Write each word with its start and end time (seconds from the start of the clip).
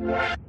What? 0.00 0.39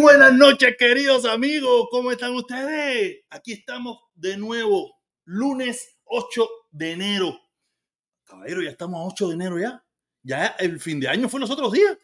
Buenas 0.00 0.32
noches, 0.32 0.76
queridos 0.78 1.26
amigos. 1.26 1.88
¿Cómo 1.90 2.10
están 2.10 2.34
ustedes? 2.34 3.18
Aquí 3.28 3.52
estamos 3.52 3.98
de 4.14 4.38
nuevo, 4.38 4.94
lunes 5.24 5.98
8 6.04 6.48
de 6.70 6.92
enero. 6.92 7.38
Caballero, 8.24 8.62
ya 8.62 8.70
estamos 8.70 8.98
a 8.98 9.12
8 9.12 9.28
de 9.28 9.34
enero 9.34 9.58
ya. 9.58 9.84
Ya 10.22 10.46
el 10.58 10.80
fin 10.80 11.00
de 11.00 11.08
año 11.08 11.28
fue 11.28 11.38
los 11.38 11.50
otros 11.50 11.72
días. 11.72 11.98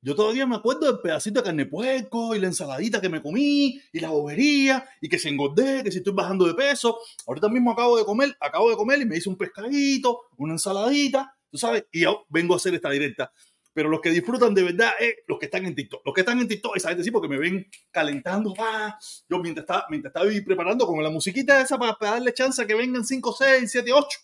Yo 0.00 0.14
todavía 0.14 0.46
me 0.46 0.54
acuerdo 0.54 0.86
del 0.86 1.00
pedacito 1.00 1.40
de 1.40 1.46
carne 1.46 1.66
puerco 1.66 2.36
y 2.36 2.38
la 2.38 2.46
ensaladita 2.46 3.00
que 3.00 3.08
me 3.08 3.20
comí 3.20 3.80
y 3.92 3.98
la 3.98 4.10
bobería 4.10 4.88
y 5.00 5.08
que 5.08 5.18
se 5.18 5.28
engordé, 5.28 5.82
que 5.82 5.90
si 5.90 5.98
estoy 5.98 6.12
bajando 6.12 6.46
de 6.46 6.54
peso. 6.54 7.00
Ahorita 7.26 7.48
mismo 7.48 7.72
acabo 7.72 7.98
de 7.98 8.04
comer, 8.04 8.36
acabo 8.38 8.70
de 8.70 8.76
comer 8.76 9.00
y 9.00 9.06
me 9.06 9.16
hice 9.16 9.28
un 9.28 9.36
pescadito, 9.36 10.20
una 10.36 10.52
ensaladita, 10.52 11.36
tú 11.50 11.58
sabes, 11.58 11.84
y 11.90 12.02
yo 12.02 12.26
vengo 12.28 12.54
a 12.54 12.58
hacer 12.58 12.74
esta 12.74 12.90
directa 12.90 13.32
pero 13.80 13.88
los 13.88 14.02
que 14.02 14.10
disfrutan 14.10 14.52
de 14.52 14.62
verdad 14.62 14.92
es 15.00 15.14
los 15.26 15.38
que 15.38 15.46
están 15.46 15.64
en 15.64 15.74
TikTok. 15.74 16.04
Los 16.04 16.14
que 16.14 16.20
están 16.20 16.38
en 16.38 16.46
TikTok, 16.46 16.76
esa 16.76 16.90
gente 16.90 17.02
sí, 17.02 17.10
porque 17.10 17.28
me 17.28 17.38
ven 17.38 17.66
calentando. 17.90 18.52
Ah, 18.58 18.98
yo 19.26 19.38
mientras 19.38 19.62
estaba, 19.62 19.86
mientras 19.88 20.14
estaba 20.14 20.30
preparando 20.44 20.86
con 20.86 21.02
la 21.02 21.08
musiquita 21.08 21.62
esa 21.62 21.78
para, 21.78 21.96
darle 21.98 22.34
chance 22.34 22.60
a 22.60 22.66
que 22.66 22.74
vengan 22.74 23.06
5, 23.06 23.32
6, 23.38 23.72
7, 23.72 23.90
8. 23.90 24.18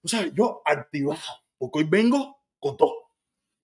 O 0.00 0.08
sea, 0.08 0.26
yo 0.32 0.62
activado, 0.64 1.20
porque 1.58 1.80
hoy 1.80 1.84
vengo 1.90 2.38
con 2.58 2.78
todo. 2.78 2.94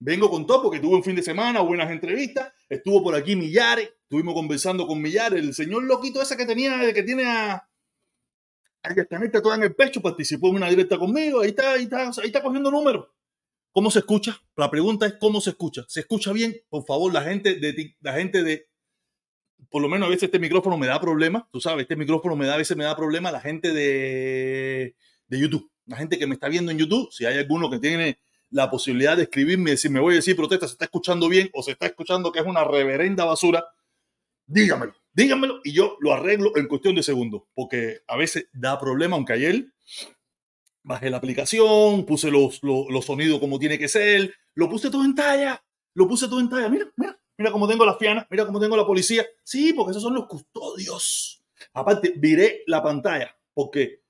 Vengo 0.00 0.28
con 0.28 0.46
todo 0.46 0.64
porque 0.64 0.80
tuve 0.80 0.96
un 0.96 1.02
fin 1.02 1.16
de 1.16 1.22
semana, 1.22 1.62
buenas 1.62 1.90
entrevistas. 1.90 2.52
Estuvo 2.68 3.02
por 3.02 3.14
aquí 3.14 3.36
Millares, 3.36 3.90
estuvimos 4.02 4.34
conversando 4.34 4.86
con 4.86 5.00
Millares, 5.00 5.42
el 5.42 5.54
señor 5.54 5.84
loquito 5.84 6.20
ese 6.20 6.36
que 6.36 6.44
tenía, 6.44 6.92
que 6.92 7.02
tiene 7.02 7.24
a, 7.24 7.66
directamente 8.86 9.40
todo 9.40 9.54
en 9.54 9.62
el 9.62 9.74
pecho, 9.74 10.02
participó 10.02 10.48
en 10.48 10.56
una 10.56 10.68
directa 10.68 10.98
conmigo, 10.98 11.40
ahí 11.40 11.48
está, 11.48 11.72
ahí 11.72 11.84
está, 11.84 12.02
ahí 12.02 12.26
está 12.26 12.42
cogiendo 12.42 12.70
números. 12.70 13.06
¿Cómo 13.76 13.90
se 13.90 13.98
escucha? 13.98 14.40
La 14.56 14.70
pregunta 14.70 15.04
es 15.04 15.16
cómo 15.20 15.38
se 15.38 15.50
escucha. 15.50 15.84
¿Se 15.86 16.00
escucha 16.00 16.32
bien? 16.32 16.56
Por 16.70 16.86
favor, 16.86 17.12
la 17.12 17.20
gente 17.20 17.56
de 17.56 17.94
la 18.00 18.14
gente 18.14 18.42
de 18.42 18.70
por 19.68 19.82
lo 19.82 19.88
menos 19.90 20.06
a 20.06 20.08
veces 20.08 20.22
este 20.22 20.38
micrófono 20.38 20.78
me 20.78 20.86
da 20.86 20.98
problemas, 20.98 21.42
tú 21.52 21.60
sabes, 21.60 21.82
este 21.82 21.94
micrófono 21.94 22.36
me 22.36 22.46
da 22.46 22.54
a 22.54 22.56
veces 22.56 22.74
me 22.74 22.84
da 22.84 22.96
problemas 22.96 23.34
la 23.34 23.40
gente 23.42 23.74
de, 23.74 24.96
de 25.26 25.38
YouTube, 25.38 25.70
la 25.84 25.98
gente 25.98 26.18
que 26.18 26.26
me 26.26 26.32
está 26.32 26.48
viendo 26.48 26.72
en 26.72 26.78
YouTube, 26.78 27.12
si 27.12 27.26
hay 27.26 27.36
alguno 27.36 27.68
que 27.68 27.78
tiene 27.78 28.18
la 28.48 28.70
posibilidad 28.70 29.14
de 29.14 29.24
escribirme 29.24 29.68
y 29.68 29.72
decirme, 29.72 30.00
voy 30.00 30.14
a 30.14 30.16
decir, 30.16 30.36
protesta, 30.36 30.66
se 30.66 30.72
está 30.72 30.86
escuchando 30.86 31.28
bien 31.28 31.50
o 31.52 31.62
se 31.62 31.72
está 31.72 31.84
escuchando 31.84 32.32
que 32.32 32.38
es 32.38 32.46
una 32.46 32.64
reverenda 32.64 33.26
basura, 33.26 33.62
dígamelo, 34.46 34.94
dígamelo 35.12 35.60
y 35.64 35.74
yo 35.74 35.98
lo 36.00 36.14
arreglo 36.14 36.56
en 36.56 36.66
cuestión 36.66 36.94
de 36.94 37.02
segundos, 37.02 37.42
porque 37.52 37.98
a 38.08 38.16
veces 38.16 38.48
da 38.54 38.80
problema, 38.80 39.16
aunque 39.16 39.34
ayer 39.34 39.66
bajé 40.86 41.10
la 41.10 41.16
aplicación, 41.16 42.06
puse 42.06 42.30
los, 42.30 42.62
los, 42.62 43.04
sonidos 43.04 43.40
como 43.40 43.58
tiene 43.58 43.76
que 43.76 43.88
ser, 43.88 44.32
lo 44.54 44.70
puse 44.70 44.88
todo 44.88 45.04
en 45.04 45.16
talla, 45.16 45.62
lo 45.94 46.06
puse 46.06 46.28
todo 46.28 46.38
en 46.38 46.48
talla. 46.48 46.68
Mira, 46.68 46.86
mira, 46.96 47.18
mira 47.36 47.50
cómo 47.50 47.66
tengo 47.66 47.84
las 47.84 47.98
fianas, 47.98 48.26
mira 48.30 48.46
cómo 48.46 48.60
tengo 48.60 48.76
la 48.76 48.86
policía. 48.86 49.26
Sí, 49.42 49.72
porque 49.72 49.90
esos 49.90 50.02
son 50.02 50.14
los 50.14 50.26
custodios. 50.26 51.42
Aparte, 51.72 52.14
viré 52.16 52.62
la 52.68 52.82
pantalla 52.82 53.36
porque 53.52 54.02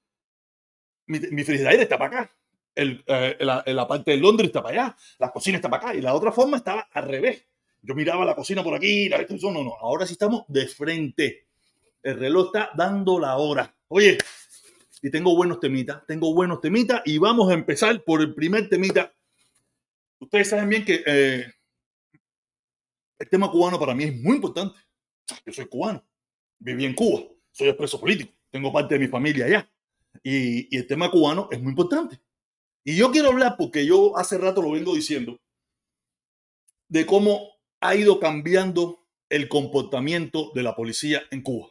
mi, 1.07 1.19
mi 1.19 1.43
está 1.43 1.97
para 1.97 2.21
acá. 2.21 2.37
el, 2.75 3.03
eh, 3.07 3.37
la, 3.41 3.65
la, 3.65 3.89
parte 3.89 4.11
de 4.11 4.19
Londres 4.19 4.49
está 4.49 4.63
para 4.63 4.83
allá, 4.83 4.97
la 5.19 5.31
cocina 5.31 5.57
está 5.57 5.71
para 5.71 5.89
acá, 5.89 5.95
y 5.97 6.03
la 6.03 6.15
otra 6.15 6.31
forma 6.31 6.59
estaba 6.59 6.89
al 6.93 7.09
revés. 7.09 7.47
Yo 7.81 7.95
miraba 7.95 8.25
la 8.25 8.35
cocina 8.35 8.63
por 8.63 8.75
aquí, 8.75 9.09
la 9.09 9.19
no, 9.19 9.65
no, 9.65 9.77
ahora 9.81 10.05
sí 10.05 10.13
estamos 10.13 10.45
de 10.49 10.67
frente. 10.67 11.47
El 12.03 12.19
reloj 12.19 12.47
está 12.47 12.71
dando 12.75 13.19
la 13.19 13.37
hora. 13.37 13.75
Oye, 13.89 14.19
y 15.07 15.11
tengo 15.13 15.37
buenos 15.37 15.61
temitas, 15.61 16.05
tengo 16.05 16.35
buenos 16.35 16.61
temitas, 16.61 17.01
y 17.05 17.19
vamos 17.19 17.49
a 17.49 17.55
empezar 17.55 18.03
por 18.03 18.21
el 18.21 18.35
primer 18.35 18.69
temita. 18.69 19.15
Ustedes 20.19 20.49
saben 20.49 20.69
bien 20.69 20.85
que 20.85 21.01
eh, 21.07 21.47
el 23.17 23.29
tema 23.29 23.49
cubano 23.49 23.79
para 23.79 23.95
mí 23.95 24.03
es 24.03 24.21
muy 24.21 24.35
importante. 24.35 24.77
Yo 25.45 25.53
soy 25.53 25.67
cubano, 25.67 26.05
viví 26.59 26.85
en 26.85 26.95
Cuba, 26.97 27.23
soy 27.53 27.69
expreso 27.69 28.01
político, 28.01 28.33
tengo 28.51 28.73
parte 28.73 28.95
de 28.95 28.99
mi 28.99 29.07
familia 29.07 29.47
allá. 29.47 29.73
Y, 30.25 30.75
y 30.75 30.79
el 30.81 30.89
tema 30.89 31.09
cubano 31.09 31.47
es 31.53 31.63
muy 31.63 31.71
importante. 31.71 32.21
Y 32.83 32.97
yo 32.97 33.13
quiero 33.13 33.29
hablar, 33.29 33.55
porque 33.57 33.87
yo 33.87 34.19
hace 34.19 34.39
rato 34.39 34.61
lo 34.61 34.73
vengo 34.73 34.93
diciendo, 34.93 35.39
de 36.89 37.07
cómo 37.07 37.53
ha 37.81 37.95
ido 37.95 38.19
cambiando 38.19 39.07
el 39.29 39.49
comportamiento 39.49 40.51
de 40.53 40.65
la 40.65 40.75
policía 40.75 41.23
en 41.31 41.43
Cuba. 41.43 41.69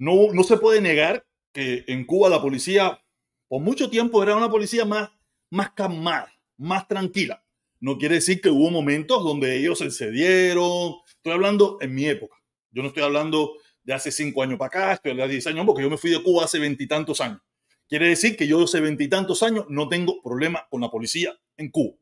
No, 0.00 0.32
no 0.32 0.42
se 0.42 0.56
puede 0.56 0.80
negar 0.80 1.24
que 1.56 1.84
en 1.86 2.04
Cuba 2.04 2.28
la 2.28 2.42
policía 2.42 3.02
por 3.48 3.62
mucho 3.62 3.88
tiempo 3.88 4.22
era 4.22 4.36
una 4.36 4.50
policía 4.50 4.84
más, 4.84 5.08
más 5.48 5.70
calmada, 5.70 6.30
más 6.58 6.86
tranquila. 6.86 7.42
No 7.80 7.96
quiere 7.96 8.16
decir 8.16 8.42
que 8.42 8.50
hubo 8.50 8.70
momentos 8.70 9.24
donde 9.24 9.56
ellos 9.56 9.78
se 9.78 9.90
cedieron. 9.90 10.96
Estoy 11.08 11.32
hablando 11.32 11.78
en 11.80 11.94
mi 11.94 12.04
época. 12.04 12.36
Yo 12.72 12.82
no 12.82 12.88
estoy 12.88 13.04
hablando 13.04 13.54
de 13.82 13.94
hace 13.94 14.12
cinco 14.12 14.42
años 14.42 14.58
para 14.58 14.66
acá, 14.66 14.92
estoy 14.92 15.12
hablando 15.12 15.28
de 15.28 15.34
10 15.36 15.46
años, 15.46 15.64
porque 15.64 15.82
yo 15.82 15.88
me 15.88 15.96
fui 15.96 16.10
de 16.10 16.22
Cuba 16.22 16.44
hace 16.44 16.58
veintitantos 16.58 17.22
años. 17.22 17.40
Quiere 17.88 18.08
decir 18.08 18.36
que 18.36 18.46
yo 18.46 18.62
hace 18.62 18.80
veintitantos 18.80 19.42
años 19.42 19.64
no 19.70 19.88
tengo 19.88 20.20
problema 20.22 20.66
con 20.68 20.82
la 20.82 20.90
policía 20.90 21.38
en 21.56 21.70
Cuba. 21.70 21.96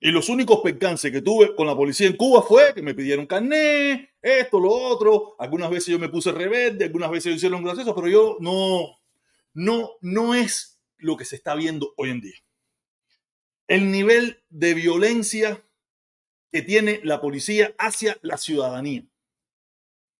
Y 0.00 0.12
los 0.12 0.28
únicos 0.28 0.60
percances 0.62 1.10
que 1.10 1.22
tuve 1.22 1.56
con 1.56 1.66
la 1.66 1.74
policía 1.74 2.06
en 2.06 2.16
Cuba 2.16 2.42
fue 2.42 2.72
que 2.72 2.82
me 2.82 2.94
pidieron 2.94 3.26
carné, 3.26 4.10
esto, 4.22 4.60
lo 4.60 4.70
otro. 4.70 5.34
Algunas 5.38 5.70
veces 5.70 5.88
yo 5.88 5.98
me 5.98 6.08
puse 6.08 6.30
rebelde, 6.30 6.84
algunas 6.84 7.10
veces 7.10 7.34
hicieron 7.34 7.64
gracioso, 7.64 7.94
pero 7.94 8.08
yo 8.08 8.36
no, 8.40 8.98
no, 9.54 9.90
no 10.00 10.34
es 10.34 10.80
lo 10.98 11.16
que 11.16 11.24
se 11.24 11.36
está 11.36 11.54
viendo 11.56 11.94
hoy 11.96 12.10
en 12.10 12.20
día. 12.20 12.36
El 13.66 13.90
nivel 13.90 14.42
de 14.48 14.74
violencia 14.74 15.64
que 16.52 16.62
tiene 16.62 17.00
la 17.02 17.20
policía 17.20 17.74
hacia 17.78 18.18
la 18.22 18.38
ciudadanía. 18.38 19.04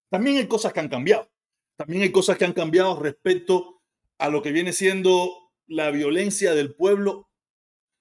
También 0.09 0.37
hay 0.37 0.47
cosas 0.47 0.73
que 0.73 0.79
han 0.79 0.89
cambiado. 0.89 1.29
También 1.77 2.03
hay 2.03 2.11
cosas 2.11 2.37
que 2.37 2.45
han 2.45 2.53
cambiado 2.53 2.99
respecto 2.99 3.81
a 4.17 4.29
lo 4.29 4.41
que 4.41 4.51
viene 4.51 4.73
siendo 4.73 5.53
la 5.67 5.91
violencia 5.91 6.53
del 6.53 6.75
pueblo. 6.75 7.28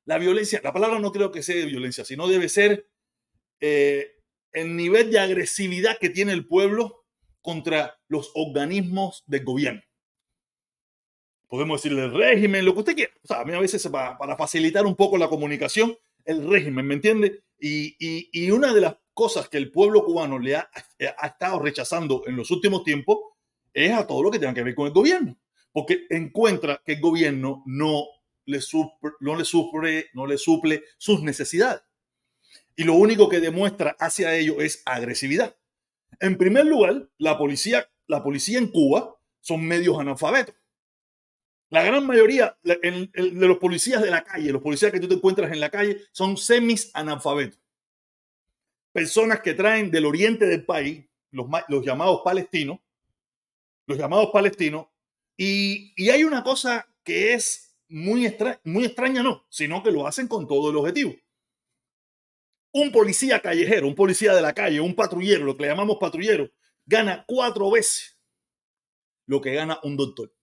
La 0.09 0.17
violencia, 0.17 0.59
la 0.65 0.73
palabra 0.73 0.99
no 0.99 1.13
creo 1.13 1.31
que 1.31 1.43
sea 1.43 1.57
de 1.57 1.67
violencia, 1.67 2.03
sino 2.03 2.27
debe 2.27 2.49
ser 2.49 2.89
eh, 3.61 4.23
el 4.53 4.75
nivel 4.75 5.11
de 5.11 5.19
agresividad 5.19 5.99
que 5.99 6.09
tiene 6.09 6.33
el 6.33 6.47
pueblo 6.47 7.05
contra 7.43 8.01
los 8.09 8.31
organismos 8.35 9.23
del 9.27 9.45
gobierno. 9.45 9.83
Podemos 11.47 11.83
decirle 11.83 12.07
el 12.07 12.15
régimen, 12.15 12.65
lo 12.65 12.73
que 12.73 12.79
usted 12.79 12.95
quiera. 12.95 13.13
O 13.23 13.27
sea, 13.27 13.41
a 13.41 13.45
mí 13.45 13.53
a 13.53 13.61
veces 13.61 13.87
para, 13.89 14.17
para 14.17 14.35
facilitar 14.39 14.87
un 14.87 14.97
poco 14.97 15.19
la 15.19 15.29
comunicación, 15.29 15.95
el 16.25 16.49
régimen, 16.49 16.87
¿me 16.87 16.95
entiende? 16.95 17.45
Y, 17.61 17.95
y, 18.33 18.51
una 18.51 18.73
de 18.73 18.81
las 18.81 18.97
cosas 19.13 19.51
que 19.51 19.59
el 19.59 19.71
pueblo 19.71 20.07
cubano 20.07 20.39
le 20.39 20.57
ha, 20.57 20.71
ha 21.19 21.27
estado 21.27 21.59
rechazando 21.59 22.23
en 22.27 22.35
los 22.35 22.51
últimos 22.51 22.83
tiempos 22.83 23.19
es 23.75 23.93
a 23.93 24.07
todo 24.07 24.23
lo 24.23 24.31
que 24.31 24.39
tenga 24.39 24.55
que 24.55 24.63
ver 24.63 24.75
con 24.75 24.87
el 24.87 24.95
gobierno 24.95 25.39
porque 25.73 26.07
encuentra 26.11 26.83
que 26.85 26.95
el 26.95 27.01
gobierno 27.01 27.63
no 27.67 28.05
no 29.21 29.37
le, 29.37 29.45
suple, 30.39 30.85
sus 30.97 31.23
necesidades. 31.23 31.83
Y 32.77 32.85
lo 32.85 32.95
único 32.95 33.29
que 33.29 33.41
demuestra 33.41 33.97
hacia 33.99 34.35
ello 34.35 34.61
es 34.61 34.83
agresividad. 34.87 35.57
En 36.21 36.39
primer 36.39 36.67
lugar, 36.67 37.09
la 37.19 37.37
policía, 37.37 37.89
la 38.07 38.23
policía 38.23 38.59
en 38.59 38.69
Cuba 38.69 39.17
son 39.41 39.65
medios 39.65 39.99
analfabetos. 39.99 40.55
La 41.71 41.83
gran 41.83 42.07
mayoría 42.07 42.57
de 42.63 43.47
los 43.47 43.59
policías 43.59 44.03
de 44.03 44.11
la 44.11 44.25
calle, 44.25 44.53
los 44.53 44.63
policías 44.63 44.91
que 44.91 45.01
tú 45.01 45.09
te 45.09 45.15
encuentras 45.15 45.53
en 45.53 45.61
la 45.61 45.69
calle, 45.69 46.01
son 46.13 46.39
semis 46.39 46.91
analfabetos. 46.95 47.61
Personas 48.93 49.41
que 49.41 49.53
traen 49.53 49.91
del 49.91 50.07
oriente 50.07 50.47
del 50.47 50.65
país, 50.65 51.05
los 51.31 51.85
llamados 51.85 52.23
palestinos, 52.25 52.79
los 53.87 53.99
llamados 53.99 54.31
palestinos, 54.33 54.87
y, 55.41 56.11
hay 56.11 56.25
una 56.25 56.43
cosa 56.43 56.89
que 57.05 57.33
es 57.35 57.68
muy, 57.89 58.35
muy 58.65 58.85
extraña, 58.85 59.23
no, 59.23 59.47
sino 59.49 59.83
que 59.83 59.91
lo 59.91 60.07
hacen 60.07 60.29
con 60.29 60.47
todo 60.47 60.71
el 60.71 60.77
objetivo. 60.77 61.15
Un 62.73 62.93
policía 62.93 63.41
callejero, 63.41 63.87
un 63.87 63.95
policía 63.95 64.35
de 64.35 64.43
la 64.43 64.55
calle, 64.55 64.81
un 64.81 64.95
patrullero, 64.95 65.45
lo 65.45 65.57
que 65.57 65.63
le 65.63 65.69
llamamos 65.71 65.97
patrullero, 65.99 66.51
gana 66.85 67.25
cuatro 67.27 67.71
veces 67.71 68.19
lo 69.29 69.43
que 69.43 69.53
gana 69.53 69.79
un 69.85 69.97
doctor. 69.97 70.35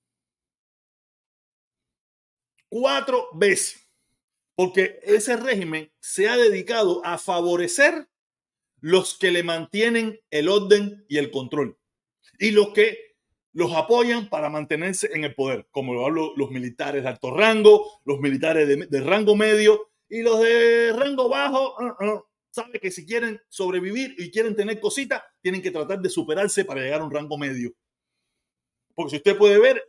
Cuatro 2.69 3.29
veces. 3.33 3.81
Porque 4.55 4.99
ese 5.03 5.35
régimen 5.35 5.91
se 5.99 6.29
ha 6.29 6.37
dedicado 6.37 7.03
a 7.03 7.17
favorecer 7.17 8.07
los 8.79 9.17
que 9.17 9.31
le 9.31 9.43
mantienen 9.43 10.21
el 10.29 10.47
orden 10.47 11.03
y 11.09 11.17
el 11.17 11.31
control. 11.31 11.77
Y 12.39 12.51
los 12.51 12.69
que 12.69 13.14
los 13.55 13.73
apoyan 13.73 14.27
para 14.27 14.49
mantenerse 14.49 15.09
en 15.13 15.23
el 15.23 15.33
poder, 15.33 15.65
como 15.71 15.93
lo 15.93 16.05
hablo 16.05 16.33
los 16.35 16.51
militares 16.51 17.03
de 17.03 17.09
alto 17.09 17.33
rango, 17.33 18.01
los 18.03 18.19
militares 18.19 18.67
de, 18.67 19.01
rango 19.01 19.37
medio 19.37 19.91
y 20.09 20.21
los 20.21 20.41
de 20.41 20.91
rango 20.91 21.29
bajo. 21.29 21.73
Uh, 21.79 22.05
uh, 22.05 22.23
sabe 22.51 22.81
que 22.81 22.91
si 22.91 23.05
quieren 23.05 23.39
sobrevivir 23.47 24.13
y 24.17 24.29
quieren 24.29 24.57
tener 24.57 24.81
cositas, 24.81 25.23
tienen 25.41 25.61
que 25.61 25.71
tratar 25.71 26.01
de 26.01 26.09
superarse 26.09 26.65
para 26.65 26.81
llegar 26.81 26.99
a 26.99 27.05
un 27.05 27.11
rango 27.11 27.37
medio. 27.37 27.71
Porque 28.95 29.11
si 29.11 29.15
usted 29.17 29.37
puede 29.37 29.59
ver, 29.59 29.83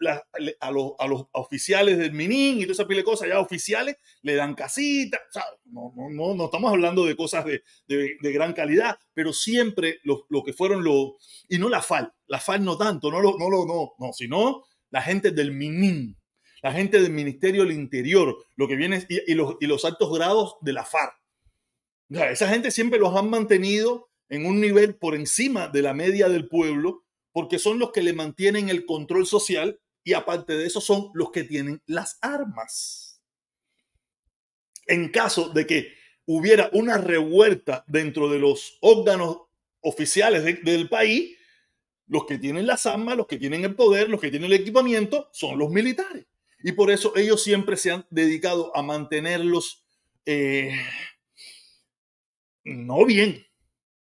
a, 0.61 0.71
los, 0.73 1.27
oficiales 1.33 1.97
del 1.97 2.13
Minin 2.13 2.59
y 2.59 2.63
toda 2.63 2.73
esa 2.73 2.89
pile 2.89 3.01
de 3.01 3.05
cosas, 3.05 3.29
ya 3.29 3.39
oficiales, 3.39 3.97
le 4.23 4.35
dan 4.35 4.55
casitas. 4.55 5.21
no, 5.67 5.93
no, 5.97 6.35
no, 6.35 6.45
estamos 6.47 6.73
hablando 6.73 7.07
de 7.07 7.15
cosas 7.15 7.45
de, 7.45 7.63
gran 8.21 8.53
calidad, 8.53 8.99
pero 9.15 9.33
siempre 9.33 10.01
lo, 10.03 10.27
que 10.45 10.53
fueron 10.53 10.83
los. 10.83 11.13
Y 11.49 11.59
no 11.59 11.69
la 11.69 11.83
FAL, 11.83 12.13
la 12.27 12.41
FAL 12.41 12.65
no 12.65 12.77
tanto, 12.77 13.13
no 13.13 13.21
lo, 13.21 13.39
no, 13.39 13.49
lo, 13.49 13.65
no, 13.65 13.93
no, 13.97 14.13
sino 14.13 14.65
la 14.91 15.03
gente 15.03 15.31
del 15.31 15.53
Minin, 15.53 16.19
la 16.61 16.73
gente 16.73 17.01
del 17.01 17.13
Ministerio 17.13 17.63
del 17.63 17.73
Interior, 17.73 18.37
lo 18.57 18.67
que 18.67 18.75
viene 18.75 19.07
y, 19.09 19.35
los, 19.35 19.55
y 19.61 19.67
los 19.67 19.85
altos 19.85 20.13
grados 20.13 20.57
de 20.63 20.73
la 20.73 20.85
FARC. 20.85 21.15
esa 22.09 22.49
gente 22.49 22.73
siempre 22.73 22.99
los 22.99 23.15
han 23.15 23.31
mantenido 23.31 24.09
en 24.29 24.47
un 24.47 24.61
nivel 24.61 24.97
por 24.97 25.15
encima 25.15 25.69
de 25.69 25.83
la 25.83 25.95
media 25.95 26.29
del 26.29 26.49
pueblo 26.49 27.06
porque 27.37 27.59
son 27.59 27.79
los 27.79 27.93
que 27.93 28.03
le 28.03 28.15
mantienen 28.15 28.71
el 28.71 28.87
control 28.87 29.27
social 29.27 29.79
y 30.03 30.15
aparte 30.15 30.57
de 30.57 30.65
eso 30.65 30.81
son 30.81 31.11
los 31.13 31.31
que 31.33 31.45
tienen 31.45 31.83
las 31.85 32.17
armas. 32.23 33.21
En 34.87 35.11
caso 35.11 35.51
de 35.51 35.67
que 35.67 35.93
hubiera 36.25 36.71
una 36.73 36.97
revuelta 36.97 37.85
dentro 37.89 38.31
de 38.31 38.39
los 38.39 38.79
órganos 38.81 39.43
oficiales 39.83 40.65
del 40.65 40.89
país, 40.89 41.37
los 42.07 42.25
que 42.25 42.39
tienen 42.39 42.67
las 42.67 42.87
armas, 42.87 43.19
los 43.19 43.27
que 43.27 43.37
tienen 43.37 43.67
el 43.67 43.75
poder, 43.75 44.09
los 44.09 44.19
que 44.19 44.31
tienen 44.31 44.51
el 44.51 44.59
equipamiento, 44.59 45.29
son 45.31 45.59
los 45.59 45.69
militares. 45.69 46.25
Y 46.63 46.73
por 46.73 46.91
eso 46.91 47.15
ellos 47.17 47.43
siempre 47.43 47.77
se 47.77 47.91
han 47.91 48.07
dedicado 48.09 48.75
a 48.75 48.81
mantenerlos 48.81 49.85
eh, 50.25 50.75
no 52.65 53.05
bien. 53.05 53.47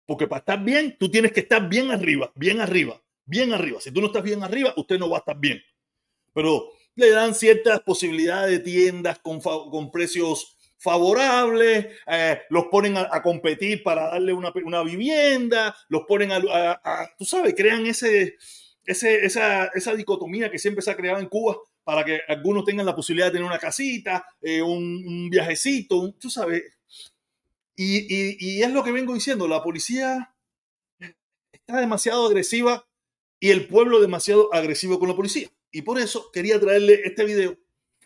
Porque 0.05 0.27
para 0.27 0.39
estar 0.39 0.61
bien, 0.61 0.97
tú 0.99 1.09
tienes 1.09 1.31
que 1.31 1.39
estar 1.39 1.69
bien 1.69 1.91
arriba, 1.91 2.33
bien 2.35 2.59
arriba 2.59 3.01
bien 3.31 3.53
arriba. 3.53 3.79
Si 3.79 3.91
tú 3.91 4.01
no 4.01 4.07
estás 4.07 4.23
bien 4.23 4.43
arriba, 4.43 4.73
usted 4.75 4.99
no 4.99 5.09
va 5.09 5.17
a 5.17 5.19
estar 5.19 5.39
bien. 5.39 5.63
Pero 6.33 6.69
le 6.95 7.09
dan 7.09 7.33
ciertas 7.33 7.79
posibilidades 7.79 8.51
de 8.51 8.59
tiendas 8.59 9.19
con, 9.19 9.89
precios 9.89 10.57
favorables, 10.77 11.87
eh, 12.07 12.41
los 12.49 12.65
ponen 12.65 12.97
a, 12.97 13.21
competir 13.21 13.83
para 13.83 14.09
darle 14.09 14.33
una, 14.33 14.51
una 14.65 14.83
vivienda, 14.83 15.75
los 15.87 16.03
ponen 16.07 16.31
a, 16.33 17.09
tú 17.17 17.23
sabes, 17.23 17.53
crean 17.55 17.85
ese, 17.85 18.35
esa, 18.85 19.65
esa, 19.67 19.95
dicotomía 19.95 20.51
que 20.51 20.59
siempre 20.59 20.81
se 20.81 20.91
ha 20.91 20.97
creado 20.97 21.19
en 21.19 21.29
Cuba 21.29 21.55
para 21.85 22.03
que 22.03 22.19
algunos 22.27 22.65
tengan 22.65 22.85
la 22.85 22.95
posibilidad 22.95 23.27
de 23.27 23.33
tener 23.33 23.47
una 23.47 23.59
casita, 23.59 24.25
eh, 24.41 24.61
un, 24.61 25.29
viajecito, 25.29 26.13
tú 26.19 26.29
sabes. 26.29 26.63
Y 27.75 28.61
es 28.61 28.71
lo 28.71 28.83
que 28.83 28.91
vengo 28.91 29.13
diciendo, 29.13 29.47
la 29.47 29.63
policía 29.63 30.35
está 31.51 31.79
demasiado 31.79 32.27
agresiva 32.27 32.85
y 33.41 33.49
el 33.49 33.67
pueblo 33.67 33.99
demasiado 33.99 34.53
agresivo 34.53 34.99
con 34.99 35.09
la 35.09 35.15
policía. 35.15 35.49
Y 35.71 35.81
por 35.81 35.99
eso 35.99 36.29
quería 36.31 36.59
traerle 36.59 37.01
este 37.03 37.25
video, 37.25 37.57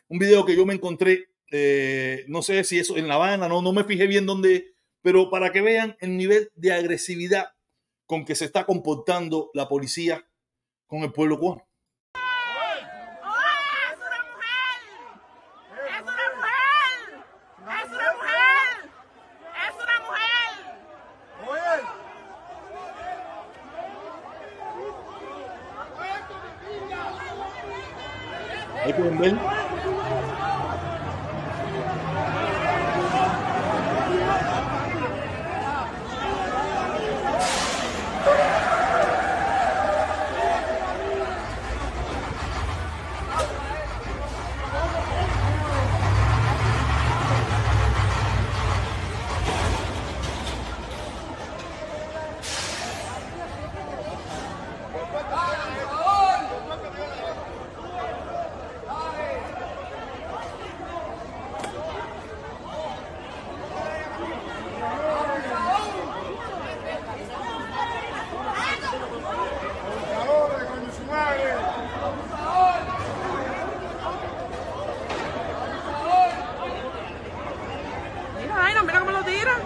un 0.08 0.18
video 0.18 0.46
que 0.46 0.56
yo 0.56 0.65
me 0.65 0.74
encontré, 0.74 1.30
eh, 1.51 2.24
no 2.30 2.42
sé 2.42 2.63
si 2.63 2.80
eso 2.80 2.98
en 2.98 3.10
La 3.10 3.15
Habana, 3.15 3.50
no, 3.50 3.62
no 3.62 3.74
me 3.74 3.84
fijé 3.84 4.08
bien 4.08 4.25
dónde, 4.25 4.74
pero 5.01 5.30
para 5.30 5.51
que 5.51 5.62
vean 5.62 5.98
el 6.00 6.15
nivel 6.15 6.51
de 6.56 6.72
agresividad 6.72 7.50
con 8.06 8.24
que 8.24 8.34
se 8.34 8.46
está 8.46 8.65
comportando 8.65 9.51
la 9.54 9.68
policía 9.68 10.25
con 10.88 11.04
el 11.04 11.12
pueblo 11.12 11.38
cubano. 11.38 11.68
Ahí 29.15 29.17
pueden 29.17 29.36
ver. 29.38 29.55
Mira, 78.38 78.65
ay, 78.65 78.74
no, 78.75 78.83
mira 78.83 79.00
cómo 79.00 79.12
lo 79.12 79.24
tiran. 79.24 79.62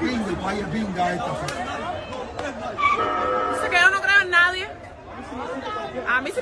Pinga, 0.00 0.28
el 0.28 0.36
país 0.36 0.60
es 0.62 0.68
pinga 0.68 1.12
esta. 1.12 1.30
Dice 3.52 3.70
que 3.70 3.80
yo 3.80 3.90
no 3.90 4.00
creo 4.00 4.20
en 4.20 4.30
nadie. 4.30 4.68
A 6.08 6.20
mí 6.20 6.30
sí 6.30 6.40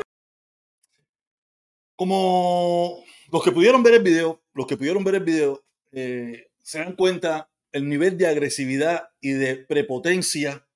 como 1.97 3.05
los 3.43 3.51
que 3.51 3.55
pudieron 3.57 3.83
ver 3.83 3.95
el 3.95 4.05
video, 4.05 4.41
los 4.55 4.69
que 4.69 4.77
pudieron 4.77 5.03
ver 5.03 5.17
el 5.17 5.25
video, 5.25 5.65
eh, 5.91 6.47
se 6.63 6.79
dan 6.79 6.95
cuenta 6.95 7.51
el 7.73 7.89
nivel 7.89 8.17
de 8.17 8.29
agresividad 8.29 9.09
y 9.21 9.33
de 9.33 9.57
prepotencia 9.57 10.69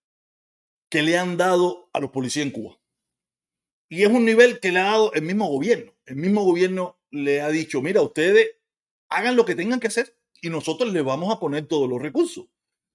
que 0.90 1.02
le 1.02 1.16
han 1.16 1.37
dado 1.37 1.88
a 1.92 2.00
los 2.00 2.11
policías 2.11 2.44
en 2.44 2.50
Cuba. 2.50 2.76
Y 3.88 4.02
es 4.02 4.08
un 4.08 4.25
nivel 4.25 4.58
que 4.58 4.73
le 4.73 4.80
ha 4.80 4.90
dado 4.90 5.12
el 5.12 5.23
mismo 5.23 5.46
gobierno. 5.46 5.92
El 6.06 6.16
mismo 6.16 6.42
gobierno 6.42 6.99
le 7.12 7.40
ha 7.40 7.50
dicho, 7.50 7.80
mira, 7.82 8.02
ustedes 8.02 8.56
hagan 9.11 9.37
lo 9.37 9.44
que 9.44 9.54
tengan 9.54 9.78
que 9.78 9.87
hacer 9.87 10.16
y 10.42 10.50
nosotros 10.50 10.92
les 10.92 11.04
vamos 11.04 11.32
a 11.32 11.38
poner 11.38 11.68
todos 11.68 11.88
los 11.88 12.02
recursos. 12.02 12.46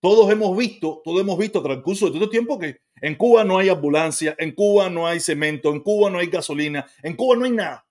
Todos 0.01 0.29
hemos 0.33 0.57
visto, 0.57 1.01
todos 1.05 1.21
hemos 1.21 1.39
visto 1.39 1.63
transcurso 1.63 2.07
de 2.07 2.11
todo 2.11 2.23
este 2.25 2.31
tiempo 2.31 2.59
que 2.59 2.81
en 3.01 3.15
Cuba 3.15 3.45
no 3.45 3.57
hay 3.57 3.69
ambulancia, 3.69 4.35
en 4.37 4.51
Cuba 4.51 4.89
no 4.89 5.07
hay 5.07 5.21
cemento, 5.21 5.71
en 5.71 5.79
Cuba 5.79 6.09
no 6.09 6.19
hay 6.19 6.27
gasolina, 6.27 6.85
en 7.03 7.15
Cuba 7.15 7.37
no 7.37 7.45
hay 7.45 7.51
nada. 7.51 7.87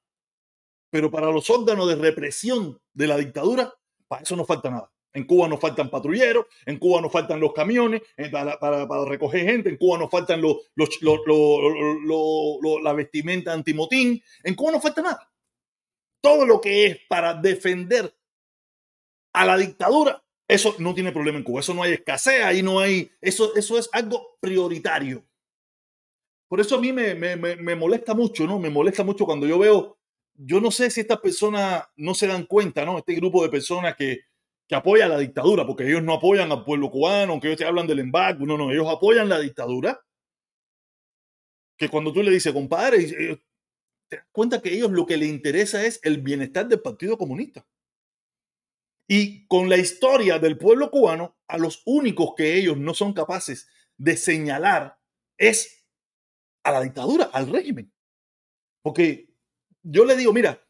Pero 0.90 1.10
para 1.10 1.30
los 1.30 1.48
órganos 1.50 1.88
de 1.88 1.94
represión 1.96 2.80
de 2.92 3.06
la 3.06 3.16
dictadura, 3.16 3.72
para 4.08 4.22
eso 4.22 4.36
no 4.36 4.44
falta 4.44 4.70
nada. 4.70 4.90
En 5.12 5.24
Cuba 5.24 5.48
nos 5.48 5.58
faltan 5.58 5.90
patrulleros, 5.90 6.46
en 6.66 6.78
Cuba 6.78 7.00
nos 7.00 7.10
faltan 7.10 7.40
los 7.40 7.52
camiones 7.52 8.00
eh, 8.16 8.30
para, 8.30 9.04
recoger 9.04 9.44
gente, 9.44 9.68
en 9.68 9.76
Cuba 9.76 9.98
nos 9.98 10.08
faltan 10.10 10.40
los, 10.40 10.56
la 12.82 12.92
vestimenta 12.92 13.52
antimotín, 13.52 14.22
en 14.44 14.54
Cuba 14.54 14.72
no 14.72 14.80
falta 14.80 15.02
nada. 15.02 15.32
Todo 16.22 16.46
lo 16.46 16.60
que 16.60 16.86
es 16.86 16.98
para 17.08 17.34
defender 17.34 18.14
a 19.34 19.44
la 19.46 19.56
dictadura, 19.56 20.22
eso 20.46 20.74
no 20.78 20.94
tiene 20.94 21.12
problema 21.12 21.38
en 21.38 21.44
Cuba. 21.44 21.60
Eso 21.60 21.74
no 21.74 21.82
hay 21.82 21.92
escasez, 21.92 22.42
ahí 22.44 22.62
no 22.62 22.80
hay, 22.80 23.10
eso, 23.20 23.54
eso 23.56 23.78
es 23.78 23.88
algo 23.92 24.36
prioritario. 24.40 25.24
Por 26.48 26.60
eso 26.60 26.76
a 26.76 26.80
mí 26.80 26.92
me- 26.92 27.14
me- 27.14 27.36
me 27.36 27.74
molesta 27.76 28.12
mucho, 28.14 28.46
¿no? 28.46 28.58
Me 28.58 28.70
molesta 28.70 29.04
mucho 29.04 29.24
cuando 29.24 29.46
yo 29.46 29.58
veo, 29.58 29.98
yo 30.42 30.60
no 30.60 30.70
sé 30.70 30.90
si 30.90 31.00
estas 31.00 31.20
personas 31.20 31.84
no 31.96 32.14
se 32.14 32.26
dan 32.26 32.46
cuenta, 32.46 32.84
¿no? 32.84 32.98
Este 32.98 33.14
grupo 33.14 33.42
de 33.42 33.50
personas 33.50 33.94
que, 33.96 34.20
que 34.66 34.74
apoya 34.74 35.06
la 35.08 35.18
dictadura, 35.18 35.66
porque 35.66 35.86
ellos 35.86 36.02
no 36.02 36.14
apoyan 36.14 36.50
al 36.50 36.64
pueblo 36.64 36.90
cubano, 36.90 37.32
aunque 37.32 37.48
ellos 37.48 37.58
te 37.58 37.66
hablan 37.66 37.86
del 37.86 37.98
embargo, 37.98 38.46
no, 38.46 38.56
no, 38.56 38.70
ellos 38.70 38.88
apoyan 38.88 39.28
la 39.28 39.38
dictadura. 39.38 40.00
Que 41.76 41.88
cuando 41.88 42.12
tú 42.12 42.22
le 42.22 42.30
dices, 42.30 42.52
compadre, 42.52 42.98
ellos- 42.98 43.38
te 44.08 44.16
das 44.16 44.26
cuenta 44.32 44.60
que 44.60 44.70
a 44.70 44.72
ellos 44.72 44.90
lo 44.90 45.06
que 45.06 45.16
les 45.16 45.28
interesa 45.28 45.84
es 45.84 46.00
el 46.02 46.20
bienestar 46.20 46.66
del 46.68 46.80
Partido 46.80 47.16
Comunista. 47.16 47.66
Y 49.06 49.46
con 49.46 49.68
la 49.68 49.76
historia 49.76 50.38
del 50.38 50.56
pueblo 50.56 50.90
cubano, 50.90 51.36
a 51.48 51.58
los 51.58 51.82
únicos 51.84 52.34
que 52.36 52.54
ellos 52.56 52.76
no 52.76 52.94
son 52.94 53.12
capaces 53.12 53.68
de 53.96 54.16
señalar 54.16 54.98
es 55.36 55.84
a 56.64 56.72
la 56.72 56.80
dictadura, 56.80 57.24
al 57.32 57.50
régimen. 57.50 57.92
Porque 58.82 59.29
yo 59.82 60.04
le 60.04 60.16
digo, 60.16 60.32
mira, 60.32 60.62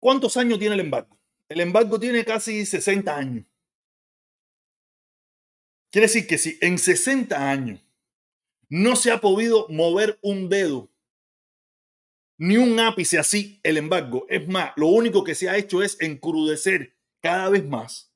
¿cuántos 0.00 0.36
años 0.36 0.58
tiene 0.58 0.74
el 0.74 0.80
embargo? 0.80 1.18
El 1.48 1.60
embargo 1.60 1.98
tiene 1.98 2.24
casi 2.24 2.64
60 2.64 3.16
años. 3.16 3.46
Quiere 5.90 6.06
decir 6.06 6.26
que 6.26 6.38
si 6.38 6.58
en 6.62 6.78
60 6.78 7.50
años 7.50 7.80
no 8.68 8.96
se 8.96 9.10
ha 9.10 9.20
podido 9.20 9.66
mover 9.68 10.18
un 10.22 10.48
dedo, 10.48 10.90
ni 12.38 12.56
un 12.56 12.80
ápice 12.80 13.18
así 13.18 13.60
el 13.62 13.76
embargo, 13.76 14.26
es 14.28 14.48
más, 14.48 14.72
lo 14.76 14.88
único 14.88 15.22
que 15.22 15.34
se 15.34 15.48
ha 15.48 15.56
hecho 15.56 15.82
es 15.82 16.00
encrudecer 16.00 16.96
cada 17.20 17.50
vez 17.50 17.64
más. 17.64 18.12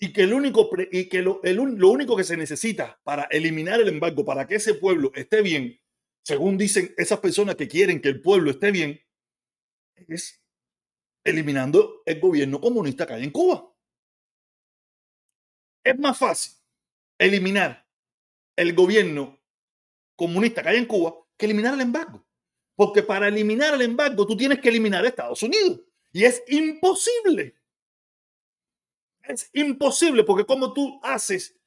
Y 0.00 0.12
que, 0.12 0.22
el 0.22 0.32
único, 0.32 0.68
y 0.92 1.08
que 1.08 1.22
lo, 1.22 1.40
lo 1.42 1.88
único 1.88 2.16
que 2.16 2.24
se 2.24 2.36
necesita 2.36 3.00
para 3.04 3.24
eliminar 3.30 3.80
el 3.80 3.88
embargo, 3.88 4.24
para 4.24 4.46
que 4.46 4.56
ese 4.56 4.74
pueblo 4.74 5.12
esté 5.14 5.42
bien, 5.42 5.80
según 6.22 6.58
dicen 6.58 6.94
esas 6.96 7.20
personas 7.20 7.56
que 7.56 7.68
quieren 7.68 8.00
que 8.00 8.08
el 8.08 8.20
pueblo 8.20 8.50
esté 8.50 8.70
bien, 8.70 9.00
es 9.96 10.42
eliminando 11.24 12.02
el 12.06 12.20
gobierno 12.20 12.60
comunista 12.60 13.06
que 13.06 13.14
hay 13.14 13.24
en 13.24 13.30
Cuba. 13.30 13.74
Es 15.84 15.98
más 15.98 16.18
fácil 16.18 16.52
eliminar 17.18 17.86
el 18.56 18.74
gobierno 18.74 19.38
comunista 20.16 20.62
que 20.62 20.70
hay 20.70 20.76
en 20.78 20.86
Cuba 20.86 21.14
que 21.36 21.46
eliminar 21.46 21.74
el 21.74 21.80
embargo. 21.80 22.24
Porque 22.74 23.02
para 23.02 23.28
eliminar 23.28 23.74
el 23.74 23.82
embargo 23.82 24.26
tú 24.26 24.36
tienes 24.36 24.60
que 24.60 24.68
eliminar 24.68 25.04
a 25.04 25.08
Estados 25.08 25.42
Unidos. 25.42 25.80
Y 26.12 26.24
es 26.24 26.42
imposible. 26.48 27.56
Es 29.22 29.50
imposible 29.52 30.24
porque 30.24 30.46
como 30.46 30.72
tú 30.72 31.00
haces 31.02 31.58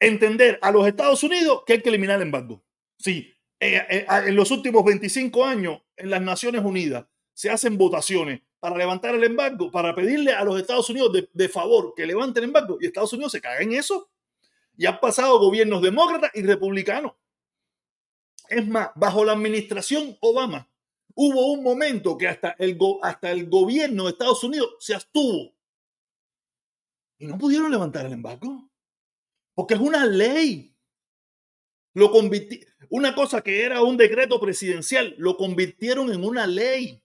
entender 0.00 0.58
a 0.60 0.70
los 0.70 0.86
Estados 0.86 1.22
Unidos 1.22 1.62
que 1.66 1.74
hay 1.74 1.82
que 1.82 1.88
eliminar 1.88 2.16
el 2.16 2.26
embargo. 2.26 2.62
Sí, 3.02 3.34
eh, 3.58 3.82
eh, 3.90 4.06
en 4.08 4.36
los 4.36 4.52
últimos 4.52 4.84
25 4.84 5.44
años 5.44 5.82
en 5.96 6.08
las 6.08 6.22
Naciones 6.22 6.64
Unidas 6.64 7.04
se 7.34 7.50
hacen 7.50 7.76
votaciones 7.76 8.42
para 8.60 8.76
levantar 8.76 9.12
el 9.16 9.24
embargo, 9.24 9.72
para 9.72 9.92
pedirle 9.92 10.32
a 10.32 10.44
los 10.44 10.60
Estados 10.60 10.88
Unidos 10.88 11.12
de, 11.32 11.48
favor 11.48 11.94
que 11.96 12.06
levanten 12.06 12.44
el 12.44 12.50
embargo 12.50 12.78
y 12.80 12.86
Estados 12.86 13.12
Unidos 13.12 13.32
se 13.32 13.40
caga 13.40 13.60
en 13.60 13.72
eso. 13.72 14.08
Y 14.76 14.86
han 14.86 15.00
pasado 15.00 15.38
gobiernos 15.40 15.82
demócratas 15.82 16.30
y 16.34 16.42
republicanos. 16.42 17.14
Es 18.48 18.66
más, 18.68 18.90
bajo 18.94 19.24
la 19.24 19.32
administración 19.32 20.16
Obama 20.20 20.68
hubo 21.14 21.50
un 21.52 21.64
momento 21.64 22.16
que 22.16 22.28
hasta 22.28 22.54
el, 22.56 22.78
hasta 23.02 23.32
el 23.32 23.50
gobierno 23.50 24.04
de 24.04 24.10
Estados 24.10 24.44
Unidos 24.44 24.76
se 24.78 24.94
abstuvo. 24.94 25.52
Y 27.18 27.26
no 27.26 27.36
pudieron 27.36 27.68
levantar 27.68 28.06
el 28.06 28.12
embargo. 28.12 28.70
Porque 29.54 29.74
es 29.74 29.80
una 29.80 30.06
ley. 30.06 30.71
Lo 31.94 32.10
convirti- 32.12 32.64
una 32.88 33.14
cosa 33.14 33.42
que 33.42 33.62
era 33.62 33.82
un 33.82 33.96
decreto 33.96 34.40
presidencial, 34.40 35.14
lo 35.18 35.36
convirtieron 35.36 36.12
en 36.12 36.24
una 36.24 36.46
ley 36.46 37.02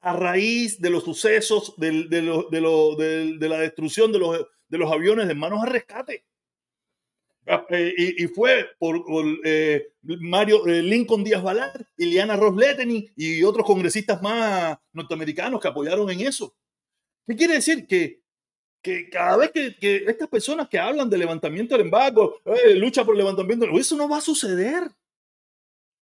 a 0.00 0.12
raíz 0.12 0.80
de 0.80 0.90
los 0.90 1.04
sucesos 1.04 1.74
del- 1.78 2.08
de, 2.10 2.22
lo- 2.22 2.48
de 2.50 2.60
lo- 2.60 2.94
de 2.96 3.48
la 3.48 3.58
destrucción 3.58 4.12
de 4.12 4.18
los, 4.18 4.46
de 4.68 4.78
los 4.78 4.92
aviones 4.92 5.26
de 5.28 5.34
manos 5.34 5.62
a 5.62 5.66
rescate. 5.66 6.24
Ah, 7.46 7.66
eh, 7.68 7.92
y, 8.18 8.26
fue 8.28 8.70
por, 8.78 9.04
eh, 9.44 9.92
Mario 10.02 10.66
eh, 10.66 10.82
Lincoln 10.82 11.22
Díaz 11.22 11.42
Balart, 11.42 11.76
Ileana 11.98 12.36
Ross 12.36 12.56
Leteny 12.56 13.10
y 13.16 13.42
otros 13.42 13.66
congresistas 13.66 14.22
más 14.22 14.78
norteamericanos 14.94 15.60
que 15.60 15.68
apoyaron 15.68 16.08
en 16.10 16.20
eso. 16.22 16.56
¿Qué 17.26 17.36
quiere 17.36 17.54
decir? 17.54 17.86
Que, 17.86 18.22
que 18.84 19.08
cada 19.08 19.38
vez 19.38 19.50
que, 19.50 20.04
estas 20.06 20.28
personas 20.28 20.68
que 20.68 20.78
hablan 20.78 21.08
de 21.08 21.16
levantamiento 21.16 21.74
del 21.74 21.86
embargo, 21.86 22.42
eh, 22.44 22.74
lucha 22.74 23.02
por 23.02 23.14
el 23.14 23.20
levantamiento, 23.20 23.66
eso 23.78 23.96
no 23.96 24.06
va 24.06 24.18
a 24.18 24.20
suceder. 24.20 24.92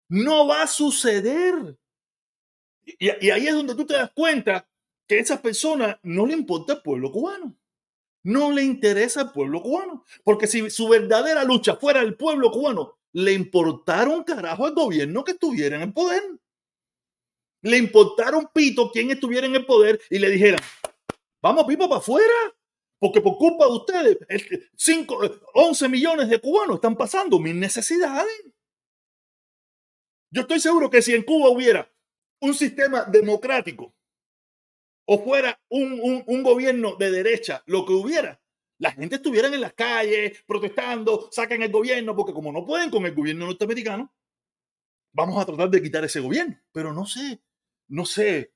No 0.09 0.49
va 0.49 0.63
a 0.63 0.67
suceder. 0.67 1.79
Y, 2.85 3.09
ahí 3.31 3.47
es 3.47 3.55
donde 3.55 3.77
tú 3.77 3.87
te 3.87 3.95
das 3.95 4.11
cuenta 4.13 4.69
que 5.07 5.15
a 5.15 5.21
esas 5.21 5.41
personas 5.41 5.97
no 6.03 6.27
le 6.27 6.35
importa 6.35 6.73
el 6.73 6.83
pueblo 6.83 7.13
cubano. 7.13 7.57
No 8.25 8.51
le 8.51 8.65
interesa 8.65 9.23
el 9.23 9.31
pueblo 9.31 9.63
cubano. 9.63 10.05
Porque 10.25 10.49
si 10.49 10.69
su 10.69 10.89
verdadera 10.89 11.45
lucha 11.45 11.77
fuera 11.77 12.01
el 12.01 12.17
pueblo 12.17 12.51
cubano, 12.51 12.99
le 13.13 13.33
importaron 13.33 14.25
carajo 14.25 14.67
al 14.67 14.75
gobierno 14.75 15.23
que 15.23 15.33
estuviera 15.33 15.77
en 15.77 15.83
el 15.83 15.93
poder. 15.93 16.23
Le 17.63 17.79
importaron 17.79 18.49
pito 18.53 18.91
quien 18.91 19.13
estuviera 19.13 19.47
en 19.47 19.55
el 19.55 19.65
poder 19.65 20.01
y 20.11 20.19
le 20.19 20.31
dijeran, 20.31 20.61
vamos 21.41 21.65
pipo 21.65 21.89
para 21.89 22.01
afuera. 22.01 22.35
Porque 23.03 23.21
por 23.27 23.37
culpa 23.45 23.65
de 23.67 23.73
ustedes, 23.81 24.19
el- 24.29 24.71
cinco, 24.77 25.25
eh, 25.25 25.31
11 25.55 25.89
millones 25.89 26.29
de 26.31 26.41
cubanos 26.41 26.77
están 26.77 26.97
pasando 26.97 27.39
mil 27.47 27.59
necesidades. 27.59 28.33
Yo 30.33 30.43
estoy 30.43 30.59
seguro 30.59 30.91
que 30.91 31.01
si 31.01 31.15
en 31.15 31.23
Cuba 31.23 31.49
hubiera 31.51 31.89
un 32.41 32.55
sistema 32.55 33.05
democrático 33.05 33.95
o 35.07 35.19
fuera 35.25 35.61
un, 35.69 35.99
un, 36.01 36.25
un 36.27 36.43
gobierno 36.43 36.97
de 36.97 37.11
derecha, 37.11 37.63
lo 37.67 37.85
que 37.85 37.93
hubiera, 37.93 38.41
la 38.79 38.93
gente 38.93 39.17
estuviera 39.17 39.49
en 39.49 39.61
las 39.61 39.75
calles 39.75 40.43
protestando, 40.47 41.29
saquen 41.31 41.63
el 41.63 41.71
gobierno, 41.73 42.17
porque 42.17 42.33
como 42.33 42.53
no 42.53 42.65
pueden 42.65 42.91
con 42.91 43.05
el 43.07 43.15
gobierno 43.15 43.47
norteamericano, 43.47 44.13
vamos 45.13 45.41
a 45.41 45.47
tratar 45.47 45.71
de 45.71 45.83
quitar 45.83 46.05
ese 46.05 46.21
gobierno. 46.21 46.59
Pero 46.73 46.93
no 46.93 47.07
sé, 47.07 47.41
no 47.89 48.05
sé. 48.05 48.53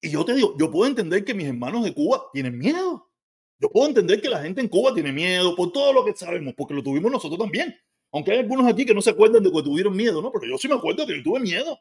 Y 0.00 0.10
yo 0.10 0.24
te 0.24 0.34
digo, 0.34 0.56
yo 0.58 0.70
puedo 0.70 0.88
entender 0.88 1.24
que 1.24 1.34
mis 1.34 1.46
hermanos 1.46 1.84
de 1.84 1.92
Cuba 1.92 2.26
tienen 2.32 2.56
miedo. 2.56 3.10
Yo 3.58 3.70
puedo 3.70 3.88
entender 3.88 4.22
que 4.22 4.30
la 4.30 4.42
gente 4.42 4.60
en 4.60 4.68
Cuba 4.68 4.94
tiene 4.94 5.12
miedo 5.12 5.54
por 5.54 5.72
todo 5.72 5.92
lo 5.92 6.04
que 6.04 6.14
sabemos, 6.14 6.54
porque 6.56 6.72
lo 6.72 6.82
tuvimos 6.82 7.12
nosotros 7.12 7.38
también. 7.38 7.76
Aunque 8.12 8.32
hay 8.32 8.38
algunos 8.38 8.66
aquí 8.66 8.86
que 8.86 8.94
no 8.94 9.02
se 9.02 9.10
acuerdan 9.10 9.42
de 9.42 9.52
que 9.52 9.62
tuvieron 9.62 9.94
miedo, 9.94 10.22
¿no? 10.22 10.32
Pero 10.32 10.46
yo 10.46 10.58
sí 10.58 10.66
me 10.68 10.74
acuerdo 10.74 11.06
que 11.06 11.16
yo 11.16 11.22
tuve 11.22 11.40
miedo. 11.40 11.78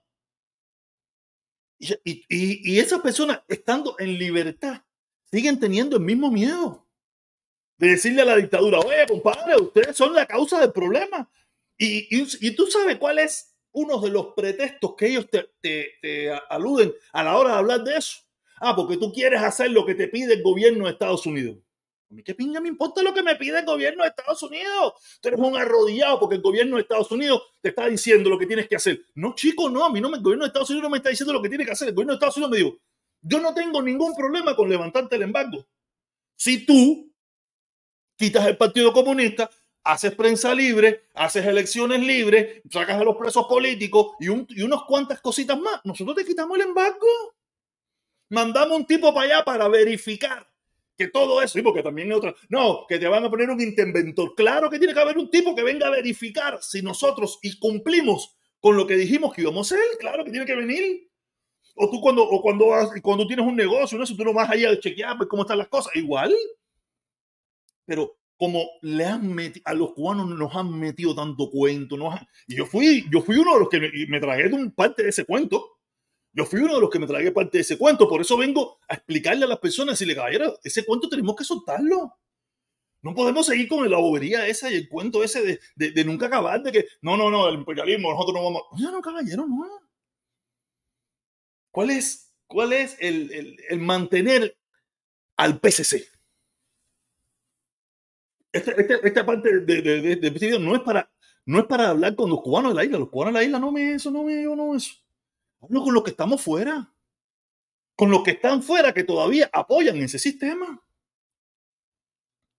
Y, 1.80 1.94
y, 2.04 2.74
y 2.74 2.80
esas 2.80 3.00
personas, 3.00 3.42
estando 3.48 3.96
en 4.00 4.18
libertad, 4.20 4.84
siguen 5.32 5.60
teniendo 5.60 5.96
el 5.96 6.04
mismo 6.04 6.30
miedo 6.30 6.86
de 7.78 7.92
decirle 7.92 8.24
a 8.24 8.26
la 8.26 8.36
dictadura, 8.36 8.80
oye, 8.80 9.08
compadre, 9.08 9.56
ustedes 9.56 9.96
son 9.96 10.14
la 10.14 10.26
causa 10.26 10.60
del 10.60 10.74
problema. 10.74 11.32
Y, 11.78 12.14
y, 12.14 12.28
y 12.42 12.52
tú 12.52 12.68
sabes 12.68 12.98
cuál 12.98 13.20
es 13.20 13.56
uno 13.72 14.00
de 14.00 14.10
los 14.10 14.28
pretextos 14.36 14.96
que 14.96 15.08
ellos 15.08 15.30
te, 15.30 15.50
te, 15.62 15.94
te, 16.02 16.32
aluden 16.50 16.94
a 17.14 17.24
la 17.24 17.38
hora 17.38 17.52
de 17.52 17.58
hablar 17.58 17.84
de 17.84 17.98
eso. 17.98 18.20
Ah, 18.60 18.76
porque 18.76 18.98
tú 18.98 19.12
quieres 19.12 19.42
hacer 19.42 19.72
lo 19.72 19.86
que 19.86 19.96
te 19.96 20.08
pide 20.08 20.34
el 20.34 20.44
gobierno 20.44 20.86
de 20.86 20.92
Estados 20.92 21.26
Unidos. 21.26 21.58
A 22.12 22.16
mí 22.16 22.24
qué 22.24 22.34
pinga 22.34 22.60
me 22.60 22.70
importa 22.70 23.04
lo 23.04 23.14
que 23.14 23.22
me 23.22 23.36
pide 23.36 23.60
el 23.60 23.66
gobierno 23.66 24.04
de 24.04 24.10
Estados 24.10 24.42
Unidos. 24.42 24.94
Tú 25.22 25.28
eres 25.28 25.40
un 25.40 25.56
arrodillado 25.56 26.20
porque 26.20 26.36
el 26.36 26.42
gobierno 26.42 26.76
de 26.76 26.82
Estados 26.82 27.12
Unidos 27.12 27.44
te 27.62 27.70
está 27.70 27.88
diciendo 27.88 28.30
lo 28.30 28.40
que 28.40 28.48
tienes 28.48 28.68
que 28.68 28.76
hacer. 28.76 29.02
No, 29.14 29.36
chico, 29.36 29.70
no, 29.70 29.86
a 29.86 29.92
mí 29.92 30.02
no 30.02 30.14
el 30.14 30.22
gobierno 30.22 30.44
de 30.44 30.48
Estados 30.48 30.70
Unidos 30.72 30.84
no 30.84 30.90
me 30.90 30.98
está 30.98 31.10
diciendo 31.10 31.34
lo 31.34 31.42
que 31.42 31.50
tiene 31.50 31.66
que 31.66 31.72
hacer. 31.72 31.90
El 31.90 31.94
gobierno 31.94 32.14
de 32.14 32.16
Estados 32.16 32.38
Unidos 32.38 32.52
me 32.52 32.58
dijo, 32.58 32.80
yo 33.22 33.40
no 33.40 33.54
tengo 33.54 33.82
ningún 33.82 34.16
problema 34.16 34.56
con 34.56 34.70
levantarte 34.70 35.18
el 35.18 35.22
embargo. 35.22 35.68
Si 36.36 36.66
tú 36.66 37.14
quitas 38.18 38.48
el 38.48 38.58
Partido 38.58 38.92
Comunista, 38.92 39.50
haces 39.84 40.14
prensa 40.14 40.54
libre, 40.54 41.06
haces 41.14 41.46
elecciones 41.46 42.02
libres, 42.02 42.62
sacas 42.70 43.00
a 43.00 43.04
los 43.04 43.16
presos 43.16 43.46
políticos 43.48 44.14
y, 44.20 44.30
un, 44.30 44.46
y 44.50 44.62
unas 44.62 44.84
cuantas 44.84 45.22
cositas 45.22 45.60
más. 45.60 45.82
Nosotros 45.84 46.16
te 46.16 46.26
quitamos 46.26 46.58
el 46.58 46.68
embargo. 46.68 47.08
Mandamos 48.30 48.78
un 48.78 48.86
tipo 48.86 49.14
para 49.14 49.26
allá 49.26 49.46
para 49.46 49.68
verificar 49.68 50.48
que 50.96 51.08
todo 51.08 51.42
eso, 51.42 51.58
y 51.58 51.62
porque 51.62 51.82
también 51.82 52.12
hay 52.12 52.18
otra, 52.18 52.36
no, 52.50 52.86
que 52.88 53.00
te 53.00 53.08
van 53.08 53.24
a 53.24 53.30
poner 53.30 53.50
un 53.50 53.62
interventor. 53.62 54.36
Claro 54.36 54.70
que 54.70 54.78
tiene 54.78 54.94
que 54.94 55.00
haber 55.00 55.18
un 55.18 55.30
tipo 55.32 55.56
que 55.56 55.64
venga 55.64 55.88
a 55.88 55.92
verificar 55.92 56.62
si 56.62 56.82
nosotros 56.82 57.40
y 57.42 57.58
cumplimos 57.58 58.36
con 58.60 58.76
lo 58.76 58.86
que 58.86 58.96
dijimos 58.96 59.34
que 59.34 59.42
íbamos 59.42 59.72
a 59.72 59.76
hacer. 59.76 59.98
Claro 59.98 60.26
que 60.26 60.32
tiene 60.32 60.46
que 60.46 60.56
venir. 60.56 61.10
O 61.76 61.90
tú 61.90 62.02
cuando, 62.02 62.24
o 62.24 62.42
cuando, 62.42 62.66
cuando 63.02 63.26
tienes 63.26 63.46
un 63.46 63.56
negocio, 63.56 63.98
¿no? 63.98 64.06
si 64.06 64.18
tú 64.18 64.26
no 64.26 64.34
vas 64.34 64.50
allá 64.50 64.72
a 64.72 64.80
chequear 64.80 65.16
pues, 65.16 65.30
cómo 65.30 65.44
están 65.44 65.58
las 65.58 65.70
cosas, 65.70 65.96
igual 65.96 66.36
pero 67.90 68.19
como 68.40 68.70
le 68.82 69.06
han 69.06 69.34
metido, 69.34 69.64
a 69.66 69.74
los 69.74 69.92
cubanos 69.92 70.30
nos 70.30 70.56
han 70.56 70.72
metido 70.80 71.14
tanto 71.14 71.52
cuento, 71.52 71.98
¿no? 71.98 72.18
y 72.48 72.56
yo 72.56 72.66
fui, 72.66 73.06
yo 73.12 73.22
fui 73.22 73.36
uno 73.36 73.54
de 73.56 73.60
los 73.60 73.68
que 73.68 73.82
me, 73.82 73.92
me 74.08 74.20
de 74.22 74.54
un 74.54 74.72
parte 74.72 75.04
de 75.04 75.10
ese 75.10 75.26
cuento. 75.26 75.78
Yo 76.32 76.46
fui 76.46 76.62
uno 76.62 76.76
de 76.76 76.80
los 76.80 76.90
que 76.90 77.00
me 77.00 77.08
tragué 77.08 77.34
parte 77.34 77.58
de 77.58 77.64
ese 77.64 77.78
cuento, 77.78 78.08
por 78.08 78.22
eso 78.22 78.38
vengo 78.38 78.80
a 78.88 78.94
explicarle 78.94 79.44
a 79.44 79.48
las 79.48 79.60
personas, 79.60 80.02
y 80.02 80.06
le 80.06 80.16
caballero, 80.16 80.58
ese 80.64 80.86
cuento 80.86 81.10
tenemos 81.10 81.36
que 81.36 81.44
soltarlo. 81.44 82.14
No 83.02 83.14
podemos 83.14 83.46
seguir 83.46 83.68
con 83.68 83.90
la 83.90 83.98
bobería 83.98 84.48
esa 84.48 84.72
y 84.72 84.76
el 84.76 84.88
cuento 84.88 85.22
ese 85.22 85.60
de, 85.76 86.04
nunca 86.06 86.28
acabar, 86.28 86.64
de 86.64 86.72
que 86.72 86.86
no, 87.02 87.18
no, 87.18 87.30
no, 87.30 87.50
el 87.50 87.56
imperialismo, 87.56 88.12
nosotros 88.12 88.36
no 88.36 88.44
vamos. 88.44 88.62
Oye, 88.72 88.84
no, 88.84 89.02
caballero, 89.02 89.46
no. 89.48 89.68
¿Cuál 91.72 91.90
es, 91.90 92.32
cuál 92.48 92.72
es 92.72 92.96
el, 93.02 93.34
el, 93.34 93.58
el 93.68 93.80
mantener 93.80 94.58
al 95.36 95.60
PCC? 95.60 96.19
Esta, 98.52 98.72
esta, 98.72 98.96
esta 98.96 99.26
parte 99.26 99.62
de, 99.62 99.82
de, 99.82 100.02
de, 100.02 100.16
de, 100.16 100.28
este 100.28 100.30
video 100.30 100.60
no 100.60 100.76
es 100.76 100.82
para 100.82 101.10
no 101.46 101.60
es 101.60 101.66
para 101.66 101.90
hablar 101.90 102.16
con 102.16 102.30
los 102.30 102.42
cubanos 102.42 102.72
de 102.72 102.76
la 102.76 102.86
isla. 102.86 103.00
Los 103.00 103.10
cubanos 103.10 103.34
de 103.34 103.40
la 103.40 103.44
isla 103.44 103.60
no 103.60 103.72
me 103.72 103.94
eso, 103.94 104.12
no 104.12 104.24
me 104.24 104.44
yo 104.44 104.56
no 104.56 104.76
eso. 104.76 104.94
Hablo 105.62 105.84
con 105.84 105.94
los 105.94 106.04
que 106.04 106.12
estamos 106.12 106.42
fuera. 106.42 106.94
Con 107.96 108.12
los 108.12 108.22
que 108.24 108.32
están 108.32 108.62
fuera 108.62 108.94
que 108.94 109.04
todavía 109.04 109.50
apoyan 109.52 109.98
ese 109.98 110.20
sistema. 110.20 110.80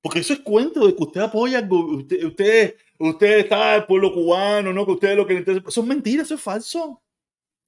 Porque 0.02 0.20
eso 0.20 0.32
es 0.32 0.40
cuento 0.40 0.86
de 0.86 0.96
que 0.96 1.02
usted 1.02 1.20
apoya, 1.20 1.60
usted, 1.70 2.24
usted, 2.24 2.76
usted 2.98 3.38
está 3.38 3.76
el 3.76 3.86
pueblo 3.86 4.12
cubano, 4.12 4.72
¿no? 4.72 4.84
Que 4.84 4.92
usted 4.92 5.16
lo 5.16 5.26
que 5.26 5.34
le 5.34 5.40
interesa. 5.40 5.68
Eso 5.68 5.80
es 5.82 5.86
mentira, 5.86 6.22
eso 6.22 6.34
es 6.34 6.40
falso. 6.40 7.02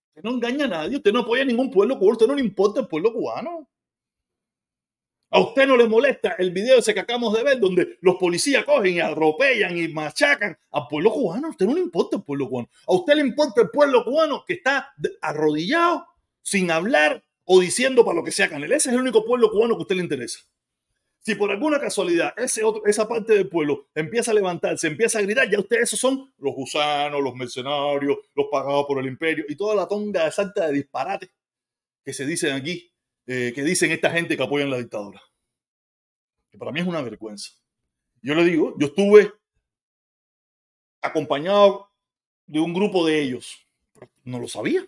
Usted 0.08 0.22
no 0.24 0.30
engaña 0.30 0.64
a 0.64 0.68
nadie, 0.68 0.96
usted 0.96 1.12
no 1.12 1.20
apoya 1.20 1.42
a 1.42 1.46
ningún 1.46 1.70
pueblo 1.70 1.98
cubano, 1.98 2.12
usted 2.12 2.26
no 2.26 2.34
le 2.34 2.42
importa 2.42 2.80
el 2.80 2.88
pueblo 2.88 3.12
cubano. 3.12 3.68
A 5.34 5.40
usted 5.40 5.66
no 5.66 5.78
le 5.78 5.88
molesta 5.88 6.36
el 6.38 6.50
video 6.50 6.78
ese 6.78 6.92
que 6.92 7.00
acabamos 7.00 7.34
de 7.34 7.42
ver, 7.42 7.58
donde 7.58 7.96
los 8.02 8.16
policías 8.16 8.66
cogen 8.66 8.96
y 8.96 9.00
atropellan 9.00 9.78
y 9.78 9.88
machacan 9.88 10.58
al 10.70 10.86
pueblo 10.90 11.10
cubano. 11.10 11.46
A 11.46 11.50
usted 11.50 11.64
no 11.64 11.72
le 11.72 11.80
importa 11.80 12.18
el 12.18 12.22
pueblo 12.22 12.50
cubano. 12.50 12.68
A 12.86 12.92
usted 12.92 13.14
le 13.14 13.22
importa 13.22 13.62
el 13.62 13.70
pueblo 13.70 14.04
cubano 14.04 14.44
que 14.46 14.52
está 14.52 14.92
arrodillado, 15.22 16.06
sin 16.42 16.70
hablar 16.70 17.24
o 17.46 17.60
diciendo 17.60 18.04
para 18.04 18.16
lo 18.16 18.24
que 18.24 18.30
sea 18.30 18.50
canel. 18.50 18.72
Ese 18.72 18.90
es 18.90 18.94
el 18.94 19.00
único 19.00 19.24
pueblo 19.24 19.50
cubano 19.50 19.74
que 19.74 19.78
a 19.78 19.82
usted 19.82 19.96
le 19.96 20.02
interesa. 20.02 20.40
Si 21.20 21.34
por 21.34 21.50
alguna 21.50 21.80
casualidad 21.80 22.34
ese 22.36 22.62
otro, 22.62 22.84
esa 22.84 23.08
parte 23.08 23.32
del 23.32 23.48
pueblo 23.48 23.86
empieza 23.94 24.32
a 24.32 24.34
levantarse, 24.34 24.86
empieza 24.86 25.18
a 25.18 25.22
gritar, 25.22 25.48
ya 25.48 25.58
ustedes 25.60 25.84
esos 25.84 26.00
son 26.00 26.30
los 26.36 26.54
gusanos, 26.54 27.22
los 27.22 27.34
mercenarios, 27.34 28.18
los 28.34 28.48
pagados 28.50 28.84
por 28.86 28.98
el 28.98 29.06
imperio 29.06 29.46
y 29.48 29.56
toda 29.56 29.74
la 29.74 29.88
tonga 29.88 30.26
de 30.26 30.30
salta 30.30 30.66
de 30.66 30.74
disparate 30.74 31.30
que 32.04 32.12
se 32.12 32.26
dicen 32.26 32.54
aquí 32.54 32.91
eh, 33.26 33.52
que 33.54 33.62
dicen 33.62 33.90
esta 33.92 34.10
gente 34.10 34.36
que 34.36 34.42
apoyan 34.42 34.70
la 34.70 34.78
dictadura. 34.78 35.22
Que 36.50 36.58
para 36.58 36.72
mí 36.72 36.80
es 36.80 36.86
una 36.86 37.02
vergüenza. 37.02 37.50
Yo 38.20 38.34
le 38.34 38.44
digo, 38.44 38.74
yo 38.78 38.88
estuve 38.88 39.32
acompañado 41.00 41.90
de 42.46 42.60
un 42.60 42.72
grupo 42.72 43.06
de 43.06 43.20
ellos. 43.20 43.66
No 44.24 44.38
lo 44.38 44.48
sabía. 44.48 44.86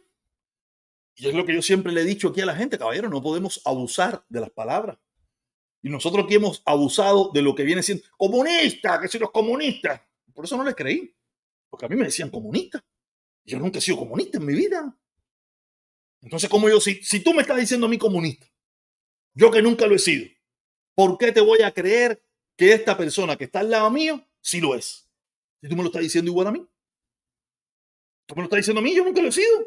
Y 1.16 1.28
es 1.28 1.34
lo 1.34 1.44
que 1.44 1.54
yo 1.54 1.62
siempre 1.62 1.92
le 1.92 2.02
he 2.02 2.04
dicho 2.04 2.28
aquí 2.28 2.40
a 2.40 2.46
la 2.46 2.56
gente, 2.56 2.78
caballero, 2.78 3.08
no 3.08 3.22
podemos 3.22 3.60
abusar 3.64 4.24
de 4.28 4.40
las 4.40 4.50
palabras. 4.50 4.98
Y 5.82 5.88
nosotros 5.88 6.24
aquí 6.24 6.34
hemos 6.34 6.62
abusado 6.64 7.30
de 7.32 7.42
lo 7.42 7.54
que 7.54 7.62
viene 7.62 7.82
siendo 7.82 8.04
comunista, 8.16 9.00
que 9.00 9.08
si 9.08 9.18
los 9.18 9.30
comunistas. 9.30 10.00
Por 10.32 10.44
eso 10.44 10.56
no 10.56 10.64
les 10.64 10.74
creí. 10.74 11.14
Porque 11.68 11.86
a 11.86 11.88
mí 11.88 11.96
me 11.96 12.06
decían 12.06 12.30
comunista. 12.30 12.84
Yo 13.44 13.58
nunca 13.58 13.78
he 13.78 13.82
sido 13.82 13.98
comunista 13.98 14.38
en 14.38 14.46
mi 14.46 14.54
vida. 14.54 14.96
Entonces, 16.24 16.48
como 16.48 16.70
yo, 16.70 16.80
si, 16.80 16.94
si 17.02 17.20
tú 17.20 17.34
me 17.34 17.42
estás 17.42 17.58
diciendo 17.58 17.86
a 17.86 17.90
mí 17.90 17.98
comunista, 17.98 18.46
yo 19.34 19.50
que 19.50 19.60
nunca 19.60 19.86
lo 19.86 19.94
he 19.94 19.98
sido, 19.98 20.26
¿por 20.94 21.18
qué 21.18 21.30
te 21.32 21.40
voy 21.40 21.60
a 21.60 21.70
creer 21.70 22.22
que 22.56 22.72
esta 22.72 22.96
persona 22.96 23.36
que 23.36 23.44
está 23.44 23.60
al 23.60 23.70
lado 23.70 23.90
mío 23.90 24.26
sí 24.40 24.60
lo 24.60 24.74
es? 24.74 25.06
Si 25.60 25.68
tú 25.68 25.76
me 25.76 25.82
lo 25.82 25.88
estás 25.88 26.02
diciendo 26.02 26.30
igual 26.30 26.46
a 26.46 26.52
mí. 26.52 26.66
Tú 28.26 28.34
me 28.34 28.40
lo 28.40 28.44
estás 28.44 28.56
diciendo 28.56 28.80
a 28.80 28.82
mí, 28.82 28.94
yo 28.94 29.04
nunca 29.04 29.20
lo 29.20 29.28
he 29.28 29.32
sido. 29.32 29.66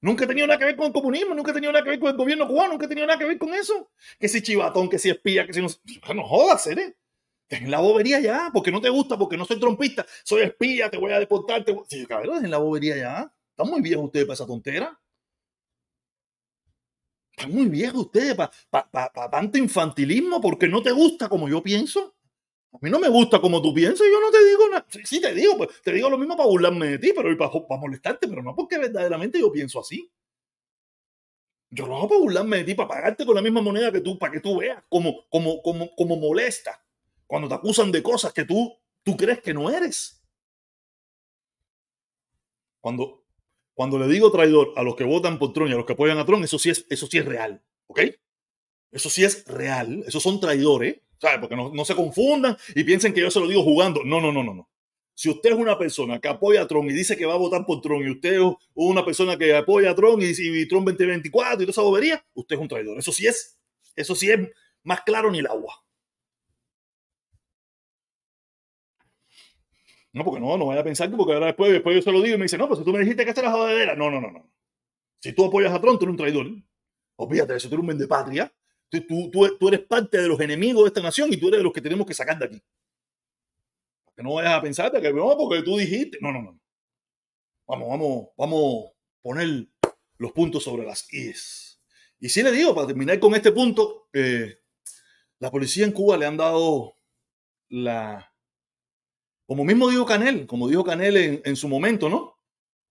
Nunca 0.00 0.24
he 0.24 0.26
tenido 0.26 0.46
nada 0.46 0.58
que 0.58 0.64
ver 0.64 0.76
con 0.76 0.86
el 0.86 0.92
comunismo, 0.92 1.34
nunca 1.34 1.50
he 1.50 1.54
tenido 1.54 1.72
nada 1.72 1.84
que 1.84 1.90
ver 1.90 1.98
con 1.98 2.10
el 2.10 2.16
gobierno 2.16 2.48
cubano, 2.48 2.72
nunca 2.72 2.86
he 2.86 2.88
tenido 2.88 3.06
nada 3.06 3.18
que 3.18 3.26
ver 3.26 3.38
con 3.38 3.52
eso. 3.52 3.90
Que 4.18 4.28
si 4.28 4.40
chivatón, 4.40 4.88
que 4.88 4.98
si 4.98 5.10
espía, 5.10 5.46
que 5.46 5.52
si 5.52 5.60
no. 5.60 5.68
No 6.14 6.26
jodas, 6.26 6.66
¿eh? 6.68 6.96
En 7.50 7.70
la 7.70 7.80
bobería 7.80 8.18
ya, 8.20 8.50
porque 8.52 8.70
no 8.70 8.80
te 8.80 8.88
gusta, 8.88 9.18
porque 9.18 9.36
no 9.36 9.44
soy 9.44 9.60
trompista, 9.60 10.06
soy 10.24 10.42
espía, 10.42 10.90
te 10.90 10.96
voy 10.96 11.12
a 11.12 11.18
deportar. 11.18 11.64
Te 11.64 11.72
voy... 11.72 11.84
Sí, 11.86 12.06
cabrón, 12.06 12.44
en 12.44 12.50
la 12.50 12.58
bobería 12.58 12.96
ya. 12.96 13.32
Están 13.50 13.68
muy 13.68 13.82
viejos 13.82 14.06
ustedes 14.06 14.26
para 14.26 14.34
esa 14.34 14.46
tontera. 14.46 14.98
Está 17.36 17.48
muy 17.48 17.66
viejo 17.68 18.00
usted 18.00 18.34
para 18.34 18.50
pa, 18.70 18.90
pa, 18.90 19.12
pa, 19.12 19.30
tanto 19.30 19.58
infantilismo 19.58 20.40
porque 20.40 20.68
no 20.68 20.82
te 20.82 20.90
gusta 20.90 21.28
como 21.28 21.48
yo 21.48 21.62
pienso. 21.62 22.16
A 22.72 22.78
mí 22.80 22.90
no 22.90 22.98
me 22.98 23.08
gusta 23.08 23.40
como 23.40 23.60
tú 23.60 23.74
piensas, 23.74 24.06
yo 24.10 24.20
no 24.20 24.30
te 24.30 24.42
digo 24.44 24.68
nada. 24.70 24.86
Sí, 25.04 25.20
te 25.20 25.34
digo, 25.34 25.56
pues, 25.56 25.82
te 25.82 25.92
digo 25.92 26.08
lo 26.08 26.18
mismo 26.18 26.36
para 26.36 26.48
burlarme 26.48 26.88
de 26.88 26.98
ti, 26.98 27.12
pero 27.14 27.36
para, 27.36 27.80
molestarte, 27.80 28.26
pero 28.26 28.42
no 28.42 28.54
porque 28.54 28.78
verdaderamente 28.78 29.38
yo 29.38 29.52
pienso 29.52 29.80
así. 29.80 30.10
Yo 31.70 31.86
no 31.86 31.96
hago 31.96 32.08
para 32.08 32.20
burlarme 32.20 32.58
de 32.58 32.64
ti, 32.64 32.74
para 32.74 32.88
pagarte 32.88 33.26
con 33.26 33.34
la 33.34 33.42
misma 33.42 33.60
moneda 33.60 33.92
que 33.92 34.00
tú, 34.00 34.18
para 34.18 34.32
que 34.32 34.40
tú 34.40 34.58
veas 34.58 34.82
como, 34.88 35.26
como, 35.28 35.60
como, 35.62 35.94
como 35.94 36.16
molesta 36.16 36.82
cuando 37.26 37.48
te 37.48 37.54
acusan 37.54 37.92
de 37.92 38.02
cosas 38.02 38.32
que 38.32 38.44
tú, 38.44 38.78
tú 39.02 39.16
crees 39.16 39.42
que 39.42 39.52
no 39.52 39.68
eres. 39.68 40.22
Cuando, 42.80 43.25
cuando 43.76 43.98
le 43.98 44.08
digo 44.08 44.32
traidor 44.32 44.72
a 44.74 44.82
los 44.82 44.96
que 44.96 45.04
votan 45.04 45.38
por 45.38 45.52
Trump 45.52 45.68
y 45.68 45.74
a 45.74 45.76
los 45.76 45.84
que 45.84 45.92
apoyan 45.92 46.16
a 46.16 46.24
Trump, 46.24 46.42
eso 46.42 46.58
sí 46.58 46.70
es, 46.70 46.86
eso 46.88 47.06
sí 47.06 47.18
es 47.18 47.26
real, 47.26 47.62
¿ok? 47.88 48.00
Eso 48.90 49.10
sí 49.10 49.22
es 49.22 49.44
real, 49.46 50.02
esos 50.06 50.22
son 50.22 50.40
traidores, 50.40 51.02
¿sabes? 51.20 51.40
Porque 51.40 51.56
no, 51.56 51.70
no 51.74 51.84
se 51.84 51.94
confundan 51.94 52.56
y 52.74 52.84
piensen 52.84 53.12
que 53.12 53.20
yo 53.20 53.30
se 53.30 53.38
lo 53.38 53.46
digo 53.46 53.62
jugando. 53.62 54.02
No, 54.02 54.18
no, 54.18 54.32
no, 54.32 54.42
no, 54.42 54.54
no. 54.54 54.70
Si 55.14 55.28
usted 55.28 55.50
es 55.50 55.56
una 55.56 55.78
persona 55.78 56.18
que 56.18 56.28
apoya 56.28 56.62
a 56.62 56.66
Trump 56.66 56.88
y 56.88 56.94
dice 56.94 57.18
que 57.18 57.26
va 57.26 57.34
a 57.34 57.38
votar 57.38 57.66
por 57.66 57.82
Trump 57.82 58.06
y 58.06 58.12
usted 58.12 58.40
es 58.40 58.52
una 58.72 59.04
persona 59.04 59.36
que 59.36 59.54
apoya 59.54 59.90
a 59.90 59.94
Trump 59.94 60.22
y, 60.22 60.32
y 60.38 60.66
Trump 60.66 60.86
2024 60.86 61.56
y 61.56 61.66
toda 61.66 61.70
esa 61.70 61.82
bobería, 61.82 62.24
usted 62.32 62.56
es 62.56 62.62
un 62.62 62.68
traidor. 62.68 62.98
Eso 62.98 63.12
sí 63.12 63.26
es, 63.26 63.58
eso 63.94 64.14
sí 64.14 64.30
es 64.30 64.40
más 64.84 65.02
claro 65.02 65.30
ni 65.30 65.40
el 65.40 65.48
agua. 65.48 65.85
No, 70.16 70.24
porque 70.24 70.40
no, 70.40 70.56
no 70.56 70.64
vaya 70.64 70.80
a 70.80 70.84
pensar 70.84 71.10
que 71.10 71.16
porque 71.16 71.34
ahora 71.34 71.48
después, 71.48 71.70
después 71.70 71.94
yo 71.94 72.00
se 72.00 72.10
lo 72.10 72.22
digo 72.22 72.36
y 72.36 72.38
me 72.38 72.44
dice, 72.44 72.56
no, 72.56 72.66
pues 72.66 72.82
tú 72.82 72.90
me 72.90 73.00
dijiste 73.00 73.22
que 73.22 73.28
esta 73.28 73.42
era 73.42 73.52
jodedera. 73.52 73.94
No, 73.94 74.10
no, 74.10 74.18
no, 74.18 74.30
no. 74.30 74.50
Si 75.20 75.34
tú 75.34 75.44
apoyas 75.44 75.74
a 75.74 75.78
Trump, 75.78 75.98
tú 75.98 76.06
eres 76.06 76.12
un 76.12 76.16
traidor. 76.16 76.46
Olvídate 77.16 77.52
de 77.52 77.58
eso, 77.58 77.68
tú 77.68 77.74
eres 77.74 77.82
un 77.82 77.88
vendepatria. 77.88 78.50
Tú, 78.88 79.02
tú, 79.02 79.30
tú, 79.30 79.58
tú 79.58 79.68
eres 79.68 79.80
parte 79.80 80.16
de 80.16 80.26
los 80.26 80.40
enemigos 80.40 80.84
de 80.84 80.88
esta 80.88 81.02
nación 81.02 81.30
y 81.34 81.36
tú 81.36 81.48
eres 81.48 81.58
de 81.58 81.64
los 81.64 81.72
que 81.74 81.82
tenemos 81.82 82.06
que 82.06 82.14
sacar 82.14 82.38
de 82.38 82.46
aquí. 82.46 82.62
Que 84.16 84.22
no 84.22 84.32
vayas 84.32 84.54
a 84.54 84.62
pensar 84.62 84.90
que 84.90 85.12
no, 85.12 85.36
porque 85.36 85.62
tú 85.62 85.76
dijiste. 85.76 86.16
No, 86.22 86.32
no, 86.32 86.40
no. 86.40 86.60
Vamos, 87.68 87.88
vamos, 87.90 88.28
vamos 88.38 88.86
a 88.86 88.92
poner 89.20 89.66
los 90.16 90.32
puntos 90.32 90.64
sobre 90.64 90.86
las 90.86 91.12
IES. 91.12 91.78
Y 92.20 92.30
sí 92.30 92.42
le 92.42 92.52
digo, 92.52 92.74
para 92.74 92.86
terminar 92.86 93.20
con 93.20 93.34
este 93.34 93.52
punto, 93.52 94.08
eh, 94.14 94.60
la 95.40 95.50
policía 95.50 95.84
en 95.84 95.92
Cuba 95.92 96.16
le 96.16 96.24
han 96.24 96.38
dado 96.38 96.94
la... 97.68 98.32
Como 99.46 99.64
mismo 99.64 99.88
dijo 99.88 100.04
Canel, 100.06 100.46
como 100.46 100.68
dijo 100.68 100.84
Canel 100.84 101.40
en, 101.44 101.56
su 101.56 101.68
momento, 101.68 102.08
¿no? 102.08 102.36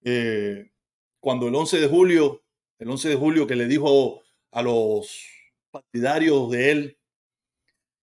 Eh, 0.03 0.71
cuando 1.19 1.47
el 1.47 1.55
11 1.55 1.79
de 1.79 1.87
julio, 1.87 2.43
el 2.79 2.89
11 2.89 3.09
de 3.09 3.15
julio 3.15 3.47
que 3.47 3.55
le 3.55 3.67
dijo 3.67 4.21
a 4.51 4.61
los 4.61 5.27
partidarios 5.69 6.49
de 6.51 6.71
él 6.71 6.97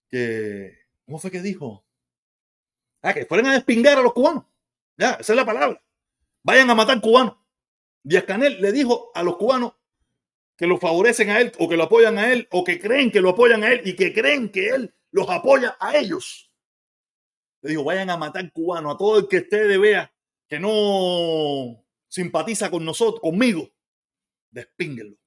que, 0.07 0.77
¿cómo 1.05 1.17
fue 1.17 1.31
que 1.31 1.41
dijo? 1.41 1.83
Ah, 3.01 3.13
que 3.13 3.25
fueran 3.25 3.47
a 3.47 3.53
despingar 3.53 3.97
a 3.97 4.01
los 4.01 4.13
cubanos. 4.13 4.45
Ya, 4.97 5.13
esa 5.13 5.33
es 5.33 5.37
la 5.37 5.45
palabra. 5.45 5.81
Vayan 6.43 6.69
a 6.69 6.75
matar 6.75 7.01
cubanos. 7.01 7.35
Díaz 8.03 8.25
Canel 8.25 8.61
le 8.61 8.71
dijo 8.71 9.11
a 9.15 9.23
los 9.23 9.37
cubanos 9.37 9.73
que 10.55 10.67
lo 10.67 10.77
favorecen 10.77 11.31
a 11.31 11.41
él 11.41 11.51
o 11.57 11.67
que 11.67 11.77
lo 11.77 11.83
apoyan 11.83 12.19
a 12.19 12.31
él 12.31 12.47
o 12.51 12.63
que 12.63 12.79
creen 12.79 13.09
que 13.09 13.21
lo 13.21 13.29
apoyan 13.29 13.63
a 13.63 13.71
él 13.71 13.81
y 13.85 13.95
que 13.95 14.13
creen 14.13 14.49
que 14.49 14.69
él 14.69 14.93
los 15.11 15.29
apoya 15.29 15.75
a 15.79 15.97
ellos. 15.97 16.52
Le 17.63 17.71
dijo, 17.71 17.83
vayan 17.83 18.09
a 18.09 18.17
matar 18.17 18.51
cubanos, 18.51 18.93
a 18.93 18.97
todo 18.97 19.19
el 19.19 19.27
que 19.27 19.37
ustedes 19.37 19.79
vea 19.79 20.13
que 20.47 20.59
no 20.59 21.83
simpatiza 22.09 22.69
con 22.69 22.85
nosotros, 22.85 23.21
conmigo, 23.21 23.69
despínguenlo. 24.51 25.17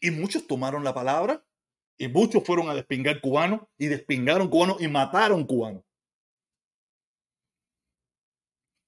Y 0.00 0.10
muchos 0.10 0.46
tomaron 0.46 0.84
la 0.84 0.94
palabra 0.94 1.44
y 1.98 2.08
muchos 2.08 2.44
fueron 2.44 2.68
a 2.68 2.74
despingar 2.74 3.20
cubanos 3.20 3.62
y 3.78 3.86
despingaron 3.86 4.48
cubanos 4.48 4.80
y 4.80 4.88
mataron 4.88 5.44
cubanos. 5.46 5.82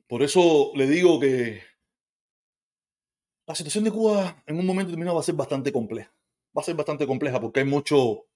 Por 0.06 0.22
eso 0.22 0.72
le 0.74 0.86
digo 0.86 1.18
que 1.18 1.62
la 3.46 3.54
situación 3.54 3.84
de 3.84 3.90
Cuba 3.90 4.42
en 4.46 4.58
un 4.58 4.66
momento 4.66 4.90
determinado 4.90 5.16
va 5.16 5.22
a 5.22 5.24
ser 5.24 5.34
bastante 5.34 5.72
compleja. 5.72 6.14
Va 6.56 6.60
a 6.60 6.64
ser 6.64 6.76
bastante 6.76 7.06
compleja 7.06 7.40
porque 7.40 7.60
hay 7.60 7.66
mucho, 7.66 8.26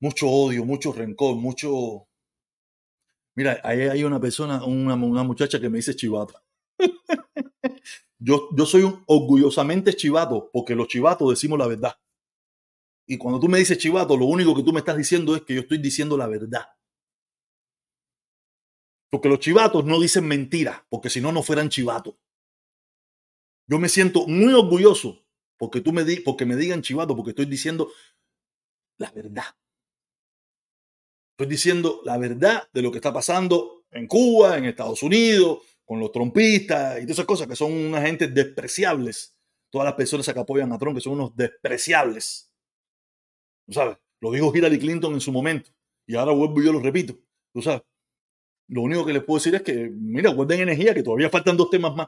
mucho 0.00 0.28
odio, 0.28 0.64
mucho 0.64 0.92
rencor, 0.92 1.36
mucho... 1.36 2.08
Mira, 3.34 3.60
ahí 3.64 3.80
hay 3.82 4.04
una 4.04 4.20
persona, 4.20 4.64
una, 4.64 4.94
una 4.94 5.22
muchacha 5.22 5.60
que 5.60 5.68
me 5.68 5.78
dice 5.78 5.96
chivato. 5.96 6.34
yo, 8.18 8.48
yo 8.56 8.66
soy 8.66 8.82
orgullosamente 9.06 9.94
chivato 9.94 10.50
porque 10.52 10.74
los 10.74 10.88
chivatos 10.88 11.30
decimos 11.30 11.58
la 11.58 11.66
verdad. 11.66 11.94
Y 13.06 13.18
cuando 13.18 13.40
tú 13.40 13.48
me 13.48 13.58
dices 13.58 13.78
chivato, 13.78 14.16
lo 14.16 14.26
único 14.26 14.54
que 14.54 14.62
tú 14.62 14.72
me 14.72 14.78
estás 14.78 14.96
diciendo 14.96 15.34
es 15.34 15.42
que 15.42 15.54
yo 15.54 15.60
estoy 15.62 15.78
diciendo 15.78 16.16
la 16.16 16.26
verdad. 16.26 16.66
Porque 19.10 19.28
los 19.28 19.40
chivatos 19.40 19.84
no 19.84 20.00
dicen 20.00 20.26
mentiras, 20.26 20.82
porque 20.88 21.10
si 21.10 21.20
no, 21.20 21.32
no 21.32 21.42
fueran 21.42 21.68
chivatos. 21.68 22.14
Yo 23.68 23.78
me 23.78 23.88
siento 23.88 24.26
muy 24.26 24.52
orgulloso 24.54 25.24
porque, 25.58 25.80
tú 25.80 25.92
me, 25.92 26.04
di, 26.04 26.20
porque 26.20 26.46
me 26.46 26.56
digan 26.56 26.82
chivato, 26.82 27.14
porque 27.14 27.30
estoy 27.30 27.46
diciendo 27.46 27.90
la 28.98 29.10
verdad. 29.10 29.44
Estoy 31.42 31.56
diciendo 31.56 32.00
la 32.04 32.18
verdad 32.18 32.68
de 32.72 32.82
lo 32.82 32.92
que 32.92 32.98
está 32.98 33.12
pasando 33.12 33.84
en 33.90 34.06
Cuba, 34.06 34.56
en 34.56 34.64
Estados 34.64 35.02
Unidos, 35.02 35.58
con 35.84 35.98
los 35.98 36.12
trompistas 36.12 36.98
y 36.98 37.00
todas 37.00 37.10
esas 37.10 37.24
cosas 37.24 37.48
que 37.48 37.56
son 37.56 37.72
una 37.72 38.00
gente 38.00 38.28
despreciables. 38.28 39.36
Todas 39.68 39.86
las 39.86 39.94
personas 39.94 40.24
que 40.24 40.38
apoyan 40.38 40.72
a 40.72 40.78
Trump, 40.78 40.94
que 40.94 41.00
son 41.00 41.14
unos 41.14 41.34
despreciables. 41.34 42.54
¿Tú 43.66 43.72
sabes? 43.72 43.96
Lo 44.20 44.30
dijo 44.30 44.54
Hillary 44.54 44.78
Clinton 44.78 45.14
en 45.14 45.20
su 45.20 45.32
momento. 45.32 45.72
Y 46.06 46.14
ahora 46.14 46.30
vuelvo 46.30 46.62
y 46.62 46.66
yo 46.66 46.72
lo 46.72 46.78
repito. 46.78 47.18
¿Tú 47.52 47.60
sabes? 47.60 47.82
Lo 48.68 48.82
único 48.82 49.04
que 49.04 49.12
les 49.12 49.24
puedo 49.24 49.38
decir 49.38 49.56
es 49.56 49.62
que, 49.62 49.90
mira, 49.92 50.30
guarden 50.30 50.60
energía, 50.60 50.94
que 50.94 51.02
todavía 51.02 51.28
faltan 51.28 51.56
dos 51.56 51.70
temas 51.70 51.92
más. 51.96 52.06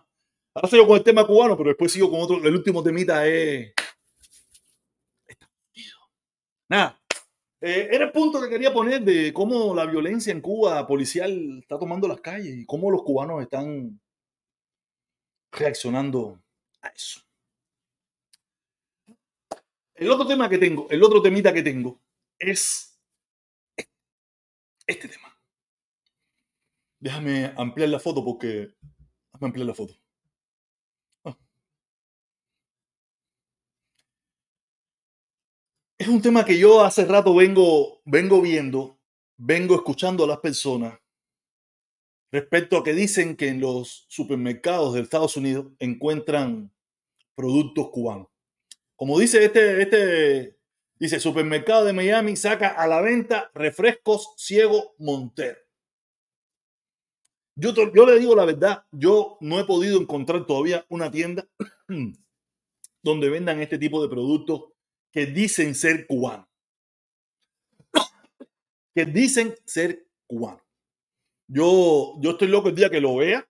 Ahora 0.54 0.68
sigo 0.68 0.86
con 0.86 0.96
el 0.96 1.02
tema 1.02 1.26
cubano, 1.26 1.56
pero 1.56 1.70
después 1.70 1.90
sigo 1.90 2.08
con 2.08 2.20
otro. 2.20 2.36
El 2.36 2.54
último 2.54 2.84
temita 2.84 3.26
es. 3.26 3.74
Nada. 6.68 7.03
Eh, 7.66 7.88
era 7.90 8.04
el 8.04 8.12
punto 8.12 8.42
que 8.42 8.50
quería 8.50 8.74
poner 8.74 9.00
de 9.02 9.32
cómo 9.32 9.74
la 9.74 9.86
violencia 9.86 10.30
en 10.30 10.42
Cuba 10.42 10.86
policial 10.86 11.60
está 11.62 11.78
tomando 11.78 12.06
las 12.06 12.20
calles 12.20 12.58
y 12.58 12.66
cómo 12.66 12.90
los 12.90 13.02
cubanos 13.02 13.40
están 13.40 13.98
reaccionando 15.50 16.42
a 16.82 16.88
eso. 16.88 17.22
El 19.94 20.10
otro 20.10 20.26
tema 20.26 20.46
que 20.50 20.58
tengo, 20.58 20.86
el 20.90 21.02
otro 21.02 21.22
temita 21.22 21.54
que 21.54 21.62
tengo 21.62 22.02
es 22.38 23.00
este 24.86 25.08
tema. 25.08 25.34
Déjame 27.00 27.50
ampliar 27.56 27.88
la 27.88 27.98
foto 27.98 28.22
porque. 28.22 28.74
Déjame 29.32 29.46
ampliar 29.46 29.68
la 29.68 29.74
foto. 29.74 30.03
Es 36.04 36.10
un 36.10 36.20
tema 36.20 36.44
que 36.44 36.58
yo 36.58 36.84
hace 36.84 37.06
rato 37.06 37.34
vengo, 37.34 38.02
vengo 38.04 38.42
viendo, 38.42 39.00
vengo 39.38 39.74
escuchando 39.74 40.24
a 40.24 40.26
las 40.26 40.36
personas 40.36 41.00
respecto 42.30 42.76
a 42.76 42.84
que 42.84 42.92
dicen 42.92 43.34
que 43.36 43.48
en 43.48 43.58
los 43.58 44.04
supermercados 44.08 44.92
de 44.92 45.00
Estados 45.00 45.34
Unidos 45.38 45.68
encuentran 45.78 46.70
productos 47.34 47.88
cubanos. 47.88 48.26
Como 48.96 49.18
dice 49.18 49.46
este, 49.46 49.80
este, 49.80 50.58
dice, 50.98 51.18
supermercado 51.20 51.86
de 51.86 51.94
Miami 51.94 52.36
saca 52.36 52.68
a 52.68 52.86
la 52.86 53.00
venta 53.00 53.50
refrescos 53.54 54.34
Ciego 54.36 54.96
Montero. 54.98 55.56
Yo, 57.56 57.72
yo 57.94 58.04
le 58.04 58.18
digo 58.18 58.36
la 58.36 58.44
verdad, 58.44 58.84
yo 58.92 59.38
no 59.40 59.58
he 59.58 59.64
podido 59.64 59.98
encontrar 59.98 60.44
todavía 60.44 60.84
una 60.90 61.10
tienda 61.10 61.48
donde 63.02 63.30
vendan 63.30 63.62
este 63.62 63.78
tipo 63.78 64.02
de 64.02 64.10
productos 64.10 64.73
que 65.14 65.26
dicen 65.26 65.76
ser 65.76 66.08
cubanos. 66.08 66.48
que 68.94 69.06
dicen 69.06 69.54
ser 69.64 70.08
cubanos. 70.26 70.62
Yo, 71.46 72.14
yo 72.20 72.32
estoy 72.32 72.48
loco 72.48 72.68
el 72.68 72.74
día 72.74 72.90
que 72.90 73.00
lo 73.00 73.16
vea 73.16 73.48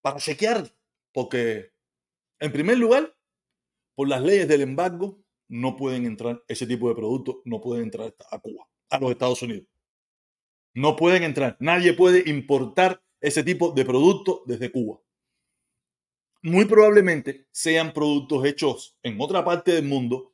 para 0.00 0.18
chequear, 0.18 0.74
porque 1.12 1.70
en 2.38 2.50
primer 2.50 2.78
lugar, 2.78 3.14
por 3.94 4.08
las 4.08 4.22
leyes 4.22 4.48
del 4.48 4.62
embargo, 4.62 5.22
no 5.48 5.76
pueden 5.76 6.06
entrar 6.06 6.42
ese 6.48 6.66
tipo 6.66 6.88
de 6.88 6.94
productos, 6.94 7.36
no 7.44 7.60
pueden 7.60 7.84
entrar 7.84 8.14
a 8.30 8.38
Cuba, 8.38 8.66
a 8.88 8.98
los 8.98 9.10
Estados 9.10 9.42
Unidos. 9.42 9.66
No 10.72 10.96
pueden 10.96 11.24
entrar. 11.24 11.56
Nadie 11.60 11.92
puede 11.92 12.28
importar 12.28 13.02
ese 13.20 13.44
tipo 13.44 13.72
de 13.72 13.84
productos 13.84 14.40
desde 14.46 14.72
Cuba. 14.72 15.00
Muy 16.42 16.64
probablemente 16.64 17.46
sean 17.50 17.92
productos 17.92 18.44
hechos 18.46 18.98
en 19.02 19.20
otra 19.20 19.44
parte 19.44 19.72
del 19.72 19.84
mundo 19.84 20.33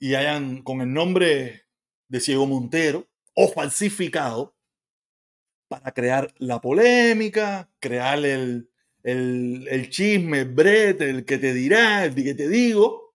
y 0.00 0.14
hayan 0.14 0.62
con 0.62 0.80
el 0.80 0.92
nombre 0.92 1.66
de 2.08 2.20
Ciego 2.20 2.46
Montero 2.46 3.06
o 3.34 3.48
falsificado 3.48 4.56
para 5.68 5.92
crear 5.92 6.34
la 6.38 6.60
polémica, 6.60 7.70
crear 7.78 8.24
el, 8.24 8.70
el, 9.04 9.88
chisme, 9.90 10.40
el 10.40 10.52
brete, 10.52 11.08
el 11.08 11.24
que 11.24 11.38
te 11.38 11.52
dirá, 11.52 12.04
el 12.06 12.14
que 12.14 12.34
te 12.34 12.48
digo. 12.48 13.14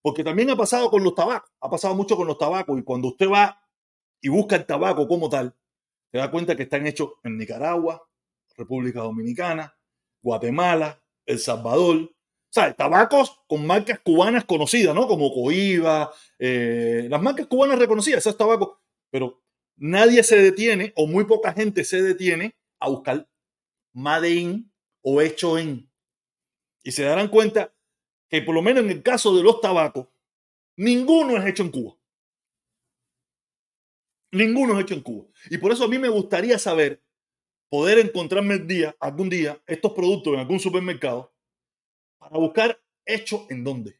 Porque 0.00 0.24
también 0.24 0.48
ha 0.50 0.56
pasado 0.56 0.88
con 0.88 1.02
los 1.02 1.14
tabacos, 1.14 1.50
ha 1.60 1.68
pasado 1.68 1.94
mucho 1.94 2.16
con 2.16 2.26
los 2.26 2.38
tabacos 2.38 2.78
y 2.78 2.84
cuando 2.84 3.08
usted 3.08 3.28
va 3.28 3.60
y 4.22 4.28
busca 4.28 4.56
el 4.56 4.64
tabaco 4.64 5.06
como 5.06 5.28
tal, 5.28 5.54
te 6.10 6.18
da 6.18 6.30
cuenta 6.30 6.56
que 6.56 6.62
están 6.62 6.86
hechos 6.86 7.10
en 7.24 7.36
Nicaragua, 7.36 8.08
República 8.56 9.00
Dominicana, 9.00 9.76
Guatemala, 10.22 11.02
El 11.26 11.38
Salvador. 11.40 12.10
O 12.48 12.52
sea, 12.52 12.72
tabacos 12.72 13.42
con 13.46 13.66
marcas 13.66 14.00
cubanas 14.00 14.44
conocidas, 14.44 14.94
¿no? 14.94 15.06
Como 15.06 15.32
Coiba, 15.32 16.10
eh, 16.38 17.06
las 17.10 17.20
marcas 17.20 17.46
cubanas 17.46 17.78
reconocidas, 17.78 18.20
esos 18.20 18.38
tabacos. 18.38 18.78
Pero 19.10 19.42
nadie 19.76 20.22
se 20.22 20.40
detiene, 20.40 20.92
o 20.96 21.06
muy 21.06 21.24
poca 21.24 21.52
gente 21.52 21.84
se 21.84 22.02
detiene 22.02 22.56
a 22.80 22.88
buscar 22.88 23.28
Made 23.92 24.30
in 24.30 24.72
o 25.02 25.20
hecho 25.20 25.58
en. 25.58 25.90
Y 26.82 26.92
se 26.92 27.02
darán 27.02 27.28
cuenta 27.28 27.74
que 28.30 28.40
por 28.40 28.54
lo 28.54 28.62
menos 28.62 28.84
en 28.84 28.90
el 28.90 29.02
caso 29.02 29.36
de 29.36 29.42
los 29.42 29.60
tabacos, 29.60 30.08
ninguno 30.76 31.36
es 31.36 31.44
hecho 31.46 31.64
en 31.64 31.70
Cuba. 31.70 31.96
Ninguno 34.32 34.74
es 34.74 34.84
hecho 34.84 34.94
en 34.94 35.02
Cuba. 35.02 35.26
Y 35.50 35.58
por 35.58 35.72
eso 35.72 35.84
a 35.84 35.88
mí 35.88 35.98
me 35.98 36.08
gustaría 36.08 36.58
saber, 36.58 37.02
poder 37.68 37.98
encontrarme 37.98 38.54
el 38.54 38.66
día, 38.66 38.96
algún 39.00 39.28
día, 39.28 39.60
estos 39.66 39.92
productos 39.92 40.32
en 40.32 40.40
algún 40.40 40.60
supermercado 40.60 41.32
para 42.28 42.40
buscar 42.40 42.80
hecho 43.06 43.46
en 43.50 43.64
dónde. 43.64 43.98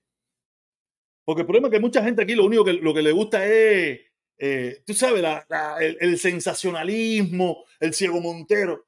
Porque 1.24 1.42
el 1.42 1.46
problema 1.46 1.68
es 1.68 1.72
que 1.72 1.80
mucha 1.80 2.02
gente 2.02 2.22
aquí 2.22 2.34
lo 2.34 2.46
único 2.46 2.64
que, 2.64 2.72
lo 2.74 2.94
que 2.94 3.02
le 3.02 3.12
gusta 3.12 3.44
es 3.46 4.00
eh, 4.40 4.82
tú 4.86 4.94
sabes, 4.94 5.20
la- 5.20 5.44
la- 5.48 5.78
el, 5.80 5.96
el 6.00 6.16
sensacionalismo, 6.16 7.64
el 7.80 7.92
ciego 7.92 8.20
Montero, 8.20 8.86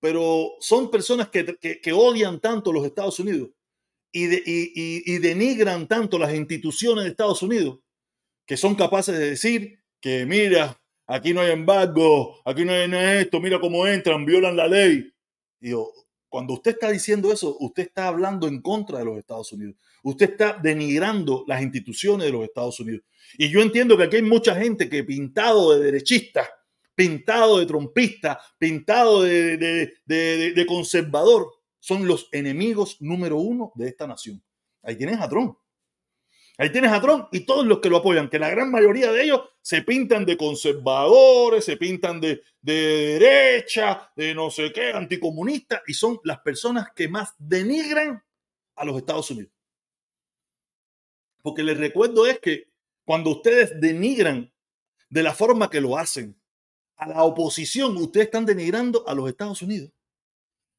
pero 0.00 0.52
son 0.60 0.90
personas 0.92 1.28
que, 1.28 1.56
que- 1.60 1.80
que 1.80 1.92
odian 1.92 2.40
tanto 2.40 2.72
los 2.72 2.84
Estados 2.86 3.18
Unidos 3.18 3.50
y, 4.12 4.26
de- 4.26 4.42
y- 4.46 4.72
y- 4.74 5.14
y 5.14 5.18
denigran 5.18 5.88
tanto 5.88 6.18
las 6.20 6.32
instituciones 6.34 7.04
de 7.04 7.10
Estados 7.10 7.42
Unidos 7.42 7.80
que 8.46 8.56
son 8.56 8.74
capaces 8.76 9.18
de 9.18 9.30
decir 9.30 9.80
que 10.00 10.24
mira, 10.26 10.80
aquí 11.08 11.34
no 11.34 11.40
hay 11.40 11.50
embargo, 11.52 12.40
aquí 12.44 12.64
no 12.64 12.72
hay 12.72 12.90
esto, 13.22 13.40
mira 13.40 13.58
cómo 13.60 13.86
entran, 13.86 14.24
violan 14.24 14.56
la 14.56 14.68
ley. 14.68 15.12
Digo, 15.60 15.92
cuando 16.32 16.54
usted 16.54 16.70
está 16.70 16.90
diciendo 16.90 17.30
eso, 17.30 17.58
usted 17.60 17.82
está 17.82 18.06
hablando 18.06 18.48
en 18.48 18.62
contra 18.62 19.00
de 19.00 19.04
los 19.04 19.18
Estados 19.18 19.52
Unidos. 19.52 19.76
Usted 20.02 20.30
está 20.30 20.58
denigrando 20.62 21.44
las 21.46 21.60
instituciones 21.60 22.24
de 22.24 22.32
los 22.32 22.44
Estados 22.44 22.80
Unidos. 22.80 23.02
Y 23.36 23.50
yo 23.50 23.60
entiendo 23.60 23.98
que 23.98 24.04
aquí 24.04 24.16
hay 24.16 24.22
mucha 24.22 24.54
gente 24.54 24.88
que 24.88 25.04
pintado 25.04 25.74
de 25.74 25.84
derechista, 25.84 26.48
pintado 26.94 27.58
de 27.58 27.66
trompista, 27.66 28.40
pintado 28.56 29.20
de, 29.20 30.64
conservador, 30.66 31.52
son 31.78 32.06
los 32.06 32.30
enemigos 32.32 32.96
número 33.00 33.36
uno 33.36 33.70
de 33.74 33.88
esta 33.88 34.06
nación. 34.06 34.42
Ahí 34.82 34.96
tienes 34.96 35.20
a 35.20 35.28
Trump. 35.28 35.58
Ahí 36.58 36.70
tienes 36.70 36.92
a 36.92 37.00
Trump 37.00 37.28
y 37.32 37.40
todos 37.40 37.66
los 37.66 37.80
que 37.80 37.88
lo 37.88 37.98
apoyan, 37.98 38.28
que 38.28 38.38
la 38.38 38.50
gran 38.50 38.70
mayoría 38.70 39.10
de 39.10 39.24
ellos 39.24 39.40
se 39.62 39.82
pintan 39.82 40.26
de 40.26 40.36
conservadores, 40.36 41.64
se 41.64 41.76
pintan 41.76 42.20
de, 42.20 42.42
de 42.60 43.18
derecha, 43.18 44.12
de 44.14 44.34
no 44.34 44.50
sé 44.50 44.72
qué, 44.72 44.92
anticomunistas, 44.92 45.82
y 45.86 45.94
son 45.94 46.20
las 46.24 46.40
personas 46.40 46.88
que 46.94 47.08
más 47.08 47.34
denigran 47.38 48.22
a 48.76 48.84
los 48.84 48.96
Estados 48.96 49.30
Unidos. 49.30 49.52
Porque 51.42 51.62
les 51.62 51.78
recuerdo 51.78 52.26
es 52.26 52.38
que 52.38 52.68
cuando 53.04 53.30
ustedes 53.30 53.80
denigran 53.80 54.52
de 55.08 55.22
la 55.22 55.34
forma 55.34 55.68
que 55.68 55.80
lo 55.80 55.96
hacen 55.96 56.40
a 56.96 57.08
la 57.08 57.24
oposición, 57.24 57.96
ustedes 57.96 58.26
están 58.26 58.46
denigrando 58.46 59.06
a 59.08 59.14
los 59.14 59.28
Estados 59.28 59.60
Unidos. 59.62 59.90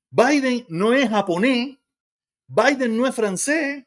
Biden 0.09 0.65
no 0.69 0.93
es 0.93 1.09
japonés, 1.09 1.77
Biden 2.47 2.95
no 2.95 3.07
es 3.07 3.15
francés, 3.15 3.83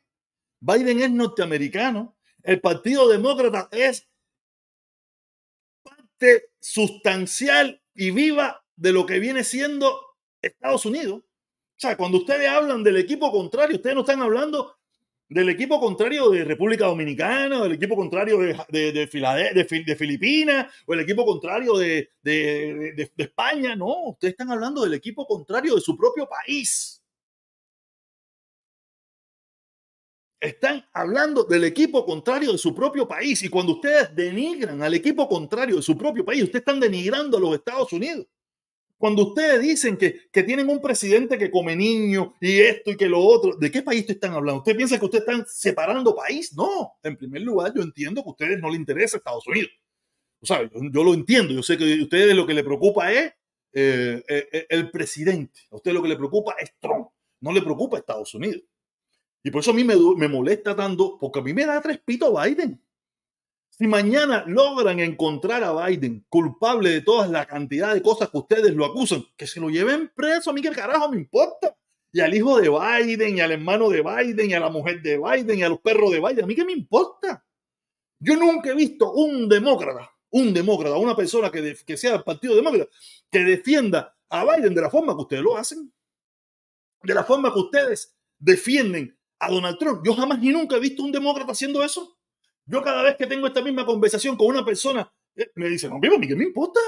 Biden 0.61 1.01
es 1.01 1.11
norteamericano. 1.11 2.17
El 2.43 2.61
Partido 2.61 3.09
Demócrata 3.09 3.69
es 3.73 4.09
parte 5.83 6.51
sustancial 6.61 7.83
y 7.95 8.11
viva 8.11 8.65
de 8.77 8.93
lo 8.93 9.07
que 9.07 9.19
viene 9.19 9.45
siendo 9.45 9.99
Estados 10.41 10.87
Unidos. 10.87 11.23
O 11.23 11.79
sea, 11.79 11.97
cuando 11.97 12.19
ustedes 12.19 12.49
hablan 12.49 12.83
del 12.83 12.97
equipo 12.97 13.31
contrario, 13.31 13.77
ustedes 13.77 13.95
no 13.95 14.01
están 14.01 14.23
hablando 14.23 14.77
del 15.29 15.49
equipo 15.49 15.81
contrario 15.81 16.31
de 16.31 16.45
República 16.45 16.87
Dominicana, 16.87 17.63
del 17.63 17.73
equipo 17.73 17.97
contrario 17.97 18.39
de, 18.39 19.97
Filipinas, 19.99 20.73
o 20.87 20.95
el 20.95 21.01
equipo 21.01 21.27
contrario 21.27 21.77
de 21.77 22.09
España. 23.17 23.75
No, 23.75 24.11
ustedes 24.11 24.33
están 24.33 24.53
hablando 24.53 24.83
del 24.83 24.95
equipo 24.95 25.27
contrario 25.27 25.75
de 25.75 25.81
su 25.81 25.97
propio 25.97 26.29
país. 26.29 27.03
Están 30.39 30.85
hablando 30.93 31.45
del 31.45 31.65
equipo 31.65 32.05
contrario 32.05 32.53
de 32.53 32.59
su 32.59 32.75
propio 32.75 33.09
país. 33.09 33.43
Y 33.43 33.49
cuando 33.49 33.73
ustedes 33.73 34.15
denigran 34.15 34.83
al 34.83 34.95
equipo 34.95 35.29
contrario 35.29 35.77
de 35.77 35.83
su 35.83 35.97
propio 35.97 36.25
país, 36.25 36.43
ustedes 36.43 36.61
están 36.61 36.81
denigrando 36.81 37.39
a 37.39 37.41
los 37.41 37.55
Estados 37.55 37.93
Unidos. 37.93 38.27
Cuando 38.99 39.29
ustedes 39.29 39.61
dicen 39.61 39.97
que, 39.97 40.29
que 40.33 40.43
tienen 40.43 40.71
un 40.71 40.81
presidente 40.81 41.37
que 41.37 41.51
come 41.51 41.77
niños 41.77 42.29
y 42.41 42.61
esto 42.61 42.91
y 42.91 42.97
que 42.97 43.09
lo 43.09 43.21
otro, 43.21 43.55
¿de 43.57 43.71
qué 43.71 43.83
país 43.83 44.07
te 44.07 44.13
están 44.13 44.33
hablando? 44.33 44.61
¿Usted 44.61 44.77
piensa 44.77 44.99
que 44.99 45.05
ustedes 45.05 45.27
están 45.27 45.45
separando 45.47 46.15
país? 46.15 46.55
No. 46.55 46.95
En 47.03 47.17
primer 47.17 47.43
lugar, 47.43 47.73
yo 47.75 47.83
entiendo 47.83 48.23
que 48.23 48.29
a 48.29 48.33
ustedes 48.33 48.59
no 48.59 48.71
les 48.71 48.81
interesa 48.81 49.19
Estados 49.19 49.47
Unidos. 49.47 49.71
O 50.41 50.47
sea, 50.47 50.69
yo, 50.73 51.05
lo 51.05 51.13
entiendo. 51.13 51.53
Yo 51.53 51.63
sé 51.63 51.77
que 51.77 51.99
a 51.99 52.03
ustedes 52.03 52.35
lo 52.35 52.47
que 52.47 52.55
les 52.55 52.65
preocupa 52.65 53.13
es 53.13 53.33
eh, 53.73 54.23
eh, 54.29 54.67
el 54.71 54.91
presidente. 54.91 55.61
A 55.71 55.77
ustedes 55.77 55.95
lo 55.95 56.03
que 56.03 56.09
les 56.09 56.19
preocupa 56.19 56.55
es 56.59 56.73
Trump. 56.81 57.09
No 57.41 57.53
le 57.53 57.61
preocupa 57.61 57.99
Estados 57.99 58.35
Unidos. 58.35 58.63
Y 59.47 59.51
por 59.53 59.61
eso 59.61 59.71
a 59.71 59.75
mí 59.75 59.85
me, 59.85 59.95
me 60.17 60.27
molesta 60.27 60.75
tanto, 60.75 61.19
porque 61.21 61.39
a 61.39 61.43
mí 61.43 61.55
me 61.55 61.65
da 61.65 61.81
tres 61.81 62.01
pitos 62.05 62.35
Biden. 62.35 62.83
Si 63.71 63.87
mañana 63.87 64.43
logran 64.45 64.99
encontrar 64.99 65.63
a 65.63 65.87
Biden 65.87 66.27
culpable 66.29 66.91
de 66.91 67.01
toda 67.01 67.29
la 67.29 67.47
cantidad 67.47 67.95
de 67.95 68.03
cosas 68.03 68.29
que 68.29 68.39
ustedes 68.39 68.75
lo 68.75 68.85
acusan, 68.85 69.25
que 69.37 69.47
se 69.47 69.61
lo 69.61 69.71
lleven 69.71 70.11
preso, 70.17 70.51
a 70.51 70.53
mí 70.53 70.61
qué 70.61 70.71
carajo 70.71 71.13
me 71.13 71.19
importa. 71.19 71.77
Y 72.11 72.19
al 72.19 72.35
hijo 72.35 72.61
de 72.61 72.71
Biden, 72.71 73.37
y 73.37 73.41
al 73.41 73.53
hermano 73.53 73.89
de 73.89 74.03
Biden, 74.03 74.51
y 74.51 74.55
a 74.55 74.59
la 74.59 74.69
mujer 74.69 75.01
de 75.01 75.17
Biden, 75.17 75.61
y 75.61 75.63
a 75.63 75.69
los 75.69 75.79
perros 75.79 76.11
de 76.11 76.19
Biden, 76.19 76.43
a 76.43 76.47
mí 76.49 76.57
qué 76.57 76.65
me 76.65 76.73
importa. 76.73 77.47
Yo 78.19 78.35
nunca 78.35 78.71
he 78.71 78.75
visto 78.75 79.13
un 79.13 79.49
demócrata, 79.49 80.11
un 80.31 80.53
demócrata, 80.53 80.97
una 80.97 81.15
persona 81.15 81.53
que, 81.53 81.77
que 81.87 81.97
sea 81.97 82.15
del 82.15 82.25
Partido 82.25 82.57
Demócrata, 82.57 82.91
que 83.31 83.45
defienda 83.45 84.19
a 84.29 84.45
Biden 84.45 84.75
de 84.75 84.81
la 84.81 84.91
forma 84.91 85.15
que 85.15 85.23
ustedes 85.23 85.43
lo 85.45 85.57
hacen, 85.57 85.93
de 87.05 87.15
la 87.15 87.23
forma 87.23 87.53
que 87.53 87.61
ustedes 87.61 88.17
defienden 88.41 89.16
a 89.39 89.51
Donald 89.51 89.79
Trump. 89.79 90.03
Yo 90.05 90.15
jamás 90.15 90.39
ni 90.39 90.51
nunca 90.51 90.77
he 90.77 90.81
visto 90.81 91.03
un 91.03 91.13
demócrata 91.13 91.53
haciendo 91.53 91.83
eso. 91.83 92.19
Yo 92.65 92.83
cada 92.83 93.03
vez 93.03 93.17
que 93.17 93.27
tengo 93.27 93.47
esta 93.47 93.63
misma 93.63 93.87
conversación 93.87 94.37
con 94.37 94.49
una 94.49 94.65
persona, 94.65 95.11
eh, 95.37 95.51
me 95.55 95.69
dicen, 95.69 95.91
no, 95.91 96.01
vivo, 96.01 96.17
¿qué 96.21 96.35
me 96.35 96.45
importa? 96.45 96.81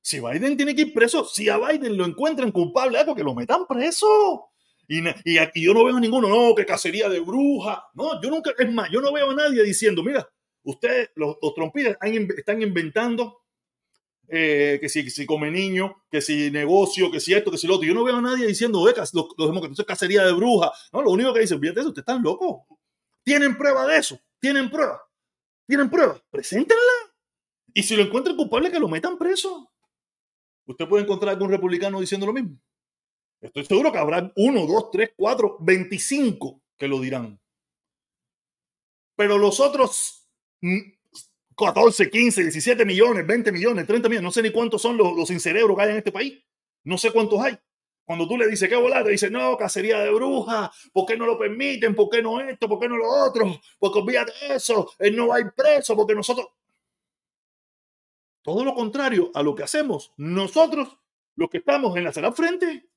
Si 0.00 0.20
Biden 0.20 0.56
tiene 0.56 0.74
que 0.74 0.82
ir 0.82 0.94
preso, 0.94 1.24
si 1.24 1.48
a 1.48 1.58
Biden 1.58 1.96
lo 1.96 2.04
encuentran 2.04 2.50
culpable, 2.50 2.98
algo 2.98 3.14
que 3.14 3.22
lo 3.22 3.34
metan 3.34 3.66
preso. 3.66 4.50
Y, 4.88 5.00
y 5.24 5.38
aquí 5.38 5.62
yo 5.62 5.72
no 5.72 5.84
veo 5.84 5.96
a 5.96 6.00
ninguno, 6.00 6.28
no, 6.28 6.54
que 6.54 6.66
cacería 6.66 7.08
de 7.08 7.20
bruja. 7.20 7.84
No, 7.94 8.20
yo 8.20 8.28
nunca, 8.28 8.50
es 8.58 8.72
más, 8.72 8.90
yo 8.90 9.00
no 9.00 9.12
veo 9.12 9.30
a 9.30 9.34
nadie 9.34 9.62
diciendo, 9.62 10.02
mira, 10.02 10.28
ustedes, 10.64 11.10
los, 11.14 11.36
los 11.40 11.54
están 12.36 12.60
inventando 12.62 13.41
eh, 14.28 14.78
que 14.80 14.88
si, 14.88 15.26
come 15.26 15.50
niño, 15.50 16.02
que 16.10 16.20
si 16.20 16.50
negocio, 16.50 17.10
que 17.10 17.20
si 17.20 17.34
esto, 17.34 17.50
que 17.50 17.58
si 17.58 17.66
lo 17.66 17.74
otro. 17.76 17.86
Yo 17.86 17.94
no 17.94 18.04
veo 18.04 18.16
a 18.16 18.22
nadie 18.22 18.46
diciendo, 18.46 18.80
"Oye, 18.80 18.94
cas- 18.94 19.12
los, 19.14 19.26
los 19.36 19.48
demócratas, 19.48 19.78
es 19.78 19.84
cacería 19.86 20.24
de 20.24 20.32
bruja. 20.32 20.72
No, 20.92 21.02
lo 21.02 21.10
único 21.10 21.32
que 21.34 21.40
dicen, 21.40 21.60
fíjate 21.60 21.80
eso, 21.80 21.88
ustedes 21.90 22.02
están 22.08 22.22
locos. 22.22 22.62
¿Tienen 23.24 23.56
prueba 23.56 23.86
de 23.86 23.98
eso? 23.98 24.18
¿Tienen 24.40 24.70
prueba? 24.70 25.00
¿Tienen 25.66 25.88
prueba? 25.90 26.20
Preséntenla. 26.30 26.82
Y 27.74 27.82
si 27.82 27.96
lo 27.96 28.02
encuentran 28.02 28.36
culpable, 28.36 28.70
que 28.70 28.78
lo 28.80 28.88
metan 28.88 29.16
preso. 29.18 29.70
Usted 30.66 30.88
puede 30.88 31.04
encontrar 31.04 31.34
algún 31.34 31.50
republicano 31.50 32.00
diciendo 32.00 32.26
lo 32.26 32.32
mismo. 32.32 32.58
Estoy 33.40 33.64
seguro 33.64 33.90
que 33.92 33.98
habrá 33.98 34.32
uno, 34.36 34.66
dos, 34.66 34.90
tres, 34.90 35.10
cuatro, 35.16 35.56
veinticinco 35.60 36.62
que 36.78 36.86
lo 36.88 37.00
dirán. 37.00 37.40
Pero 39.16 39.38
los 39.38 39.60
otros 39.60 40.26
mm, 40.60 40.78
14, 41.56 42.10
15, 42.10 42.42
17 42.42 42.84
millones, 42.84 43.26
20 43.26 43.52
millones, 43.52 43.86
30 43.86 44.08
millones, 44.08 44.24
no 44.24 44.32
sé 44.32 44.42
ni 44.42 44.50
cuántos 44.50 44.80
son 44.80 44.96
los, 44.96 45.14
los 45.16 45.28
sin 45.28 45.40
cerebro 45.40 45.76
que 45.76 45.82
hay 45.82 45.90
en 45.90 45.96
este 45.96 46.12
país. 46.12 46.42
No 46.84 46.98
sé 46.98 47.10
cuántos 47.12 47.40
hay. 47.40 47.56
Cuando 48.04 48.26
tú 48.26 48.36
le 48.36 48.48
dices 48.48 48.68
que 48.68 48.76
volar, 48.76 49.04
te 49.04 49.10
dice, 49.10 49.30
no, 49.30 49.56
cacería 49.56 50.00
de 50.00 50.10
brujas, 50.10 50.70
¿por 50.92 51.06
qué 51.06 51.16
no 51.16 51.24
lo 51.24 51.38
permiten? 51.38 51.94
¿Por 51.94 52.08
qué 52.08 52.20
no 52.20 52.40
esto? 52.40 52.68
¿Por 52.68 52.80
qué 52.80 52.88
no 52.88 52.96
lo 52.96 53.08
otro? 53.08 53.60
Porque 53.78 54.00
olvídate 54.00 54.32
eso, 54.50 54.90
él 54.98 55.14
no 55.14 55.28
va 55.28 55.36
a 55.36 55.40
ir 55.40 55.52
preso, 55.56 55.96
porque 55.96 56.14
nosotros... 56.14 56.48
Todo 58.42 58.64
lo 58.64 58.74
contrario 58.74 59.30
a 59.34 59.42
lo 59.42 59.54
que 59.54 59.62
hacemos 59.62 60.12
nosotros, 60.16 60.98
los 61.36 61.48
que 61.48 61.58
estamos 61.58 61.96
en 61.96 62.02
la 62.02 62.10
acera 62.10 62.32
frente, 62.32 62.88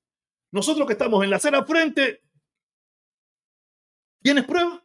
nosotros 0.51 0.87
que 0.87 0.93
estamos 0.93 1.23
en 1.23 1.29
la 1.29 1.35
acera 1.35 1.63
frente, 1.63 2.23
¿tienes 4.23 4.43
pruebas? 4.45 4.81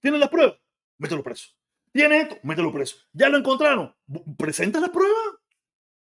¿Tienes 0.00 0.18
las 0.18 0.28
pruebas? 0.28 0.58
Mételo 0.98 1.22
preso. 1.22 1.59
¿Tienes 1.92 2.24
esto? 2.24 2.38
Mételo 2.42 2.72
preso. 2.72 2.96
¿Ya 3.12 3.28
lo 3.28 3.38
encontraron? 3.38 3.94
Presenta 4.38 4.80
las 4.80 4.90
pruebas. 4.90 5.40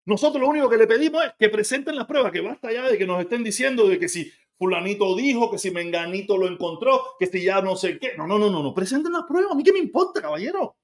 Nosotros 0.05 0.41
lo 0.41 0.47
único 0.47 0.69
que 0.69 0.77
le 0.77 0.87
pedimos 0.87 1.23
es 1.23 1.33
que 1.37 1.49
presenten 1.49 1.95
las 1.95 2.07
pruebas, 2.07 2.31
que 2.31 2.41
basta 2.41 2.71
ya 2.71 2.87
de 2.87 2.97
que 2.97 3.05
nos 3.05 3.19
estén 3.19 3.43
diciendo 3.43 3.87
de 3.87 3.99
que 3.99 4.07
si 4.07 4.31
fulanito 4.57 5.15
dijo, 5.15 5.51
que 5.51 5.57
si 5.57 5.69
menganito 5.69 6.37
lo 6.37 6.47
encontró, 6.47 7.01
que 7.19 7.27
si 7.27 7.43
ya 7.43 7.61
no 7.61 7.75
sé 7.75 7.99
qué. 7.99 8.15
No, 8.17 8.25
no, 8.25 8.39
no, 8.39 8.49
no, 8.49 8.63
no. 8.63 8.73
Presenten 8.73 9.11
las 9.11 9.23
pruebas. 9.23 9.51
A 9.51 9.55
mí 9.55 9.63
qué 9.63 9.73
me 9.73 9.79
importa, 9.79 10.21
caballero. 10.21 10.77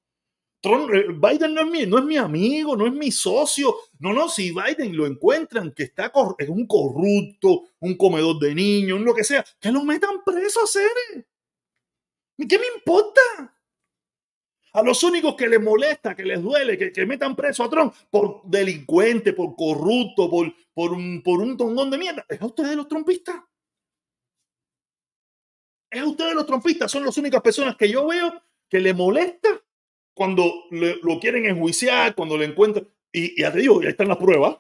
Trump, 0.62 0.90
eh, 0.94 1.08
Biden 1.10 1.54
no 1.54 1.62
es, 1.62 1.68
mi, 1.68 1.86
no 1.86 1.98
es 2.00 2.06
mi 2.06 2.16
amigo, 2.16 2.78
no 2.78 2.88
es 2.88 2.94
mi 2.94 3.12
socio. 3.12 3.76
No, 4.00 4.14
no, 4.14 4.30
si 4.30 4.52
Biden 4.52 4.96
lo 4.96 5.06
encuentran 5.06 5.74
que 5.74 5.84
está 5.84 6.12
es 6.38 6.50
un 6.50 6.66
corrupto, 6.68 7.64
un 7.80 7.98
comedor 7.98 8.40
de 8.40 8.56
niños, 8.56 9.02
lo 9.02 9.14
que 9.14 9.26
sea, 9.26 9.44
que 9.60 9.72
lo 9.72 9.84
metan 9.84 10.24
preso, 10.26 10.66
Cere. 10.66 11.28
¿Y 12.38 12.48
qué 12.48 12.58
me 12.58 12.66
importa? 12.78 13.22
A 14.74 14.82
los 14.82 15.04
únicos 15.04 15.36
que 15.36 15.48
les 15.48 15.62
molesta, 15.62 16.16
que 16.16 16.24
les 16.24 16.42
duele, 16.42 16.78
que, 16.78 16.92
que 16.92 17.06
metan 17.06 17.36
preso 17.36 17.64
a 17.64 17.70
Trump 17.70 17.94
por 18.10 18.42
delincuente, 18.46 19.34
por 19.34 19.56
corrupto, 19.56 20.30
por, 20.30 20.52
por, 20.74 20.94
un, 20.94 21.22
por 21.22 21.40
un 21.42 21.56
tongón 21.56 21.92
de 21.92 21.98
mierda, 22.00 22.26
es 22.28 22.42
a 22.42 22.46
ustedes 22.48 22.76
los 22.76 22.88
trompistas. 22.88 23.36
Es 25.92 26.02
a 26.02 26.08
ustedes 26.08 26.34
los 26.34 26.46
trompistas, 26.48 26.92
son 26.92 27.06
las 27.06 27.16
únicas 27.18 27.42
personas 27.42 27.76
que 27.76 27.88
yo 27.88 28.08
veo 28.08 28.42
que 28.68 28.80
le 28.80 28.94
molesta 28.96 29.50
cuando 30.16 30.52
le- 30.72 30.98
lo 31.04 31.20
quieren 31.20 31.46
enjuiciar, 31.46 32.16
cuando 32.16 32.36
le 32.38 32.46
encuentran. 32.46 32.88
Y, 33.12 33.40
y 33.40 33.42
ya 33.44 33.52
te 33.52 33.60
digo, 33.60 33.80
ahí 33.80 33.88
están 33.88 34.08
las 34.08 34.18
pruebas. 34.18 34.58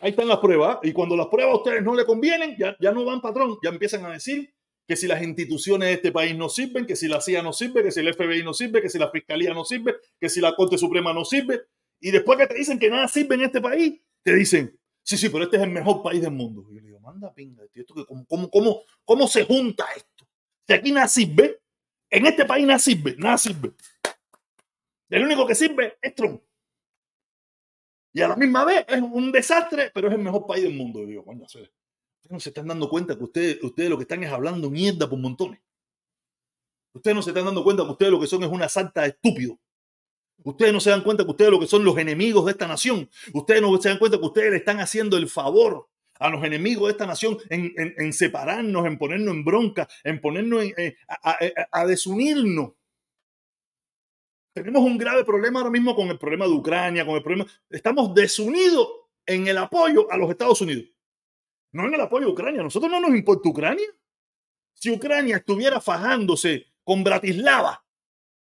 Ahí 0.00 0.10
están 0.10 0.26
las 0.26 0.38
pruebas. 0.38 0.78
Y 0.82 0.92
cuando 0.92 1.16
las 1.16 1.28
pruebas 1.28 1.54
a 1.54 1.58
ustedes 1.58 1.84
no 1.84 1.94
le 1.94 2.04
convienen, 2.04 2.56
ya, 2.58 2.76
ya 2.80 2.90
no 2.90 3.04
van 3.04 3.20
patrón, 3.20 3.58
ya 3.62 3.70
empiezan 3.70 4.04
a 4.06 4.10
decir 4.10 4.52
que 4.86 4.96
si 4.96 5.06
las 5.06 5.22
instituciones 5.22 5.88
de 5.88 5.94
este 5.94 6.12
país 6.12 6.36
no 6.36 6.48
sirven, 6.48 6.86
que 6.86 6.96
si 6.96 7.08
la 7.08 7.20
CIA 7.20 7.42
no 7.42 7.52
sirve, 7.52 7.82
que 7.82 7.90
si 7.90 8.00
el 8.00 8.12
FBI 8.12 8.42
no 8.42 8.52
sirve, 8.52 8.82
que 8.82 8.90
si 8.90 8.98
la 8.98 9.10
Fiscalía 9.10 9.54
no 9.54 9.64
sirve, 9.64 9.96
que 10.20 10.28
si 10.28 10.40
la 10.40 10.54
Corte 10.54 10.76
Suprema 10.76 11.12
no 11.12 11.24
sirve. 11.24 11.62
Y 12.00 12.10
después 12.10 12.38
que 12.38 12.46
te 12.46 12.54
dicen 12.54 12.78
que 12.78 12.90
nada 12.90 13.08
sirve 13.08 13.34
en 13.36 13.42
este 13.42 13.60
país, 13.60 14.00
te 14.22 14.34
dicen, 14.34 14.78
sí, 15.02 15.16
sí, 15.16 15.28
pero 15.30 15.44
este 15.44 15.56
es 15.56 15.62
el 15.62 15.70
mejor 15.70 16.02
país 16.02 16.20
del 16.20 16.32
mundo. 16.32 16.66
Y 16.70 16.74
yo 16.74 16.80
le 16.80 16.86
digo, 16.88 17.00
manda 17.00 17.32
pinga, 17.32 17.62
tío, 17.68 17.84
cómo, 18.06 18.26
cómo, 18.26 18.50
cómo, 18.50 18.82
¿cómo 19.04 19.28
se 19.28 19.44
junta 19.44 19.86
esto? 19.96 20.26
Si 20.66 20.72
aquí 20.72 20.92
nada 20.92 21.08
sirve, 21.08 21.60
en 22.10 22.26
este 22.26 22.44
país 22.44 22.66
nada 22.66 22.78
sirve, 22.78 23.14
nada 23.18 23.38
sirve. 23.38 23.72
El 25.08 25.24
único 25.24 25.46
que 25.46 25.54
sirve 25.54 25.96
es 26.02 26.14
Trump. 26.14 26.42
Y 28.12 28.20
a 28.20 28.28
la 28.28 28.36
misma 28.36 28.64
vez 28.64 28.84
es 28.88 29.00
un 29.00 29.32
desastre, 29.32 29.90
pero 29.92 30.08
es 30.08 30.14
el 30.14 30.20
mejor 30.20 30.46
país 30.46 30.62
del 30.62 30.74
mundo. 30.74 31.00
Yo 31.00 31.06
digo, 31.06 31.24
coño, 31.24 31.46
ustedes 32.24 32.32
no 32.32 32.40
se 32.40 32.48
están 32.50 32.66
dando 32.68 32.88
cuenta 32.88 33.16
que 33.16 33.24
ustedes, 33.24 33.62
ustedes 33.62 33.90
lo 33.90 33.96
que 33.98 34.02
están 34.02 34.22
es 34.24 34.30
hablando 34.32 34.70
mierda 34.70 35.08
por 35.08 35.18
montones. 35.18 35.60
Ustedes 36.94 37.14
no 37.14 37.22
se 37.22 37.30
están 37.30 37.44
dando 37.44 37.62
cuenta 37.64 37.84
que 37.84 37.90
ustedes 37.90 38.12
lo 38.12 38.20
que 38.20 38.26
son 38.26 38.42
es 38.44 38.48
una 38.50 38.68
salta 38.68 39.02
de 39.02 39.08
estúpidos. 39.08 39.58
Ustedes 40.42 40.72
no 40.72 40.80
se 40.80 40.90
dan 40.90 41.02
cuenta 41.02 41.24
que 41.24 41.30
ustedes 41.30 41.50
lo 41.50 41.60
que 41.60 41.66
son 41.66 41.84
los 41.84 41.96
enemigos 41.98 42.44
de 42.46 42.52
esta 42.52 42.66
nación. 42.66 43.08
Ustedes 43.32 43.60
no 43.62 43.76
se 43.80 43.88
dan 43.88 43.98
cuenta 43.98 44.18
que 44.18 44.24
ustedes 44.24 44.50
le 44.52 44.56
están 44.58 44.80
haciendo 44.80 45.16
el 45.16 45.28
favor 45.28 45.88
a 46.18 46.28
los 46.30 46.44
enemigos 46.44 46.86
de 46.86 46.92
esta 46.92 47.06
nación 47.06 47.36
en, 47.50 47.72
en- 47.76 48.12
separarnos, 48.12 48.86
en 48.86 48.96
ponernos 48.98 49.34
en 49.34 49.44
bronca, 49.44 49.88
en 50.04 50.20
ponernos 50.20 50.62
eh, 50.76 50.96
a- 51.08 51.38
a 51.72 51.86
desunirnos. 51.86 52.72
Tenemos 54.54 54.82
un 54.82 54.96
grave 54.96 55.24
problema 55.24 55.58
ahora 55.58 55.70
mismo 55.70 55.96
con 55.96 56.08
el 56.08 56.18
problema 56.18 56.46
de 56.46 56.52
Ucrania, 56.52 57.04
con 57.04 57.16
el 57.16 57.22
problema. 57.22 57.46
Estamos 57.68 58.14
desunidos 58.14 58.88
en 59.26 59.48
el 59.48 59.58
apoyo 59.58 60.10
a 60.10 60.16
los 60.16 60.30
Estados 60.30 60.60
Unidos. 60.60 60.84
No 61.74 61.86
en 61.86 61.94
el 61.94 62.00
apoyo 62.00 62.28
a 62.28 62.30
Ucrania. 62.30 62.60
A 62.60 62.64
nosotros 62.64 62.90
no 62.90 63.00
nos 63.00 63.10
importa 63.10 63.48
Ucrania. 63.48 63.88
Si 64.74 64.90
Ucrania 64.90 65.36
estuviera 65.38 65.80
fajándose 65.80 66.66
con 66.84 67.02
Bratislava, 67.02 67.84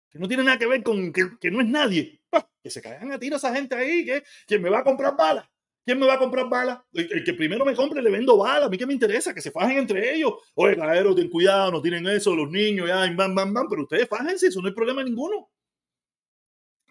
que 0.10 0.19
no 0.19 0.28
tiene 0.28 0.43
nada 0.43 0.60
que 0.60 0.67
ver 0.67 0.84
con 0.84 1.12
que, 1.12 1.50
no 1.52 1.62
es 1.62 1.67
nadie, 1.67 2.22
que 2.62 2.69
se 2.69 2.82
caigan 2.82 3.12
a 3.12 3.19
tiro 3.19 3.38
esa 3.38 3.54
gente 3.54 3.76
ahí, 3.76 4.06
que 4.06 4.24
¿quién 4.46 4.62
me 4.62 4.69
va 4.69 4.80
a 4.80 4.84
comprar 4.84 5.17
balas? 5.17 5.50
¿Quién 5.84 6.00
me 6.00 6.06
va 6.06 6.13
a 6.13 6.19
comprar 6.19 6.48
balas? 6.48 6.80
El, 6.93 7.24
que 7.24 7.34
primero 7.34 7.65
me 7.65 7.76
compre 7.76 8.02
le 8.02 8.10
vendo 8.12 8.38
balas. 8.38 8.67
A 8.67 8.69
mí 8.69 8.78
que 8.78 8.86
me 8.86 8.93
interesa, 8.93 9.34
que 9.34 9.41
se 9.41 9.52
fajen 9.52 9.80
entre 9.80 10.15
ellos. 10.15 10.34
Oye, 10.54 10.76
caballero, 10.78 11.15
ten 11.15 11.30
cuidado, 11.30 11.72
no 11.72 11.82
tienen 11.82 12.06
eso, 12.08 12.36
los 12.36 12.50
niños, 12.50 12.88
ya, 12.88 13.12
bam, 13.15 13.34
bam, 13.36 13.54
bam, 13.54 13.67
pero 13.67 13.82
ustedes 13.84 14.08
fájense, 14.08 14.48
eso 14.48 14.62
no 14.62 14.67
hay 14.67 14.74
problema 14.74 15.04
ninguno. 15.04 15.50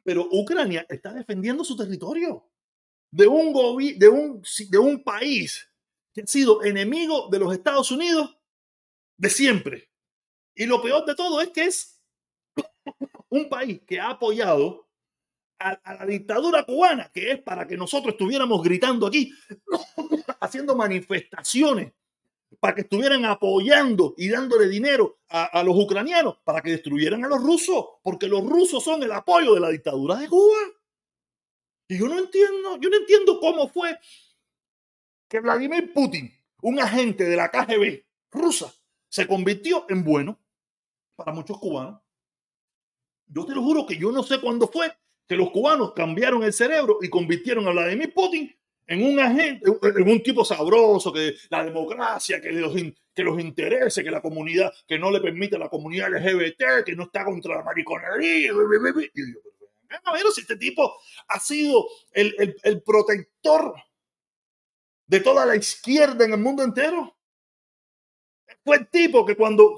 Pero 0.02 0.26
Ucrania 0.30 0.84
está 0.88 1.12
defendiendo 1.14 1.62
su 1.62 1.76
territorio 1.76 2.50
de 3.12 3.26
un, 3.28 3.52
gobi- 3.54 3.96
de 3.96 4.08
un, 4.08 4.42
de 4.68 4.78
un 4.78 5.02
país 5.04 5.68
que 6.12 6.22
ha 6.22 6.26
sido 6.26 6.62
enemigo 6.62 7.28
de 7.30 7.38
los 7.38 7.52
Estados 7.52 7.90
Unidos 7.90 8.36
de 9.16 9.30
siempre. 9.30 9.90
Y 10.54 10.66
lo 10.66 10.82
peor 10.82 11.04
de 11.04 11.14
todo 11.14 11.40
es 11.40 11.48
que 11.50 11.64
es 11.64 12.00
un 13.30 13.48
país 13.48 13.80
que 13.86 13.98
ha 13.98 14.10
apoyado 14.10 14.88
a, 15.58 15.94
la 15.94 16.06
dictadura 16.06 16.64
cubana, 16.64 17.10
que 17.12 17.32
es 17.32 17.42
para 17.42 17.66
que 17.66 17.76
nosotros 17.76 18.14
estuviéramos 18.14 18.62
gritando 18.62 19.06
aquí, 19.06 19.32
haciendo 20.40 20.74
manifestaciones, 20.74 21.92
para 22.60 22.74
que 22.74 22.82
estuvieran 22.82 23.24
apoyando 23.24 24.14
y 24.18 24.28
dándole 24.28 24.68
dinero 24.68 25.20
a, 25.28 25.44
a 25.44 25.62
los 25.62 25.76
ucranianos 25.76 26.38
para 26.44 26.60
que 26.60 26.72
destruyeran 26.72 27.24
a 27.24 27.28
los 27.28 27.40
rusos, 27.40 27.84
porque 28.02 28.28
los 28.28 28.44
rusos 28.44 28.84
son 28.84 29.02
el 29.02 29.12
apoyo 29.12 29.54
de 29.54 29.60
la 29.60 29.70
dictadura 29.70 30.16
de 30.16 30.28
Cuba. 30.28 30.58
Y 31.88 31.98
yo 31.98 32.08
no 32.08 32.18
entiendo, 32.18 32.78
yo 32.80 32.90
no 32.90 32.96
entiendo 32.96 33.40
cómo 33.40 33.68
fue 33.68 33.98
que 35.32 35.40
Vladimir 35.40 35.94
Putin, 35.94 36.30
un 36.60 36.78
agente 36.78 37.24
de 37.24 37.36
la 37.36 37.50
KGB 37.50 38.04
rusa, 38.32 38.70
se 39.08 39.26
convirtió 39.26 39.86
en 39.88 40.04
bueno 40.04 40.38
para 41.16 41.32
muchos 41.32 41.58
cubanos. 41.58 42.02
Yo 43.28 43.46
te 43.46 43.54
lo 43.54 43.62
juro 43.62 43.86
que 43.86 43.96
yo 43.96 44.12
no 44.12 44.22
sé 44.22 44.42
cuándo 44.42 44.68
fue 44.68 44.92
que 45.26 45.34
los 45.36 45.50
cubanos 45.50 45.94
cambiaron 45.94 46.42
el 46.42 46.52
cerebro 46.52 46.98
y 47.00 47.08
convirtieron 47.08 47.66
a 47.66 47.70
Vladimir 47.70 48.12
Putin 48.12 48.54
en 48.86 49.02
un 49.02 49.18
agente, 49.20 49.64
en 49.82 50.10
un 50.10 50.22
tipo 50.22 50.44
sabroso, 50.44 51.10
que 51.10 51.34
la 51.48 51.64
democracia, 51.64 52.38
que 52.38 52.52
los, 52.52 52.74
que 53.14 53.24
los 53.24 53.40
interese, 53.40 54.04
que 54.04 54.10
la 54.10 54.20
comunidad, 54.20 54.70
que 54.86 54.98
no 54.98 55.10
le 55.10 55.22
permite 55.22 55.56
a 55.56 55.60
la 55.60 55.70
comunidad 55.70 56.10
LGBT, 56.12 56.84
que 56.84 56.94
no 56.94 57.04
está 57.04 57.24
contra 57.24 57.56
la 57.56 57.62
mariconería. 57.64 58.36
Y 58.38 58.48
yo, 58.48 58.54
pero, 59.88 60.12
ver, 60.12 60.24
si 60.34 60.42
este 60.42 60.56
tipo 60.56 60.94
ha 61.28 61.40
sido 61.40 61.86
el- 62.12 62.54
el 62.62 62.82
protector 62.82 63.74
de 65.12 65.20
toda 65.20 65.44
la 65.44 65.54
izquierda 65.56 66.24
en 66.24 66.32
el 66.32 66.40
mundo 66.40 66.62
entero. 66.62 67.14
Fue 68.64 68.76
el 68.78 68.88
tipo 68.88 69.26
que 69.26 69.36
cuando, 69.36 69.76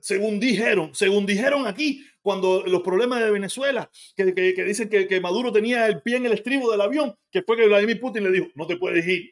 según 0.00 0.40
dijeron, 0.40 0.92
según 0.92 1.24
dijeron 1.24 1.68
aquí, 1.68 2.04
cuando 2.20 2.64
los 2.66 2.82
problemas 2.82 3.20
de 3.20 3.30
Venezuela, 3.30 3.88
que, 4.16 4.34
que- 4.34 4.54
que 4.54 4.64
dicen 4.64 4.88
que, 4.88 5.06
que 5.06 5.20
Maduro 5.20 5.52
tenía 5.52 5.86
el 5.86 6.02
pie 6.02 6.16
en 6.16 6.26
el 6.26 6.32
estribo 6.32 6.68
del 6.72 6.80
avión, 6.80 7.16
que 7.30 7.42
fue 7.42 7.56
que 7.56 7.66
Vladimir 7.66 8.00
Putin 8.00 8.24
le 8.24 8.32
dijo, 8.32 8.46
no 8.56 8.66
te 8.66 8.76
puedes 8.76 9.06
ir, 9.06 9.30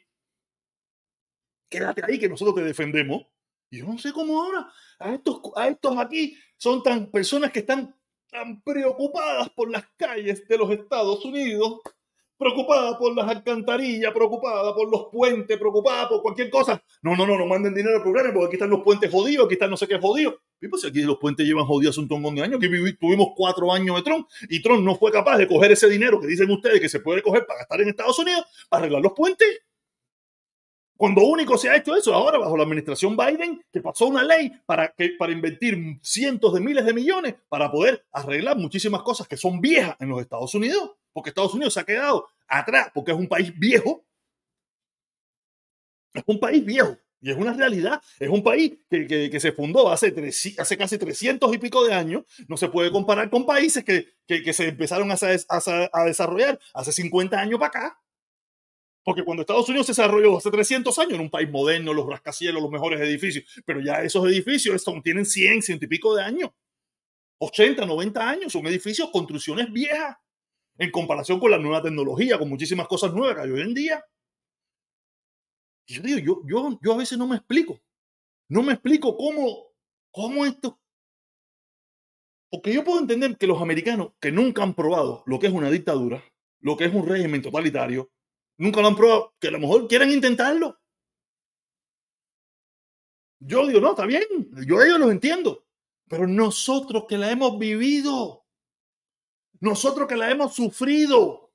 quédate 1.68 2.02
ahí 2.04 2.18
que 2.18 2.28
nosotros 2.28 2.54
te 2.54 2.62
defendemos. 2.62 3.26
Y 3.72 3.78
yo 3.78 3.86
no 3.86 3.98
sé 3.98 4.12
cómo 4.12 4.42
ahora 4.42 4.70
a 5.00 5.14
estos, 5.14 5.40
a 5.56 5.66
estos 5.68 5.98
aquí 5.98 6.36
son 6.58 6.82
tan 6.82 7.10
personas 7.10 7.50
que 7.50 7.60
están 7.60 7.92
tan 8.30 8.62
preocupadas 8.62 9.48
por 9.50 9.68
las 9.68 9.84
calles 9.96 10.46
de 10.46 10.58
los 10.58 10.70
Estados 10.70 11.24
Unidos, 11.24 11.80
preocupadas 12.40 12.96
por 12.96 13.14
las 13.14 13.28
alcantarillas, 13.28 14.12
preocupadas 14.14 14.72
por 14.72 14.90
los 14.90 15.08
puentes, 15.12 15.58
preocupadas 15.58 16.08
por 16.08 16.22
cualquier 16.22 16.48
cosa. 16.48 16.82
No, 17.02 17.14
no, 17.14 17.26
no, 17.26 17.36
no 17.36 17.44
manden 17.44 17.74
dinero 17.74 17.96
al 17.96 18.02
programa 18.02 18.32
porque 18.32 18.46
aquí 18.46 18.56
están 18.56 18.70
los 18.70 18.80
puentes 18.80 19.10
jodidos, 19.12 19.44
aquí 19.44 19.54
están 19.54 19.68
no 19.68 19.76
sé 19.76 19.86
qué 19.86 19.98
jodidos. 19.98 20.36
Y 20.58 20.68
pues 20.68 20.84
aquí 20.86 21.02
los 21.02 21.18
puentes 21.18 21.46
llevan 21.46 21.66
jodidos 21.66 21.98
un 21.98 22.08
tongón 22.08 22.34
de 22.34 22.42
años. 22.42 22.58
Vivi- 22.58 22.96
tuvimos 22.98 23.28
cuatro 23.36 23.70
años 23.70 23.94
de 23.96 24.02
Trump 24.02 24.26
y 24.48 24.62
Trump 24.62 24.82
no 24.82 24.96
fue 24.96 25.12
capaz 25.12 25.36
de 25.36 25.46
coger 25.46 25.72
ese 25.72 25.88
dinero 25.88 26.18
que 26.18 26.26
dicen 26.26 26.50
ustedes 26.50 26.80
que 26.80 26.88
se 26.88 27.00
puede 27.00 27.22
coger 27.22 27.44
para 27.46 27.58
gastar 27.60 27.82
en 27.82 27.90
Estados 27.90 28.18
Unidos 28.18 28.44
para 28.70 28.80
arreglar 28.80 29.02
los 29.02 29.12
puentes. 29.12 29.60
Cuando 30.96 31.22
único 31.22 31.56
se 31.56 31.70
ha 31.70 31.76
hecho 31.76 31.96
eso 31.96 32.12
ahora 32.14 32.36
bajo 32.38 32.56
la 32.56 32.62
administración 32.62 33.16
Biden, 33.16 33.62
que 33.72 33.80
pasó 33.80 34.06
una 34.06 34.22
ley 34.22 34.52
para, 34.66 34.92
que, 34.92 35.10
para 35.18 35.32
invertir 35.32 35.98
cientos 36.02 36.52
de 36.52 36.60
miles 36.60 36.84
de 36.84 36.92
millones 36.92 37.34
para 37.48 37.70
poder 37.70 38.04
arreglar 38.12 38.58
muchísimas 38.58 39.02
cosas 39.02 39.26
que 39.26 39.38
son 39.38 39.60
viejas 39.62 39.96
en 39.98 40.10
los 40.10 40.20
Estados 40.20 40.54
Unidos, 40.54 40.90
porque 41.12 41.30
Estados 41.30 41.54
Unidos 41.54 41.74
se 41.74 41.80
ha 41.80 41.84
quedado 41.84 42.28
atrás, 42.48 42.90
porque 42.94 43.12
es 43.12 43.18
un 43.18 43.28
país 43.28 43.52
viejo. 43.58 44.04
Es 46.14 46.22
un 46.26 46.40
país 46.40 46.64
viejo 46.64 46.96
y 47.22 47.30
es 47.30 47.36
una 47.36 47.52
realidad. 47.52 48.00
Es 48.18 48.28
un 48.28 48.42
país 48.42 48.72
que, 48.90 49.06
que- 49.06 49.40
se 49.40 49.52
fundó 49.52 49.90
hace, 49.90 50.10
tres- 50.10 50.54
hace 50.58 50.76
casi 50.76 50.98
300 50.98 51.54
y 51.54 51.58
pico 51.58 51.84
de 51.84 51.92
años. 51.94 52.24
No 52.48 52.56
se 52.56 52.68
puede 52.68 52.90
comparar 52.90 53.30
con 53.30 53.46
países 53.46 53.84
que, 53.84 54.08
que- 54.26 54.52
se 54.52 54.68
empezaron 54.68 55.10
a, 55.10 55.14
a 55.14 55.60
sa- 55.60 55.90
a 55.92 56.04
desarrollar 56.04 56.58
hace 56.74 56.92
50 56.92 57.38
años 57.38 57.58
para 57.58 57.68
acá. 57.68 58.00
Porque 59.02 59.24
cuando 59.24 59.42
Estados 59.42 59.68
Unidos 59.68 59.86
se 59.86 59.92
desarrolló 59.92 60.36
hace 60.36 60.50
300 60.50 60.98
años, 60.98 61.14
en 61.14 61.20
un 61.20 61.30
país 61.30 61.50
moderno, 61.50 61.94
los 61.94 62.06
rascacielos, 62.06 62.62
los 62.62 62.70
mejores 62.70 63.00
edificios, 63.00 63.44
pero 63.64 63.80
ya 63.80 64.02
esos 64.02 64.26
edificios 64.28 64.82
son, 64.82 65.02
tienen 65.02 65.24
100, 65.24 65.62
100 65.62 65.78
y 65.80 65.86
pico 65.86 66.14
de 66.14 66.22
años, 66.22 66.50
80, 67.38 67.86
90 67.86 68.28
años, 68.28 68.52
son 68.52 68.66
edificios, 68.66 69.10
construcciones 69.10 69.72
viejas, 69.72 70.16
en 70.80 70.90
comparación 70.90 71.38
con 71.38 71.50
la 71.50 71.58
nueva 71.58 71.82
tecnología, 71.82 72.38
con 72.38 72.48
muchísimas 72.48 72.88
cosas 72.88 73.12
nuevas 73.12 73.36
que 73.36 73.42
hay 73.42 73.50
hoy 73.50 73.60
en 73.60 73.74
día. 73.74 74.02
Yo 75.86 76.00
digo, 76.00 76.42
yo, 76.46 76.78
yo, 76.80 76.94
a 76.94 76.96
veces 76.96 77.18
no 77.18 77.26
me 77.26 77.36
explico, 77.36 77.82
no 78.48 78.62
me 78.62 78.72
explico 78.72 79.16
cómo, 79.16 79.74
cómo 80.10 80.46
esto... 80.46 80.80
Porque 82.50 82.72
yo 82.72 82.82
puedo 82.82 82.98
entender 82.98 83.36
que 83.36 83.46
los 83.46 83.60
americanos 83.60 84.12
que 84.18 84.32
nunca 84.32 84.62
han 84.62 84.74
probado 84.74 85.22
lo 85.26 85.38
que 85.38 85.48
es 85.48 85.52
una 85.52 85.70
dictadura, 85.70 86.24
lo 86.60 86.76
que 86.78 86.86
es 86.86 86.94
un 86.94 87.06
régimen 87.06 87.42
totalitario, 87.42 88.10
nunca 88.56 88.80
lo 88.80 88.88
han 88.88 88.96
probado, 88.96 89.34
que 89.38 89.48
a 89.48 89.52
lo 89.52 89.60
mejor 89.60 89.86
quieren 89.86 90.10
intentarlo. 90.10 90.80
Yo 93.38 93.66
digo, 93.66 93.80
no, 93.80 93.90
está 93.90 94.06
bien, 94.06 94.24
yo 94.66 94.82
ellos 94.82 94.98
los 94.98 95.10
entiendo, 95.10 95.66
pero 96.08 96.26
nosotros 96.26 97.04
que 97.06 97.18
la 97.18 97.30
hemos 97.30 97.58
vivido, 97.58 98.39
nosotros 99.60 100.08
que 100.08 100.16
la 100.16 100.30
hemos 100.30 100.54
sufrido, 100.54 101.52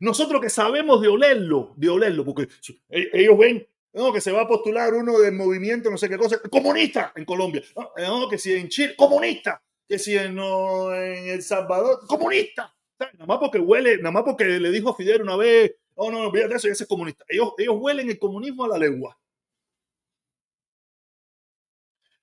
nosotros 0.00 0.40
que 0.40 0.50
sabemos 0.50 1.00
de 1.00 1.08
olerlo, 1.08 1.74
de 1.76 1.88
olerlo, 1.88 2.24
porque 2.24 2.48
e- 2.88 3.10
ellos 3.12 3.38
ven, 3.38 3.66
que 4.12 4.20
se 4.20 4.32
va 4.32 4.42
a 4.42 4.48
postular 4.48 4.92
uno 4.94 5.18
del 5.18 5.34
movimiento, 5.34 5.90
no 5.90 5.98
sé 5.98 6.08
qué 6.08 6.18
cosa, 6.18 6.40
comunista 6.50 7.12
en 7.14 7.24
Colombia, 7.24 7.62
no, 7.76 8.20
no, 8.20 8.28
que 8.28 8.38
si 8.38 8.52
en 8.52 8.68
Chile, 8.68 8.96
comunista, 8.96 9.62
que 9.86 9.98
si 9.98 10.16
en, 10.16 10.38
El 10.38 11.42
Salvador, 11.42 12.06
comunista. 12.06 12.74
Nada 12.98 13.26
más 13.26 13.38
porque 13.38 13.58
huele, 13.58 13.98
nada 13.98 14.12
más 14.12 14.22
porque 14.22 14.44
le 14.44 14.70
dijo 14.70 14.90
a 14.90 14.96
Fidel 14.96 15.22
una 15.22 15.36
vez, 15.36 15.76
oh 15.94 16.10
no, 16.10 16.24
no, 16.24 16.30
de 16.30 16.42
eso, 16.44 16.68
ese 16.68 16.84
es 16.84 16.88
comunista. 16.88 17.24
Ellos, 17.28 17.52
ellos 17.58 17.76
huelen 17.78 18.08
el 18.08 18.18
comunismo 18.18 18.64
a 18.64 18.68
la 18.68 18.78
lengua. 18.78 19.18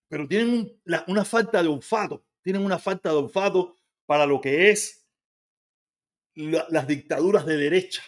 Pero 0.07 0.27
tienen 0.27 0.77
una 1.07 1.23
falta 1.23 1.61
de 1.61 1.69
olfato, 1.69 2.23
tienen 2.41 2.65
una 2.65 2.79
falta 2.79 3.09
de 3.09 3.15
olfato 3.15 3.75
para 4.05 4.25
lo 4.25 4.41
que 4.41 4.69
es 4.71 5.07
la- 6.35 6.65
las 6.69 6.87
dictaduras 6.87 7.45
de 7.45 7.57
derecha. 7.57 8.03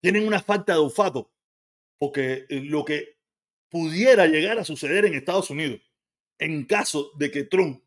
Tienen 0.00 0.26
una 0.26 0.40
falta 0.42 0.72
de 0.72 0.80
olfato, 0.80 1.32
porque 1.98 2.46
eh, 2.48 2.60
lo 2.64 2.84
que 2.84 3.18
pudiera 3.70 4.26
llegar 4.26 4.58
a 4.58 4.64
suceder 4.64 5.04
en 5.06 5.14
Estados 5.14 5.50
Unidos 5.50 5.80
en 6.38 6.64
caso 6.64 7.12
de 7.16 7.30
que 7.30 7.44
Trump 7.44 7.84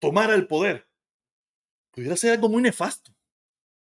tomara 0.00 0.34
el 0.34 0.46
poder, 0.46 0.88
pudiera 1.92 2.16
ser 2.16 2.32
algo 2.32 2.48
muy 2.48 2.62
nefasto. 2.62 3.14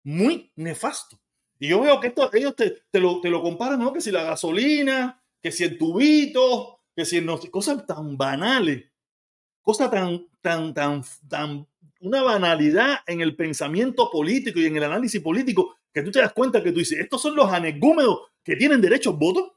Muy 0.04 0.52
nefasto. 0.56 1.18
Y 1.58 1.68
yo 1.68 1.80
veo 1.80 2.00
que 2.00 2.08
esto, 2.08 2.28
ellos 2.34 2.54
te, 2.56 3.00
lo, 3.00 3.20
te 3.20 3.30
lo 3.30 3.40
comparan, 3.40 3.78
¿no? 3.78 3.92
Que 3.92 4.00
si 4.00 4.10
la 4.10 4.24
gasolina, 4.24 5.22
que 5.40 5.52
si 5.52 5.64
el 5.64 5.78
tubito, 5.78 6.80
que 6.94 7.04
si 7.04 7.20
no, 7.20 7.38
cosas 7.50 7.86
tan 7.86 8.16
banales, 8.18 8.84
cosas 9.62 9.90
tan, 9.90 10.28
tan, 10.40 10.74
tan, 10.74 11.02
tan, 11.28 11.68
una 12.02 12.22
banalidad 12.22 12.98
en 13.06 13.20
el 13.20 13.36
pensamiento 13.36 14.10
político 14.10 14.58
y 14.58 14.66
en 14.66 14.76
el 14.76 14.84
análisis 14.84 15.20
político, 15.20 15.78
que 15.92 16.02
tú 16.02 16.10
te 16.10 16.20
das 16.20 16.32
cuenta 16.32 16.62
que 16.62 16.72
tú 16.72 16.80
dices, 16.80 16.98
estos 16.98 17.22
son 17.22 17.36
los 17.36 17.50
anegúmedos 17.50 18.32
que 18.42 18.56
tienen 18.56 18.80
derecho 18.80 19.10
a 19.10 19.12
voto. 19.12 19.56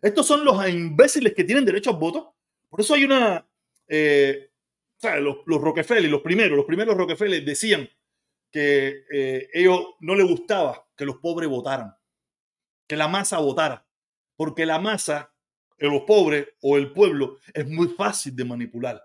Estos 0.00 0.26
son 0.26 0.44
los 0.44 0.68
imbéciles 0.68 1.34
que 1.34 1.44
tienen 1.44 1.64
derecho 1.64 1.90
a 1.90 1.94
voto. 1.94 2.36
Por 2.68 2.80
eso 2.80 2.94
hay 2.94 3.04
una, 3.04 3.46
eh, 3.88 4.50
los, 5.20 5.38
los 5.44 5.60
Rockefeller, 5.60 6.10
los 6.10 6.22
primeros, 6.22 6.56
los 6.56 6.66
primeros 6.66 6.96
Rockefeller 6.96 7.44
decían 7.44 7.88
que 8.50 9.04
eh, 9.12 9.48
ellos 9.52 9.80
no 10.00 10.14
les 10.14 10.26
gustaba 10.26 10.86
que 10.96 11.04
los 11.04 11.16
pobres 11.16 11.48
votaran, 11.48 11.94
que 12.86 12.96
la 12.96 13.08
masa 13.08 13.38
votara, 13.38 13.86
porque 14.36 14.66
la 14.66 14.78
masa, 14.78 15.34
de 15.78 15.88
los 15.88 16.02
pobres 16.02 16.46
o 16.60 16.76
el 16.76 16.92
pueblo, 16.92 17.38
es 17.52 17.66
muy 17.66 17.88
fácil 17.88 18.36
de 18.36 18.44
manipular. 18.44 19.02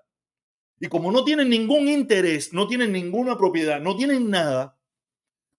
Y 0.80 0.88
como 0.88 1.12
no 1.12 1.24
tienen 1.24 1.50
ningún 1.50 1.88
interés, 1.88 2.54
no 2.54 2.68
tienen 2.68 2.92
ninguna 2.92 3.38
propiedad, 3.38 3.80
no 3.80 3.96
tienen 3.96 4.30
nada, 4.30 4.78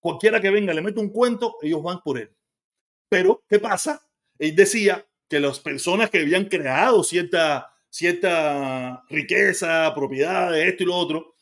cualquiera 0.00 0.40
que 0.40 0.50
venga 0.50 0.72
le 0.72 0.82
mete 0.82 1.00
un 1.00 1.10
cuento, 1.10 1.56
ellos 1.62 1.82
van 1.82 2.00
por 2.02 2.18
él. 2.18 2.30
Pero, 3.08 3.42
¿qué 3.48 3.58
pasa? 3.58 4.02
Él 4.38 4.54
decía 4.54 5.06
que 5.28 5.40
las 5.40 5.60
personas 5.60 6.10
que 6.10 6.20
habían 6.20 6.44
creado 6.44 7.02
cierta, 7.02 7.74
cierta 7.90 9.04
riqueza, 9.08 9.92
propiedad, 9.94 10.58
esto 10.58 10.82
y 10.84 10.86
lo 10.86 10.94
otro, 10.96 11.34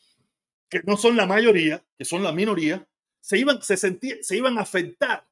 que 0.69 0.81
no 0.85 0.97
son 0.97 1.15
la 1.15 1.25
mayoría, 1.25 1.83
que 1.97 2.05
son 2.05 2.23
la 2.23 2.31
minoría, 2.31 2.87
se 3.21 3.37
iban, 3.37 3.61
se, 3.61 3.77
sentía, 3.77 4.15
se 4.21 4.37
iban 4.37 4.57
a 4.57 4.61
afectar 4.61 5.27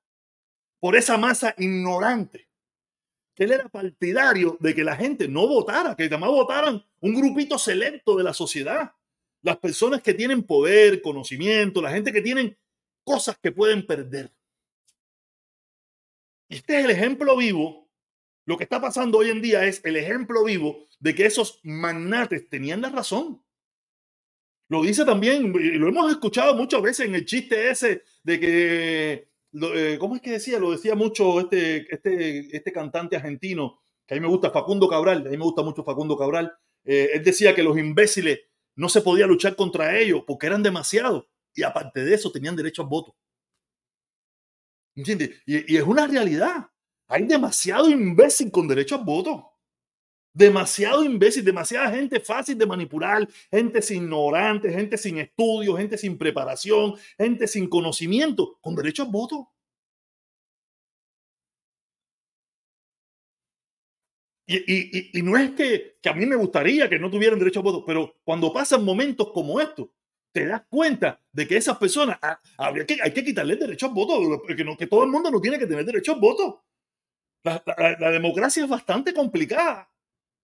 por 0.80 0.96
esa 0.96 1.18
masa 1.18 1.56
ignorante. 1.58 2.45
Que 3.36 3.44
él 3.44 3.52
era 3.52 3.68
partidario 3.68 4.58
de 4.60 4.74
que 4.74 4.84
la 4.84 4.96
gente 4.96 5.28
no 5.28 5.48
votara, 5.48 5.96
que 5.96 6.06
además 6.06 6.30
votaran 6.30 6.84
un 7.02 7.14
grupito 7.14 7.60
selecto 7.60 8.16
de 8.16 8.24
la 8.24 8.34
sociedad. 8.34 8.94
Las 9.42 9.58
personas 9.58 10.02
que 10.02 10.14
tienen 10.14 10.44
poder, 10.44 11.02
conocimiento, 11.02 11.82
la 11.82 11.92
gente 11.92 12.12
que 12.12 12.22
tienen 12.22 12.58
cosas 13.04 13.38
que 13.38 13.52
pueden 13.52 13.86
perder. 13.86 14.32
Este 16.50 16.80
es 16.80 16.86
el 16.86 16.92
ejemplo 16.92 17.36
vivo. 17.36 17.90
Lo 18.46 18.58
que 18.58 18.64
está 18.64 18.80
pasando 18.80 19.18
hoy 19.18 19.30
en 19.30 19.42
día 19.42 19.66
es 19.66 19.84
el 19.84 19.98
ejemplo 19.98 20.44
vivo 20.44 20.88
de 21.00 21.14
que 21.14 21.26
esos 21.26 21.60
magnates 21.64 22.48
tenían 22.50 22.82
la 22.82 22.90
razón. 22.90 23.44
Lo 24.68 24.82
dice 24.82 25.06
también, 25.06 25.54
y 25.56 25.78
lo 25.78 25.90
hemos 25.90 26.12
escuchado 26.12 26.56
muchas 26.56 26.82
veces 26.82 27.08
en 27.08 27.16
el 27.16 27.26
chiste 27.26 27.70
ese 27.70 28.04
de 28.24 28.40
que, 28.40 29.28
eh, 29.74 29.97
¿cómo 29.99 30.16
es 30.16 30.22
que 30.22 30.32
decía? 30.32 30.60
Lo 30.60 30.72
decía 30.72 30.95
mucho 30.95 31.39
este, 31.39 31.88
este, 31.93 32.56
este 32.56 32.72
cantante 32.72 33.16
argentino, 33.16 33.80
que 34.06 34.14
a 34.14 34.18
mí 34.18 34.22
me 34.22 34.28
gusta, 34.28 34.51
Facundo 34.51 34.88
Cabral, 34.88 35.26
a 35.26 35.30
mí 35.30 35.38
me 35.38 35.43
gusta 35.43 35.64
mucho 35.64 35.84
Facundo 35.84 36.18
Cabral. 36.18 36.53
Eh, 36.84 37.12
él 37.14 37.24
decía 37.24 37.56
que 37.56 37.64
los 37.64 37.78
imbéciles 37.78 38.39
no 38.76 38.89
se 38.89 39.01
podía 39.01 39.28
luchar 39.28 39.56
contra 39.56 39.97
ellos 39.97 40.24
porque 40.28 40.47
eran 40.47 40.62
demasiados 40.62 41.26
y 41.53 41.64
aparte 41.64 42.03
de 42.03 42.14
eso 42.14 42.32
tenían 42.32 42.56
derecho 42.56 42.82
al 42.82 42.89
voto. 42.89 43.16
¿Entiendes? 44.95 45.41
Y, 45.45 45.74
y 45.74 45.78
es 45.78 45.84
una 45.84 46.08
realidad. 46.08 46.68
Hay 47.08 47.24
demasiado 47.26 47.89
imbécil 47.89 48.51
con 48.51 48.68
derecho 48.68 48.95
al 48.95 49.03
voto. 49.03 49.55
Demasiado 50.36 51.06
imbécil, 51.06 51.46
demasiada 51.46 51.90
gente 51.92 52.20
fácil 52.20 52.58
de 52.58 52.66
manipular, 52.66 53.26
gente 53.50 53.80
ignorante, 53.94 54.70
gente 54.70 54.98
sin 54.98 55.18
estudio, 55.18 55.78
gente 55.78 55.98
sin 55.98 56.18
preparación, 56.18 56.96
gente 57.18 57.48
sin 57.48 57.70
conocimiento, 57.70 58.58
con 58.60 58.76
derecho 58.76 59.04
al 59.04 59.12
voto. 59.12 59.50
Y, 64.46 64.58
y, 64.58 65.20
y, 65.20 65.22
no 65.22 65.38
es 65.38 65.52
que, 65.52 65.98
que, 66.02 66.10
a 66.10 66.14
mí 66.14 66.26
me 66.26 66.36
gustaría 66.36 66.90
que 66.90 67.00
no 67.00 67.10
tuvieran 67.10 67.40
derecho 67.40 67.62
al 67.62 67.64
voto, 67.64 67.86
pero 67.86 68.18
cuando 68.26 68.52
pasan 68.52 68.84
momentos 68.84 69.32
como 69.32 69.62
estos, 69.62 69.88
te 70.34 70.46
das 70.46 70.64
cuenta 70.70 71.22
de 71.32 71.48
que 71.48 71.56
esas 71.56 71.78
personas 71.78 72.20
ah, 72.22 72.40
que, 72.86 72.98
hay 73.02 73.14
que 73.14 73.24
quitarle 73.24 73.56
derecho 73.56 73.86
al 73.86 73.94
voto, 73.94 74.44
que, 74.46 74.66
no, 74.66 74.76
que 74.76 74.88
todo 74.88 75.06
el 75.06 75.12
mundo 75.12 75.32
no 75.32 75.40
tiene 75.40 75.58
que 75.58 75.66
tener 75.66 75.86
derecho 75.86 76.12
al 76.14 76.20
voto. 76.20 76.66
La, 77.44 77.64
la 78.00 78.12
democracia 78.12 78.64
es 78.64 78.70
bastante 78.70 79.14
complicada 79.14 79.90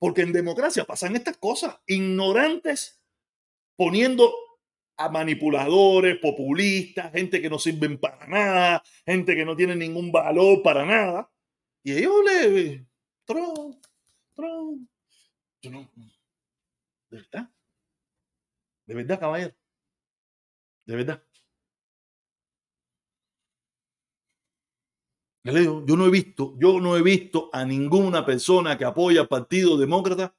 porque 0.01 0.23
en 0.23 0.33
democracia 0.33 0.83
pasan 0.83 1.15
estas 1.15 1.37
cosas, 1.37 1.77
ignorantes 1.85 2.99
poniendo 3.75 4.33
a 4.97 5.09
manipuladores, 5.09 6.17
populistas, 6.17 7.11
gente 7.11 7.39
que 7.39 7.51
no 7.51 7.59
sirven 7.59 7.99
para 7.99 8.25
nada, 8.25 8.83
gente 9.05 9.35
que 9.35 9.45
no 9.45 9.55
tiene 9.55 9.75
ningún 9.75 10.11
valor 10.11 10.63
para 10.63 10.87
nada. 10.87 11.31
Y 11.83 11.91
ellos 11.91 12.15
le... 12.25 12.87
Trump, 13.25 13.75
Trump. 14.33 14.89
Yo 15.61 15.69
no... 15.69 15.91
¿De 17.11 17.17
verdad? 17.17 17.51
¿De 18.87 18.95
verdad, 18.95 19.19
caballero? 19.19 19.53
¿De 20.83 20.95
verdad? 20.95 21.23
Le 25.43 25.59
digo, 25.59 25.83
yo 25.85 25.95
no 25.95 26.05
he 26.05 26.11
visto, 26.11 26.55
yo 26.59 26.79
no 26.79 26.95
he 26.95 27.01
visto 27.01 27.49
a 27.51 27.65
ninguna 27.65 28.25
persona 28.25 28.77
que 28.77 28.85
apoya 28.85 29.21
al 29.21 29.27
Partido 29.27 29.77
Demócrata 29.77 30.35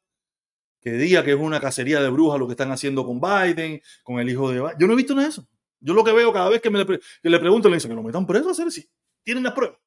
que 0.82 0.92
diga 0.92 1.24
que 1.24 1.30
es 1.30 1.38
una 1.38 1.61
cacería 1.61 2.03
de 2.03 2.11
brujas 2.11 2.40
lo 2.40 2.46
que 2.46 2.53
están 2.53 2.72
haciendo 2.72 3.07
con 3.07 3.20
Biden, 3.20 3.80
con 4.03 4.18
el 4.18 4.28
hijo 4.28 4.50
de 4.50 4.61
Biden. 4.61 4.76
Yo 4.80 4.86
no 4.88 4.92
he 4.92 4.96
visto 4.96 5.14
nada 5.14 5.28
de 5.28 5.30
eso. 5.30 5.46
Yo 5.78 5.94
lo 5.94 6.03
que 6.03 6.12
veo 6.12 6.32
cada 6.32 6.48
vez 6.48 6.61
que, 6.61 6.70
me 6.70 6.80
le, 6.80 6.98
que 6.98 7.30
le 7.30 7.38
pregunto, 7.38 7.68
le 7.68 7.76
dicen 7.76 7.90
que 7.90 7.94
lo 7.94 8.03
metan 8.03 8.26
preso, 8.26 8.50
hacer 8.50 8.70
si 8.70 8.88
tienen 9.22 9.44
las 9.44 9.53
pruebas. 9.53 9.78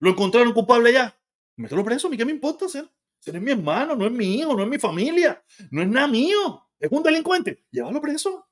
Lo 0.00 0.10
encontraron 0.10 0.52
culpable 0.52 0.92
ya. 0.92 1.18
Mételo 1.56 1.84
preso, 1.84 2.08
a 2.08 2.10
mí 2.10 2.18
qué 2.18 2.24
me 2.24 2.32
importa 2.32 2.66
hacer. 2.66 2.86
Ese 3.18 3.30
es 3.30 3.42
mi 3.42 3.50
hermano, 3.50 3.96
no 3.96 4.04
es 4.04 4.12
mi 4.12 4.36
hijo, 4.36 4.54
no 4.54 4.62
es 4.62 4.68
mi 4.68 4.78
familia, 4.78 5.42
no 5.70 5.80
es 5.80 5.88
nada 5.88 6.06
mío. 6.06 6.68
Es 6.78 6.90
un 6.92 7.02
delincuente, 7.02 7.64
llévalo 7.70 8.00
preso. 8.00 8.46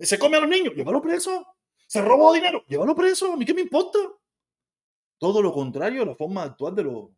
Se 0.00 0.18
come 0.18 0.38
a 0.38 0.40
los 0.40 0.48
niños, 0.48 0.74
llévalo 0.74 1.00
preso. 1.00 1.46
Se 1.86 2.02
robó 2.02 2.32
dinero, 2.32 2.64
llévalo 2.66 2.96
preso, 2.96 3.32
a 3.32 3.36
mí 3.36 3.44
qué 3.44 3.54
me 3.54 3.60
importa. 3.60 3.98
Todo 5.22 5.40
lo 5.40 5.52
contrario 5.52 6.02
a 6.02 6.06
la 6.06 6.16
forma 6.16 6.42
actual 6.42 6.74
de 6.74 6.82
los, 6.82 7.08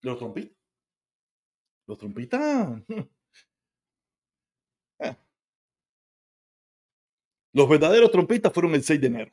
de 0.00 0.10
los 0.10 0.16
trompistas. 0.16 0.56
Los 1.88 1.98
trompistas. 1.98 2.82
Eh. 5.00 5.16
Los 7.52 7.68
verdaderos 7.68 8.12
trompistas 8.12 8.52
fueron 8.52 8.76
el 8.76 8.84
6 8.84 9.00
de 9.00 9.06
enero. 9.08 9.32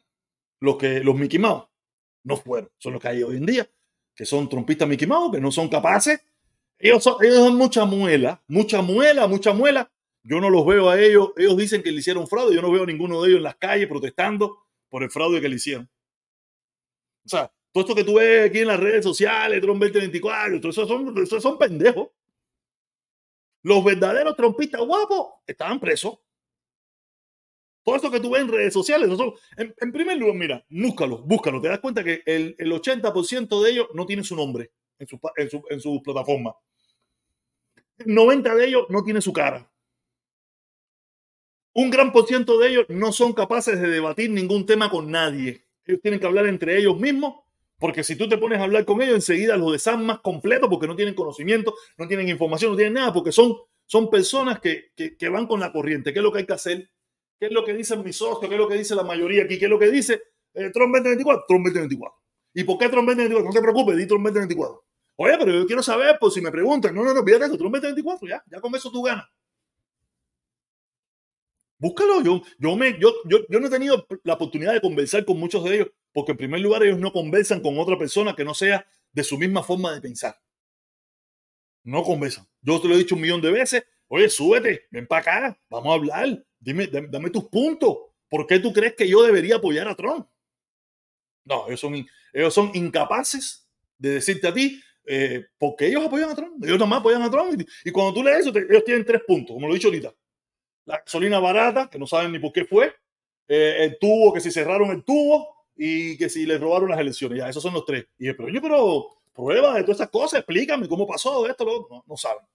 Los 0.60 0.78
que 0.78 1.02
los 1.02 1.16
Mickey 1.16 1.38
Mouse 1.38 1.68
no 2.24 2.36
fueron. 2.36 2.72
Son 2.80 2.94
los 2.94 3.00
que 3.00 3.10
hay 3.10 3.22
hoy 3.22 3.38
en 3.38 3.46
día, 3.46 3.70
que 4.16 4.26
son 4.26 4.50
trompistas 4.50 4.90
Mickey 4.90 5.08
Mouse, 5.08 5.36
que 5.36 5.40
no 5.40 5.52
son 5.52 5.70
capaces. 5.70 6.26
Ellos 6.80 7.04
son, 7.04 7.24
ellos 7.24 7.38
son 7.38 7.58
mucha 7.58 7.86
muela, 7.86 8.44
mucha 8.48 8.82
muela, 8.82 9.28
mucha 9.28 9.54
muela. 9.54 9.92
Yo 10.24 10.42
no 10.42 10.50
los 10.50 10.66
veo 10.66 10.90
a 10.90 11.00
ellos. 11.00 11.32
Ellos 11.38 11.56
dicen 11.58 11.84
que 11.84 11.92
le 11.92 12.00
hicieron 12.00 12.28
fraude. 12.28 12.56
Yo 12.56 12.64
no 12.64 12.72
veo 12.72 12.82
a 12.82 12.88
ninguno 12.88 13.22
de 13.22 13.30
ellos 13.30 13.38
en 13.38 13.44
las 13.44 13.58
calles 13.58 13.88
protestando 13.88 14.66
por 14.90 15.04
el 15.04 15.12
fraude 15.12 15.40
que 15.40 15.50
le 15.50 15.58
hicieron. 15.58 15.88
O 17.26 17.30
sea, 17.30 17.52
todo 17.72 17.84
esto 17.84 17.96
que 17.96 18.04
tú 18.04 18.16
ves 18.16 18.50
aquí 18.50 18.60
en 18.60 18.68
las 18.68 18.80
redes 18.80 19.04
sociales, 19.04 19.62
Trump 19.62 19.82
2024, 19.82 20.62
todo 20.62 20.70
eso 20.70 20.88
son, 20.88 21.18
eso 21.22 21.42
son 21.42 21.58
pendejos. 21.58 22.10
Los 23.64 23.84
verdaderos 23.84 24.36
trompistas 24.36 24.82
guapos 24.82 25.42
estaban 25.48 25.80
presos. 25.80 26.20
Todo 27.84 27.96
esto 27.96 28.10
que 28.10 28.20
tú 28.20 28.32
ves 28.32 28.42
en 28.42 28.48
redes 28.48 28.74
sociales, 28.74 29.10
son, 29.18 29.34
en, 29.58 29.92
primer 29.92 30.18
lugar, 30.18 30.36
mira, 30.36 30.66
búscalo, 30.70 31.20
búscalo. 31.24 31.62
Te 31.62 31.68
das 31.68 31.80
cuenta 31.80 32.04
que 32.04 32.24
el, 32.26 32.56
el 32.58 32.72
80% 32.72 33.62
de 33.62 33.72
ellos 33.72 33.88
no 33.94 34.06
tiene 34.06 34.24
su 34.24 34.36
nombre 34.36 34.72
en 34.98 35.08
su, 35.08 35.20
en 35.36 35.50
su, 35.50 35.64
en 35.70 35.82
su 35.82 36.02
plataforma. 36.02 36.56
El 37.98 38.08
90% 38.08 38.56
de 38.56 38.66
ellos 38.66 38.86
no 38.90 39.04
tiene 39.04 39.22
su 39.22 39.34
cara. 39.34 39.72
Un 41.74 41.90
gran 41.90 42.12
por 42.12 42.26
ciento 42.26 42.58
de 42.58 42.70
ellos 42.70 42.86
no 42.88 43.12
son 43.12 43.34
capaces 43.34 43.80
de 43.82 43.90
debatir 43.90 44.30
ningún 44.30 44.66
tema 44.66 44.90
con 44.90 45.12
nadie. 45.12 45.65
Ellos 45.86 46.02
tienen 46.02 46.20
que 46.20 46.26
hablar 46.26 46.48
entre 46.48 46.78
ellos 46.78 47.00
mismos, 47.00 47.36
porque 47.78 48.04
si 48.04 48.16
tú 48.16 48.28
te 48.28 48.38
pones 48.38 48.60
a 48.60 48.64
hablar 48.64 48.86
con 48.86 49.02
ellos, 49.02 49.16
enseguida 49.16 49.58
los 49.58 49.72
desarmas 49.72 50.20
completo 50.20 50.70
porque 50.70 50.88
no 50.88 50.96
tienen 50.96 51.14
conocimiento, 51.14 51.76
no 51.98 52.08
tienen 52.08 52.30
información, 52.30 52.72
no 52.72 52.78
tienen 52.78 52.94
nada, 52.94 53.14
porque 53.14 53.32
son, 53.32 53.56
son 53.86 54.10
personas 54.10 54.60
que, 54.60 54.92
que, 54.96 55.30
van 55.30 55.46
con 55.46 55.60
la 55.60 55.72
corriente. 55.72 56.14
¿Qué 56.14 56.20
es 56.20 56.24
lo 56.24 56.32
que 56.32 56.40
hay 56.40 56.46
que 56.46 56.54
hacer? 56.54 56.90
¿Qué 57.40 57.48
es 57.48 57.52
lo 57.52 57.66
que 57.66 57.74
dicen 57.74 58.04
mis 58.04 58.16
socios? 58.16 58.40
¿Qué 58.40 58.56
es 58.56 58.60
lo 58.60 58.68
que 58.68 58.76
dice 58.76 58.96
la 58.96 59.04
mayoría 59.04 59.44
aquí? 59.44 59.60
¿Qué 59.60 59.66
es 59.66 59.72
lo 59.72 59.78
que 59.78 59.90
dice 59.90 60.22
eh, 60.54 60.70
Trump 60.72 60.94
2024? 60.96 61.46
Trump 61.48 61.66
2024. 61.66 62.16
¿Y 62.54 62.64
por 62.64 62.78
qué 62.78 62.88
Trump 62.88 63.08
2024? 63.08 63.46
No 63.46 63.54
te 63.54 63.62
preocupes, 63.62 63.98
di 63.98 64.08
Trump 64.08 64.24
2024. 64.24 64.84
Oye, 65.18 65.36
pero 65.38 65.52
yo 65.52 65.66
quiero 65.66 65.84
saber, 65.84 66.18
por 66.20 66.32
si 66.32 66.42
me 66.42 66.52
preguntan. 66.52 66.96
No, 66.96 67.04
no, 67.04 67.14
no, 67.14 67.24
fíjate 67.24 67.46
eso, 67.46 67.58
Trump 67.58 67.74
2024, 67.74 68.28
ya, 68.28 68.44
ya 68.50 68.62
con 68.62 68.74
eso 68.74 68.90
tú 68.92 69.02
ganas. 69.04 69.26
Búscalo. 71.78 72.22
Yo, 72.22 72.42
yo, 72.58 72.76
me, 72.76 72.98
yo, 73.00 73.14
yo, 73.26 73.40
yo 73.50 73.60
no 73.60 73.68
he 73.68 73.70
tenido 73.70 74.08
la 74.24 74.34
oportunidad 74.34 74.74
de 74.74 74.82
conversar 74.82 75.26
con 75.26 75.40
muchos 75.40 75.64
de 75.64 75.76
ellos, 75.76 75.88
porque 76.14 76.32
en 76.32 76.38
primer 76.38 76.62
lugar 76.62 76.84
ellos 76.84 77.00
no 77.00 77.12
conversan 77.12 77.62
con 77.62 77.78
otra 77.78 77.98
persona 77.98 78.36
que 78.36 78.46
no 78.46 78.54
sea 78.54 78.86
de 79.12 79.24
su 79.24 79.38
misma 79.38 79.64
forma 79.64 79.94
de 79.94 80.02
pensar. 80.02 80.40
No 81.84 82.04
conversan. 82.04 82.48
Yo 82.62 82.82
te 82.82 82.88
lo 82.88 82.96
he 82.96 82.98
dicho 82.98 83.16
un 83.16 83.22
millón 83.22 83.42
de 83.42 83.52
veces. 83.52 83.86
Oye, 84.08 84.30
súbete, 84.30 84.88
ven 84.92 85.08
para 85.08 85.22
acá, 85.22 85.60
vamos 85.70 85.92
a 85.92 85.96
hablar. 85.96 86.46
Dime, 86.60 86.88
dame, 86.88 87.30
tus 87.30 87.46
puntos. 87.46 87.98
¿Por 88.28 88.48
qué 88.48 88.60
tú 88.60 88.74
crees 88.74 88.96
que 88.96 89.08
yo 89.08 89.24
debería 89.24 89.58
apoyar 89.58 89.88
a 89.88 89.96
Trump? 89.96 90.28
No, 91.44 91.68
ellos 91.68 91.80
son, 91.80 92.06
ellos 92.34 92.54
son 92.54 92.72
incapaces 92.74 93.68
de 93.98 94.16
decirte 94.16 94.48
a 94.48 94.54
ti, 94.54 94.82
eh, 95.06 95.46
porque 95.58 95.88
ellos 95.88 96.04
apoyan 96.04 96.30
a 96.30 96.36
Trump. 96.36 96.64
Ellos 96.64 96.80
nomás 96.80 97.00
apoyan 97.00 97.22
a 97.22 97.30
Trump. 97.30 97.62
Y, 97.84 97.92
cuando 97.92 98.14
tú 98.14 98.24
lees 98.24 98.40
eso, 98.40 98.58
ellos 98.58 98.84
tienen 98.84 99.06
tres 99.06 99.22
puntos, 99.26 99.54
como 99.54 99.68
lo 99.68 99.74
he 99.74 99.78
dicho 99.78 99.90
ahorita. 99.90 100.14
La 100.86 101.00
gasolina 101.00 101.40
barata, 101.40 101.90
que 101.90 102.00
no 102.00 102.08
saben 102.08 102.32
ni 102.32 102.40
por 102.40 102.52
qué 102.54 102.66
fue. 102.66 102.94
eh, 103.48 103.78
el 103.86 104.00
tubo, 104.00 104.34
que 104.34 104.42
si 104.42 104.52
cerraron 104.52 104.90
el 104.92 105.04
tubo. 105.04 105.54
Y 105.78 106.18
que 106.18 106.30
si 106.30 106.46
les 106.46 106.60
robaron 106.62 106.90
las 106.90 107.00
elecciones. 107.00 107.38
Ya, 107.40 107.50
esos 107.50 107.62
son 107.64 107.74
los 107.74 107.86
tres. 107.86 108.06
Y 108.18 108.24
dije, 108.26 108.36
pero 108.36 108.48
oye, 108.50 108.62
pero 108.62 109.08
prueba 109.34 109.74
de 109.76 109.84
todas 109.84 109.98
esas 110.00 110.10
cosas, 110.10 110.40
explícame 110.40 110.88
cómo 110.88 111.06
pasó 111.08 111.48
esto, 111.48 111.66
lo. 111.66 111.88
No, 111.90 112.04
no 112.08 112.18
saben. 112.18 112.46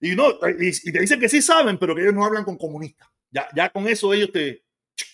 Y, 0.00 0.14
no, 0.14 0.30
y, 0.58 0.92
te 0.92 1.00
dicen 1.00 1.18
que 1.20 1.28
sí 1.28 1.42
saben, 1.42 1.78
pero 1.78 1.94
que 1.94 2.02
ellos 2.02 2.14
no 2.14 2.24
hablan 2.24 2.44
con 2.44 2.56
comunistas. 2.56 3.08
Ya, 3.30 3.48
ya 3.54 3.70
con 3.70 3.86
eso 3.88 4.12
ellos 4.14 4.30
te, 4.32 4.64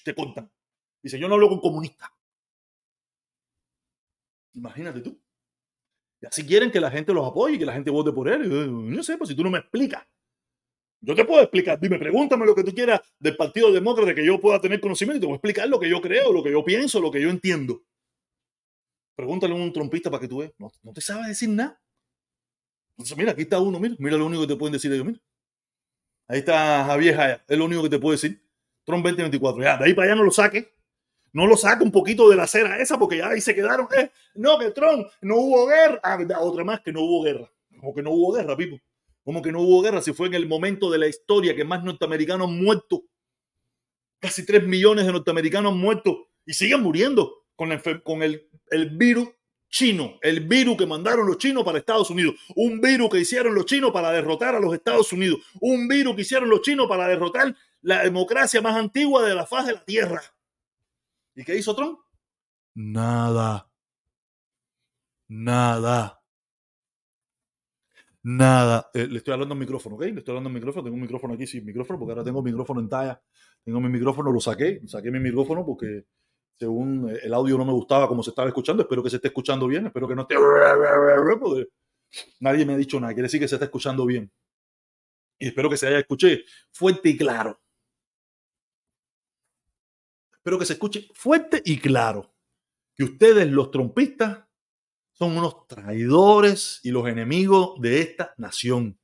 te 0.04 0.14
contan. 0.14 0.50
Dice, 1.02 1.18
yo 1.18 1.28
no 1.28 1.34
hablo 1.34 1.48
con 1.48 1.60
comunistas. 1.60 2.10
Imagínate 4.54 5.00
tú. 5.00 5.18
Y 6.20 6.26
así 6.26 6.44
quieren 6.46 6.70
que 6.70 6.80
la 6.80 6.90
gente 6.90 7.12
los 7.12 7.26
apoye 7.26 7.58
que 7.58 7.66
la 7.66 7.72
gente 7.74 7.90
vote 7.90 8.12
por 8.12 8.28
él. 8.28 8.46
Y 8.46 8.50
yo, 8.50 8.66
no 8.66 9.02
sé, 9.02 9.16
pues 9.18 9.28
si 9.30 9.36
tú 9.36 9.42
no 9.44 9.50
me 9.50 9.58
explicas. 9.58 10.04
Yo 11.04 11.14
te 11.14 11.24
puedo 11.24 11.42
explicar. 11.42 11.78
Dime, 11.78 11.98
pregúntame 11.98 12.46
lo 12.46 12.54
que 12.54 12.64
tú 12.64 12.72
quieras 12.74 13.00
del 13.18 13.36
Partido 13.36 13.70
Demócrata 13.70 14.14
que 14.14 14.24
yo 14.24 14.40
pueda 14.40 14.60
tener 14.60 14.80
conocimiento 14.80 15.18
y 15.18 15.20
te 15.20 15.26
voy 15.26 15.34
a 15.34 15.36
explicar 15.36 15.68
lo 15.68 15.78
que 15.78 15.88
yo 15.88 16.00
creo, 16.00 16.32
lo 16.32 16.42
que 16.42 16.50
yo 16.50 16.64
pienso, 16.64 17.00
lo 17.00 17.10
que 17.10 17.20
yo 17.20 17.28
entiendo. 17.28 17.82
Pregúntale 19.14 19.52
a 19.52 19.56
un 19.56 19.72
trompista 19.72 20.10
para 20.10 20.20
que 20.20 20.28
tú 20.28 20.38
veas. 20.38 20.52
No, 20.58 20.72
no 20.82 20.92
te 20.92 21.00
sabe 21.00 21.28
decir 21.28 21.50
nada. 21.50 21.78
Entonces, 22.96 23.16
mira, 23.16 23.32
aquí 23.32 23.42
está 23.42 23.60
uno, 23.60 23.78
mira, 23.78 23.94
mira 23.98 24.16
lo 24.16 24.26
único 24.26 24.42
que 24.42 24.48
te 24.48 24.56
pueden 24.56 24.72
decir 24.72 24.92
ellos, 24.92 25.04
mira. 25.04 25.20
Ahí 26.26 26.38
está 26.38 26.84
Javier 26.86 27.16
Jaya, 27.16 27.44
es 27.46 27.58
lo 27.58 27.66
único 27.66 27.82
que 27.82 27.90
te 27.90 27.98
puedo 27.98 28.12
decir. 28.12 28.42
Trump 28.84 29.04
2024. 29.04 29.62
Ya, 29.62 29.76
de 29.76 29.84
ahí 29.84 29.94
para 29.94 30.06
allá 30.06 30.16
no 30.16 30.24
lo 30.24 30.30
saque. 30.30 30.72
No 31.32 31.46
lo 31.46 31.56
saque 31.56 31.82
un 31.82 31.90
poquito 31.90 32.30
de 32.30 32.36
la 32.36 32.46
cera 32.46 32.78
esa, 32.78 32.96
porque 32.98 33.18
ya 33.18 33.28
ahí 33.28 33.40
se 33.40 33.54
quedaron. 33.54 33.88
Eh, 33.98 34.10
no, 34.36 34.58
que 34.58 34.70
Trump, 34.70 35.06
no 35.20 35.36
hubo 35.36 35.66
guerra. 35.66 36.00
Ah, 36.02 36.16
otra 36.40 36.64
más 36.64 36.80
que 36.80 36.92
no 36.92 37.00
hubo 37.02 37.24
guerra. 37.24 37.50
Como 37.76 37.94
que 37.94 38.02
no 38.02 38.12
hubo 38.12 38.32
guerra, 38.32 38.56
Pipo. 38.56 38.80
Como 39.24 39.40
que 39.42 39.50
no 39.52 39.60
hubo 39.60 39.82
guerra, 39.82 40.02
si 40.02 40.12
fue 40.12 40.26
en 40.28 40.34
el 40.34 40.46
momento 40.46 40.90
de 40.90 40.98
la 40.98 41.08
historia 41.08 41.56
que 41.56 41.64
más 41.64 41.82
norteamericanos 41.82 42.50
muertos, 42.50 43.00
casi 44.20 44.44
3 44.44 44.66
millones 44.66 45.06
de 45.06 45.12
norteamericanos 45.12 45.74
muertos, 45.74 46.16
y 46.46 46.52
siguen 46.52 46.82
muriendo 46.82 47.46
con, 47.56 47.70
enfer- 47.70 48.02
con 48.02 48.22
el, 48.22 48.48
el 48.70 48.90
virus 48.96 49.28
chino, 49.70 50.18
el 50.22 50.40
virus 50.46 50.76
que 50.76 50.86
mandaron 50.86 51.26
los 51.26 51.38
chinos 51.38 51.64
para 51.64 51.78
Estados 51.78 52.10
Unidos, 52.10 52.34
un 52.54 52.80
virus 52.80 53.08
que 53.10 53.20
hicieron 53.20 53.54
los 53.54 53.64
chinos 53.64 53.90
para 53.92 54.12
derrotar 54.12 54.54
a 54.54 54.60
los 54.60 54.72
Estados 54.74 55.12
Unidos, 55.12 55.40
un 55.60 55.88
virus 55.88 56.14
que 56.14 56.22
hicieron 56.22 56.48
los 56.48 56.60
chinos 56.62 56.86
para 56.86 57.08
derrotar 57.08 57.56
la 57.80 58.02
democracia 58.04 58.60
más 58.62 58.76
antigua 58.76 59.26
de 59.26 59.34
la 59.34 59.46
faz 59.46 59.66
de 59.66 59.72
la 59.72 59.84
Tierra. 59.84 60.22
¿Y 61.34 61.44
qué 61.44 61.56
hizo 61.56 61.74
Trump? 61.74 61.98
Nada. 62.74 63.68
Nada. 65.28 66.20
Nada. 68.24 68.90
Eh, 68.94 69.06
le 69.06 69.18
estoy 69.18 69.34
hablando 69.34 69.52
al 69.52 69.60
micrófono, 69.60 69.96
¿ok? 69.96 70.02
Le 70.02 70.18
estoy 70.18 70.32
hablando 70.32 70.48
al 70.48 70.54
micrófono. 70.54 70.82
Tengo 70.82 70.94
un 70.94 71.02
micrófono 71.02 71.34
aquí 71.34 71.46
sin 71.46 71.64
micrófono 71.64 71.98
porque 71.98 72.12
ahora 72.12 72.24
tengo 72.24 72.42
micrófono 72.42 72.80
en 72.80 72.88
talla. 72.88 73.22
Tengo 73.62 73.80
mi 73.80 73.90
micrófono, 73.90 74.32
lo 74.32 74.40
saqué. 74.40 74.80
Saqué 74.86 75.10
mi 75.10 75.20
micrófono 75.20 75.64
porque 75.64 76.06
según 76.58 77.10
eh, 77.10 77.20
el 77.22 77.34
audio 77.34 77.58
no 77.58 77.66
me 77.66 77.72
gustaba 77.72 78.08
como 78.08 78.22
se 78.22 78.30
estaba 78.30 78.48
escuchando. 78.48 78.82
Espero 78.82 79.02
que 79.02 79.10
se 79.10 79.16
esté 79.16 79.28
escuchando 79.28 79.66
bien. 79.66 79.86
Espero 79.86 80.08
que 80.08 80.14
no 80.14 80.22
esté... 80.22 80.36
porque 81.40 81.68
Nadie 82.40 82.64
me 82.64 82.72
ha 82.72 82.76
dicho 82.78 82.98
nada. 82.98 83.12
Quiere 83.12 83.26
decir 83.26 83.40
que 83.40 83.48
se 83.48 83.56
está 83.56 83.66
escuchando 83.66 84.06
bien. 84.06 84.32
Y 85.38 85.48
espero 85.48 85.68
que 85.68 85.76
se 85.76 85.86
haya 85.86 85.98
escuché 85.98 86.44
fuerte 86.72 87.10
y 87.10 87.18
claro. 87.18 87.60
Espero 90.32 90.58
que 90.58 90.64
se 90.64 90.74
escuche 90.74 91.08
fuerte 91.12 91.60
y 91.62 91.78
claro. 91.78 92.34
Que 92.94 93.04
ustedes, 93.04 93.50
los 93.50 93.70
trompistas, 93.70 94.46
son 95.14 95.36
unos 95.36 95.66
traidores 95.66 96.80
y 96.82 96.90
los 96.90 97.08
enemigos 97.08 97.80
de 97.80 98.00
esta 98.00 98.34
nación. 98.36 98.98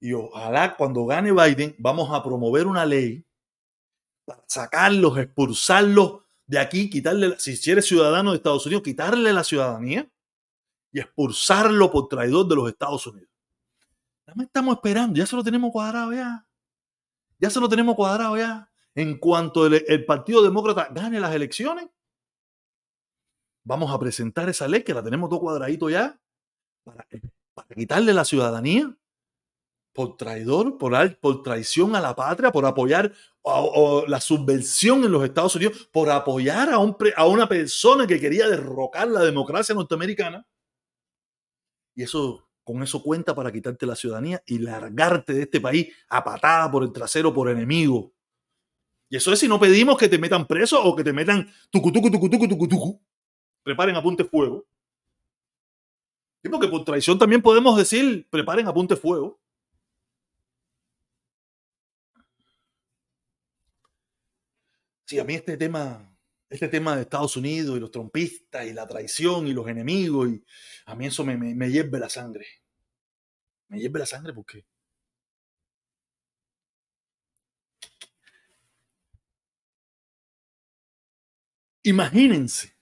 Y 0.00 0.12
ojalá 0.12 0.76
cuando 0.76 1.06
gane 1.06 1.32
Biden 1.32 1.74
vamos 1.78 2.10
a 2.12 2.22
promover 2.22 2.66
una 2.66 2.84
ley 2.84 3.26
para 4.24 4.44
sacarlos, 4.46 5.18
expulsarlos 5.18 6.22
de 6.46 6.58
aquí, 6.58 6.90
quitarle, 6.90 7.38
si 7.38 7.70
eres 7.70 7.86
ciudadano 7.86 8.30
de 8.30 8.36
Estados 8.36 8.66
Unidos, 8.66 8.82
quitarle 8.82 9.32
la 9.32 9.44
ciudadanía 9.44 10.06
y 10.92 11.00
expulsarlo 11.00 11.90
por 11.90 12.08
traidor 12.08 12.46
de 12.46 12.56
los 12.56 12.68
Estados 12.68 13.06
Unidos. 13.06 13.30
Ya 14.26 14.34
me 14.34 14.44
estamos 14.44 14.76
esperando, 14.76 15.16
ya 15.16 15.26
se 15.26 15.36
lo 15.36 15.42
tenemos 15.42 15.72
cuadrado 15.72 16.12
ya. 16.12 16.46
Ya 17.38 17.50
se 17.50 17.60
lo 17.60 17.68
tenemos 17.68 17.94
cuadrado 17.96 18.36
ya. 18.36 18.70
En 18.94 19.18
cuanto 19.18 19.66
el 19.66 20.04
Partido 20.04 20.42
Demócrata 20.42 20.88
gane 20.92 21.18
las 21.18 21.34
elecciones, 21.34 21.88
vamos 23.64 23.92
a 23.92 23.98
presentar 23.98 24.48
esa 24.48 24.68
ley 24.68 24.82
que 24.82 24.94
la 24.94 25.02
tenemos 25.02 25.28
todo 25.28 25.40
cuadradito 25.40 25.90
ya 25.90 26.20
para, 26.84 27.06
quitarle 27.74 28.12
la 28.12 28.24
ciudadanía 28.24 28.94
por 29.94 30.16
traidor, 30.16 30.76
por, 30.76 31.16
por 31.18 31.42
traición 31.42 31.94
a 31.94 32.00
la 32.00 32.14
patria, 32.16 32.50
por 32.50 32.66
apoyar 32.66 33.12
la 34.08 34.20
subversión 34.20 35.04
en 35.04 35.12
los 35.12 35.24
Estados 35.24 35.54
Unidos, 35.54 35.88
por 35.92 36.10
apoyar 36.10 36.70
a, 36.70 36.78
un, 36.78 36.96
a 37.16 37.26
una 37.26 37.48
persona 37.48 38.06
que 38.06 38.20
quería 38.20 38.48
derrocar 38.48 39.08
la 39.08 39.20
democracia 39.20 39.74
norteamericana. 39.74 40.46
Y 41.94 42.02
eso, 42.02 42.48
con 42.64 42.82
eso 42.82 43.02
cuenta 43.02 43.36
para 43.36 43.52
quitarte 43.52 43.86
la 43.86 43.94
ciudadanía 43.94 44.42
y 44.46 44.58
largarte 44.58 45.32
de 45.32 45.42
este 45.42 45.60
país 45.60 45.94
a 46.08 46.24
patada 46.24 46.70
por 46.72 46.82
el 46.82 46.92
trasero, 46.92 47.32
por 47.32 47.48
enemigo. 47.48 48.12
Y 49.08 49.16
eso 49.16 49.32
es 49.32 49.38
si 49.38 49.46
no 49.46 49.60
pedimos 49.60 49.96
que 49.96 50.08
te 50.08 50.18
metan 50.18 50.44
preso 50.44 50.82
o 50.82 50.96
que 50.96 51.04
te 51.04 51.12
metan 51.12 51.48
tucu, 51.70 51.92
tucu, 51.92 52.10
tucu, 52.10 52.28
tucu, 52.28 52.48
tucu, 52.48 52.68
tucu. 52.68 53.00
Preparen 53.64 53.96
apunte 53.96 54.24
fuego. 54.24 54.66
Sí, 56.42 56.50
porque 56.50 56.68
por 56.68 56.84
traición 56.84 57.18
también 57.18 57.40
podemos 57.42 57.76
decir, 57.76 58.28
preparen 58.30 58.68
apunte 58.68 58.96
fuego. 58.96 59.40
Sí, 65.06 65.18
a 65.18 65.24
mí 65.24 65.34
este 65.34 65.56
tema, 65.56 66.14
este 66.50 66.68
tema 66.68 66.96
de 66.96 67.02
Estados 67.02 67.36
Unidos 67.36 67.76
y 67.76 67.80
los 67.80 67.90
trompistas 67.90 68.66
y 68.66 68.72
la 68.74 68.86
traición 68.86 69.46
y 69.46 69.52
los 69.54 69.66
enemigos, 69.68 70.28
y 70.30 70.44
a 70.86 70.94
mí 70.94 71.06
eso 71.06 71.24
me, 71.24 71.36
me, 71.36 71.54
me 71.54 71.70
hierve 71.70 71.98
la 71.98 72.08
sangre. 72.10 72.46
Me 73.68 73.78
hierve 73.78 73.98
la 73.98 74.06
sangre 74.06 74.32
porque 74.32 74.64
imagínense 81.84 82.73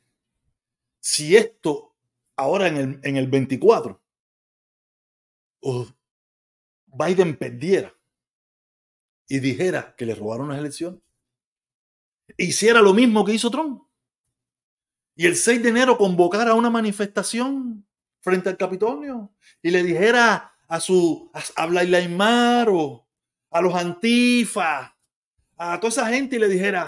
si 1.02 1.36
esto 1.36 1.96
ahora 2.36 2.68
en 2.68 2.76
el, 2.76 3.00
en 3.02 3.16
el 3.16 3.26
24 3.26 4.00
o 5.60 5.86
Biden 6.86 7.36
perdiera 7.36 7.92
y 9.26 9.40
dijera 9.40 9.96
que 9.96 10.06
le 10.06 10.14
robaron 10.14 10.48
las 10.48 10.58
elecciones, 10.58 11.00
hiciera 12.38 12.80
lo 12.80 12.94
mismo 12.94 13.24
que 13.24 13.34
hizo 13.34 13.50
Trump 13.50 13.82
y 15.16 15.26
el 15.26 15.34
6 15.34 15.62
de 15.62 15.68
enero 15.70 15.98
convocara 15.98 16.54
una 16.54 16.70
manifestación 16.70 17.84
frente 18.20 18.48
al 18.48 18.56
Capitolio 18.56 19.34
y 19.60 19.70
le 19.72 19.82
dijera 19.82 20.54
a 20.68 20.80
su 20.80 21.30
a, 21.34 21.64
a 21.64 22.68
o 22.68 23.08
a 23.50 23.60
los 23.60 23.74
antifa, 23.74 24.96
a 25.56 25.80
toda 25.80 25.88
esa 25.88 26.08
gente 26.08 26.36
y 26.36 26.38
le 26.38 26.48
dijera, 26.48 26.86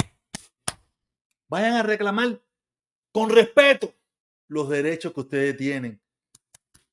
vayan 1.49 1.75
a 1.75 1.83
reclamar 1.83 2.41
con 3.12 3.29
respeto 3.29 3.93
los 4.49 4.68
derechos 4.68 5.12
que 5.12 5.20
ustedes 5.20 5.57
tienen, 5.57 6.01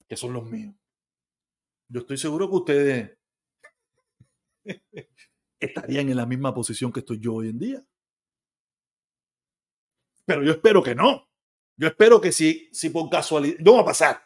que 0.08 0.16
son 0.18 0.34
los 0.34 0.50
míos. 0.50 0.74
Yo 1.90 2.02
estoy 2.02 2.18
seguro 2.18 2.50
que 2.50 2.56
ustedes 2.56 3.18
estarían 5.60 6.10
en 6.10 6.18
la 6.18 6.26
misma 6.26 6.54
posición 6.54 6.92
que 6.92 7.02
estoy 7.02 7.20
yo 7.20 7.36
hoy 7.36 7.50
en 7.50 7.60
día. 7.60 7.84
Pero 10.26 10.44
yo 10.44 10.52
espero 10.52 10.82
que 10.82 10.96
no. 10.96 11.28
Yo 11.78 11.88
espero 11.88 12.22
que 12.22 12.32
si, 12.32 12.70
si 12.72 12.90
por 12.90 13.10
casualidad, 13.10 13.58
no 13.60 13.76
va 13.76 13.82
a 13.82 13.86
pasar. 13.86 14.22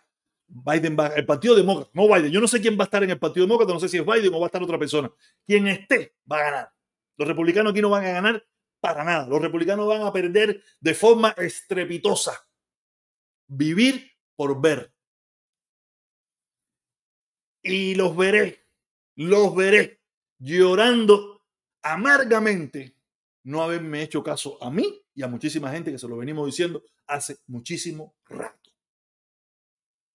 Biden 0.48 0.96
va, 0.98 1.08
el 1.08 1.26
Partido 1.26 1.56
Demócrata, 1.56 1.90
no 1.94 2.08
Biden. 2.08 2.32
Yo 2.32 2.40
no 2.40 2.48
sé 2.48 2.62
quién 2.62 2.78
va 2.78 2.84
a 2.84 2.86
estar 2.86 3.04
en 3.04 3.10
el 3.10 3.20
Partido 3.20 3.46
Demócrata, 3.46 3.74
no 3.74 3.80
sé 3.80 3.90
si 3.90 3.98
es 3.98 4.06
Biden 4.06 4.34
o 4.34 4.40
va 4.40 4.46
a 4.46 4.48
estar 4.48 4.62
otra 4.62 4.78
persona. 4.78 5.12
Quien 5.46 5.68
esté 5.68 6.16
va 6.32 6.38
a 6.38 6.44
ganar. 6.44 6.74
Los 7.18 7.28
republicanos 7.28 7.72
aquí 7.72 7.82
no 7.82 7.90
van 7.90 8.06
a 8.06 8.12
ganar 8.12 8.46
para 8.80 9.04
nada. 9.04 9.28
Los 9.28 9.42
republicanos 9.42 9.88
van 9.88 10.04
a 10.04 10.14
perder 10.14 10.62
de 10.80 10.94
forma 10.94 11.30
estrepitosa. 11.38 12.48
Vivir 13.48 14.12
por 14.36 14.62
ver. 14.62 14.94
Y 17.64 17.96
los 17.96 18.16
veré, 18.16 18.64
los 19.16 19.56
veré 19.56 20.02
llorando 20.40 21.44
amargamente 21.82 22.96
no 23.44 23.62
haberme 23.62 24.02
hecho 24.02 24.24
caso 24.24 24.62
a 24.62 24.70
mí 24.70 25.02
y 25.14 25.24
a 25.24 25.28
muchísima 25.28 25.72
gente 25.72 25.92
que 25.92 26.00
se 26.00 26.08
lo 26.08 26.18
venimos 26.18 26.48
diciendo 26.48 26.84
hace 27.08 27.38
muchísimo 27.48 28.16
rato. 28.28 28.72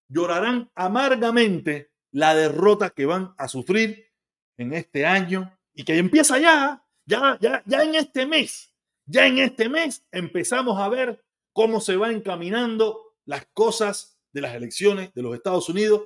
llorarán 0.08 0.70
amargamente 0.74 1.92
la 2.10 2.34
derrota 2.34 2.90
que 2.90 3.06
van 3.06 3.32
a 3.38 3.46
sufrir 3.46 4.12
en 4.56 4.72
este 4.74 5.06
año 5.06 5.56
y 5.72 5.84
que 5.84 5.96
empieza 5.96 6.38
ya, 6.40 6.84
ya, 7.06 7.38
ya, 7.40 7.62
ya 7.64 7.84
en 7.84 7.94
este 7.94 8.26
mes, 8.26 8.74
ya 9.06 9.26
en 9.26 9.38
este 9.38 9.68
mes 9.68 10.04
empezamos 10.10 10.80
a 10.80 10.88
ver 10.88 11.24
cómo 11.52 11.80
se 11.80 11.94
van 11.94 12.16
encaminando 12.16 13.09
las 13.30 13.46
cosas 13.54 14.20
de 14.32 14.40
las 14.40 14.56
elecciones 14.56 15.14
de 15.14 15.22
los 15.22 15.36
Estados 15.36 15.68
Unidos 15.68 16.02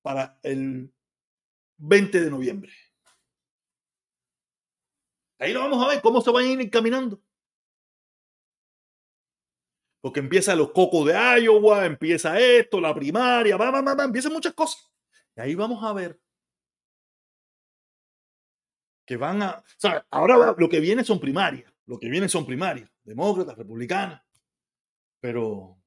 para 0.00 0.38
el 0.42 0.90
20 1.76 2.22
de 2.22 2.30
noviembre. 2.30 2.72
Ahí 5.38 5.52
lo 5.52 5.60
vamos 5.60 5.84
a 5.84 5.88
ver, 5.90 6.00
cómo 6.00 6.22
se 6.22 6.30
van 6.30 6.46
a 6.46 6.48
ir 6.48 6.60
encaminando. 6.62 7.22
Porque 10.00 10.20
empiezan 10.20 10.56
los 10.56 10.72
cocos 10.72 11.06
de 11.06 11.42
Iowa, 11.42 11.84
empieza 11.84 12.40
esto, 12.40 12.80
la 12.80 12.94
primaria, 12.94 13.58
va, 13.58 13.70
va, 13.70 13.82
va, 13.82 13.94
va, 13.94 14.04
empiezan 14.04 14.32
muchas 14.32 14.54
cosas. 14.54 14.90
Y 15.36 15.42
ahí 15.42 15.54
vamos 15.54 15.84
a 15.84 15.92
ver 15.92 16.18
que 19.06 19.18
van 19.18 19.42
a. 19.42 19.62
Ahora 20.10 20.54
lo 20.56 20.68
que 20.70 20.80
viene 20.80 21.04
son 21.04 21.20
primarias. 21.20 21.70
Lo 21.84 21.98
que 21.98 22.08
viene 22.08 22.26
son 22.30 22.46
primarias. 22.46 22.90
Demócratas, 23.02 23.58
republicanas. 23.58 24.22
Pero 25.20 25.83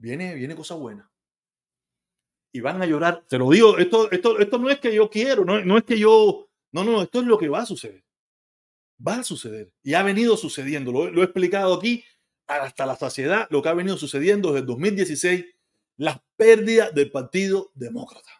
viene, 0.00 0.34
viene 0.34 0.56
cosa 0.56 0.74
buena. 0.74 1.10
Y 2.52 2.60
van 2.60 2.82
a 2.82 2.86
llorar. 2.86 3.24
Te 3.28 3.38
lo 3.38 3.48
digo, 3.50 3.78
esto, 3.78 4.10
esto, 4.10 4.38
esto 4.38 4.58
no 4.58 4.70
es 4.70 4.80
que 4.80 4.92
yo 4.94 5.08
quiero, 5.08 5.44
no, 5.44 5.64
no 5.64 5.78
es 5.78 5.84
que 5.84 5.98
yo. 5.98 6.48
No, 6.72 6.84
no, 6.84 7.02
esto 7.02 7.20
es 7.20 7.26
lo 7.26 7.38
que 7.38 7.48
va 7.48 7.60
a 7.60 7.66
suceder. 7.66 8.04
Va 9.06 9.16
a 9.16 9.24
suceder. 9.24 9.72
Y 9.82 9.94
ha 9.94 10.02
venido 10.02 10.36
sucediendo. 10.36 10.90
Lo, 10.90 11.10
lo 11.10 11.20
he 11.20 11.24
explicado 11.24 11.74
aquí 11.74 12.04
hasta 12.46 12.86
la 12.86 12.96
saciedad, 12.96 13.46
lo 13.50 13.62
que 13.62 13.68
ha 13.68 13.74
venido 13.74 13.96
sucediendo 13.96 14.48
desde 14.48 14.60
el 14.60 14.66
2016, 14.66 15.44
las 15.98 16.20
pérdidas 16.36 16.92
del 16.94 17.10
Partido 17.10 17.70
Demócrata. 17.74 18.30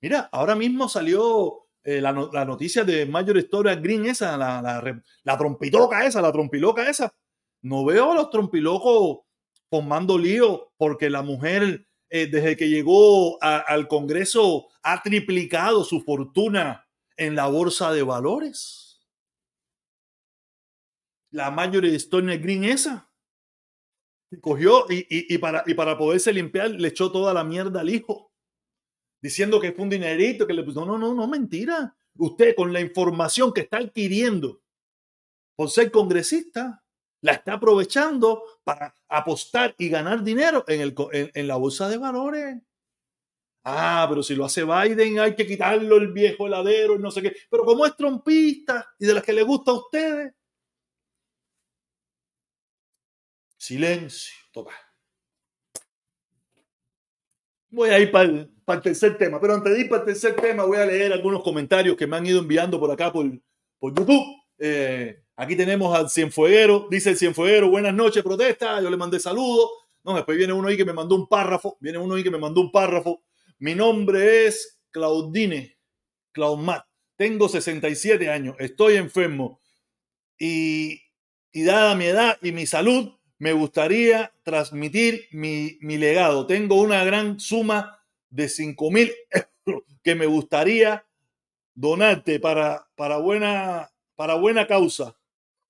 Mira, 0.00 0.28
ahora 0.30 0.54
mismo 0.54 0.88
salió 0.88 1.66
eh, 1.82 2.00
la, 2.00 2.12
la 2.32 2.44
noticia 2.44 2.84
de 2.84 3.06
Mayor 3.06 3.38
Historia 3.38 3.74
Green 3.74 4.06
esa, 4.06 4.36
la, 4.36 4.62
la, 4.62 5.02
la 5.24 5.38
trompiloca 5.38 6.06
esa, 6.06 6.22
la 6.22 6.30
trompiloca 6.30 6.88
esa. 6.88 7.12
No 7.62 7.84
veo 7.84 8.12
a 8.12 8.14
los 8.14 8.30
trompilocos 8.30 9.23
formando 9.74 10.16
lío 10.16 10.72
porque 10.76 11.10
la 11.10 11.22
mujer, 11.22 11.88
eh, 12.08 12.28
desde 12.28 12.56
que 12.56 12.68
llegó 12.68 13.42
al 13.42 13.88
Congreso, 13.88 14.68
ha 14.84 15.02
triplicado 15.02 15.82
su 15.82 16.00
fortuna 16.00 16.86
en 17.16 17.34
la 17.34 17.48
bolsa 17.48 17.92
de 17.92 18.04
valores. 18.04 19.04
La 21.32 21.50
Mayor 21.50 21.86
Historia 21.86 22.36
Green 22.36 22.62
esa. 22.62 23.10
Cogió 24.40 24.86
y, 24.88 25.34
y- 25.34 25.38
para, 25.38 25.64
y 25.66 25.74
para 25.74 25.98
poderse 25.98 26.32
limpiar 26.32 26.70
le 26.70 26.86
echó 26.88 27.10
toda 27.10 27.34
la 27.34 27.42
mierda 27.42 27.80
al 27.80 27.90
hijo 27.90 28.30
diciendo 29.20 29.60
que 29.60 29.72
fue 29.72 29.82
un 29.84 29.90
dinerito, 29.90 30.46
que 30.46 30.52
le 30.54 30.64
no, 30.64 30.96
no, 30.98 31.14
no, 31.14 31.26
mentira. 31.26 31.96
Usted 32.16 32.54
con 32.54 32.72
la 32.72 32.80
información 32.80 33.52
que 33.52 33.62
está 33.62 33.78
adquiriendo 33.78 34.62
por 35.56 35.68
ser 35.68 35.90
congresista, 35.90 36.83
la 37.24 37.32
está 37.32 37.54
aprovechando 37.54 38.42
para 38.64 38.94
apostar 39.08 39.74
y 39.78 39.88
ganar 39.88 40.22
dinero 40.22 40.62
en, 40.68 40.82
el, 40.82 40.94
en, 41.12 41.30
en 41.32 41.48
la 41.48 41.56
bolsa 41.56 41.88
de 41.88 41.96
valores. 41.96 42.56
Ah, 43.64 44.04
pero 44.10 44.22
si 44.22 44.34
lo 44.34 44.44
hace 44.44 44.62
Biden, 44.62 45.18
hay 45.18 45.34
que 45.34 45.46
quitarlo 45.46 45.96
el 45.96 46.12
viejo 46.12 46.46
heladero 46.46 46.98
no 46.98 47.10
sé 47.10 47.22
qué. 47.22 47.34
Pero 47.50 47.64
como 47.64 47.86
es 47.86 47.96
trompista 47.96 48.94
y 48.98 49.06
de 49.06 49.14
las 49.14 49.22
que 49.24 49.32
le 49.32 49.42
gusta 49.42 49.70
a 49.70 49.74
ustedes. 49.74 50.34
Silencio, 53.56 54.34
total. 54.52 54.74
Voy 57.70 57.88
a 57.88 57.98
ir 58.00 58.12
para 58.12 58.28
el, 58.28 58.50
para 58.66 58.82
tercer 58.82 59.16
tema, 59.16 59.40
pero 59.40 59.54
antes 59.54 59.72
de 59.72 59.80
ir 59.80 59.88
para 59.88 60.02
el 60.02 60.06
tercer 60.08 60.36
tema 60.36 60.64
voy 60.64 60.76
a 60.76 60.84
leer 60.84 61.10
algunos 61.14 61.42
comentarios 61.42 61.96
que 61.96 62.06
me 62.06 62.18
han 62.18 62.26
ido 62.26 62.40
enviando 62.40 62.78
por 62.78 62.90
acá 62.90 63.10
por, 63.10 63.24
por 63.78 63.94
YouTube. 63.94 64.26
Eh, 64.58 65.23
aquí 65.36 65.56
tenemos 65.56 65.96
al 65.96 66.10
Cienfueguero, 66.10 66.88
dice 66.90 67.10
el 67.10 67.18
Cienfueguero, 67.18 67.70
buenas 67.70 67.94
noches, 67.94 68.22
protesta, 68.22 68.80
yo 68.80 68.90
le 68.90 68.96
mandé 68.96 69.20
saludos. 69.20 69.70
No, 70.04 70.14
después 70.14 70.36
viene 70.36 70.52
uno 70.52 70.68
ahí 70.68 70.76
que 70.76 70.84
me 70.84 70.92
mandó 70.92 71.14
un 71.14 71.26
párrafo, 71.26 71.78
viene 71.80 71.98
uno 71.98 72.14
ahí 72.14 72.22
que 72.22 72.30
me 72.30 72.38
mandó 72.38 72.60
un 72.60 72.70
párrafo. 72.70 73.22
Mi 73.58 73.74
nombre 73.74 74.46
es 74.46 74.80
Claudine, 74.90 75.78
Claudmat, 76.32 76.84
tengo 77.16 77.48
67 77.48 78.28
años, 78.28 78.56
estoy 78.58 78.96
enfermo 78.96 79.60
y, 80.38 81.00
dada 81.52 81.94
mi 81.94 82.06
edad 82.06 82.38
y 82.42 82.52
mi 82.52 82.66
salud, 82.66 83.12
me 83.38 83.52
gustaría 83.52 84.32
transmitir 84.42 85.28
mi, 85.30 85.78
mi 85.80 85.96
legado. 85.96 86.46
Tengo 86.46 86.80
una 86.80 87.04
gran 87.04 87.40
suma 87.40 88.04
de 88.30 88.48
5 88.48 88.90
mil 88.90 89.12
euros 89.66 89.84
que 90.02 90.14
me 90.14 90.26
gustaría 90.26 91.06
donarte 91.74 92.40
para, 92.40 92.86
para, 92.96 93.18
buena, 93.18 93.90
para 94.16 94.34
buena 94.34 94.66
causa. 94.66 95.16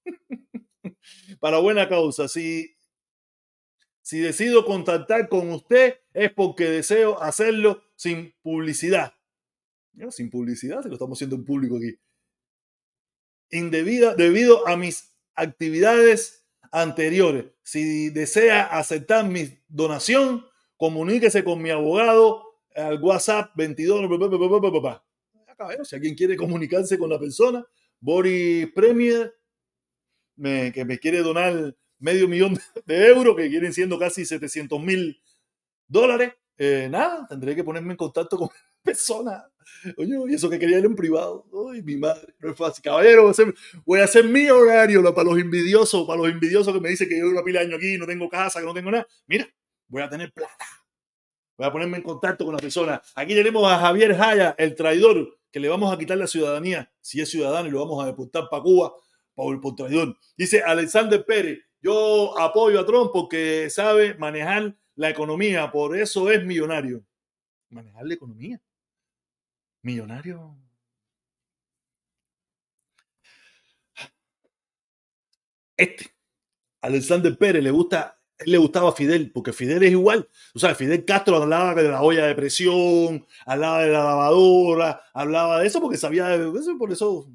para 1.40 1.58
buena 1.58 1.88
causa. 1.88 2.28
Si, 2.28 2.76
si 4.02 4.20
decido 4.20 4.64
contactar 4.64 5.28
con 5.28 5.50
usted 5.50 5.96
es 6.12 6.32
porque 6.32 6.64
deseo 6.64 7.20
hacerlo 7.22 7.82
sin 7.96 8.34
publicidad. 8.42 9.14
Sin 10.10 10.30
publicidad, 10.30 10.82
se 10.82 10.88
lo 10.88 10.94
estamos 10.94 11.16
haciendo 11.16 11.36
en 11.36 11.44
público 11.44 11.76
aquí. 11.76 11.98
Indebida, 13.50 14.14
debido 14.14 14.66
a 14.66 14.76
mis 14.76 15.16
actividades 15.34 16.44
anteriores. 16.72 17.46
Si 17.62 18.10
desea 18.10 18.64
aceptar 18.64 19.28
mi 19.28 19.58
donación, 19.68 20.44
comuníquese 20.76 21.44
con 21.44 21.62
mi 21.62 21.70
abogado 21.70 22.42
al 22.74 23.00
WhatsApp 23.00 23.52
22. 23.54 24.08
bla, 24.08 24.16
bla, 24.16 24.26
bla, 24.26 24.38
bla, 24.38 24.48
bla, 24.48 24.70
bla, 24.70 24.80
bla. 24.80 25.04
Acá 25.46 25.68
veo, 25.68 25.84
Si 25.84 25.94
alguien 25.94 26.16
quiere 26.16 26.36
comunicarse 26.36 26.98
con 26.98 27.08
la 27.08 27.18
persona, 27.18 27.64
Boris 28.00 28.72
Premier, 28.74 29.32
me- 30.36 30.72
que 30.72 30.84
me 30.84 30.98
quiere 30.98 31.18
donar 31.22 31.74
medio 31.98 32.28
millón 32.28 32.58
de 32.86 33.06
euros, 33.08 33.36
que 33.36 33.48
vienen 33.48 33.72
siendo 33.72 33.98
casi 33.98 34.24
700 34.24 34.80
mil 34.80 35.20
dólares, 35.86 36.34
eh, 36.58 36.88
nada, 36.90 37.26
tendré 37.28 37.54
que 37.56 37.64
ponerme 37.64 37.92
en 37.92 37.96
contacto 37.96 38.36
con 38.36 38.48
persona. 38.82 39.44
Oye, 39.96 40.14
y 40.28 40.34
eso 40.34 40.50
que 40.50 40.58
quería 40.58 40.78
ir 40.78 40.84
en 40.84 40.94
privado. 40.94 41.46
Ay, 41.72 41.82
mi 41.82 41.96
madre, 41.96 42.34
no 42.38 42.50
es 42.50 42.56
fácil. 42.56 42.82
Caballero, 42.84 43.32
voy 43.86 44.00
a 44.00 44.06
ser 44.06 44.24
millonario 44.24 45.00
lo- 45.02 45.14
para 45.14 45.30
los 45.30 45.38
envidiosos, 45.38 46.06
para 46.06 46.20
los 46.20 46.30
envidiosos 46.30 46.72
que 46.74 46.80
me 46.80 46.90
dicen 46.90 47.08
que 47.08 47.18
yo 47.18 47.28
una 47.28 47.42
pila 47.42 47.60
de 47.60 47.66
años 47.66 47.78
aquí, 47.78 47.96
no 47.98 48.06
tengo 48.06 48.28
casa, 48.28 48.60
que 48.60 48.66
no 48.66 48.74
tengo 48.74 48.90
nada. 48.90 49.06
Mira, 49.26 49.48
voy 49.88 50.02
a 50.02 50.08
tener 50.08 50.32
plata. 50.32 50.66
Voy 51.56 51.66
a 51.66 51.72
ponerme 51.72 51.98
en 51.98 52.02
contacto 52.02 52.44
con 52.44 52.54
la 52.54 52.60
persona. 52.60 53.00
Aquí 53.14 53.34
tenemos 53.34 53.70
a 53.70 53.78
Javier 53.78 54.14
Jaya, 54.16 54.54
el 54.58 54.74
traidor, 54.74 55.38
que 55.52 55.60
le 55.60 55.68
vamos 55.68 55.92
a 55.92 55.98
quitar 55.98 56.18
la 56.18 56.26
ciudadanía, 56.26 56.92
si 57.00 57.20
es 57.20 57.30
ciudadano, 57.30 57.68
y 57.68 57.70
lo 57.70 57.80
vamos 57.80 58.02
a 58.02 58.06
deportar 58.06 58.48
para 58.50 58.62
Cuba 58.62 58.92
por 59.34 59.74
traidor. 59.76 60.16
Dice 60.36 60.62
Alexander 60.62 61.24
Pérez, 61.24 61.60
yo 61.80 62.38
apoyo 62.38 62.80
a 62.80 62.86
Trump 62.86 63.10
porque 63.12 63.68
sabe 63.70 64.14
manejar 64.14 64.76
la 64.96 65.10
economía, 65.10 65.70
por 65.70 65.96
eso 65.96 66.30
es 66.30 66.44
millonario. 66.44 67.04
Manejar 67.68 68.06
la 68.06 68.14
economía. 68.14 68.60
Millonario. 69.82 70.56
Este, 75.76 76.06
Alexander 76.80 77.36
Pérez, 77.36 77.62
le 77.62 77.70
gusta, 77.70 78.20
él 78.38 78.52
le 78.52 78.58
gustaba 78.58 78.90
a 78.90 78.92
Fidel, 78.92 79.32
porque 79.32 79.52
Fidel 79.52 79.82
es 79.82 79.90
igual. 79.90 80.28
O 80.54 80.58
sea, 80.58 80.74
Fidel 80.74 81.04
Castro 81.04 81.36
hablaba 81.36 81.74
de 81.74 81.88
la 81.88 82.02
olla 82.02 82.26
de 82.26 82.34
presión, 82.34 83.26
hablaba 83.44 83.82
de 83.82 83.90
la 83.90 84.04
lavadora, 84.04 85.02
hablaba 85.12 85.60
de 85.60 85.66
eso 85.66 85.80
porque 85.80 85.96
sabía 85.98 86.28
de 86.28 86.58
eso, 86.58 86.78
por 86.78 86.92
eso 86.92 87.28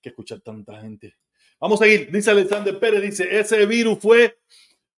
que 0.00 0.08
escuchar 0.10 0.40
tanta 0.40 0.80
gente. 0.80 1.16
Vamos 1.60 1.80
a 1.80 1.84
seguir. 1.84 2.10
Dice 2.10 2.30
Alexander 2.30 2.78
Pérez, 2.78 3.02
dice, 3.02 3.38
ese 3.38 3.66
virus 3.66 3.98
fue 3.98 4.38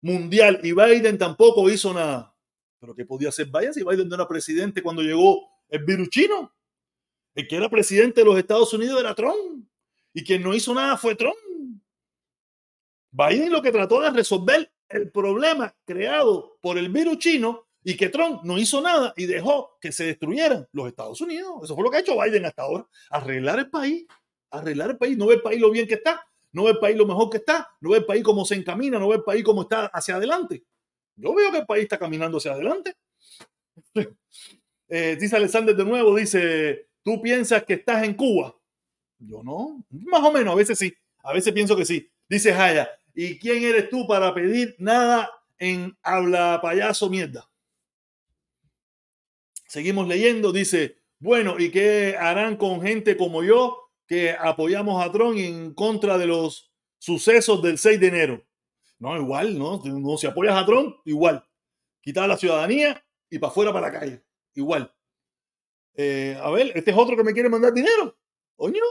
mundial 0.03 0.61
y 0.62 0.72
Biden 0.72 1.18
tampoco 1.18 1.68
hizo 1.70 1.93
nada. 1.93 2.34
Pero 2.78 2.95
¿qué 2.95 3.05
podía 3.05 3.28
hacer 3.28 3.47
Biden 3.47 3.74
si 3.74 3.84
Biden 3.84 4.09
no 4.09 4.14
era 4.14 4.28
presidente 4.28 4.82
cuando 4.82 5.03
llegó 5.03 5.49
el 5.68 5.84
virus 5.84 6.09
chino? 6.11 6.55
El 7.34 7.47
que 7.47 7.57
era 7.57 7.68
presidente 7.68 8.20
de 8.20 8.24
los 8.24 8.38
Estados 8.38 8.72
Unidos 8.72 9.01
era 9.01 9.14
Trump. 9.14 9.66
Y 10.12 10.24
quien 10.24 10.43
no 10.43 10.55
hizo 10.55 10.74
nada 10.74 10.97
fue 10.97 11.14
Trump. 11.14 11.36
Biden 13.12 13.51
lo 13.51 13.62
que 13.62 13.72
trató 13.72 14.01
de 14.01 14.11
resolver 14.11 14.72
el 14.88 15.11
problema 15.11 15.74
creado 15.84 16.59
por 16.61 16.78
el 16.78 16.88
virus 16.88 17.18
chino 17.18 17.66
y 17.82 17.97
que 17.97 18.09
Trump 18.09 18.43
no 18.45 18.59
hizo 18.59 18.80
nada 18.80 19.14
y 19.16 19.26
dejó 19.26 19.78
que 19.80 19.93
se 19.93 20.05
destruyeran 20.05 20.68
los 20.72 20.88
Estados 20.88 21.20
Unidos. 21.20 21.61
Eso 21.62 21.74
fue 21.74 21.84
lo 21.84 21.91
que 21.91 21.99
ha 21.99 22.01
hecho 22.01 22.20
Biden 22.20 22.45
hasta 22.45 22.62
ahora. 22.62 22.86
Arreglar 23.11 23.59
el 23.59 23.70
país. 23.70 24.07
Arreglar 24.51 24.90
el 24.90 24.98
país. 24.98 25.16
No 25.16 25.26
ve 25.26 25.34
el 25.34 25.42
país 25.42 25.61
lo 25.61 25.70
bien 25.70 25.86
que 25.86 25.94
está. 25.94 26.26
No 26.53 26.64
ve 26.64 26.72
el 26.72 26.78
país 26.78 26.96
lo 26.96 27.07
mejor 27.07 27.30
que 27.30 27.38
está. 27.38 27.68
No 27.80 27.90
ve 27.90 27.98
el 27.98 28.05
país 28.05 28.22
cómo 28.22 28.44
se 28.44 28.55
encamina. 28.55 28.98
No 28.98 29.09
ve 29.09 29.16
el 29.16 29.22
país 29.22 29.44
cómo 29.44 29.62
está 29.62 29.86
hacia 29.86 30.16
adelante. 30.16 30.64
Yo 31.16 31.34
veo 31.34 31.51
que 31.51 31.59
el 31.59 31.66
país 31.66 31.84
está 31.84 31.98
caminando 31.98 32.38
hacia 32.38 32.53
adelante. 32.53 32.94
Eh, 34.92 35.16
dice 35.20 35.36
Alexander 35.36 35.76
de 35.76 35.84
nuevo, 35.84 36.16
dice, 36.16 36.88
¿tú 37.05 37.22
piensas 37.22 37.62
que 37.62 37.74
estás 37.74 38.03
en 38.03 38.14
Cuba? 38.14 38.57
Yo 39.20 39.40
no, 39.44 39.84
más 39.88 40.20
o 40.20 40.32
menos, 40.32 40.53
a 40.53 40.57
veces 40.57 40.76
sí, 40.76 40.92
a 41.22 41.32
veces 41.32 41.53
pienso 41.53 41.76
que 41.76 41.84
sí. 41.84 42.11
Dice 42.28 42.53
Jaya, 42.53 42.90
¿y 43.14 43.38
quién 43.38 43.62
eres 43.62 43.88
tú 43.88 44.05
para 44.09 44.34
pedir 44.34 44.74
nada 44.80 45.30
en 45.61 45.96
Habla 46.03 46.59
Payaso 46.61 47.09
Mierda. 47.09 47.48
Seguimos 49.68 50.09
leyendo, 50.09 50.51
dice, 50.51 50.96
bueno, 51.20 51.61
¿y 51.61 51.70
qué 51.70 52.16
harán 52.18 52.57
con 52.57 52.82
gente 52.82 53.16
como 53.16 53.44
yo 53.44 53.79
que 54.11 54.32
apoyamos 54.32 55.00
a 55.00 55.12
Trump 55.12 55.38
en 55.38 55.72
contra 55.72 56.18
de 56.18 56.26
los 56.26 56.74
sucesos 56.98 57.62
del 57.62 57.78
6 57.78 58.00
de 58.00 58.08
enero? 58.08 58.44
No, 58.98 59.16
igual, 59.16 59.56
¿no? 59.56 59.80
no 59.84 60.16
si 60.16 60.26
apoyas 60.26 60.61
a 60.61 60.66
Trump, 60.66 60.96
igual. 61.04 61.46
Quitar 62.00 62.28
la 62.28 62.36
ciudadanía 62.36 63.06
y 63.30 63.38
para 63.38 63.52
afuera, 63.52 63.72
para 63.72 63.86
la 63.86 64.00
calle. 64.00 64.24
Igual. 64.54 64.92
Eh, 65.94 66.36
a 66.42 66.50
ver, 66.50 66.72
este 66.74 66.90
es 66.90 66.96
otro 66.96 67.16
que 67.16 67.22
me 67.22 67.32
quiere 67.32 67.48
mandar 67.48 67.72
dinero. 67.72 68.18
Oño. 68.56 68.82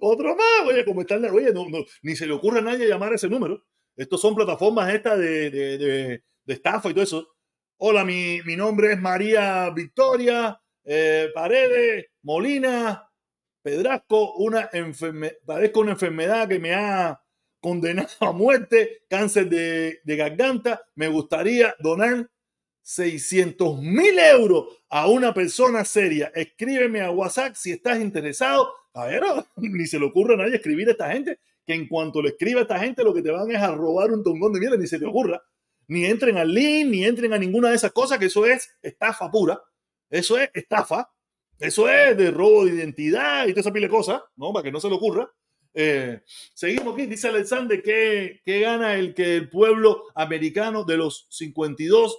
Otro 0.00 0.34
más. 0.34 0.66
Oye, 0.66 0.84
como 0.84 1.02
están, 1.02 1.24
oye, 1.26 1.52
no, 1.52 1.66
ni 2.02 2.16
se 2.16 2.26
le 2.26 2.32
ocurre 2.32 2.58
a 2.58 2.62
nadie 2.62 2.88
llamar 2.88 3.12
ese 3.12 3.28
número. 3.28 3.64
Estos 3.94 4.20
son 4.20 4.34
plataformas 4.34 4.92
estas 4.92 5.16
de, 5.20 5.50
de, 5.50 5.78
de, 5.78 6.22
estafa 6.52 6.90
y 6.90 6.94
todo 6.94 7.04
eso. 7.04 7.28
Hola, 7.76 8.04
mi, 8.04 8.40
mi 8.42 8.56
nombre 8.56 8.92
es 8.94 9.00
María 9.00 9.70
Victoria 9.70 10.60
eh, 10.84 11.28
Paredes 11.34 12.06
Molina 12.22 13.09
Pedrasco. 13.62 14.34
Una 14.34 14.68
enferme, 14.72 15.34
padezco 15.44 15.80
una 15.80 15.92
enfermedad 15.92 16.48
que 16.48 16.58
me 16.58 16.74
ha 16.74 17.20
condenado 17.60 18.08
a 18.20 18.32
muerte, 18.32 19.04
cáncer 19.08 19.48
de, 19.48 20.00
garganta. 20.04 20.82
Me 20.94 21.08
gustaría 21.08 21.74
donar 21.78 22.30
600 22.82 23.80
mil 23.80 24.18
euros 24.18 24.66
a 24.88 25.08
una 25.08 25.32
persona 25.34 25.84
seria. 25.84 26.32
Escríbeme 26.34 27.00
a 27.02 27.10
WhatsApp 27.10 27.54
si 27.54 27.72
estás 27.72 28.00
interesado. 28.00 28.72
A 28.94 29.06
ver, 29.06 29.22
ni 29.56 29.86
se 29.86 29.98
le 29.98 30.06
ocurre 30.06 30.34
a 30.34 30.38
nadie 30.38 30.56
escribir 30.56 30.88
a 30.88 30.92
esta 30.92 31.12
gente, 31.12 31.38
que 31.64 31.74
en 31.74 31.86
cuanto 31.86 32.22
le 32.22 32.30
escriba 32.30 32.60
a 32.60 32.62
esta 32.62 32.78
gente, 32.78 33.04
lo 33.04 33.14
que 33.14 33.22
te 33.22 33.30
van 33.30 33.50
es 33.50 33.60
a 33.60 33.72
robar 33.74 34.10
un 34.10 34.24
tongón 34.24 34.52
de 34.52 34.60
miel, 34.60 34.78
ni 34.78 34.86
se 34.86 34.98
te 34.98 35.06
ocurra. 35.06 35.40
Ni 35.86 36.04
entren 36.04 36.36
al 36.38 36.52
link, 36.52 36.88
ni 36.88 37.04
entren 37.04 37.32
a 37.32 37.38
ninguna 37.38 37.70
de 37.70 37.76
esas 37.76 37.92
cosas, 37.92 38.18
que 38.18 38.26
eso 38.26 38.46
es 38.46 38.76
estafa 38.82 39.30
pura. 39.30 39.60
Eso 40.08 40.38
es 40.38 40.50
estafa. 40.54 41.08
Eso 41.60 41.88
es 41.90 42.16
de 42.16 42.30
robo 42.30 42.64
de 42.64 42.74
identidad 42.74 43.46
y 43.46 43.50
toda 43.50 43.60
esa 43.60 43.72
pila 43.72 43.86
de 43.86 43.90
cosas, 43.90 44.22
¿no? 44.36 44.50
Para 44.52 44.64
que 44.64 44.72
no 44.72 44.80
se 44.80 44.88
le 44.88 44.94
ocurra. 44.94 45.30
Eh, 45.74 46.22
seguimos 46.54 46.94
aquí, 46.94 47.06
dice 47.06 47.28
Alexander 47.28 47.82
que, 47.82 48.40
que, 48.44 48.60
gana 48.60 48.94
el 48.94 49.14
que 49.14 49.36
el 49.36 49.50
pueblo 49.50 50.04
americano 50.14 50.84
de 50.84 50.96
los 50.96 51.26
52, 51.30 52.16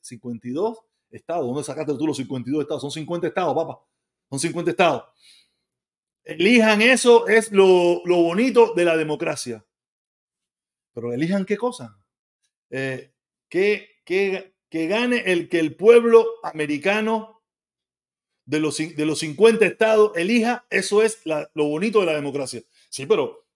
52 0.00 0.78
eh, 0.78 0.80
estados, 1.10 1.46
¿dónde 1.46 1.64
sacaste 1.64 1.92
tú 1.98 2.06
los 2.06 2.16
52 2.16 2.62
estados? 2.62 2.80
Son 2.80 2.92
50 2.92 3.26
estados, 3.26 3.54
papá, 3.54 3.80
son 4.30 4.38
50 4.38 4.70
estados. 4.70 5.04
Elijan 6.22 6.80
eso, 6.80 7.26
es 7.26 7.52
lo, 7.52 8.00
lo 8.06 8.22
bonito 8.22 8.72
de 8.74 8.84
la 8.84 8.96
democracia. 8.96 9.66
Pero 10.94 11.12
elijan 11.12 11.44
qué 11.44 11.56
cosa? 11.56 11.98
Eh, 12.70 13.12
que, 13.48 14.00
que, 14.04 14.54
que 14.70 14.86
gane 14.86 15.24
el 15.26 15.48
que 15.48 15.58
el 15.58 15.76
pueblo 15.76 16.26
americano 16.42 17.42
de 18.46 18.60
los, 18.60 18.76
de 18.76 19.06
los 19.06 19.18
50 19.20 19.64
estados 19.64 20.12
elija, 20.16 20.66
eso 20.70 21.02
es 21.02 21.20
lo 21.24 21.64
bonito 21.64 22.00
de 22.00 22.06
la 22.06 22.14
democracia. 22.14 22.62
Sí, 22.88 23.06
pero 23.06 23.46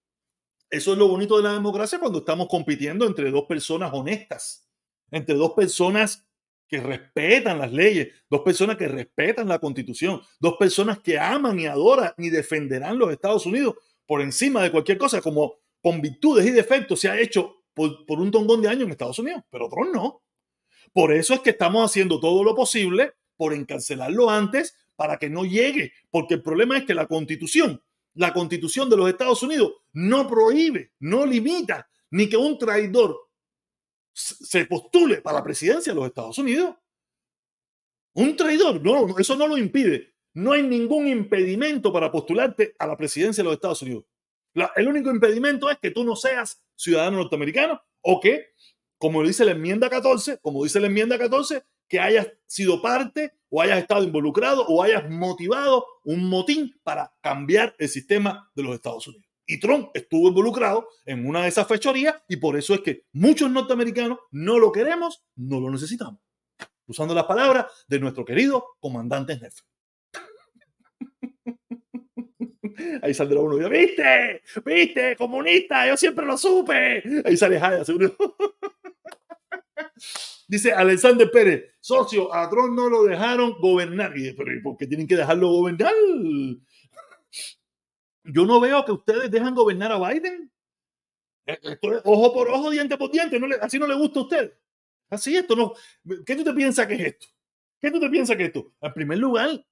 eso 0.70 0.92
es 0.92 0.98
lo 0.98 1.08
bonito 1.08 1.36
de 1.36 1.44
la 1.44 1.52
democracia 1.52 1.98
cuando 1.98 2.20
estamos 2.20 2.48
compitiendo 2.48 3.06
entre 3.06 3.30
dos 3.30 3.44
personas 3.44 3.92
honestas, 3.92 4.68
entre 5.10 5.34
dos 5.34 5.52
personas 5.52 6.26
que 6.68 6.80
respetan 6.80 7.58
las 7.58 7.72
leyes, 7.72 8.08
dos 8.28 8.42
personas 8.42 8.76
que 8.76 8.88
respetan 8.88 9.48
la 9.48 9.58
constitución, 9.58 10.20
dos 10.38 10.56
personas 10.58 10.98
que 11.00 11.18
aman 11.18 11.58
y 11.58 11.66
adoran 11.66 12.12
y 12.18 12.28
defenderán 12.28 12.98
los 12.98 13.10
Estados 13.10 13.46
Unidos 13.46 13.76
por 14.06 14.20
encima 14.20 14.62
de 14.62 14.70
cualquier 14.70 14.98
cosa, 14.98 15.22
como 15.22 15.56
con 15.82 16.00
virtudes 16.00 16.46
y 16.46 16.50
defectos 16.50 17.00
se 17.00 17.08
ha 17.08 17.18
hecho 17.18 17.64
por, 17.74 18.20
un 18.20 18.30
tongón 18.30 18.60
de 18.60 18.68
años 18.68 18.84
en 18.84 18.90
Estados 18.90 19.18
Unidos, 19.18 19.42
pero 19.50 19.66
otros 19.66 19.88
no. 19.92 20.22
Por 20.92 21.12
eso 21.12 21.34
es 21.34 21.40
que 21.40 21.50
estamos 21.50 21.88
haciendo 21.88 22.18
todo 22.18 22.42
lo 22.42 22.54
posible 22.54 23.12
por 23.38 23.54
encarcelarlo 23.54 24.28
antes 24.28 24.76
para 24.96 25.18
que 25.18 25.30
no 25.30 25.46
llegue, 25.46 25.94
porque 26.10 26.34
el 26.34 26.42
problema 26.42 26.76
es 26.76 26.84
que 26.84 26.92
la 26.92 27.06
constitución 27.06 27.80
la 28.18 28.32
constitución 28.32 28.90
de 28.90 28.96
los 28.96 29.08
Estados 29.08 29.42
Unidos 29.44 29.74
no 29.92 30.26
prohíbe, 30.26 30.92
no 30.98 31.24
limita 31.24 31.88
ni 32.10 32.28
que 32.28 32.36
un 32.36 32.58
traidor 32.58 33.16
se 34.12 34.66
postule 34.66 35.20
para 35.20 35.38
la 35.38 35.44
presidencia 35.44 35.92
de 35.92 36.00
los 36.00 36.08
Estados 36.08 36.36
Unidos. 36.38 36.74
Un 38.14 38.34
traidor, 38.34 38.82
no, 38.82 39.16
eso 39.18 39.36
no 39.36 39.46
lo 39.46 39.56
impide. 39.56 40.14
No 40.34 40.52
hay 40.52 40.64
ningún 40.64 41.06
impedimento 41.06 41.92
para 41.92 42.10
postularte 42.10 42.74
a 42.80 42.88
la 42.88 42.96
presidencia 42.96 43.42
de 43.42 43.44
los 43.44 43.54
Estados 43.54 43.82
Unidos. 43.82 44.04
el 44.74 44.88
único 44.88 45.10
impedimento 45.10 45.70
es 45.70 45.78
que 45.78 45.92
tú 45.92 46.02
no 46.02 46.16
seas 46.16 46.60
ciudadano 46.74 47.18
norteamericano 47.18 47.80
o 48.00 48.18
que, 48.18 48.48
como 48.98 49.22
dice 49.22 49.44
la 49.44 49.52
enmienda 49.52 49.88
14, 49.88 50.38
como 50.38 50.64
dice 50.64 50.80
la 50.80 50.88
enmienda 50.88 51.16
14, 51.16 51.62
que 51.88 52.00
hayas 52.00 52.28
sido 52.46 52.82
parte 52.82 53.32
o 53.50 53.62
hayas 53.62 53.78
estado 53.78 54.04
involucrado 54.04 54.66
o 54.66 54.82
hayas 54.82 55.08
motivado 55.10 55.86
un 56.04 56.28
motín 56.28 56.78
para 56.82 57.14
cambiar 57.20 57.74
el 57.78 57.88
sistema 57.88 58.50
de 58.54 58.62
los 58.62 58.74
Estados 58.74 59.06
Unidos. 59.06 59.26
Y 59.46 59.60
Trump 59.60 59.88
estuvo 59.94 60.28
involucrado 60.28 60.88
en 61.06 61.26
una 61.26 61.40
de 61.42 61.48
esas 61.48 61.66
fechorías 61.66 62.22
y 62.28 62.36
por 62.36 62.58
eso 62.58 62.74
es 62.74 62.80
que 62.80 63.06
muchos 63.12 63.50
norteamericanos 63.50 64.18
no 64.30 64.58
lo 64.58 64.70
queremos, 64.70 65.24
no 65.36 65.58
lo 65.58 65.70
necesitamos. 65.70 66.20
Usando 66.86 67.14
las 67.14 67.24
palabras 67.24 67.64
de 67.88 67.98
nuestro 67.98 68.26
querido 68.26 68.76
comandante 68.78 69.32
en 69.32 69.40
jefe. 69.40 69.62
Ahí 73.02 73.14
saldrá 73.14 73.40
uno 73.40 73.56
y 73.56 73.58
dice, 73.58 73.70
¿viste? 73.70 74.42
¿Viste? 74.64 75.16
Comunista, 75.16 75.86
yo 75.86 75.96
siempre 75.96 76.26
lo 76.26 76.36
supe. 76.36 77.02
Ahí 77.24 77.36
sale 77.36 77.58
Jaya, 77.58 77.84
seguro. 77.84 78.14
Dice 80.46 80.72
Alexander 80.72 81.30
Pérez, 81.30 81.74
socio, 81.80 82.34
a 82.34 82.48
Trump 82.48 82.74
no 82.74 82.88
lo 82.88 83.04
dejaron 83.04 83.54
gobernar. 83.60 84.16
Y 84.16 84.32
¿por 84.32 84.76
qué 84.76 84.86
tienen 84.86 85.06
que 85.06 85.16
dejarlo 85.16 85.48
gobernar? 85.48 85.92
Yo 88.24 88.44
no 88.44 88.60
veo 88.60 88.84
que 88.84 88.92
ustedes 88.92 89.30
dejan 89.30 89.54
gobernar 89.54 89.92
a 89.92 89.98
Biden. 89.98 90.50
Eh, 91.46 91.58
esto 91.62 91.94
es 91.94 92.02
ojo 92.04 92.32
por 92.32 92.48
ojo, 92.48 92.70
diente 92.70 92.96
por 92.96 93.10
diente. 93.10 93.40
No 93.40 93.46
le, 93.46 93.56
así 93.56 93.78
no 93.78 93.86
le 93.86 93.94
gusta 93.94 94.20
a 94.20 94.22
usted. 94.22 94.54
Así 95.10 95.36
esto 95.36 95.56
no. 95.56 95.72
¿Qué 96.24 96.36
tú 96.36 96.44
te 96.44 96.52
piensas 96.52 96.86
que 96.86 96.94
es 96.94 97.00
esto? 97.00 97.26
¿Qué 97.80 97.90
tú 97.90 98.00
te 98.00 98.10
piensas 98.10 98.36
que 98.36 98.42
es 98.44 98.48
esto? 98.48 98.72
En 98.80 98.92
primer 98.92 99.18
lugar, 99.18 99.64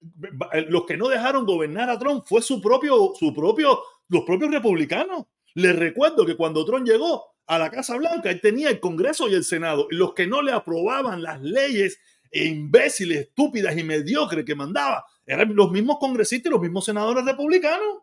los 0.69 0.87
que 0.87 0.97
no 0.97 1.09
dejaron 1.09 1.45
gobernar 1.45 1.91
a 1.91 1.99
Trump 1.99 2.25
fue 2.27 2.41
su 2.41 2.61
propio, 2.61 3.13
su 3.19 3.35
propio, 3.35 3.81
los 4.09 4.23
propios 4.25 4.51
republicanos. 4.51 5.25
Les 5.55 5.77
recuerdo 5.77 6.25
que 6.25 6.37
cuando 6.37 6.65
Trump 6.65 6.87
llegó, 6.87 7.36
a 7.47 7.59
la 7.59 7.71
Casa 7.71 7.97
Blanca, 7.97 8.31
él 8.31 8.41
tenía 8.41 8.71
el 8.71 8.81
Congreso 8.81 9.29
y 9.29 9.35
el 9.35 9.45
Senado. 9.45 9.87
Los 9.91 10.15
que 10.15 10.27
no 10.27 10.43
le 10.43 10.53
aprobaban 10.53 11.23
las 11.23 11.41
leyes 11.41 11.99
imbéciles, 12.33 13.19
estúpidas 13.19 13.77
y 13.77 13.85
mediocres 13.85 14.45
que 14.45 14.55
mandaba, 14.55 15.05
eran 15.25 15.55
los 15.55 15.71
mismos 15.71 15.99
congresistas 15.99 16.51
y 16.51 16.53
los 16.53 16.61
mismos 16.61 16.85
senadores 16.85 17.25
republicanos. 17.25 18.03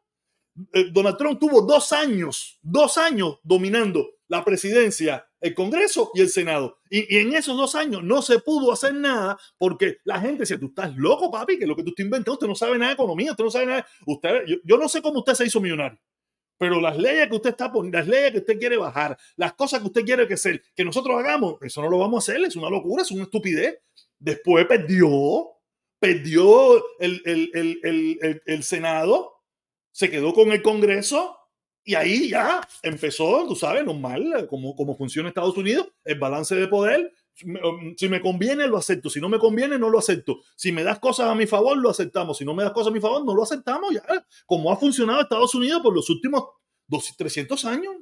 Eh, 0.72 0.90
Donald 0.92 1.18
Trump 1.18 1.40
tuvo 1.40 1.62
dos 1.62 1.92
años, 1.92 2.60
dos 2.62 2.98
años 2.98 3.40
dominando 3.44 4.08
la 4.28 4.44
presidencia, 4.44 5.28
el 5.42 5.54
Congreso 5.54 6.12
y 6.14 6.22
el 6.22 6.30
Senado. 6.30 6.80
Y, 6.90 7.18
en 7.18 7.34
esos 7.34 7.58
dos 7.58 7.76
años 7.76 8.04
no 8.04 8.22
se 8.22 8.40
pudo 8.40 8.72
hacer 8.72 8.94
nada 8.94 9.38
porque 9.58 9.98
la 10.04 10.20
gente 10.20 10.42
decía, 10.42 10.60
tú 10.60 10.68
estás 10.68 10.96
loco, 10.96 11.32
papi, 11.32 11.58
que 11.58 11.68
lo 11.68 11.76
que 11.76 11.84
tú 11.84 11.90
estás 11.90 12.06
inventando, 12.06 12.34
usted 12.34 12.48
no 12.48 12.56
sabe 12.56 12.78
nada 12.78 12.90
de 12.90 12.94
economía, 12.94 13.32
usted 13.32 13.44
no 13.44 13.52
sabe 13.52 13.66
nada. 13.66 13.88
Usted, 14.06 14.46
yo 14.64 14.78
no 14.78 14.88
sé 14.88 15.02
cómo 15.02 15.20
usted 15.20 15.34
se 15.34 15.46
hizo 15.46 15.60
millonario. 15.60 16.00
Pero 16.58 16.80
las 16.80 16.98
leyes 16.98 17.28
que 17.28 17.36
usted 17.36 17.50
está 17.52 17.72
poniendo, 17.72 17.98
las 17.98 18.08
leyes 18.08 18.32
que 18.32 18.38
usted 18.40 18.60
quiere 18.60 18.78
bajar, 18.78 19.18
las 19.36 19.54
cosas 19.54 19.82
que 19.82 19.88
usted 19.88 20.04
quiere 20.04 20.28
que, 20.28 20.38
ser, 20.38 20.62
que 20.76 20.86
nosotros 20.86 21.18
hagamos, 21.18 21.56
eso 21.62 21.82
no 21.82 21.90
lo 21.90 21.98
vamos 22.00 22.28
a 22.28 22.32
hacer, 22.32 22.44
es 22.44 22.56
una 22.56 22.70
locura, 22.70 23.04
es 23.04 23.12
una 23.12 23.24
estupidez. 23.24 23.80
Después 24.20 24.66
perdió, 24.66 25.50
perdió 26.00 26.78
el, 27.00 27.22
el, 27.26 27.80
el, 27.84 28.42
el 28.46 28.64
Senado, 28.64 29.34
se 29.92 30.10
quedó 30.10 30.34
con 30.34 30.52
el 30.52 30.62
Congreso 30.62 31.38
y 31.86 31.96
ahí 31.96 32.30
ya 32.30 32.62
empezó, 32.82 33.46
tú 33.48 33.56
sabes, 33.56 33.84
normal, 33.84 34.48
como, 34.50 34.76
como 34.76 34.96
funciona 34.96 35.30
Estados 35.30 35.58
Unidos, 35.58 35.88
el 36.06 36.18
balance 36.18 36.56
de 36.56 36.68
poder, 36.68 37.14
si 37.36 38.10
me 38.10 38.22
conviene, 38.22 38.68
lo 38.68 38.78
acepto. 38.78 39.10
Si 39.10 39.20
no 39.20 39.28
me 39.28 39.40
conviene, 39.40 39.80
no 39.80 39.90
lo 39.90 40.00
acepto. 40.00 40.42
Si 40.56 40.72
me 40.72 40.84
das 40.84 41.00
cosas 41.00 41.30
a 41.30 41.36
mi 41.36 41.48
favor, 41.48 41.78
lo 41.78 41.90
aceptamos. 41.90 42.38
Si 42.38 42.46
no 42.46 42.54
me 42.54 42.64
das 42.64 42.74
cosas 42.74 42.92
a 42.92 42.94
mi 42.94 43.00
favor, 43.00 43.26
no 43.26 43.34
lo 43.34 43.44
aceptamos. 43.44 43.94
Ya, 43.94 44.04
como 44.46 44.72
ha 44.72 44.78
funcionado 44.78 45.22
Estados 45.22 45.56
Unidos 45.56 45.82
por 45.82 45.96
los 45.96 46.10
últimos 46.10 46.44
200, 46.88 47.18
300 47.18 47.66
años. 47.66 47.96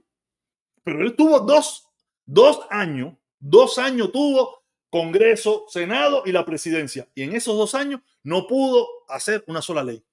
Pero 0.83 1.03
él 1.03 1.15
tuvo 1.15 1.39
dos, 1.39 1.87
dos 2.25 2.59
años, 2.69 3.15
dos 3.39 3.77
años 3.77 4.11
tuvo 4.11 4.63
Congreso, 4.89 5.65
Senado 5.69 6.23
y 6.25 6.33
la 6.33 6.45
presidencia. 6.45 7.07
Y 7.15 7.23
en 7.23 7.33
esos 7.33 7.55
dos 7.57 7.75
años 7.75 8.01
no 8.23 8.47
pudo 8.47 8.87
hacer 9.07 9.43
una 9.47 9.61
sola 9.61 9.83
ley. 9.83 10.03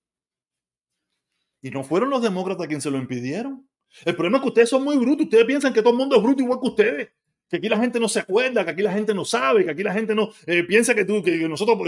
Y 1.60 1.70
no 1.70 1.82
fueron 1.82 2.10
los 2.10 2.22
demócratas 2.22 2.68
quienes 2.68 2.84
se 2.84 2.90
lo 2.90 2.98
impidieron. 2.98 3.68
El 4.04 4.14
problema 4.14 4.36
es 4.38 4.42
que 4.42 4.48
ustedes 4.48 4.68
son 4.68 4.84
muy 4.84 4.96
brutos. 4.96 5.24
Ustedes 5.24 5.44
piensan 5.46 5.72
que 5.72 5.80
todo 5.80 5.92
el 5.92 5.98
mundo 5.98 6.14
es 6.14 6.22
bruto 6.22 6.42
igual 6.42 6.60
que 6.60 6.68
ustedes 6.68 7.08
que 7.48 7.56
aquí 7.56 7.68
la 7.68 7.78
gente 7.78 7.98
no 7.98 8.08
se 8.08 8.20
acuerda, 8.20 8.64
que 8.64 8.70
aquí 8.72 8.82
la 8.82 8.92
gente 8.92 9.14
no 9.14 9.24
sabe, 9.24 9.64
que 9.64 9.70
aquí 9.70 9.82
la 9.82 9.92
gente 9.92 10.14
no 10.14 10.30
eh, 10.46 10.64
piensa 10.64 10.94
que, 10.94 11.04
tú, 11.04 11.22
que, 11.22 11.36
nosotros, 11.48 11.78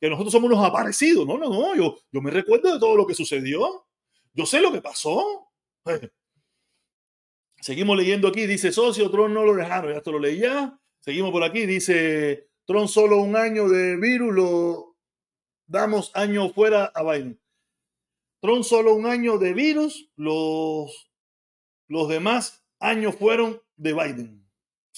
que 0.00 0.08
nosotros 0.08 0.32
somos 0.32 0.50
unos 0.50 0.64
aparecidos. 0.64 1.26
No, 1.26 1.36
no, 1.36 1.48
no, 1.48 1.74
yo, 1.74 1.98
yo 2.12 2.20
me 2.20 2.30
recuerdo 2.30 2.72
de 2.72 2.78
todo 2.78 2.96
lo 2.96 3.06
que 3.06 3.14
sucedió. 3.14 3.86
Yo 4.32 4.46
sé 4.46 4.60
lo 4.60 4.72
que 4.72 4.80
pasó. 4.80 5.50
Seguimos 7.60 7.96
leyendo 7.96 8.28
aquí, 8.28 8.46
dice 8.46 8.70
socio, 8.70 9.10
Tron 9.10 9.34
no 9.34 9.44
lo 9.44 9.54
dejaron, 9.54 9.90
ya 9.90 9.98
esto 9.98 10.12
lo 10.12 10.20
leí 10.20 10.38
ya. 10.38 10.78
Seguimos 11.00 11.32
por 11.32 11.42
aquí, 11.42 11.66
dice 11.66 12.48
Tron 12.64 12.86
solo 12.86 13.16
un 13.16 13.34
año 13.34 13.68
de 13.68 13.96
virus, 13.96 14.32
lo 14.32 14.96
damos 15.66 16.12
año 16.14 16.50
fuera 16.50 16.84
a 16.94 17.02
Biden. 17.02 17.40
Tron 18.40 18.62
solo 18.62 18.94
un 18.94 19.06
año 19.06 19.38
de 19.38 19.52
virus, 19.54 20.08
los, 20.14 21.10
los 21.88 22.08
demás 22.08 22.64
años 22.78 23.16
fueron 23.16 23.60
de 23.76 23.92
Biden. 23.92 24.47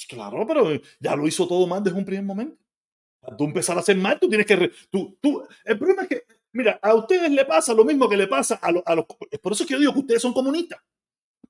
Claro, 0.08 0.46
pero 0.46 0.70
ya 0.98 1.16
lo 1.16 1.26
hizo 1.26 1.46
todo 1.46 1.66
mal 1.66 1.82
desde 1.82 1.98
un 1.98 2.04
primer 2.04 2.24
momento. 2.24 2.56
Tú 3.36 3.44
empezar 3.44 3.76
a 3.76 3.80
hacer 3.80 3.96
mal, 3.96 4.18
tú 4.18 4.28
tienes 4.28 4.46
que... 4.46 4.72
tú, 4.90 5.18
tú, 5.20 5.42
el 5.64 5.78
problema 5.78 6.02
es 6.02 6.08
que, 6.08 6.24
mira, 6.52 6.78
a 6.82 6.94
ustedes 6.94 7.30
le 7.30 7.44
pasa 7.44 7.74
lo 7.74 7.84
mismo 7.84 8.08
que 8.08 8.16
le 8.16 8.26
pasa 8.26 8.58
a, 8.62 8.68
a 8.68 8.94
los... 8.94 9.04
Por 9.42 9.52
eso 9.52 9.62
es 9.62 9.68
que 9.68 9.74
yo 9.74 9.80
digo 9.80 9.92
que 9.92 10.00
ustedes 10.00 10.22
son 10.22 10.32
comunistas. 10.32 10.80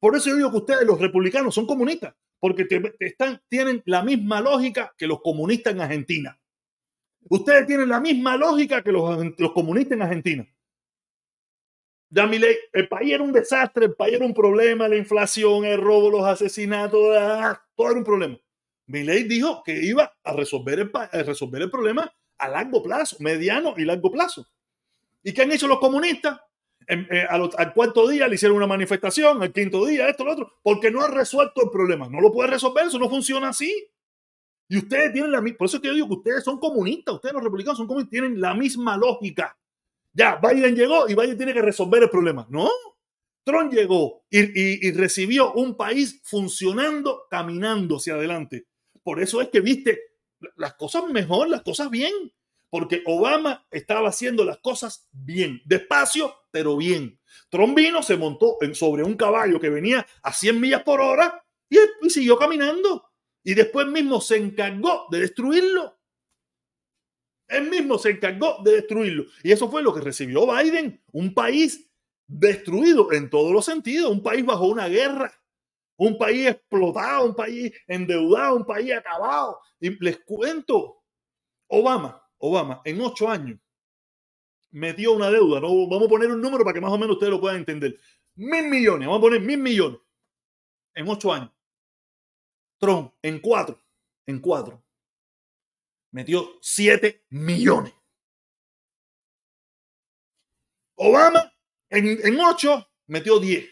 Por 0.01 0.17
eso 0.17 0.31
yo 0.31 0.37
digo 0.37 0.51
que 0.51 0.57
ustedes, 0.57 0.87
los 0.87 0.99
republicanos, 0.99 1.55
son 1.55 1.67
comunistas, 1.67 2.15
porque 2.39 2.67
están, 2.99 3.41
tienen 3.49 3.83
la 3.85 4.03
misma 4.03 4.41
lógica 4.41 4.95
que 4.97 5.07
los 5.07 5.21
comunistas 5.21 5.75
en 5.75 5.83
Argentina. 5.83 6.41
Ustedes 7.29 7.67
tienen 7.67 7.89
la 7.89 8.01
misma 8.01 8.37
lógica 8.37 8.83
que 8.83 8.93
los, 8.93 9.39
los 9.39 9.53
comunistas 9.53 9.97
en 9.97 10.03
Argentina. 10.03 10.49
Ya 12.13 12.27
ley, 12.27 12.57
el 12.73 12.89
país 12.89 13.13
era 13.13 13.23
un 13.23 13.33
desastre, 13.33 13.87
el 13.87 13.95
país 13.95 14.15
era 14.15 14.27
un 14.27 14.35
problema, 14.35 14.89
la 14.89 14.97
inflación, 14.97 15.65
el 15.65 15.81
robo, 15.81 16.11
los 16.11 16.25
asesinatos, 16.25 17.17
ah, 17.17 17.63
todo 17.77 17.91
era 17.91 17.99
un 17.99 18.05
problema. 18.05 18.37
ley 18.87 19.23
dijo 19.25 19.63
que 19.65 19.81
iba 19.81 20.13
a 20.25 20.33
resolver 20.33 20.81
el, 20.81 20.91
a 20.93 21.23
resolver 21.23 21.63
el 21.63 21.71
problema 21.71 22.13
a 22.39 22.49
largo 22.49 22.83
plazo, 22.83 23.17
mediano 23.21 23.75
y 23.77 23.85
largo 23.85 24.11
plazo. 24.11 24.47
¿Y 25.23 25.33
qué 25.33 25.43
han 25.43 25.53
hecho 25.53 25.69
los 25.69 25.79
comunistas? 25.79 26.41
Eh, 26.89 27.25
al, 27.29 27.73
cuarto 27.73 28.09
día 28.09 28.27
le 28.27 28.35
hicieron 28.35 28.57
una 28.57 28.67
manifestación, 28.67 29.41
al 29.43 29.53
quinto 29.53 29.87
día, 29.87 30.09
esto, 30.09 30.25
lo 30.25 30.33
otro, 30.33 30.53
porque 30.63 30.91
no 30.91 31.03
ha 31.03 31.09
resuelto 31.09 31.63
el 31.63 31.71
problema. 31.71 32.09
No 32.09 32.21
lo 32.21 32.33
puede 32.33 32.51
resolver, 32.51 32.87
eso 32.87 32.99
no 32.99 33.09
funciona 33.09 33.51
así. 33.51 33.89
Y 34.69 34.79
ustedes 34.79 35.13
tienen 35.13 35.31
la 35.31 35.41
misma, 35.41 35.59
por 35.59 35.67
eso 35.67 35.77
es 35.77 35.83
que 35.83 35.89
yo 35.89 35.95
digo 35.95 36.09
que 36.09 36.15
ustedes 36.15 36.45
son 36.45 36.59
comunistas, 36.59 37.15
ustedes 37.15 37.35
los 37.35 37.45
republicanos 37.45 37.77
son 37.77 37.87
comunistas, 37.87 38.11
tienen 38.11 38.41
la 38.41 38.55
misma 38.55 38.97
lógica. 38.97 39.57
Ya, 40.13 40.41
Biden 40.43 40.75
llegó 40.75 41.09
y 41.09 41.15
Biden 41.15 41.37
tiene 41.37 41.55
que 41.55 41.63
resolver 41.63 42.03
el 42.03 42.11
problema. 42.11 42.47
No, 42.51 42.69
Trump 43.45 43.73
llegó 43.73 44.25
y, 44.31 44.91
recibió 44.93 45.53
un 45.53 45.77
país 45.77 46.21
funcionando, 46.25 47.27
caminando 47.31 47.97
hacia 47.97 48.15
adelante. 48.15 48.67
Por 49.03 49.21
eso 49.21 49.41
es 49.41 49.49
que 49.49 49.61
viste 49.61 49.99
las 50.57 50.75
cosas 50.75 51.09
mejor, 51.09 51.49
las 51.49 51.63
cosas 51.63 51.91
bien 51.91 52.13
porque 52.71 53.03
Obama 53.05 53.67
estaba 53.71 54.09
haciendo 54.09 54.45
las 54.45 54.59
cosas 54.59 55.09
bien, 55.11 55.61
despacio, 55.65 56.33
pero 56.53 56.77
bien. 56.77 57.21
Trump 57.51 57.77
vino, 57.77 58.03
se 58.03 58.17
montó 58.17 58.57
sobre 58.75 59.03
un 59.03 59.15
caballo 59.15 59.61
que 59.61 59.69
venía 59.69 60.07
a 60.23 60.33
100 60.33 60.61
millas 60.61 60.83
por 60.85 61.01
hora 61.01 61.45
y 61.69 61.79
siguió 62.09 62.39
caminando. 62.39 63.05
Y 63.43 63.55
después 63.55 63.87
mismo 63.89 64.21
se 64.21 64.37
encargó 64.37 65.07
de 65.11 65.21
destruirlo. 65.21 66.00
Él 67.51 67.69
mismo 67.69 67.99
se 67.99 68.11
encargó 68.11 68.63
de 68.65 68.77
destruirlo. 68.77 69.25
Y 69.43 69.53
eso 69.53 69.71
fue 69.71 69.83
lo 69.83 69.93
que 69.93 70.01
recibió 70.01 70.47
Biden. 70.47 71.03
Un 71.13 71.35
país 71.35 71.91
destruido 72.27 73.13
en 73.13 73.29
todos 73.29 73.53
los 73.53 73.65
sentidos. 73.65 74.11
Un 74.11 74.23
país 74.23 74.45
bajo 74.45 74.67
una 74.67 74.89
guerra. 74.89 75.33
Un 75.97 76.17
país 76.17 76.47
explotado. 76.49 77.27
Un 77.27 77.35
país 77.35 77.73
endeudado. 77.87 78.57
Un 78.57 78.65
país 78.65 78.93
acabado. 78.95 79.59
Y 79.81 80.03
les 80.03 80.19
cuento, 80.25 81.03
Obama 81.69 82.21
Obama 82.41 82.81
en 82.85 83.01
ocho 83.01 83.29
años 83.29 83.59
metió 84.73 85.13
una 85.13 85.31
deuda, 85.31 85.61
¿no? 85.61 85.69
vamos 85.89 86.07
a 86.07 86.09
poner 86.09 86.31
un 86.31 86.41
número 86.41 86.65
para 86.65 86.75
que 86.75 86.81
más 86.81 86.93
o 86.93 86.99
menos 86.99 87.17
ustedes 87.17 87.33
lo 87.33 87.41
puedan 87.41 87.59
entender. 87.59 87.99
Mil 88.37 88.69
millones, 88.69 89.07
vamos 89.07 89.19
a 89.19 89.23
poner 89.23 89.41
mil 89.41 89.59
millones 89.59 90.01
en 90.95 91.09
ocho 91.09 91.33
años. 91.33 91.51
Trump 92.79 93.13
en 93.21 93.41
cuatro, 93.41 93.83
en 94.27 94.39
cuatro, 94.41 94.83
metió 96.11 96.59
siete 96.61 97.25
millones. 97.31 97.95
Obama 100.97 101.53
en, 101.89 102.19
en 102.27 102.41
ocho 102.41 102.89
metió 103.07 103.39
diez. 103.39 103.69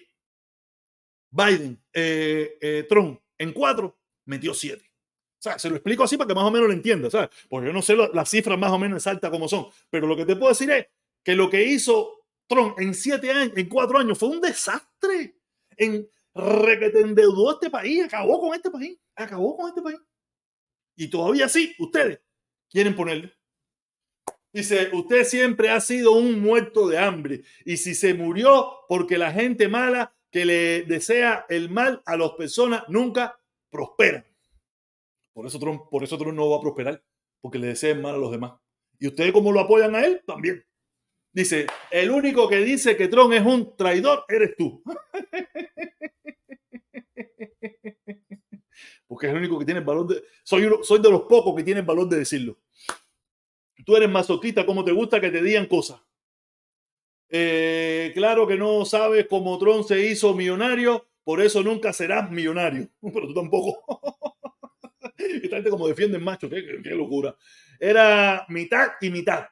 Biden, 1.31 1.83
eh, 1.93 2.57
eh, 2.61 2.87
Trump 2.89 3.21
en 3.37 3.53
cuatro 3.53 3.99
metió 4.25 4.55
siete. 4.55 4.85
O 5.39 5.43
sea, 5.43 5.59
se 5.59 5.69
lo 5.69 5.77
explico 5.77 6.03
así 6.03 6.17
para 6.17 6.27
que 6.27 6.35
más 6.35 6.45
o 6.45 6.51
menos 6.51 6.69
lo 6.69 6.75
entienda, 6.75 7.11
¿sabes? 7.11 7.29
Porque 7.49 7.69
yo 7.69 7.73
no 7.73 7.83
sé 7.83 7.97
las 7.97 8.29
cifras 8.29 8.59
más 8.59 8.73
o 8.73 8.79
menos 8.79 8.97
exactas 8.97 9.31
como 9.31 9.47
son, 9.47 9.67
pero 9.91 10.07
lo 10.07 10.17
que 10.17 10.25
te 10.25 10.35
puedo 10.35 10.49
decir 10.49 10.71
es 10.71 10.87
que 11.23 11.37
lo 11.37 11.49
que 11.49 11.63
hizo 11.63 12.25
Trump 12.49 12.79
en 12.81 12.95
siete 12.95 13.31
años, 13.31 13.53
en 13.57 13.69
cuatro 13.69 13.99
años, 13.99 14.19
fue 14.19 14.31
un 14.31 14.41
desastre. 14.41 15.37
En 15.77 16.09
re 16.35 16.91
te 16.91 17.01
endeudó 17.01 17.53
este 17.53 17.71
país, 17.71 18.05
acabó 18.05 18.41
con 18.41 18.55
este 18.55 18.71
país, 18.71 18.99
acabó 19.15 19.57
con 19.57 19.69
este 19.69 19.83
país. 19.83 19.99
Y 20.97 21.09
todavía 21.09 21.49
sí, 21.49 21.75
ustedes 21.79 22.21
quieren 22.71 22.95
ponerle. 22.95 23.33
Dice, 24.53 24.89
usted 24.93 25.25
siempre 25.25 25.71
ha 25.71 25.81
sido 25.81 26.13
un 26.13 26.41
muerto 26.41 26.89
de 26.89 26.99
hambre. 26.99 27.43
Y 27.65 27.77
si 27.77 27.95
se 27.95 28.15
murió 28.15 28.81
porque 28.89 29.19
la 29.19 29.33
gente 29.33 29.69
mala 29.69 30.15
que 30.31 30.45
le 30.45 30.83
desea 30.83 31.47
el 31.49 31.71
mal 31.71 32.03
a 32.07 32.17
las 32.17 32.33
personas 32.33 32.85
nunca 32.89 33.39
prospera. 33.71 34.25
Por 35.33 35.47
eso, 35.47 35.59
Trump, 35.59 35.83
por 35.91 36.03
eso 36.03 36.19
Trump 36.19 36.35
no 36.35 36.51
va 36.51 36.57
a 36.57 36.61
prosperar, 36.61 37.03
porque 37.41 37.59
le 37.59 37.69
deseen 37.69 38.03
mal 38.03 38.15
a 38.15 38.19
los 38.19 38.31
demás. 38.31 38.55
Y 38.99 39.07
ustedes, 39.07 39.33
como 39.33 39.53
lo 39.53 39.61
apoyan 39.61 39.95
a 39.95 40.05
él, 40.05 40.23
también. 40.27 40.65
Dice, 41.33 41.67
el 41.91 42.11
único 42.11 42.49
que 42.49 42.57
dice 42.57 42.97
que 42.97 43.09
Trump 43.09 43.33
es 43.33 43.43
un 43.43 43.77
traidor 43.77 44.25
eres 44.29 44.57
tú. 44.57 44.83
Porque 49.09 49.27
es 49.27 49.33
el 49.33 49.39
único 49.39 49.59
que 49.59 49.65
tiene 49.65 49.81
valor 49.81 50.07
de... 50.07 50.23
Soy, 50.45 50.71
soy 50.83 51.01
de 51.01 51.11
los 51.11 51.23
pocos 51.23 51.57
que 51.57 51.65
tienen 51.65 51.85
valor 51.85 52.09
de 52.09 52.19
decirlo. 52.19 52.59
Tú 53.85 53.97
eres 53.97 54.09
masoquista, 54.09 54.65
como 54.65 54.85
te 54.85 54.93
gusta 54.93 55.21
que 55.21 55.31
te 55.31 55.43
digan 55.43 55.67
cosas. 55.67 56.01
Eh, 57.31 58.13
claro 58.15 58.47
que 58.47 58.57
no 58.57 58.85
sabes 58.85 59.27
cómo 59.29 59.59
Trump 59.59 59.85
se 59.85 60.01
hizo 60.07 60.35
millonario, 60.35 61.07
por 61.25 61.41
eso 61.41 61.63
nunca 61.63 61.93
serás 61.93 62.31
millonario. 62.31 62.89
Pero 63.01 63.27
tú 63.27 63.35
tampoco. 63.35 63.83
Esta 65.19 65.57
gente 65.57 65.71
como 65.71 65.89
defienden 65.89 66.23
macho, 66.23 66.49
qué, 66.49 66.63
locura. 66.91 67.37
Era 67.79 68.47
mitad 68.49 68.93
y 69.01 69.11
mitad. 69.11 69.47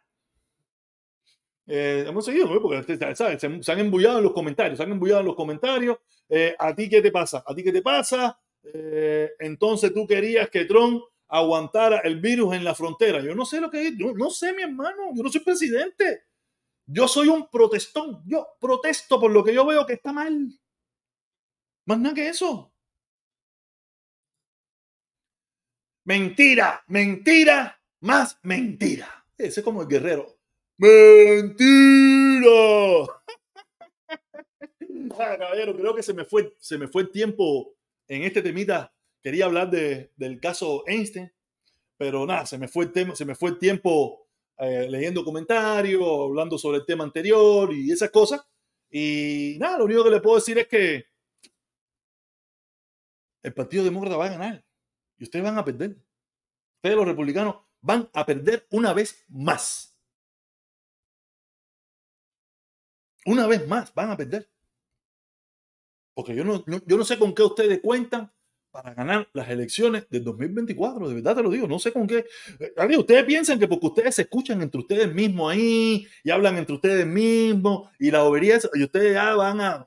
Eh, 1.67 2.05
hemos 2.07 2.25
seguido, 2.25 2.49
porque 2.63 2.97
¿sabes? 3.15 3.41
Se, 3.41 3.73
han 3.73 3.79
embullado 3.81 4.19
en 4.19 4.25
los 4.25 4.33
comentarios, 4.33 4.77
se 4.79 4.85
han 4.85 4.93
embullado 4.93 5.21
en 5.21 5.27
los 5.27 5.35
comentarios. 5.35 5.99
Eh, 6.29 6.55
¿A 6.59 6.75
ti 6.75 6.89
qué 6.89 7.03
te 7.03 7.11
pasa? 7.11 7.43
¿A 7.47 7.55
ti 7.55 7.63
qué 7.63 7.73
te 7.73 7.83
pasa? 7.83 8.39
Eh, 8.73 9.33
entonces 9.39 9.93
tú 9.93 10.07
querías 10.07 10.49
que 10.51 10.65
Trump 10.65 11.03
aguantara 11.29 11.99
el 12.01 12.21
virus 12.21 12.55
en 12.55 12.65
la 12.65 12.75
frontera. 12.75 13.21
Yo 13.21 13.35
no 13.35 13.45
sé 13.45 13.61
lo 13.61 13.71
que 13.71 13.89
es, 13.89 13.97
yo 13.97 14.13
no 14.15 14.31
sé, 14.31 14.53
mi 14.53 14.63
hermano, 14.63 15.11
yo 15.15 15.23
no 15.23 15.31
soy 15.31 15.41
presidente. 15.41 16.25
Yo 16.87 17.09
soy 17.09 17.29
un 17.29 17.49
protestón. 17.49 18.23
Yo 18.27 18.47
protesto 18.61 19.21
por 19.21 19.31
lo 19.31 19.43
que 19.43 19.53
yo 19.53 19.67
veo 19.67 19.87
que 19.87 19.95
está 19.95 20.13
mal. 20.13 20.49
Más 21.87 21.99
nada 21.99 22.15
que 22.15 22.29
eso. 22.29 22.73
Mentira, 26.05 26.85
mentira, 26.87 27.81
más 28.01 28.39
mentira. 28.43 29.25
Ese 29.37 29.61
es 29.61 29.65
como 29.65 29.83
el 29.83 29.89
guerrero. 29.89 30.39
Mentira. 30.79 32.47
ah, 35.19 35.37
caballero, 35.39 35.77
creo 35.77 35.95
que 35.95 36.03
se 36.03 36.15
me 36.15 36.25
fue, 36.25 36.55
se 36.61 36.79
me 36.79 36.87
fue 36.87 37.03
el 37.03 37.11
tiempo 37.11 37.76
en 38.09 38.23
este 38.23 38.43
temita. 38.43 38.93
Quería 39.23 39.47
hablar 39.47 39.71
de, 39.71 40.13
del 40.17 40.41
caso 40.41 40.85
Einstein, 40.87 41.33
pero 41.97 42.27
nada, 42.27 42.47
se 42.47 42.59
me 42.59 42.69
fue 42.69 42.85
el, 42.85 42.93
tema, 42.93 43.15
se 43.15 43.25
me 43.25 43.35
fue 43.35 43.51
el 43.51 43.59
tiempo 43.59 44.27
eh, 44.59 44.87
leyendo 44.89 45.25
comentarios, 45.25 46.03
hablando 46.03 46.59
sobre 46.59 46.79
el 46.79 46.87
tema 46.87 47.05
anterior 47.05 47.73
y 47.73 47.91
esas 47.91 48.11
cosas. 48.11 48.47
Y 48.91 49.57
nada, 49.59 49.79
lo 49.79 49.85
único 49.85 50.05
que 50.05 50.11
le 50.11 50.21
puedo 50.21 50.37
decir 50.37 50.59
es 50.59 50.69
que 50.69 51.07
el 53.43 53.55
Partido 53.55 53.85
Demócrata 53.85 54.17
va 54.17 54.27
a 54.27 54.31
ganar. 54.31 54.65
Y 55.19 55.25
ustedes 55.25 55.45
van 55.45 55.59
a 55.59 55.65
perder. 55.65 55.97
Ustedes 56.77 56.97
los 56.97 57.07
republicanos 57.07 57.57
van 57.81 58.09
a 58.13 58.27
perder 58.27 58.67
una 58.71 58.93
vez 58.93 59.25
más. 59.29 59.97
Una 63.25 63.47
vez 63.47 63.67
más 63.67 63.93
van 63.95 64.11
a 64.11 64.17
perder. 64.17 64.49
Porque 66.17 66.35
yo 66.35 66.45
no, 66.45 66.65
yo 66.65 66.97
no 66.97 67.05
sé 67.05 67.19
con 67.19 67.35
qué 67.35 67.43
ustedes 67.43 67.79
cuentan 67.81 68.33
para 68.71 68.95
ganar 68.95 69.29
las 69.35 69.51
elecciones 69.51 70.09
del 70.09 70.25
2024. 70.25 71.11
De 71.11 71.15
verdad 71.15 71.37
te 71.37 71.43
lo 71.43 71.51
digo, 71.51 71.69
no 71.69 71.79
sé 71.79 71.93
con 71.93 72.07
qué. 72.07 72.25
Eh, 72.59 72.97
ustedes 72.97 73.25
piensan 73.25 73.59
que 73.59 73.69
porque 73.69 73.89
ustedes 73.89 74.15
se 74.15 74.23
escuchan 74.23 74.63
entre 74.63 74.81
ustedes 74.81 75.13
mismos 75.13 75.53
ahí 75.53 76.07
y 76.25 76.31
hablan 76.31 76.57
entre 76.57 76.75
ustedes 76.75 77.07
mismos 77.07 77.91
y 77.99 78.11
la 78.11 78.25
obediencia, 78.25 78.71
y 78.73 78.85
ustedes 78.85 79.13
ya 79.13 79.35
van 79.35 79.61
a... 79.61 79.87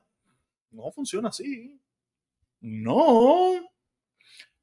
No 0.70 0.92
funciona 0.92 1.30
así. 1.30 1.80
No. 2.62 3.68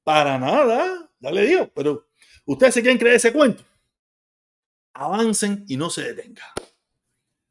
Para 0.04 0.38
nada. 0.38 1.10
Ya 1.18 1.32
le 1.32 1.46
digo, 1.46 1.68
pero 1.74 2.06
ustedes 2.44 2.74
se 2.74 2.80
quieren 2.80 2.98
creer 2.98 3.16
ese 3.16 3.32
cuento. 3.32 3.64
Avancen 4.92 5.64
y 5.66 5.76
no 5.76 5.90
se 5.90 6.14
detengan. 6.14 6.46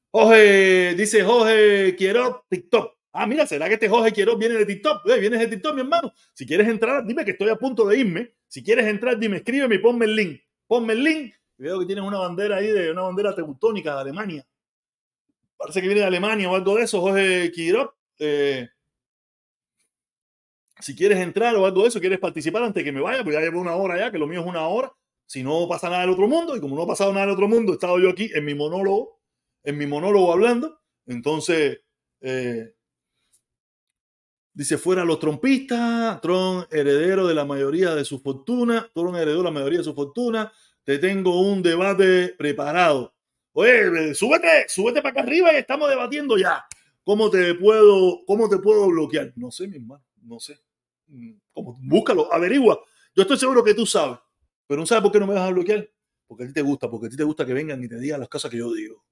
Jorge, 0.09 0.95
dice 0.95 1.22
Jorge, 1.22 1.97
quiero 1.97 2.45
TikTok. 2.47 2.95
Ah, 3.18 3.26
mira, 3.26 3.47
¿será 3.47 3.70
que 3.70 3.76
este 3.76 3.88
Jorge 3.88 4.11
Quiero 4.11 4.36
viene 4.38 4.55
de 4.55 4.66
TikTok? 4.66 5.07
Eh, 5.09 5.20
vienes 5.22 5.39
de 5.39 5.47
TikTok, 5.47 5.74
mi 5.74 5.82
hermano. 5.82 6.13
Si 6.34 6.45
quieres 6.45 6.68
entrar, 6.68 7.05
dime 7.05 7.24
que 7.24 7.32
estoy 7.32 7.47
a 7.47 7.55
punto 7.55 7.88
de 7.88 7.97
irme. 7.97 8.34
Si 8.45 8.61
quieres 8.61 8.86
entrar, 8.88 9.18
dime, 9.18 9.38
escríbeme 9.38 9.76
y 9.76 9.78
ponme 9.78 10.03
el 10.03 10.18
link. 10.18 10.41
Ponme 10.68 10.91
el 10.91 11.01
link. 11.01 11.34
Veo 11.57 11.80
que 11.80 11.86
tienes 11.86 12.03
una 12.03 12.20
bandera 12.20 12.57
ahí 12.57 12.68
de 12.68 12.91
una 12.91 13.03
bandera 13.03 13.34
teutónica 13.34 13.95
de 13.95 14.01
Alemania. 14.01 14.45
Parece 15.55 15.80
que 15.80 15.88
viene 15.88 16.01
de 16.01 16.07
Alemania 16.07 16.51
o 16.51 16.55
algo 16.55 16.76
de 16.76 16.84
eso, 16.84 16.99
Jorge 16.99 17.49
Kirov. 17.53 17.93
Eh, 18.20 18.68
si 20.82 20.93
quieres 20.93 21.20
entrar 21.20 21.55
o 21.55 21.66
algo 21.66 21.84
de 21.84 21.88
eso, 21.88 22.01
quieres 22.01 22.20
participar 22.20 22.63
antes 22.63 22.84
que 22.84 22.91
me 22.91 22.99
vaya, 22.99 23.24
pues 23.24 23.34
ya 23.34 23.41
llevo 23.41 23.61
una 23.61 23.78
hora 23.78 23.97
ya, 23.97 24.11
que 24.11 24.18
lo 24.18 24.28
mío 24.28 24.41
es 24.41 24.45
una 24.45 24.68
hora. 24.68 24.91
Si 25.26 25.41
no 25.41 25.70
pasa 25.70 25.89
nada 25.89 26.01
del 26.01 26.09
otro 26.09 26.28
mundo, 26.28 26.57
y 26.57 26.59
como 26.59 26.76
no 26.76 26.82
ha 26.82 26.88
pasado 26.88 27.13
nada 27.13 27.28
del 27.28 27.36
otro 27.36 27.47
mundo, 27.47 27.72
he 27.72 27.76
estado 27.76 27.97
yo 27.97 28.09
aquí 28.09 28.30
en 28.36 28.43
mi 28.43 28.55
monólogo, 28.55 29.22
en 29.63 29.78
mi 29.78 29.88
monólogo 29.88 30.34
hablando. 30.34 30.82
Entonces, 31.05 31.80
eh, 32.20 32.74
Dice, 34.56 34.78
fuera 34.78 35.03
los 35.03 35.20
trompistas, 35.20 36.22
Tron 36.22 36.66
heredero 36.72 37.28
de 37.28 37.34
la 37.34 37.43
mayoría 37.43 37.93
de 37.93 38.06
su 38.06 38.20
fortuna, 38.20 38.89
Tron 38.93 39.18
heredó 39.18 39.43
la 39.43 39.51
mayoría 39.51 39.80
de 39.80 39.84
su 39.84 39.93
fortuna, 39.93 40.49
te 40.86 40.97
tengo 40.97 41.41
un 41.41 41.62
debate 41.62 42.34
preparado. 42.38 43.14
Oye, 43.51 44.16
súbete, 44.16 44.70
súbete 44.70 45.01
para 45.01 45.12
acá 45.12 45.22
arriba 45.24 45.51
y 45.51 45.58
estamos 45.58 45.89
debatiendo 45.89 46.38
ya. 46.38 46.66
¿Cómo 47.03 47.30
te 47.30 47.53
puedo, 47.56 48.24
cómo 48.26 48.47
te 48.47 48.58
puedo 48.60 48.88
bloquear? 48.88 49.34
No 49.36 49.51
sé, 49.51 49.68
mi 49.68 49.76
hermano, 49.76 50.06
no 50.22 50.39
sé. 50.39 50.58
Mm, 51.08 51.34
¿Cómo? 51.51 51.78
Búscalo, 51.82 52.34
averigua. 52.34 52.80
Yo 53.14 53.24
estoy 53.24 53.38
seguro 53.38 53.62
que 53.62 53.74
tú 53.74 53.86
sabes, 53.86 54.20
pero 54.68 54.80
no 54.80 54.88
sabes 54.88 55.03
por 55.03 55.12
qué 55.12 55.20
no 55.20 55.28
me 55.28 55.34
vas 55.34 55.49
a 55.49 55.51
bloquear. 55.51 55.86
Porque 56.28 56.45
a 56.45 56.47
ti 56.47 56.53
te 56.53 56.62
gusta, 56.62 56.89
porque 56.89 57.08
a 57.08 57.10
ti 57.10 57.18
te 57.18 57.26
gusta 57.26 57.45
que 57.45 57.53
vengan 57.53 57.84
y 57.84 57.89
te 57.89 57.99
digan 57.99 58.22
las 58.22 58.30
cosas 58.30 58.49
que 58.49 58.58
yo 58.58 58.74
digo. 58.74 59.03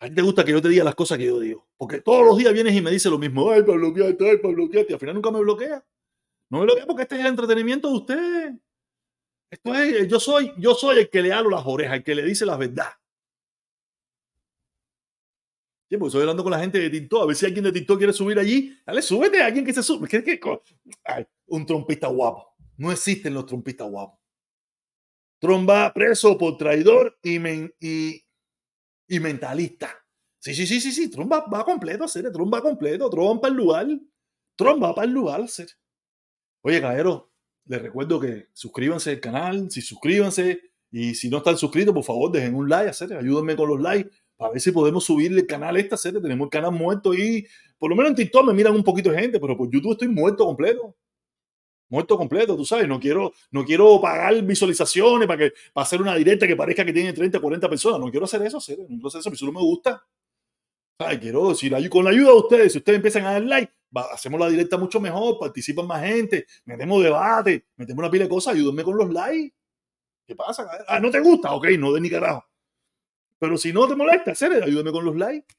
A 0.00 0.08
ti 0.08 0.14
te 0.16 0.22
gusta 0.22 0.44
que 0.44 0.50
yo 0.50 0.60
te 0.60 0.68
diga 0.68 0.82
las 0.82 0.96
cosas 0.96 1.16
que 1.16 1.26
yo 1.26 1.38
digo. 1.38 1.68
Porque 1.82 2.00
todos 2.00 2.24
los 2.24 2.38
días 2.38 2.52
vienes 2.52 2.76
y 2.76 2.80
me 2.80 2.92
dices 2.92 3.10
lo 3.10 3.18
mismo. 3.18 3.50
Ay, 3.50 3.62
para 3.62 3.76
bloquearte, 3.76 4.30
ay, 4.30 4.36
para 4.36 4.54
bloquearte. 4.54 4.92
Al 4.92 5.00
final 5.00 5.16
nunca 5.16 5.32
me 5.32 5.40
bloquea. 5.40 5.84
No 6.48 6.60
me 6.60 6.64
bloquea 6.66 6.86
porque 6.86 7.02
este 7.02 7.16
es 7.16 7.22
el 7.22 7.26
entretenimiento 7.26 7.88
de 7.88 7.94
usted. 7.94 8.52
Esto 9.50 9.74
es, 9.74 10.06
yo 10.06 10.20
soy, 10.20 10.52
yo 10.58 10.76
soy 10.76 11.00
el 11.00 11.10
que 11.10 11.20
le 11.20 11.32
hablo 11.32 11.50
las 11.50 11.66
orejas, 11.66 11.96
el 11.96 12.04
que 12.04 12.14
le 12.14 12.22
dice 12.22 12.46
la 12.46 12.56
verdad. 12.56 12.86
Sí, 15.90 15.96
porque 15.96 16.06
estoy 16.06 16.20
hablando 16.20 16.44
con 16.44 16.52
la 16.52 16.60
gente 16.60 16.78
de 16.78 16.88
TikTok. 16.88 17.24
A 17.24 17.26
ver 17.26 17.34
si 17.34 17.46
alguien 17.46 17.64
de 17.64 17.72
TikTok 17.72 17.98
quiere 17.98 18.12
subir 18.12 18.38
allí. 18.38 18.78
Dale, 18.86 19.02
súbete 19.02 19.42
a 19.42 19.46
alguien 19.46 19.64
que 19.64 19.72
se 19.72 19.82
sube. 19.82 20.06
¿Qué, 20.06 20.22
qué? 20.22 20.38
Ay, 21.02 21.26
un 21.46 21.66
trompista 21.66 22.06
guapo. 22.06 22.54
No 22.76 22.92
existen 22.92 23.34
los 23.34 23.44
trompistas 23.44 23.90
guapos. 23.90 24.20
Tromba 25.40 25.92
preso 25.92 26.38
por 26.38 26.56
traidor 26.56 27.18
y, 27.24 27.40
men, 27.40 27.74
y 27.80 28.22
y 29.08 29.20
mentalista. 29.20 30.01
Sí, 30.42 30.54
sí, 30.54 30.66
sí, 30.66 30.80
sí, 30.80 30.90
sí. 30.90 31.08
Trump 31.08 31.32
va, 31.32 31.64
completo, 31.64 32.02
hacer. 32.02 32.32
Trump 32.32 32.52
va 32.52 32.60
completo. 32.60 33.08
Trump 33.08 33.40
para 33.40 33.52
el 33.52 33.56
lugar. 33.56 33.86
Trump 34.56 34.82
va 34.82 34.92
para 34.92 35.06
el 35.06 35.14
lugar, 35.14 35.40
hacer. 35.40 35.68
Oye, 36.62 36.80
caballero, 36.80 37.30
les 37.66 37.80
recuerdo 37.80 38.18
que 38.18 38.48
suscríbanse 38.52 39.10
al 39.10 39.20
canal, 39.20 39.70
si 39.70 39.80
suscríbanse 39.80 40.60
y 40.90 41.14
si 41.14 41.28
no 41.30 41.38
están 41.38 41.56
suscritos, 41.56 41.94
por 41.94 42.02
favor, 42.02 42.32
dejen 42.32 42.56
un 42.56 42.68
like, 42.68 42.90
hacer. 42.90 43.12
Ayúdenme 43.14 43.54
con 43.54 43.68
los 43.68 43.80
likes 43.80 44.10
para 44.36 44.50
ver 44.52 44.60
si 44.60 44.72
podemos 44.72 45.04
subirle 45.04 45.42
el 45.42 45.46
canal 45.46 45.76
esta 45.76 45.96
serie. 45.96 46.20
Tenemos 46.20 46.46
el 46.46 46.50
canal 46.50 46.72
muerto 46.72 47.14
y 47.14 47.46
por 47.78 47.90
lo 47.90 47.94
menos 47.94 48.10
en 48.10 48.16
TikTok 48.16 48.44
me 48.44 48.52
miran 48.52 48.74
un 48.74 48.82
poquito 48.82 49.10
de 49.10 49.20
gente, 49.20 49.38
pero 49.38 49.56
por 49.56 49.70
YouTube 49.70 49.92
estoy 49.92 50.08
muerto 50.08 50.44
completo 50.44 50.96
muerto 51.88 52.16
completo, 52.16 52.56
tú 52.56 52.64
sabes, 52.64 52.88
no 52.88 52.98
quiero, 52.98 53.34
no 53.50 53.66
quiero 53.66 54.00
pagar 54.00 54.42
visualizaciones 54.42 55.28
para, 55.28 55.38
que, 55.38 55.52
para 55.74 55.82
hacer 55.82 56.00
una 56.00 56.14
directa 56.14 56.46
que 56.46 56.56
parezca 56.56 56.86
que 56.86 56.92
tiene 56.92 57.12
30, 57.12 57.38
40 57.38 57.68
personas, 57.68 58.00
no 58.00 58.10
quiero 58.10 58.24
hacer 58.24 58.40
eso, 58.40 58.56
no 58.56 58.86
quiero 58.86 59.08
hacer 59.08 59.20
eso, 59.20 59.28
a 59.28 59.30
mí 59.30 59.36
solo 59.36 59.52
me 59.52 59.60
gusta. 59.60 60.02
¿Sabes? 60.98 61.18
Quiero 61.18 61.48
decir, 61.48 61.72
con 61.90 62.04
la 62.04 62.10
ayuda 62.10 62.30
de 62.30 62.36
ustedes, 62.36 62.72
si 62.72 62.78
ustedes 62.78 62.96
empiezan 62.96 63.26
a 63.26 63.32
dar 63.32 63.42
like, 63.42 63.72
hacemos 64.12 64.38
la 64.38 64.48
directa 64.48 64.76
mucho 64.76 65.00
mejor, 65.00 65.38
participan 65.38 65.86
más 65.86 66.02
gente, 66.04 66.46
metemos 66.64 67.02
debate, 67.02 67.66
metemos 67.76 68.02
una 68.02 68.10
pila 68.10 68.24
de 68.24 68.30
cosas, 68.30 68.54
ayúdenme 68.54 68.84
con 68.84 68.96
los 68.96 69.12
likes. 69.12 69.54
¿Qué 70.26 70.36
pasa? 70.36 70.68
Ah, 70.86 71.00
¿no 71.00 71.10
te 71.10 71.20
gusta? 71.20 71.52
Ok, 71.52 71.66
no 71.78 71.92
de 71.92 72.00
ni 72.00 72.08
carajo. 72.08 72.44
Pero 73.38 73.56
si 73.56 73.72
no 73.72 73.88
te 73.88 73.96
molesta, 73.96 74.30
hacer, 74.32 74.62
ayúdame 74.62 74.92
con 74.92 75.04
los 75.04 75.16
likes. 75.16 75.54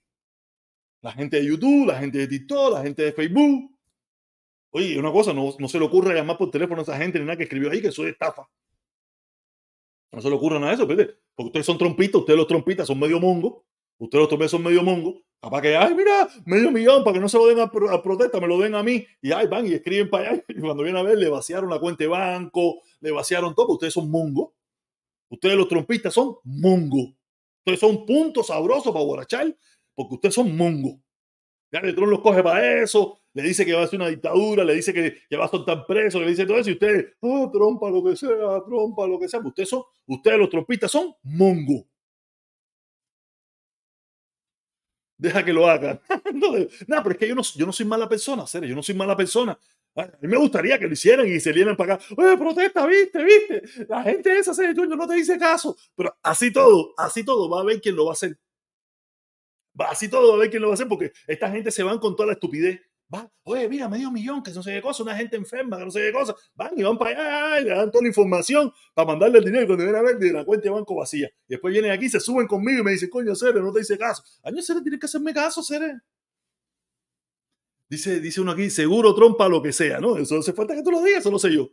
La 1.02 1.12
gente 1.12 1.38
de 1.38 1.46
YouTube, 1.46 1.88
la 1.88 2.00
gente 2.00 2.20
de 2.20 2.28
TikTok, 2.28 2.74
la 2.74 2.82
gente 2.82 3.04
de 3.04 3.12
Facebook, 3.12 3.74
Oye, 4.76 4.98
una 4.98 5.12
cosa, 5.12 5.34
no, 5.34 5.54
no 5.60 5.68
se 5.68 5.78
le 5.78 5.86
ocurre 5.86 6.16
llamar 6.16 6.36
por 6.36 6.50
teléfono 6.50 6.80
a 6.80 6.84
esa 6.84 6.98
gente 6.98 7.20
ni 7.20 7.26
nada 7.26 7.38
que 7.38 7.44
escribió 7.44 7.70
ahí 7.70 7.80
que 7.80 7.90
eso 7.90 8.04
es 8.08 8.14
estafa. 8.14 8.50
No 10.12 10.20
se 10.20 10.30
le 10.30 10.36
ocurre 10.36 10.60
nada 10.60 10.76
de 10.76 10.76
eso, 10.76 10.88
porque 10.88 11.16
ustedes 11.38 11.66
son 11.66 11.78
trompitas, 11.78 12.16
ustedes 12.16 12.38
los 12.38 12.48
trompitas 12.48 12.88
son 12.88 13.00
medio 13.00 13.20
mongo, 13.20 13.66
ustedes 13.98 14.22
los 14.22 14.30
trompitas 14.30 14.52
son 14.52 14.64
medio 14.64 14.84
mongo, 14.84 15.22
capaz 15.42 15.62
que, 15.62 15.76
ay, 15.76 15.94
mira, 15.96 16.28
medio 16.46 16.72
millón, 16.72 17.04
para 17.04 17.16
que 17.16 17.20
no 17.20 17.30
se 17.30 17.38
lo 17.38 17.48
den 17.48 17.60
a, 17.60 17.70
protesta, 17.70 18.40
me 18.40 18.48
lo 18.48 18.58
den 18.58 18.76
a 18.76 18.84
mí, 18.84 19.06
y 19.22 19.32
ay, 19.32 19.48
van 19.48 19.66
y 19.66 19.74
escriben 19.74 20.10
para 20.10 20.32
allá, 20.32 20.44
y 20.48 20.60
cuando 20.60 20.84
vienen 20.84 21.02
a 21.02 21.04
ver, 21.04 21.18
le 21.18 21.30
vaciaron 21.30 21.70
la 21.70 21.80
cuenta 21.80 22.04
de 22.04 22.08
banco, 22.08 22.82
le 23.00 23.12
vaciaron 23.12 23.54
todo, 23.56 23.74
ustedes 23.74 23.94
son 23.94 24.10
mongo. 24.10 24.54
Ustedes 25.30 25.56
los 25.56 25.68
trompistas 25.68 26.14
son 26.14 26.36
mongo. 26.44 27.16
Ustedes 27.66 27.80
son 27.80 28.06
puntos 28.06 28.48
sabrosos 28.48 28.94
para 28.94 29.04
borrachar, 29.04 29.56
porque 29.96 30.16
ustedes 30.16 30.36
son 30.36 30.56
mongo. 30.56 31.00
Ya 31.74 31.82
Trump 31.82 32.12
los 32.12 32.20
coge 32.20 32.44
para 32.44 32.84
eso, 32.84 33.20
le 33.34 33.42
dice 33.42 33.66
que 33.66 33.74
va 33.74 33.82
a 33.82 33.88
ser 33.88 34.00
una 34.00 34.08
dictadura, 34.08 34.64
le 34.64 34.76
dice 34.76 34.94
que, 34.94 35.16
ya 35.28 35.40
va 35.40 35.46
a 35.46 35.50
soltar 35.50 35.88
preso, 35.88 36.20
le 36.20 36.28
dice 36.28 36.46
todo 36.46 36.60
eso, 36.60 36.70
y 36.70 36.74
ustedes, 36.74 37.16
oh, 37.20 37.50
trompa 37.52 37.90
lo 37.90 38.04
que 38.04 38.16
sea, 38.16 38.62
trompa 38.64 39.08
lo 39.08 39.18
que 39.18 39.28
sea. 39.28 39.40
Ustedes 39.40 39.70
son, 39.70 39.82
ustedes 40.06 40.38
los 40.38 40.50
trompistas 40.52 40.92
son 40.92 41.16
mongo. 41.24 41.88
Deja 45.18 45.44
que 45.46 45.54
lo 45.54 45.68
hagan. 45.68 46.02
no, 46.34 47.04
pero 47.04 47.12
es 47.12 47.18
que 47.18 47.28
yo 47.28 47.36
no, 47.36 47.42
yo 47.56 47.66
no 47.66 47.74
soy 47.74 47.86
mala 47.86 48.10
persona, 48.10 48.46
serio, 48.48 48.70
yo 48.70 48.76
no 48.76 48.84
soy 48.84 48.96
mala 48.96 49.16
persona. 49.16 49.58
A 49.96 50.06
mí 50.22 50.28
me 50.28 50.38
gustaría 50.38 50.80
que 50.80 50.88
lo 50.88 50.94
hicieran 50.94 51.28
y 51.28 51.40
se 51.40 51.52
vienen 51.52 51.76
para 51.76 51.96
acá. 51.96 52.06
Oye, 52.18 52.36
protesta, 52.36 52.86
viste, 52.88 53.24
viste. 53.24 53.86
La 53.88 54.02
gente 54.02 54.40
esa, 54.40 54.54
serio, 54.54 54.74
yo 54.74 54.96
no 54.96 55.08
te 55.08 55.14
dice 55.14 55.38
caso. 55.38 55.78
Pero 55.96 56.18
así 56.24 56.52
todo, 56.52 56.94
así 56.98 57.24
todo, 57.24 57.48
va 57.50 57.62
a 57.62 57.64
ver 57.64 57.80
quién 57.80 57.96
lo 57.96 58.06
va 58.06 58.12
a 58.12 58.14
hacer. 58.14 58.38
Así 59.78 60.10
todo 60.10 60.30
va 60.30 60.36
a 60.36 60.40
ver 60.40 60.50
quién 60.50 60.62
lo 60.62 60.70
va 60.70 60.74
a 60.74 60.76
hacer 60.76 60.88
porque 60.88 61.12
esta 61.28 61.50
gente 61.50 61.72
se 61.72 61.84
van 61.84 62.00
con 62.00 62.16
toda 62.16 62.28
la 62.28 62.34
estupidez. 62.34 62.82
Oye, 63.44 63.68
mira, 63.70 63.88
medio 63.90 64.10
millón, 64.10 64.42
que 64.42 64.52
no 64.52 64.64
sé 64.64 64.72
qué 64.72 64.82
cosa, 64.82 65.04
una 65.04 65.16
gente 65.16 65.36
enferma, 65.36 65.78
que 65.78 65.86
no 65.86 65.92
sé 65.92 66.00
qué 66.02 66.12
cosa. 66.12 66.36
Van 66.56 66.72
y 66.78 66.84
van 66.84 66.98
para 66.98 67.12
allá 67.12 67.62
y 67.62 67.64
le 67.66 67.70
dan 67.72 67.92
toda 67.92 68.02
la 68.02 68.08
información 68.08 68.72
para 68.94 69.08
mandarle 69.08 69.40
el 69.40 69.46
dinero 69.46 69.68
cuando 69.68 69.84
viene 69.84 70.00
a 70.00 70.02
ver 70.02 70.18
de 70.18 70.32
la 70.32 70.46
cuenta 70.46 70.64
de 70.64 70.70
banco 70.72 70.96
vacía. 70.96 71.30
Y 71.48 71.54
después 71.54 71.72
vienen 71.74 71.92
aquí, 71.92 72.10
se 72.10 72.20
suben 72.20 72.48
conmigo 72.48 72.80
y 72.80 72.84
me 72.84 72.92
dicen, 72.92 73.10
coño, 73.10 73.36
Cere, 73.36 73.62
no 73.62 73.72
te 73.72 73.82
hice 73.82 73.98
caso. 73.98 74.24
Año 74.44 74.62
Cere, 74.62 74.82
tienes 74.82 75.00
que 75.00 75.06
hacerme 75.06 75.34
caso, 75.34 75.62
Cere. 75.62 76.00
Dice, 77.90 78.20
dice 78.20 78.42
uno 78.42 78.52
aquí, 78.52 78.70
seguro 78.70 79.14
trompa 79.14 79.48
lo 79.48 79.62
que 79.62 79.72
sea, 79.72 80.00
¿no? 80.00 80.18
Eso 80.18 80.40
hace 80.40 80.54
falta 80.54 80.74
que 80.74 80.82
tú 80.82 80.90
lo 80.90 81.04
digas, 81.04 81.20
eso 81.20 81.30
lo 81.30 81.38
sé 81.38 81.54
yo. 81.54 81.70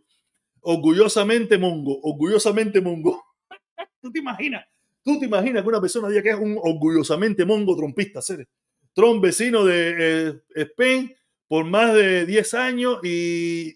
Orgullosamente 0.61 1.57
mongo, 1.57 1.99
orgullosamente 2.03 2.81
mongo. 2.81 3.23
¿Tú 4.03 4.11
te 4.13 4.19
imaginas? 4.19 4.67
¿Tú 5.03 5.19
te 5.19 5.25
imaginas 5.25 5.63
que 5.63 5.69
una 5.69 5.81
persona 5.81 6.09
diga 6.09 6.23
que 6.23 6.31
es 6.31 6.39
un 6.39 6.59
orgullosamente 6.61 7.47
mongo 7.47 7.75
trompista, 7.77 8.21
ser 8.21 8.47
Trump 8.93 9.23
vecino 9.23 9.65
de 9.65 9.95
eh, 9.99 10.41
Spain 10.57 11.15
por 11.51 11.65
más 11.65 11.93
de 11.95 12.27
10 12.27 12.55
años 12.55 13.01
y, 13.03 13.75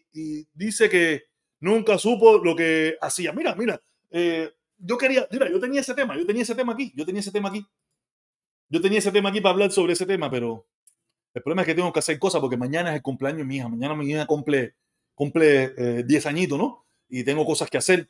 dice 0.54 0.88
que 0.88 1.24
nunca 1.58 1.98
supo 1.98 2.38
lo 2.38 2.54
que 2.54 2.96
hacía. 3.00 3.32
Mira, 3.32 3.56
mira, 3.56 3.80
eh, 4.12 4.52
yo 4.78 4.96
quería, 4.96 5.26
mira, 5.32 5.50
yo 5.50 5.58
tenía 5.58 5.80
ese 5.80 5.92
tema, 5.92 6.16
yo 6.16 6.24
tenía 6.24 6.42
ese 6.42 6.54
tema 6.54 6.74
aquí, 6.74 6.92
yo 6.94 7.04
tenía 7.04 7.18
ese 7.18 7.32
tema 7.32 7.48
aquí. 7.48 7.66
Yo 8.68 8.80
tenía 8.80 9.00
ese 9.00 9.10
tema 9.10 9.30
aquí 9.30 9.40
para 9.40 9.54
hablar 9.54 9.72
sobre 9.72 9.94
ese 9.94 10.06
tema, 10.06 10.30
pero 10.30 10.68
el 11.34 11.42
problema 11.42 11.62
es 11.62 11.66
que 11.66 11.74
tengo 11.74 11.92
que 11.92 11.98
hacer 11.98 12.16
cosas 12.20 12.40
porque 12.40 12.56
mañana 12.56 12.90
es 12.90 12.96
el 12.96 13.02
cumpleaños 13.02 13.38
de 13.38 13.44
mi 13.44 13.56
hija, 13.56 13.68
mañana 13.68 13.96
mi 13.96 14.08
hija 14.08 14.24
cumple, 14.26 14.76
cumple 15.16 16.04
10 16.04 16.26
eh, 16.26 16.28
añitos, 16.28 16.56
¿no? 16.56 16.86
Y 17.08 17.24
tengo 17.24 17.44
cosas 17.44 17.68
que 17.68 17.78
hacer. 17.78 18.08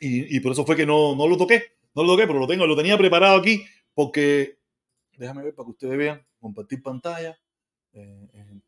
Y, 0.00 0.36
y 0.36 0.40
por 0.40 0.50
eso 0.50 0.66
fue 0.66 0.74
que 0.74 0.84
no, 0.84 1.14
no 1.14 1.28
lo 1.28 1.36
toqué. 1.36 1.76
No 1.94 2.02
lo 2.02 2.14
toqué, 2.14 2.26
pero 2.26 2.40
lo 2.40 2.48
tengo, 2.48 2.66
lo 2.66 2.76
tenía 2.76 2.98
preparado 2.98 3.38
aquí 3.38 3.64
porque, 3.94 4.58
déjame 5.16 5.44
ver 5.44 5.54
para 5.54 5.66
que 5.66 5.70
ustedes 5.70 5.96
vean, 5.96 6.26
compartir 6.40 6.82
pantalla. 6.82 7.38
Eh, 7.94 8.28
eh, 8.32 8.60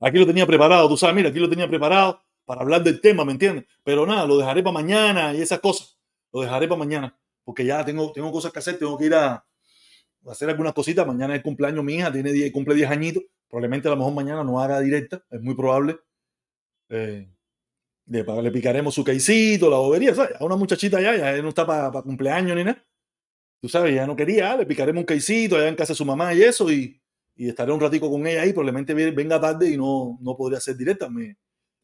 aquí 0.00 0.18
lo 0.18 0.26
tenía 0.26 0.46
preparado, 0.46 0.88
tú 0.88 0.96
sabes, 0.96 1.16
mira, 1.16 1.30
aquí 1.30 1.38
lo 1.38 1.50
tenía 1.50 1.68
preparado 1.68 2.22
para 2.44 2.62
hablar 2.62 2.82
del 2.82 3.00
tema, 3.00 3.24
¿me 3.24 3.32
entiendes? 3.32 3.66
Pero 3.82 4.06
nada, 4.06 4.26
lo 4.26 4.38
dejaré 4.38 4.62
para 4.62 4.74
mañana 4.74 5.34
y 5.34 5.42
esas 5.42 5.60
cosas. 5.60 5.98
Lo 6.32 6.40
dejaré 6.42 6.68
para 6.68 6.78
mañana, 6.78 7.18
porque 7.44 7.64
ya 7.64 7.84
tengo, 7.84 8.12
tengo 8.12 8.30
cosas 8.30 8.52
que 8.52 8.60
hacer, 8.60 8.78
tengo 8.78 8.96
que 8.96 9.06
ir 9.06 9.14
a, 9.14 9.44
hacer 10.26 10.48
algunas 10.48 10.72
cositas. 10.72 11.06
Mañana 11.06 11.34
es 11.34 11.38
el 11.38 11.42
cumpleaños 11.42 11.84
mi 11.84 11.94
hija, 11.94 12.12
tiene 12.12 12.32
10, 12.32 12.52
cumple 12.52 12.74
10 12.74 12.90
añitos. 12.90 13.24
Probablemente 13.48 13.88
a 13.88 13.92
lo 13.92 13.96
mejor 13.98 14.14
mañana 14.14 14.44
no 14.44 14.60
haga 14.60 14.80
directa, 14.80 15.24
es 15.30 15.40
muy 15.40 15.54
probable. 15.54 15.98
Eh, 16.88 17.28
le, 18.06 18.24
le 18.24 18.50
picaremos 18.52 18.94
su 18.94 19.02
caicito, 19.02 19.68
la 19.68 19.78
bobería, 19.78 20.14
¿sabes? 20.14 20.40
A 20.40 20.44
una 20.44 20.56
muchachita 20.56 21.00
ya, 21.00 21.16
ya 21.16 21.42
no 21.42 21.48
está 21.48 21.66
para 21.66 21.90
cumpleaños 22.02 22.56
ni 22.56 22.64
nada. 22.64 22.84
Tú 23.60 23.68
sabes, 23.68 23.94
ya 23.94 24.06
no 24.06 24.14
quería, 24.14 24.56
le 24.56 24.66
picaremos 24.66 25.00
un 25.00 25.06
caicito 25.06 25.56
allá 25.56 25.68
en 25.68 25.74
casa 25.74 25.92
de 25.92 25.96
su 25.96 26.04
mamá 26.04 26.34
y 26.34 26.42
eso, 26.42 26.70
y, 26.70 27.00
y 27.36 27.48
estaré 27.48 27.70
un 27.72 27.80
ratico 27.80 28.10
con 28.10 28.26
ella 28.26 28.42
ahí, 28.42 28.52
probablemente 28.52 28.94
venga 28.94 29.40
tarde 29.40 29.70
y 29.70 29.76
no, 29.76 30.18
no 30.20 30.36
podría 30.36 30.60
ser 30.60 30.76
directa. 30.76 31.08
Me, 31.08 31.36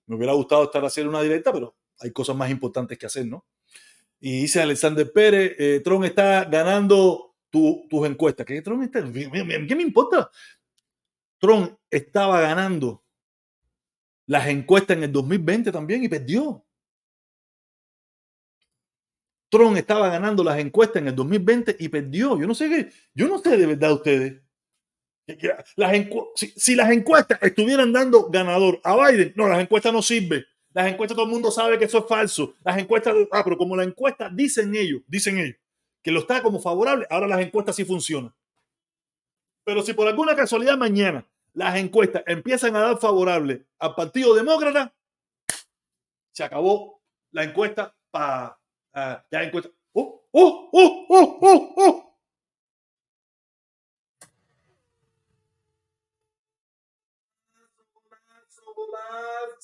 me 0.07 0.17
hubiera 0.17 0.33
gustado 0.33 0.65
estar 0.65 0.85
haciendo 0.85 1.11
una 1.11 1.23
directa, 1.23 1.53
pero 1.53 1.77
hay 2.01 2.11
cosas 2.11 2.35
más 2.35 2.51
importantes 2.51 2.99
que 2.99 3.07
hacer, 3.07 3.27
¿no? 3.27 3.45
Y 4.19 4.43
dice 4.43 4.63
Alexander 4.63 5.13
Pérez, 5.13 5.57
eh, 5.59 5.81
Tron 5.85 6.05
está 6.05 6.45
ganando 6.45 7.35
tus 7.51 8.07
encuestas. 8.07 8.47
¿Qué 8.47 8.63
Tron 8.63 8.83
está? 8.83 9.03
¿Qué 9.13 9.77
me 9.77 9.83
importa? 9.83 10.31
Trump 11.39 11.77
estaba 11.91 12.41
ganando 12.41 13.03
las 14.27 14.47
encuestas 14.47 14.97
en 14.97 15.03
el 15.03 15.13
2020 15.13 15.73
también 15.73 16.05
y 16.05 16.09
perdió. 16.09 16.65
Trump 19.51 19.77
estaba 19.77 20.09
ganando 20.09 20.45
las 20.45 20.59
encuestas 20.61 21.03
en 21.03 21.09
el 21.09 21.17
2020 21.17 21.77
y 21.81 21.89
perdió. 21.89 22.39
Yo 22.39 22.47
no 22.47 22.55
sé 22.55 22.69
qué, 22.69 22.93
yo 23.13 23.27
no 23.27 23.39
sé 23.39 23.57
de 23.57 23.67
verdad 23.67 23.93
ustedes. 23.93 24.42
Las 25.77 25.93
si, 26.35 26.49
si, 26.57 26.75
las 26.75 26.91
encuestas 26.91 27.39
estuvieran 27.43 27.93
dando 27.93 28.29
ganador 28.29 28.81
a 28.83 28.97
Biden, 28.97 29.33
no, 29.37 29.49
las 29.49 29.61
encuestas 29.61 29.93
no 29.93 30.03
sirven. 30.03 30.45
Las 30.75 30.91
encuestas 30.91 31.17
todo 31.17 31.27
el 31.27 31.33
mundo 31.33 31.51
sabe 31.51 31.79
que 31.79 31.85
eso 31.85 31.99
es 31.99 32.07
falso. 32.07 32.55
Las 32.65 32.79
encuestas, 32.79 33.15
ah, 33.31 33.43
pero 33.45 33.57
como 33.57 33.77
la 33.77 33.85
encuesta 33.85 34.31
dicen 34.31 34.75
ellos, 34.75 35.03
dicen 35.07 35.39
ellos, 35.39 35.57
que 36.03 36.11
lo 36.11 36.21
está 36.21 36.43
como 36.43 36.61
favorable, 36.61 37.07
ahora 37.11 37.29
las 37.29 37.41
encuestas 37.41 37.77
sí 37.77 37.85
funcionan. 37.85 38.35
Pero 39.65 39.83
si 39.83 39.93
por 39.93 40.09
alguna 40.09 40.35
casualidad 40.35 40.77
mañana 40.77 41.27
las 41.53 41.77
encuestas 41.77 42.25
empiezan 42.27 42.75
a 42.75 42.81
dar 42.81 42.99
favorable 42.99 43.67
al 43.79 43.95
Partido 43.95 44.35
Demócrata, 44.35 44.95
se 46.33 46.43
acabó 46.43 47.03
la 47.31 47.45
encuesta 47.45 47.95
para 48.11 48.59
uh, 48.95 49.23
ya 49.31 49.43
encuesta. 49.43 49.71
¡Oh, 49.93 50.27
oh, 50.33 50.71
oh, 50.73 51.07
oh, 51.09 51.39
oh, 51.43 51.75
oh! 51.77 52.12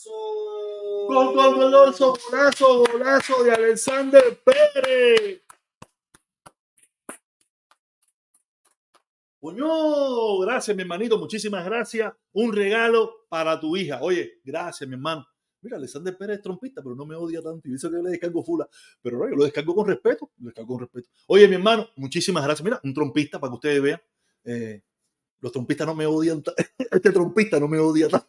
Gol, 0.06 1.34
gol, 1.34 1.54
golazo, 1.56 2.16
golazo, 2.30 2.84
golazo 2.84 3.42
de 3.42 3.50
Alexander 3.50 4.22
Pérez. 4.44 5.42
Coño, 9.40 10.38
gracias, 10.38 10.76
mi 10.76 10.82
hermanito, 10.82 11.18
muchísimas 11.18 11.64
gracias. 11.64 12.12
Un 12.32 12.52
regalo 12.52 13.26
para 13.28 13.58
tu 13.58 13.76
hija. 13.76 13.98
Oye, 14.00 14.40
gracias, 14.44 14.88
mi 14.88 14.94
hermano. 14.94 15.26
Mira, 15.62 15.76
Alexander 15.78 16.16
Pérez 16.16 16.36
es 16.36 16.42
trompista, 16.42 16.80
pero 16.80 16.94
no 16.94 17.04
me 17.04 17.16
odia 17.16 17.42
tanto 17.42 17.66
y 17.66 17.72
dice 17.72 17.90
que 17.90 17.96
le 17.96 18.10
descargo 18.10 18.44
fula. 18.44 18.68
Pero 19.02 19.18
no, 19.18 19.28
yo 19.28 19.34
lo 19.34 19.44
descargo 19.44 19.74
con 19.74 19.88
respeto, 19.88 20.30
lo 20.38 20.46
descargo 20.46 20.74
con 20.74 20.80
respeto. 20.80 21.08
Oye, 21.26 21.48
mi 21.48 21.56
hermano, 21.56 21.88
muchísimas 21.96 22.44
gracias. 22.44 22.64
Mira, 22.64 22.80
un 22.84 22.94
trompista 22.94 23.40
para 23.40 23.50
que 23.50 23.54
ustedes 23.54 23.82
vean. 23.82 24.00
Eh, 24.44 24.80
los 25.40 25.50
trompistas 25.50 25.88
no 25.88 25.94
me 25.96 26.06
odian, 26.06 26.40
este 26.92 27.10
trompista 27.10 27.58
no 27.58 27.66
me 27.66 27.80
odia 27.80 28.08
tanto. 28.08 28.28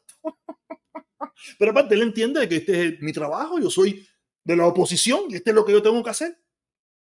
Pero 1.58 1.72
aparte, 1.72 1.96
él 1.96 2.02
entiende 2.02 2.48
que 2.48 2.58
este 2.58 2.88
es 2.88 3.02
mi 3.02 3.14
trabajo, 3.14 3.60
yo 3.60 3.70
soy 3.70 4.08
de 4.44 4.56
la 4.56 4.68
oposición 4.68 5.26
y 5.30 5.36
este 5.36 5.52
es 5.52 5.56
lo 5.56 5.66
que 5.66 5.72
yo 5.72 5.82
tengo 5.82 6.04
que 6.04 6.10
hacer. 6.10 6.42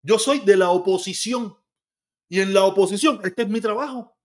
Yo 0.01 0.19
soy 0.19 0.39
de 0.39 0.57
la 0.57 0.69
oposición 0.69 1.57
y 2.27 2.41
en 2.41 2.53
la 2.53 2.63
oposición, 2.63 3.19
este 3.23 3.43
es 3.43 3.49
mi 3.49 3.61
trabajo. 3.61 4.17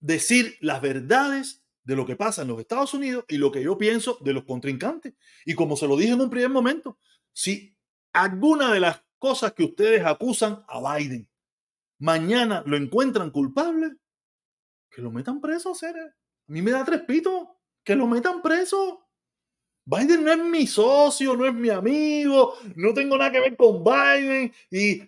Decir 0.00 0.56
las 0.60 0.80
verdades 0.80 1.62
de 1.84 1.96
lo 1.96 2.06
que 2.06 2.16
pasa 2.16 2.42
en 2.42 2.48
los 2.48 2.60
Estados 2.60 2.94
Unidos 2.94 3.24
y 3.28 3.36
lo 3.36 3.52
que 3.52 3.62
yo 3.62 3.76
pienso 3.76 4.18
de 4.22 4.32
los 4.32 4.44
contrincantes. 4.44 5.14
Y 5.44 5.54
como 5.54 5.76
se 5.76 5.86
lo 5.86 5.96
dije 5.96 6.12
en 6.12 6.20
un 6.20 6.30
primer 6.30 6.50
momento, 6.50 6.98
si 7.32 7.76
alguna 8.12 8.72
de 8.72 8.80
las 8.80 9.02
cosas 9.18 9.52
que 9.52 9.64
ustedes 9.64 10.04
acusan 10.04 10.64
a 10.68 10.96
Biden 10.96 11.28
mañana 11.98 12.62
lo 12.66 12.76
encuentran 12.76 13.30
culpable, 13.30 13.96
que 14.90 15.02
lo 15.02 15.10
metan 15.10 15.40
preso, 15.40 15.74
ser. 15.74 15.96
A 15.96 16.12
mí 16.52 16.62
me 16.62 16.70
da 16.70 16.84
tres 16.84 17.02
pitos, 17.02 17.48
que 17.84 17.94
lo 17.94 18.06
metan 18.06 18.42
preso. 18.42 19.00
Biden 19.86 20.24
no 20.24 20.32
es 20.32 20.38
mi 20.38 20.66
socio, 20.66 21.36
no 21.36 21.46
es 21.46 21.52
mi 21.52 21.68
amigo, 21.68 22.54
no 22.74 22.94
tengo 22.94 23.18
nada 23.18 23.30
que 23.30 23.40
ver 23.40 23.56
con 23.56 23.84
Biden 23.84 24.50
y, 24.70 25.02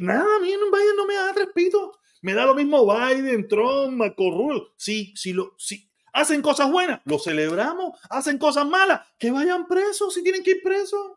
nada, 0.00 0.36
a 0.36 0.40
mí 0.40 0.48
Biden 0.48 0.96
no 0.96 1.06
me 1.06 1.14
da 1.14 1.32
tres 1.32 1.48
pitos. 1.54 1.96
Me 2.20 2.34
da 2.34 2.44
lo 2.44 2.54
mismo 2.54 2.84
Biden, 2.84 3.46
Trump, 3.46 3.96
Marco. 3.96 4.74
Si, 4.76 5.14
si, 5.14 5.32
lo, 5.32 5.54
si 5.56 5.88
hacen 6.12 6.42
cosas 6.42 6.70
buenas, 6.70 7.00
lo 7.04 7.20
celebramos. 7.20 7.96
Hacen 8.10 8.38
cosas 8.38 8.66
malas, 8.66 9.06
que 9.18 9.30
vayan 9.30 9.68
presos 9.68 10.14
si 10.14 10.24
tienen 10.24 10.42
que 10.42 10.50
ir 10.52 10.62
presos. 10.64 11.12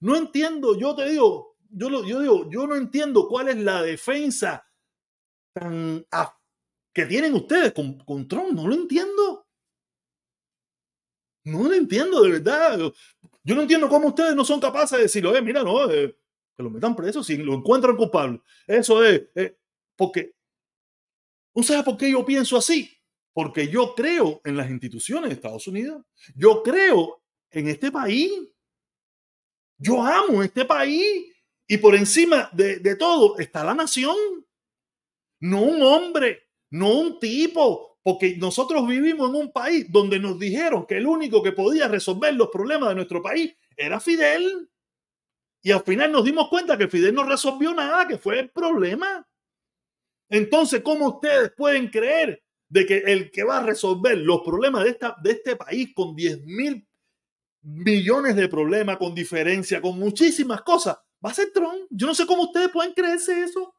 No 0.00 0.16
entiendo, 0.16 0.78
yo 0.78 0.94
te 0.94 1.08
digo, 1.08 1.56
yo, 1.70 1.88
lo, 1.88 2.04
yo 2.04 2.20
digo, 2.20 2.50
yo 2.50 2.66
no 2.66 2.76
entiendo 2.76 3.26
cuál 3.26 3.48
es 3.48 3.56
la 3.56 3.82
defensa 3.82 4.66
tan 5.54 6.04
que 6.92 7.06
tienen 7.06 7.34
ustedes 7.34 7.72
con, 7.72 7.98
con 8.00 8.28
Trump. 8.28 8.52
No 8.52 8.68
lo 8.68 8.74
entiendo. 8.74 9.45
No 11.46 11.62
lo 11.62 11.74
entiendo, 11.74 12.22
de 12.22 12.32
verdad. 12.32 12.92
Yo 13.44 13.54
no 13.54 13.62
entiendo 13.62 13.88
cómo 13.88 14.08
ustedes 14.08 14.34
no 14.34 14.44
son 14.44 14.58
capaces 14.58 14.98
de 14.98 15.04
decirlo, 15.04 15.34
eh, 15.34 15.40
mira, 15.40 15.62
no, 15.62 15.88
eh, 15.88 16.18
que 16.56 16.62
lo 16.62 16.70
metan 16.70 16.96
preso 16.96 17.22
si 17.22 17.36
lo 17.36 17.54
encuentran 17.54 17.96
culpable. 17.96 18.40
Eso 18.66 19.04
es, 19.04 19.28
eh, 19.36 19.56
porque, 19.94 20.34
¿usted 21.52 21.74
sabe 21.74 21.84
por 21.84 21.96
qué 21.96 22.10
yo 22.10 22.26
pienso 22.26 22.56
así? 22.56 22.90
Porque 23.32 23.68
yo 23.68 23.94
creo 23.94 24.40
en 24.44 24.56
las 24.56 24.68
instituciones 24.68 25.30
de 25.30 25.34
Estados 25.36 25.68
Unidos. 25.68 26.04
Yo 26.34 26.64
creo 26.64 27.22
en 27.52 27.68
este 27.68 27.92
país. 27.92 28.32
Yo 29.78 30.02
amo 30.02 30.42
este 30.42 30.64
país. 30.64 31.32
Y 31.68 31.78
por 31.78 31.94
encima 31.94 32.50
de, 32.52 32.80
de 32.80 32.96
todo 32.96 33.38
está 33.38 33.62
la 33.62 33.74
nación. 33.74 34.16
No 35.40 35.62
un 35.62 35.80
hombre, 35.82 36.48
no 36.70 36.98
un 36.98 37.20
tipo, 37.20 37.95
porque 38.06 38.36
nosotros 38.36 38.86
vivimos 38.86 39.28
en 39.30 39.34
un 39.34 39.50
país 39.50 39.90
donde 39.90 40.20
nos 40.20 40.38
dijeron 40.38 40.86
que 40.86 40.96
el 40.96 41.08
único 41.08 41.42
que 41.42 41.50
podía 41.50 41.88
resolver 41.88 42.32
los 42.36 42.50
problemas 42.50 42.90
de 42.90 42.94
nuestro 42.94 43.20
país 43.20 43.52
era 43.76 43.98
Fidel. 43.98 44.70
Y 45.60 45.72
al 45.72 45.82
final 45.82 46.12
nos 46.12 46.24
dimos 46.24 46.48
cuenta 46.48 46.78
que 46.78 46.86
Fidel 46.86 47.16
no 47.16 47.24
resolvió 47.24 47.74
nada, 47.74 48.06
que 48.06 48.16
fue 48.16 48.38
el 48.38 48.50
problema. 48.50 49.26
Entonces, 50.28 50.82
¿cómo 50.82 51.16
ustedes 51.16 51.50
pueden 51.56 51.88
creer 51.88 52.44
de 52.68 52.86
que 52.86 52.98
el 52.98 53.32
que 53.32 53.42
va 53.42 53.58
a 53.58 53.64
resolver 53.64 54.16
los 54.18 54.40
problemas 54.42 54.84
de, 54.84 54.90
esta, 54.90 55.16
de 55.20 55.32
este 55.32 55.56
país 55.56 55.92
con 55.92 56.14
10 56.14 56.44
mil 56.44 56.86
millones 57.62 58.36
de 58.36 58.48
problemas, 58.48 58.98
con 58.98 59.16
diferencia, 59.16 59.82
con 59.82 59.98
muchísimas 59.98 60.62
cosas, 60.62 60.96
va 61.24 61.30
a 61.30 61.34
ser 61.34 61.50
Trump? 61.52 61.88
Yo 61.90 62.06
no 62.06 62.14
sé 62.14 62.24
cómo 62.24 62.44
ustedes 62.44 62.68
pueden 62.68 62.92
creerse 62.92 63.42
eso. 63.42 63.74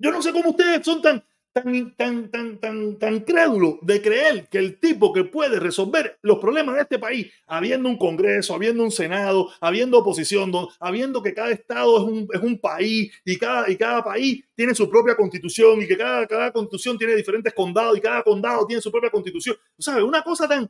Yo 0.00 0.10
no 0.10 0.20
sé 0.20 0.32
cómo 0.32 0.50
ustedes 0.50 0.84
son 0.84 1.00
tan, 1.00 1.24
tan, 1.54 1.94
tan, 1.94 2.30
tan, 2.32 2.58
tan, 2.58 2.98
tan 2.98 3.20
crédulo 3.20 3.78
de 3.80 4.02
creer 4.02 4.48
que 4.48 4.58
el 4.58 4.80
tipo 4.80 5.12
que 5.12 5.22
puede 5.22 5.60
resolver 5.60 6.18
los 6.20 6.40
problemas 6.40 6.74
de 6.74 6.82
este 6.82 6.98
país, 6.98 7.32
habiendo 7.46 7.88
un 7.88 7.96
Congreso, 7.96 8.54
habiendo 8.54 8.82
un 8.82 8.90
Senado, 8.90 9.50
habiendo 9.60 9.98
oposición, 9.98 10.50
habiendo 10.80 11.22
que 11.22 11.32
cada 11.32 11.52
estado 11.52 11.96
es 11.98 12.02
un, 12.02 12.28
es 12.32 12.40
un 12.40 12.58
país 12.58 13.12
y 13.24 13.38
cada, 13.38 13.70
y 13.70 13.76
cada 13.76 14.02
país 14.02 14.44
tiene 14.56 14.74
su 14.74 14.90
propia 14.90 15.14
constitución 15.14 15.80
y 15.80 15.86
que 15.86 15.96
cada, 15.96 16.26
cada 16.26 16.52
constitución 16.52 16.98
tiene 16.98 17.14
diferentes 17.14 17.54
condados 17.54 17.96
y 17.96 18.00
cada 18.00 18.24
condado 18.24 18.66
tiene 18.66 18.82
su 18.82 18.90
propia 18.90 19.10
constitución. 19.10 19.56
¿Sabes? 19.78 20.02
Una 20.02 20.22
cosa 20.22 20.48
tan, 20.48 20.68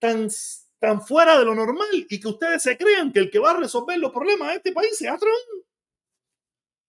tan, 0.00 0.28
tan 0.80 1.00
fuera 1.00 1.38
de 1.38 1.44
lo 1.44 1.54
normal 1.54 2.06
y 2.10 2.18
que 2.18 2.26
ustedes 2.26 2.60
se 2.60 2.76
crean 2.76 3.12
que 3.12 3.20
el 3.20 3.30
que 3.30 3.38
va 3.38 3.52
a 3.52 3.56
resolver 3.56 3.96
los 4.00 4.10
problemas 4.10 4.48
de 4.48 4.56
este 4.56 4.72
país 4.72 4.98
sea 4.98 5.16
Trump. 5.16 5.64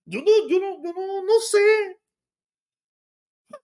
Yo 0.07 0.19
no, 0.21 0.47
yo 0.49 0.59
no, 0.59 0.83
yo 0.83 0.93
no, 0.93 1.23
no 1.23 1.39
sé. 1.39 1.99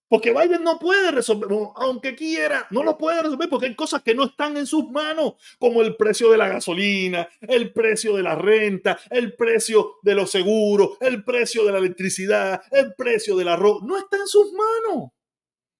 Porque 0.07 0.33
Biden 0.33 0.63
no 0.63 0.77
puede 0.77 1.09
resolver, 1.11 1.49
aunque 1.75 2.15
quiera, 2.15 2.67
no 2.69 2.83
lo 2.83 2.97
puede 2.97 3.21
resolver 3.23 3.47
porque 3.47 3.67
hay 3.67 3.75
cosas 3.75 4.03
que 4.03 4.13
no 4.13 4.25
están 4.25 4.57
en 4.57 4.67
sus 4.67 4.89
manos, 4.89 5.35
como 5.57 5.81
el 5.81 5.95
precio 5.95 6.29
de 6.29 6.37
la 6.37 6.49
gasolina, 6.49 7.29
el 7.39 7.71
precio 7.71 8.17
de 8.17 8.23
la 8.23 8.35
renta, 8.35 8.99
el 9.09 9.35
precio 9.35 9.99
de 10.01 10.15
los 10.15 10.29
seguros, 10.29 10.97
el 10.99 11.23
precio 11.23 11.63
de 11.65 11.71
la 11.71 11.77
electricidad, 11.77 12.61
el 12.71 12.93
precio 12.95 13.37
del 13.37 13.47
arroz. 13.47 13.83
No 13.83 13.97
está 13.97 14.17
en 14.17 14.27
sus 14.27 14.51
manos. 14.51 15.11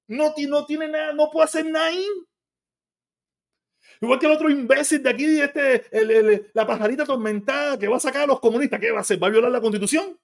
No, 0.08 0.34
no 0.48 0.66
tiene 0.66 0.88
nada, 0.88 1.12
no 1.12 1.30
puede 1.30 1.46
hacer 1.46 1.66
nada. 1.66 1.92
Igual 4.00 4.18
que 4.18 4.28
el 4.28 4.32
otro 4.32 4.50
imbécil 4.50 5.04
de 5.04 5.10
aquí, 5.10 5.42
este, 5.42 5.86
la 6.54 6.66
pajarita 6.66 7.04
atormentada 7.04 7.78
que 7.78 7.90
va 7.90 7.98
a 7.98 8.00
sacar 8.00 8.24
a 8.24 8.28
los 8.28 8.40
comunistas. 8.40 8.80
¿Qué 8.80 8.92
va 8.92 9.00
a 9.00 9.02
hacer? 9.02 9.22
¿Va 9.22 9.28
a 9.28 9.30
violar 9.30 9.52
la 9.52 9.60
constitución? 9.60 10.18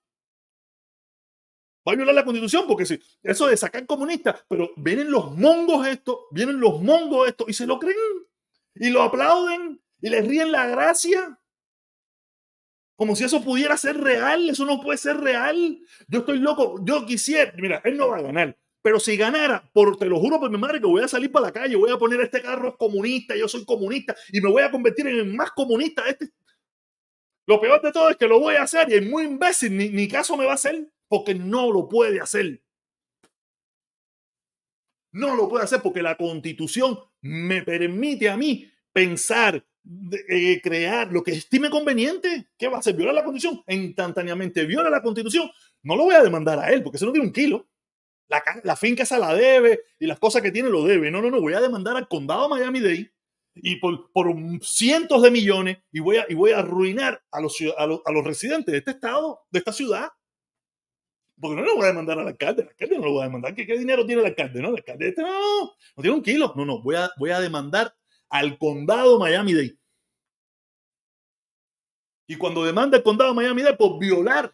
Va 1.87 1.93
a 1.93 1.95
violar 1.95 2.15
la 2.15 2.25
constitución 2.25 2.65
porque 2.67 2.85
si 2.85 2.99
eso 3.23 3.47
de 3.47 3.55
sacar 3.55 3.85
comunistas, 3.85 4.43
pero 4.49 4.71
vienen 4.75 5.09
los 5.09 5.35
mongos 5.37 5.87
estos, 5.87 6.17
vienen 6.31 6.59
los 6.59 6.81
mongos 6.81 7.27
estos 7.27 7.47
y 7.47 7.53
se 7.53 7.65
lo 7.65 7.79
creen 7.79 7.95
y 8.75 8.89
lo 8.89 9.03
aplauden 9.03 9.81
y 10.01 10.09
les 10.09 10.27
ríen 10.27 10.51
la 10.51 10.67
gracia. 10.67 11.39
Como 12.95 13.15
si 13.15 13.23
eso 13.23 13.43
pudiera 13.43 13.77
ser 13.77 13.97
real, 13.97 14.49
eso 14.49 14.65
no 14.65 14.81
puede 14.81 14.97
ser 14.97 15.17
real. 15.17 15.79
Yo 16.07 16.19
estoy 16.19 16.39
loco, 16.39 16.83
yo 16.83 17.05
quisiera, 17.05 17.53
mira, 17.57 17.81
él 17.85 17.95
no 17.95 18.09
va 18.09 18.17
a 18.17 18.21
ganar, 18.21 18.57
pero 18.81 18.99
si 18.99 19.15
ganara, 19.15 19.69
por, 19.71 19.97
te 19.97 20.07
lo 20.07 20.19
juro 20.19 20.39
por 20.39 20.49
mi 20.49 20.57
madre 20.57 20.79
que 20.79 20.87
voy 20.87 21.03
a 21.03 21.07
salir 21.07 21.31
para 21.31 21.47
la 21.47 21.51
calle, 21.53 21.75
voy 21.75 21.91
a 21.91 21.97
poner 21.97 22.19
este 22.21 22.41
carro 22.41 22.75
comunista, 22.75 23.35
yo 23.35 23.47
soy 23.47 23.63
comunista 23.65 24.15
y 24.31 24.41
me 24.41 24.49
voy 24.49 24.63
a 24.63 24.71
convertir 24.71 25.07
en 25.07 25.17
el 25.17 25.33
más 25.33 25.51
comunista. 25.51 26.07
Este. 26.07 26.31
Lo 27.45 27.61
peor 27.61 27.81
de 27.81 27.91
todo 27.91 28.09
es 28.09 28.17
que 28.17 28.27
lo 28.27 28.39
voy 28.39 28.55
a 28.55 28.63
hacer 28.63 28.89
y 28.89 28.95
es 28.95 29.07
muy 29.07 29.23
imbécil, 29.23 29.77
ni 29.77 30.07
caso 30.07 30.35
me 30.35 30.45
va 30.45 30.51
a 30.51 30.55
hacer 30.55 30.89
porque 31.07 31.35
no 31.35 31.71
lo 31.71 31.87
puede 31.87 32.19
hacer. 32.19 32.61
No 35.13 35.35
lo 35.35 35.47
puede 35.49 35.63
hacer 35.63 35.81
porque 35.81 36.01
la 36.01 36.15
constitución 36.17 36.99
me 37.21 37.63
permite 37.63 38.29
a 38.29 38.37
mí 38.37 38.69
pensar, 38.93 39.65
eh, 40.29 40.61
crear 40.61 41.11
lo 41.11 41.23
que 41.23 41.31
estime 41.31 41.69
conveniente. 41.69 42.49
¿Qué 42.57 42.67
va 42.67 42.77
a 42.77 42.79
hacer? 42.79 42.95
¿Violar 42.95 43.15
la 43.15 43.23
constitución? 43.23 43.63
Instantáneamente 43.67 44.65
viola 44.65 44.89
la 44.89 45.01
constitución. 45.01 45.49
No 45.83 45.95
lo 45.95 46.03
voy 46.03 46.15
a 46.15 46.23
demandar 46.23 46.59
a 46.59 46.69
él 46.71 46.83
porque 46.83 46.97
se 46.97 47.05
no 47.05 47.11
tiene 47.11 47.27
un 47.27 47.33
kilo. 47.33 47.67
La, 48.29 48.41
ca- 48.41 48.59
la 48.63 48.75
finca 48.75 49.03
esa 49.03 49.17
la 49.17 49.33
debe 49.33 49.79
y 49.99 50.05
las 50.05 50.19
cosas 50.19 50.41
que 50.41 50.51
tiene 50.51 50.69
lo 50.69 50.83
debe. 50.83 51.09
No, 51.09 51.21
no, 51.21 51.31
no, 51.31 51.39
voy 51.39 51.53
a 51.53 51.61
demandar 51.61 51.95
al 51.95 52.07
condado 52.09 52.49
Miami-Dade 52.49 53.13
y 53.55 53.77
por, 53.77 54.11
por 54.11 54.27
cientos 54.61 55.21
de 55.23 55.31
millones 55.31 55.77
y 55.91 56.01
voy 56.01 56.17
a, 56.17 56.25
y 56.27 56.33
voy 56.35 56.51
a 56.51 56.59
arruinar 56.59 57.23
a 57.31 57.39
los, 57.39 57.57
a, 57.77 57.87
los, 57.87 58.01
a 58.05 58.11
los 58.11 58.23
residentes 58.25 58.71
de 58.73 58.79
este 58.79 58.91
estado, 58.91 59.39
de 59.49 59.59
esta 59.59 59.71
ciudad. 59.71 60.09
Porque 61.39 61.55
no 61.55 61.63
le 61.63 61.73
voy 61.73 61.83
a 61.83 61.87
demandar 61.87 62.19
al 62.19 62.27
alcalde, 62.27 62.63
el 62.63 62.69
alcalde 62.69 62.97
no 62.97 63.05
lo 63.05 63.11
voy 63.11 63.21
a 63.21 63.25
demandar. 63.25 63.53
¿Qué, 63.53 63.65
qué 63.65 63.77
dinero 63.77 64.05
tiene 64.05 64.21
el 64.21 64.27
alcalde? 64.27 64.61
No, 64.61 64.69
el 64.69 64.77
alcalde 64.77 65.09
este 65.09 65.21
no, 65.21 65.29
no, 65.29 65.75
no, 65.95 66.01
tiene 66.01 66.17
un 66.17 66.23
kilo. 66.23 66.53
No, 66.55 66.65
no, 66.65 66.81
voy 66.81 66.95
a, 66.95 67.11
voy 67.17 67.29
a 67.29 67.39
demandar 67.39 67.95
al 68.29 68.57
condado 68.57 69.19
Miami-Dade. 69.19 69.77
Y 72.27 72.35
cuando 72.35 72.65
demanda 72.65 72.97
el 72.97 73.03
condado 73.03 73.33
Miami-Dade 73.33 73.77
por 73.77 73.99
violar 73.99 74.53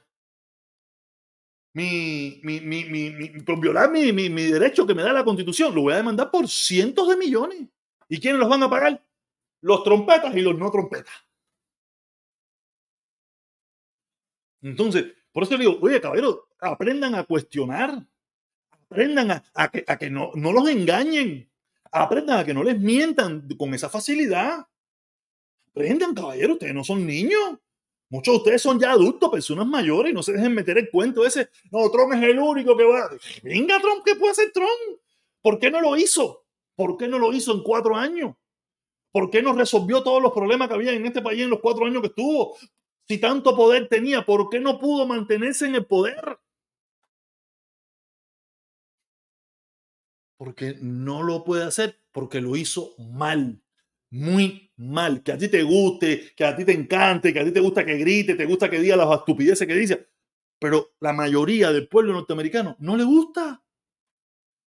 mi, 1.74 2.40
mi, 2.44 2.60
mi, 2.60 2.84
mi, 2.86 3.30
por 3.42 3.60
violar 3.60 3.90
mi 3.90 4.12
derecho 4.12 4.86
que 4.86 4.94
me 4.94 5.02
da 5.02 5.12
la 5.12 5.24
constitución, 5.24 5.74
lo 5.74 5.82
voy 5.82 5.94
a 5.94 5.98
demandar 5.98 6.30
por 6.30 6.48
cientos 6.48 7.08
de 7.08 7.18
millones. 7.18 7.68
¿Y 8.10 8.20
quiénes 8.20 8.40
los 8.40 8.50
van 8.50 8.62
a 8.62 8.70
pagar? 8.70 9.04
Los 9.62 9.84
trompetas 9.84 10.36
y 10.36 10.42
los 10.42 10.58
no 10.58 10.70
trompetas. 10.70 11.14
Entonces, 14.62 15.14
por 15.32 15.44
eso 15.44 15.54
le 15.54 15.66
digo, 15.66 15.80
oye, 15.82 16.00
caballero, 16.00 16.48
aprendan 16.64 17.16
a 17.16 17.24
cuestionar, 17.24 18.06
aprendan 18.90 19.44
a, 19.54 19.72
que, 19.72 20.10
no 20.10 20.34
los 20.36 20.70
engañen, 20.70 21.50
aprendan 21.92 22.40
a 22.40 22.46
que 22.46 22.54
no 22.54 22.64
les 22.64 22.80
mientan 22.80 23.48
con 23.58 23.74
esa 23.74 23.90
facilidad. 23.90 24.66
Aprendan, 25.70 26.14
caballero, 26.14 26.54
ustedes 26.54 26.74
no 26.74 26.84
son 26.84 27.06
niños. 27.06 27.60
Muchos 28.10 28.34
de 28.34 28.38
ustedes 28.38 28.62
son 28.62 28.80
ya 28.80 28.92
adultos, 28.92 29.30
personas 29.32 29.66
mayores, 29.66 30.12
y 30.12 30.14
no 30.14 30.22
se 30.22 30.34
dejen 30.34 30.54
meter 30.54 30.78
el 30.78 30.90
cuento 30.90 31.26
ese. 31.26 31.50
No, 31.72 31.90
Trump 31.90 32.14
es 32.14 32.22
el 32.22 32.38
único 32.38 32.78
que 32.78 32.84
va. 32.84 33.10
Venga, 33.42 33.80
Trump, 33.80 34.04
¿qué 34.06 34.16
puede 34.16 34.32
hacer 34.32 34.52
Trump? 34.52 35.00
¿Por 35.42 35.58
qué 35.58 35.72
no 35.72 35.82
lo 35.82 35.98
hizo? 35.98 36.46
¿Por 36.76 36.98
qué 36.98 37.08
no 37.08 37.18
lo 37.18 37.34
hizo 37.34 37.54
en 37.54 37.64
cuatro 37.64 37.96
años? 37.96 38.36
¿Por 39.12 39.30
qué 39.30 39.42
no 39.42 39.54
resolvió 39.54 40.04
todos 40.04 40.22
los 40.22 40.32
problemas 40.32 40.68
que 40.68 40.74
había 40.76 40.94
en 40.94 41.06
este 41.06 41.22
país 41.22 41.42
en 41.42 41.50
los 41.50 41.60
cuatro 41.60 41.86
años 41.86 42.02
que 42.02 42.08
estuvo? 42.08 42.56
Si 43.08 43.18
tanto 43.18 43.56
poder 43.56 43.88
tenía, 43.90 44.26
¿por 44.26 44.50
qué 44.50 44.60
no 44.60 44.80
pudo 44.80 45.06
mantenerse 45.06 45.66
en 45.66 45.76
el 45.76 45.86
poder? 45.86 46.38
Porque 50.44 50.76
no 50.82 51.24
lo 51.24 51.46
puede 51.46 51.64
hacer, 51.64 52.02
porque 52.12 52.42
lo 52.42 52.58
hizo 52.58 52.96
mal, 52.98 53.64
muy 54.10 54.74
mal. 54.76 55.24
Que 55.24 55.32
a 55.32 55.38
ti 55.38 55.48
te 55.48 55.64
guste, 55.64 56.34
que 56.36 56.44
a 56.44 56.54
ti 56.54 56.66
te 56.66 56.74
encante, 56.74 57.32
que 57.32 57.40
a 57.40 57.46
ti 57.46 57.52
te 57.54 57.62
gusta 57.62 57.86
que 57.86 57.96
grite, 57.96 58.36
te 58.36 58.46
gusta 58.46 58.70
que 58.70 58.82
diga 58.82 58.98
las 58.98 59.10
estupideces 59.20 59.66
que 59.66 59.74
dice. 59.74 60.10
Pero 60.60 60.96
la 61.00 61.14
mayoría 61.14 61.72
del 61.72 61.88
pueblo 61.88 62.12
norteamericano 62.12 62.76
no 62.80 62.98
le 62.98 63.06
gusta. 63.06 63.64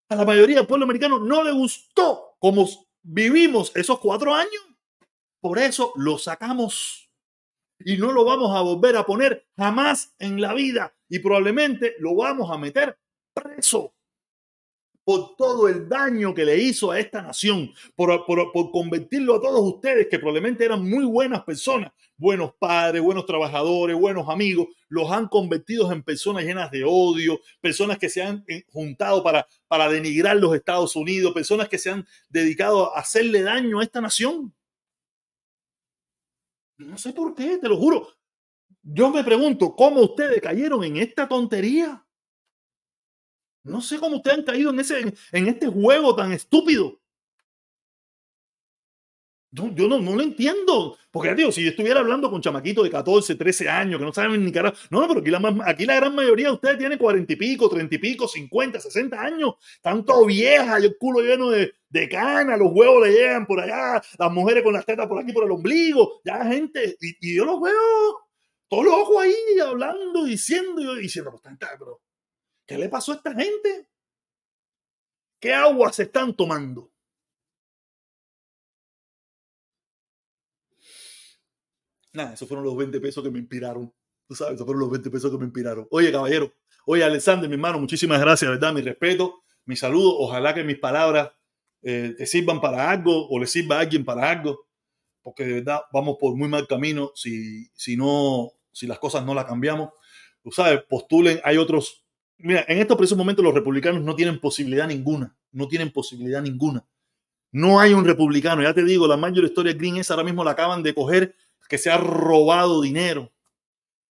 A 0.09 0.17
la 0.17 0.25
mayoría 0.25 0.57
del 0.57 0.67
pueblo 0.67 0.85
americano 0.85 1.19
no 1.19 1.45
le 1.45 1.53
gustó 1.53 2.37
como 2.39 2.67
vivimos 3.03 3.71
esos 3.77 3.99
cuatro 3.99 4.35
años. 4.35 4.63
Por 5.39 5.59
eso 5.59 5.93
lo 5.97 6.17
sacamos 6.17 7.11
y 7.79 7.99
no 7.99 8.11
lo 8.11 8.25
vamos 8.25 8.57
a 8.57 8.63
volver 8.63 8.97
a 8.97 9.05
poner 9.05 9.47
jamás 9.55 10.15
en 10.19 10.41
la 10.41 10.55
vida 10.55 10.97
y 11.11 11.19
probablemente 11.19 11.95
lo 11.99 12.17
vamos 12.17 12.51
a 12.51 12.57
meter 12.57 12.99
preso 13.35 13.93
por 15.09 15.37
todo 15.37 15.69
el 15.69 15.89
daño 15.89 16.35
que 16.35 16.45
le 16.45 16.59
hizo 16.59 16.91
a 16.91 17.01
esta 17.01 17.23
nación, 17.23 17.73
por, 17.97 18.27
por, 18.27 18.71
convertirlo 18.71 19.37
a 19.37 19.41
todos 19.41 19.75
ustedes 19.77 20.07
que 20.07 20.19
probablemente 20.19 20.67
eran 20.67 20.87
muy 20.87 21.07
buenas 21.07 21.45
personas, 21.45 21.93
buenos 22.19 22.53
padres, 22.59 23.01
buenos 23.01 23.25
trabajadores, 23.25 23.97
buenos 23.97 24.29
amigos, 24.29 24.67
los 24.91 25.11
han 25.11 25.27
convertido 25.29 25.91
en 25.93 26.03
personas 26.03 26.45
llenas 26.45 26.71
de 26.71 26.85
odio, 26.85 27.41
personas 27.59 27.97
que 27.97 28.11
se 28.11 28.23
han 28.23 28.45
eh, 28.49 28.65
juntado 28.71 29.23
para, 29.23 29.49
para 29.67 29.89
denigrar 29.89 30.37
los 30.37 30.55
Estados 30.55 30.95
Unidos, 30.95 31.33
personas 31.33 31.71
que 31.71 31.79
se 31.79 31.89
han 31.89 32.07
dedicado 32.29 32.95
a 32.95 33.01
hacerle 33.01 33.41
daño 33.41 33.81
a 33.81 33.85
esta 33.85 34.03
nación. 34.03 34.55
No 36.77 36.99
sé 36.99 37.15
por 37.15 37.35
qué, 37.35 37.57
te 37.57 37.67
lo 37.67 37.79
juro. 37.79 38.09
Yo 38.83 39.09
me 39.09 39.25
pregunto 39.25 39.75
cómo 39.75 40.03
ustedes 40.03 40.43
cayeron 40.43 40.85
en 40.85 40.99
esta 40.99 41.27
tontería. 41.27 42.05
No 43.69 43.81
sé 43.81 43.99
cómo 43.99 44.17
ustedes 44.17 44.39
han 44.39 44.45
caído 44.45 44.71
en, 44.71 44.81
ese, 44.81 45.15
en, 45.33 45.47
este 45.47 45.67
juego 45.67 46.17
tan 46.17 46.33
estúpido. 46.33 47.01
Yo, 49.51 49.89
no, 49.89 49.99
no 49.99 50.15
lo 50.15 50.23
entiendo. 50.23 50.97
Porque, 51.11 51.35
digo, 51.35 51.51
si 51.51 51.63
yo 51.63 51.71
estuviera 51.71 52.01
hablando 52.01 52.31
con 52.31 52.43
chamaquitos 52.43 52.85
de 52.85 52.91
14, 52.91 53.35
13 53.35 53.69
años 53.69 53.99
que 53.99 54.05
no 54.05 54.13
saben 54.13 54.45
ni 54.45 54.53
cara. 54.53 54.75
No, 54.91 55.01
no, 55.01 55.09
pero 55.09 55.21
aquí 55.65 55.87
la, 55.87 55.97
gran 55.97 56.15
mayoría 56.15 56.49
de 56.49 56.55
ustedes 56.55 56.79
tiene 56.79 56.99
40 56.99 57.33
y 57.33 57.37
pico, 57.37 57.69
30 57.69 57.95
y 57.95 57.99
pico, 57.99 58.29
50, 58.29 58.79
60 58.79 59.21
años. 59.21 59.55
Tanto 59.81 60.27
vieja, 60.27 60.79
y 60.81 60.85
el 60.85 60.97
culo 60.99 61.21
lleno 61.21 61.51
de, 61.51 61.73
de 61.89 62.09
cana, 62.09 62.57
los 62.57 62.71
huevos 62.73 63.07
le 63.07 63.15
llegan 63.15 63.47
por 63.47 63.61
allá, 63.61 64.03
las 64.19 64.33
mujeres 64.33 64.63
con 64.63 64.75
las 64.75 64.85
tetas 64.85 65.07
por 65.07 65.19
aquí, 65.19 65.33
por 65.33 65.45
el 65.45 65.51
ombligo. 65.51 66.21
Ya, 66.25 66.45
gente. 66.45 66.97
Y, 67.01 67.37
yo 67.37 67.47
los 67.47 67.61
veo 67.61 68.21
todos 68.69 68.85
los 68.85 68.95
ojos 68.95 69.23
ahí 69.23 69.59
hablando, 69.65 70.25
diciendo, 70.25 70.99
y 70.99 71.01
diciendo, 71.01 71.31
pues, 71.31 71.43
tanta, 71.43 71.71
pero, 71.79 72.03
¿qué 72.69 72.77
le 72.77 72.89
pasó 72.89 73.13
a 73.13 73.15
esta 73.17 73.35
gente? 73.35 73.89
¿Qué 75.41 75.55
agua 75.55 75.93
se 75.93 76.05
están 76.05 76.37
tomando? 76.37 76.93
Nada, 82.13 82.35
esos 82.35 82.47
fueron 82.47 82.65
los 82.65 82.77
20 82.77 83.01
pesos 83.01 83.25
que 83.25 83.31
me 83.31 83.39
inspiraron. 83.39 83.93
Tú 84.27 84.35
sabes, 84.35 84.55
esos 84.55 84.67
fueron 84.67 84.81
los 84.81 84.91
20 84.91 85.11
pesos 85.11 85.31
que 85.31 85.39
me 85.39 85.45
inspiraron. 85.47 85.89
Oye, 85.91 86.13
caballero, 86.13 86.53
oye, 86.85 87.03
Alexander, 87.03 87.49
mi 87.49 87.55
hermano, 87.55 87.79
muchísimas 87.79 88.21
gracias, 88.21 88.51
¿verdad? 88.51 88.73
Mi 88.75 88.83
respeto, 88.83 89.45
mi 89.65 89.77
saludo. 89.77 90.19
Ojalá 90.19 90.55
que 90.55 90.63
mis 90.63 90.79
palabras 90.79 91.31
eh, 91.83 92.15
te 92.19 92.27
sirvan 92.27 92.61
para 92.61 92.91
algo 92.91 93.29
o 93.29 93.39
le 93.39 93.47
sirva 93.47 93.77
a 93.77 93.81
alguien 93.81 94.05
para 94.05 94.29
algo, 94.31 94.67
porque 95.23 95.45
de 95.45 95.53
verdad 95.55 95.83
vamos 95.93 96.17
por 96.21 96.37
muy 96.37 96.49
mal 96.49 96.67
camino 96.67 97.13
si, 97.15 97.71
si 97.75 97.97
no, 97.97 98.53
si 98.73 98.87
las 98.87 98.99
cosas 98.99 99.25
no 99.25 99.35
las 99.35 99.47
cambiamos. 99.47 99.91
Tú 100.43 100.51
sabes, 100.51 100.83
postulen, 100.83 101.41
hay 101.45 101.57
otros. 101.57 102.05
Mira, 102.39 102.65
en 102.69 102.79
estos 102.79 102.97
precisos 102.97 103.19
momentos 103.19 103.45
los 103.45 103.55
republicanos 103.55 104.03
no 104.03 104.15
tienen 104.15 104.39
posibilidad 104.39 104.87
ninguna, 104.87 105.37
no 105.53 105.67
tienen 105.67 105.91
posibilidad 105.91 106.41
ninguna. 106.41 106.87
No 107.51 107.81
hay 107.81 107.95
un 107.95 108.05
republicano, 108.05 108.63
ya 108.63 108.75
te 108.75 108.85
digo, 108.85 109.09
la 109.09 109.17
mayor 109.17 109.45
historia 109.45 109.73
Green 109.73 109.97
es 109.97 110.11
ahora 110.11 110.23
mismo 110.23 110.45
la 110.45 110.53
acaban 110.53 110.83
de 110.83 110.95
coger 110.95 111.35
que 111.69 111.79
se 111.79 111.91
ha 111.91 111.99
robado 111.99 112.81
dinero, 112.81 113.33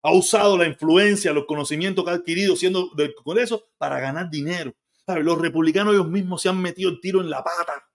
ha 0.02 0.12
usado 0.12 0.58
la 0.58 0.68
influencia, 0.68 1.34
los 1.34 1.46
conocimientos 1.46 2.04
que 2.04 2.12
ha 2.12 2.14
adquirido 2.16 2.56
siendo 2.56 2.90
del 2.96 3.16
Congreso 3.16 3.70
para 3.78 4.00
ganar 4.00 4.30
dinero. 4.30 4.74
Los 5.08 5.40
republicanos 5.40 5.94
ellos 5.94 6.08
mismos 6.08 6.42
se 6.42 6.50
han 6.50 6.62
metido 6.62 6.90
el 6.90 7.00
tiro 7.00 7.22
en 7.22 7.30
la 7.30 7.44
pata. 7.44 7.90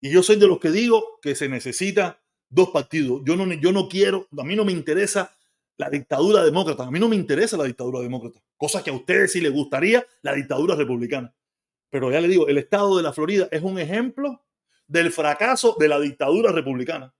Y 0.00 0.10
yo 0.10 0.22
soy 0.22 0.36
de 0.36 0.46
los 0.48 0.58
que 0.58 0.70
digo 0.70 1.20
que 1.20 1.34
se 1.34 1.48
necesita 1.48 2.20
dos 2.48 2.70
partidos. 2.70 3.22
Yo 3.24 3.36
no, 3.36 3.52
yo 3.54 3.72
no 3.72 3.88
quiero, 3.88 4.26
a 4.36 4.44
mí 4.44 4.56
no 4.56 4.64
me 4.64 4.72
interesa 4.72 5.36
la 5.78 5.90
dictadura 5.90 6.44
demócrata, 6.44 6.84
a 6.84 6.90
mí 6.90 7.00
no 7.00 7.08
me 7.08 7.16
interesa 7.16 7.56
la 7.56 7.64
dictadura 7.64 8.00
demócrata. 8.00 8.40
Cosas 8.56 8.82
que 8.82 8.90
a 8.90 8.94
ustedes 8.94 9.32
sí 9.32 9.40
les 9.40 9.52
gustaría, 9.52 10.06
la 10.20 10.34
dictadura 10.34 10.74
republicana. 10.74 11.34
Pero 11.90 12.10
ya 12.12 12.20
le 12.20 12.28
digo, 12.28 12.46
el 12.48 12.58
estado 12.58 12.96
de 12.96 13.02
la 13.02 13.12
Florida 13.12 13.48
es 13.50 13.62
un 13.62 13.78
ejemplo 13.78 14.44
del 14.86 15.10
fracaso 15.10 15.76
de 15.78 15.88
la 15.88 15.98
dictadura 15.98 16.52
republicana. 16.52 17.14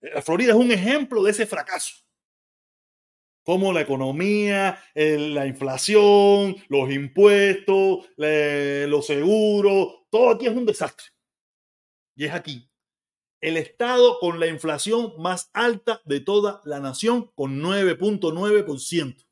La 0.00 0.22
Florida 0.22 0.52
es 0.52 0.58
un 0.58 0.72
ejemplo 0.72 1.22
de 1.22 1.32
ese 1.32 1.46
fracaso. 1.46 1.94
Como 3.42 3.72
la 3.72 3.80
economía, 3.80 4.80
la 4.94 5.46
inflación, 5.46 6.56
los 6.68 6.90
impuestos, 6.90 8.08
los 8.16 9.06
seguros, 9.06 10.06
todo 10.10 10.30
aquí 10.30 10.46
es 10.46 10.56
un 10.56 10.64
desastre. 10.64 11.06
Y 12.14 12.26
es 12.26 12.32
aquí. 12.32 12.69
El 13.40 13.56
estado 13.56 14.18
con 14.18 14.38
la 14.38 14.46
inflación 14.46 15.14
más 15.18 15.50
alta 15.52 16.02
de 16.04 16.20
toda 16.20 16.60
la 16.64 16.80
nación, 16.80 17.30
con 17.34 17.60
9.9%. 17.60 19.26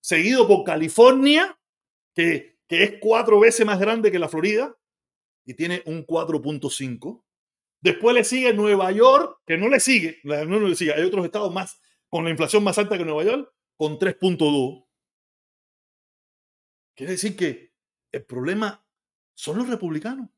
Seguido 0.00 0.48
por 0.48 0.64
California, 0.64 1.58
que, 2.14 2.58
que 2.66 2.82
es 2.82 2.94
cuatro 3.00 3.38
veces 3.40 3.66
más 3.66 3.78
grande 3.78 4.10
que 4.10 4.18
la 4.18 4.28
Florida 4.28 4.76
y 5.44 5.54
tiene 5.54 5.82
un 5.86 6.06
4.5. 6.06 7.22
Después 7.80 8.14
le 8.14 8.24
sigue 8.24 8.52
Nueva 8.52 8.90
York, 8.90 9.42
que 9.46 9.56
no 9.56 9.68
le 9.68 9.80
sigue, 9.80 10.18
no 10.24 10.58
le 10.58 10.74
sigue. 10.74 10.94
Hay 10.94 11.04
otros 11.04 11.24
estados 11.24 11.52
más 11.52 11.80
con 12.08 12.24
la 12.24 12.30
inflación 12.30 12.64
más 12.64 12.78
alta 12.78 12.96
que 12.96 13.04
Nueva 13.04 13.24
York, 13.24 13.52
con 13.76 13.98
3.2. 13.98 14.86
Quiere 16.94 17.12
decir 17.12 17.36
que 17.36 17.72
el 18.10 18.24
problema 18.24 18.84
son 19.34 19.58
los 19.58 19.68
republicanos. 19.68 20.30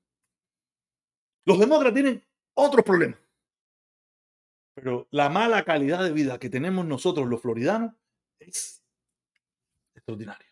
Los 1.44 1.58
demócratas 1.58 1.94
tienen 1.94 2.27
otros 2.58 2.84
problemas. 2.84 3.18
Pero 4.74 5.08
la 5.10 5.28
mala 5.28 5.64
calidad 5.64 6.04
de 6.04 6.12
vida 6.12 6.38
que 6.38 6.50
tenemos 6.50 6.84
nosotros 6.84 7.26
los 7.26 7.40
floridanos 7.40 7.94
es 8.38 8.82
extraordinaria. 9.94 10.46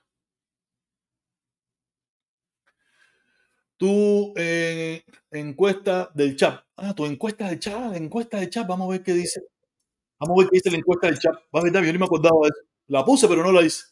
Tu 3.76 4.32
encuesta 5.30 6.10
del 6.14 6.36
chat. 6.36 6.64
Ah, 6.76 6.94
tu 6.94 7.04
encuesta 7.06 7.48
del 7.48 7.60
chat, 7.60 7.90
la 7.90 7.96
encuesta 7.96 8.38
del 8.38 8.50
chat. 8.50 8.66
Vamos 8.66 8.88
a 8.88 8.92
ver 8.92 9.02
qué 9.02 9.12
dice. 9.12 9.42
Vamos 10.18 10.36
a 10.36 10.40
ver 10.40 10.50
qué 10.50 10.56
dice 10.56 10.70
la 10.70 10.78
encuesta 10.78 11.06
del 11.08 11.18
chat. 11.18 11.34
Va 11.54 11.60
a 11.60 11.62
ver, 11.62 11.72
David, 11.72 11.88
yo 11.88 11.92
ni 11.92 11.98
me 11.98 12.06
acordaba 12.06 12.36
de 12.42 12.48
eso. 12.48 12.68
La 12.88 13.04
puse, 13.04 13.28
pero 13.28 13.42
no 13.42 13.52
la 13.52 13.62
hice. 13.62 13.84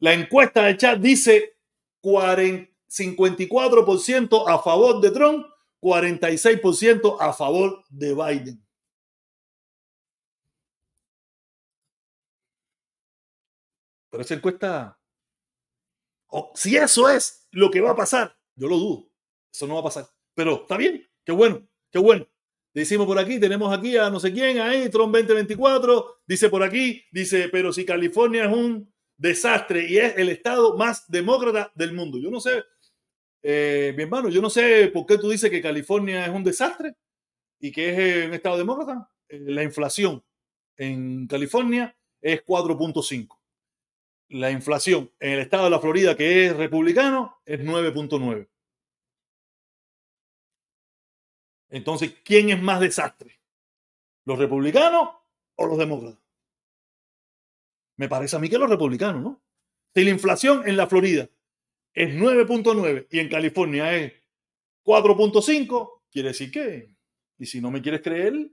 La 0.00 0.12
encuesta 0.12 0.64
de 0.64 0.76
chat 0.76 0.98
dice 1.00 1.56
40 2.00 2.72
54% 2.92 4.44
a 4.46 4.58
favor 4.58 5.00
de 5.00 5.10
Trump, 5.10 5.46
46% 5.82 7.16
a 7.18 7.32
favor 7.32 7.84
de 7.90 8.14
Biden. 8.14 8.64
Pero 14.10 14.22
esa 14.22 14.34
encuesta, 14.34 15.00
si 16.54 16.76
eso 16.76 17.08
es 17.08 17.48
lo 17.50 17.70
que 17.70 17.80
va 17.80 17.90
a 17.90 17.96
pasar, 17.96 18.36
yo 18.54 18.68
lo 18.68 18.76
dudo. 18.76 19.10
Eso 19.52 19.66
no 19.66 19.74
va 19.74 19.80
a 19.80 19.84
pasar. 19.84 20.06
Pero 20.34 20.62
está 20.62 20.76
bien, 20.76 21.06
qué 21.24 21.32
bueno, 21.32 21.66
qué 21.90 21.98
bueno. 21.98 22.28
Decimos 22.74 23.06
por 23.06 23.18
aquí, 23.18 23.40
tenemos 23.40 23.76
aquí 23.76 23.96
a 23.96 24.08
no 24.08 24.20
sé 24.20 24.32
quién, 24.32 24.60
ahí, 24.60 24.88
Trump 24.88 25.14
2024, 25.14 26.22
dice 26.26 26.48
por 26.48 26.62
aquí, 26.62 27.04
dice, 27.10 27.48
pero 27.50 27.72
si 27.72 27.84
California 27.84 28.44
es 28.44 28.52
un 28.52 28.92
desastre 29.16 29.86
y 29.88 29.98
es 29.98 30.16
el 30.16 30.28
estado 30.28 30.76
más 30.76 31.10
demócrata 31.10 31.72
del 31.74 31.92
mundo. 31.92 32.18
Yo 32.18 32.30
no 32.30 32.40
sé, 32.40 32.62
eh, 33.42 33.92
mi 33.96 34.04
hermano, 34.04 34.28
yo 34.28 34.40
no 34.40 34.48
sé 34.48 34.88
por 34.88 35.04
qué 35.04 35.18
tú 35.18 35.28
dices 35.28 35.50
que 35.50 35.60
California 35.60 36.24
es 36.26 36.30
un 36.30 36.44
desastre 36.44 36.94
y 37.58 37.72
que 37.72 38.20
es 38.20 38.26
un 38.26 38.34
estado 38.34 38.58
demócrata. 38.58 39.10
Eh, 39.28 39.40
la 39.40 39.62
inflación 39.62 40.22
en 40.76 41.26
California 41.26 41.96
es 42.20 42.44
4.5. 42.44 43.38
La 44.28 44.50
inflación 44.50 45.10
en 45.18 45.32
el 45.32 45.38
estado 45.40 45.64
de 45.64 45.70
la 45.70 45.80
Florida, 45.80 46.16
que 46.16 46.46
es 46.46 46.56
republicano, 46.56 47.40
es 47.44 47.60
9.9. 47.60 48.48
Entonces, 51.70 52.14
¿quién 52.24 52.50
es 52.50 52.62
más 52.62 52.80
desastre? 52.80 53.40
¿Los 54.24 54.38
republicanos 54.38 55.10
o 55.56 55.66
los 55.66 55.78
demócratas? 55.78 56.22
Me 57.96 58.08
parece 58.08 58.36
a 58.36 58.38
mí 58.38 58.48
que 58.48 58.58
los 58.58 58.70
republicanos, 58.70 59.22
¿no? 59.22 59.42
Si 59.94 60.04
la 60.04 60.10
inflación 60.10 60.66
en 60.66 60.76
la 60.76 60.86
Florida 60.86 61.28
es 61.94 62.14
9.9 62.14 63.06
y 63.10 63.18
en 63.18 63.28
California 63.28 63.96
es 63.96 64.12
4.5, 64.84 66.02
quiere 66.10 66.28
decir 66.28 66.50
que, 66.50 66.94
y 67.38 67.46
si 67.46 67.60
no 67.60 67.70
me 67.70 67.82
quieres 67.82 68.02
creer, 68.02 68.50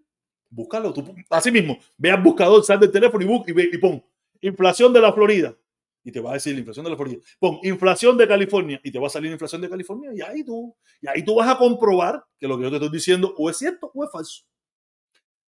búscalo. 0.50 0.94
Tú, 0.94 1.16
así 1.30 1.52
mismo, 1.52 1.80
ve 1.98 2.12
al 2.12 2.22
buscador, 2.22 2.64
sal 2.64 2.80
del 2.80 2.92
teléfono 2.92 3.44
y, 3.48 3.52
y, 3.52 3.76
y 3.76 3.78
pon 3.78 4.04
inflación 4.42 4.94
de 4.94 5.02
la 5.02 5.14
Florida. 5.14 5.56
Y 6.02 6.12
te 6.12 6.22
va 6.22 6.32
a 6.32 6.34
decir 6.34 6.54
la 6.54 6.60
inflación 6.60 6.86
de 6.86 6.92
la 6.92 6.98
Florida. 6.98 7.20
Pon 7.40 7.60
inflación 7.64 8.18
de 8.18 8.28
California 8.28 8.80
y 8.84 8.92
te 8.92 9.00
va 9.00 9.08
a 9.08 9.10
salir 9.10 9.30
la 9.30 9.34
inflación 9.34 9.62
de 9.62 9.70
California. 9.70 10.12
Y 10.14 10.22
ahí 10.22 10.44
tú, 10.44 10.76
y 11.02 11.08
ahí 11.08 11.24
tú 11.24 11.36
vas 11.36 11.50
a 11.50 11.58
comprobar 11.58 12.26
que 12.38 12.48
lo 12.48 12.58
que 12.58 12.64
yo 12.64 12.70
te 12.70 12.78
estoy 12.78 12.90
diciendo 12.90 13.34
o 13.38 13.50
es 13.50 13.58
cierto 13.58 13.92
o 13.94 14.04
es 14.04 14.12
falso. 14.12 14.44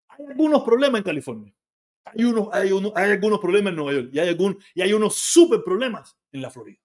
Hay 0.08 0.26
algunos 0.26 0.62
problemas 0.62 0.98
en 0.98 1.04
California. 1.04 1.54
Hay, 2.04 2.24
unos, 2.24 2.48
hay, 2.52 2.72
unos, 2.72 2.92
hay 2.96 3.12
algunos 3.12 3.38
problemas 3.38 3.70
en 3.70 3.76
Nueva 3.76 3.92
York 3.92 4.10
y 4.12 4.18
hay, 4.18 4.28
algún, 4.28 4.58
y 4.74 4.82
hay 4.82 4.92
unos 4.92 5.14
super 5.14 5.62
problemas 5.62 6.16
en 6.32 6.42
la 6.42 6.50
Florida. 6.50 6.78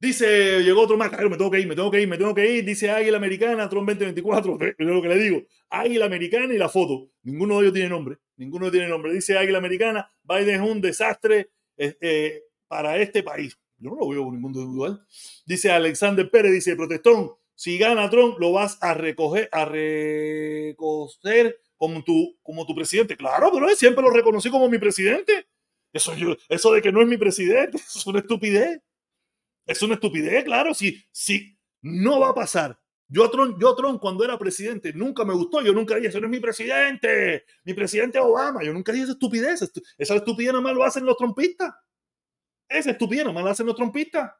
Dice, 0.00 0.62
llegó 0.62 0.82
otro 0.82 0.96
más, 0.96 1.10
me 1.10 1.36
tengo 1.36 1.50
que 1.50 1.60
ir, 1.60 1.66
me 1.66 1.74
tengo 1.74 1.90
que 1.90 2.00
ir, 2.00 2.08
me 2.08 2.16
tengo 2.16 2.34
que 2.34 2.54
ir. 2.54 2.64
Dice 2.64 2.90
Águila 2.90 3.16
Americana, 3.16 3.68
Trump 3.68 3.88
2024. 3.88 4.58
Es 4.78 4.86
lo 4.86 5.02
que 5.02 5.08
le 5.08 5.16
digo. 5.18 5.42
Águila 5.70 6.06
Americana 6.06 6.54
y 6.54 6.58
la 6.58 6.68
foto. 6.68 7.10
Ninguno 7.22 7.56
de 7.56 7.62
ellos 7.62 7.74
tiene 7.74 7.88
nombre. 7.88 8.18
Ninguno 8.36 8.70
tiene 8.70 8.88
nombre. 8.88 9.12
Dice 9.12 9.36
Águila 9.36 9.58
Americana, 9.58 10.10
Biden 10.22 10.62
es 10.62 10.70
un 10.70 10.80
desastre 10.80 11.50
eh, 11.76 12.42
para 12.68 12.96
este 12.98 13.24
país. 13.24 13.58
Yo 13.78 13.90
no 13.90 13.96
lo 13.96 14.08
veo 14.08 14.30
ningún 14.30 14.54
individual. 14.54 15.04
Dice 15.46 15.70
Alexander 15.70 16.30
Pérez, 16.30 16.52
dice, 16.52 16.76
protestón, 16.76 17.32
si 17.54 17.76
gana 17.76 18.08
Trump, 18.08 18.38
lo 18.38 18.52
vas 18.52 18.78
a 18.80 18.94
recoger, 18.94 19.48
a 19.50 19.64
recoger 19.64 21.60
como 21.76 22.04
tu, 22.04 22.36
como 22.42 22.66
tu 22.66 22.74
presidente. 22.74 23.16
Claro, 23.16 23.50
pero 23.52 23.68
siempre 23.70 24.02
lo 24.02 24.10
reconocí 24.10 24.48
como 24.50 24.68
mi 24.68 24.78
presidente. 24.78 25.48
Eso, 25.92 26.14
yo, 26.14 26.36
eso 26.48 26.72
de 26.72 26.82
que 26.82 26.92
no 26.92 27.00
es 27.00 27.08
mi 27.08 27.16
presidente, 27.16 27.76
eso 27.78 27.98
es 27.98 28.06
una 28.06 28.20
estupidez. 28.20 28.80
Es 29.68 29.82
una 29.82 29.94
estupidez, 29.94 30.44
claro. 30.44 30.72
Si, 30.72 31.04
si 31.12 31.56
no 31.82 32.20
va 32.20 32.30
a 32.30 32.34
pasar. 32.34 32.80
Yo 33.06 33.24
a, 33.24 33.30
Trump, 33.30 33.58
yo 33.60 33.76
cuando 34.00 34.24
era 34.24 34.38
presidente 34.38 34.92
nunca 34.94 35.26
me 35.26 35.34
gustó. 35.34 35.60
Yo 35.60 35.74
nunca 35.74 35.94
dije, 35.94 36.08
eso 36.08 36.20
no 36.20 36.26
es 36.26 36.30
mi 36.30 36.40
presidente. 36.40 37.44
Mi 37.64 37.74
presidente 37.74 38.18
Obama. 38.18 38.64
Yo 38.64 38.72
nunca 38.72 38.92
dije 38.92 39.04
esa 39.04 39.12
estupidez. 39.12 39.70
Esa 39.98 40.14
estupidez 40.14 40.54
nomás 40.54 40.74
lo 40.74 40.84
hacen 40.84 41.04
los 41.04 41.18
trompistas. 41.18 41.74
Esa 42.66 42.92
estupidez 42.92 43.26
nomás 43.26 43.44
lo 43.44 43.50
hacen 43.50 43.66
los 43.66 43.76
trompistas. 43.76 44.32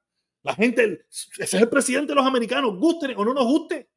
La 0.43 0.55
gente, 0.55 1.05
ese 1.11 1.43
es 1.43 1.55
el 1.55 1.69
presidente 1.69 2.13
de 2.13 2.15
los 2.15 2.27
americanos, 2.27 2.79
guste 2.79 3.15
o 3.15 3.25
no 3.25 3.35
nos 3.35 3.45
guste. 3.45 3.91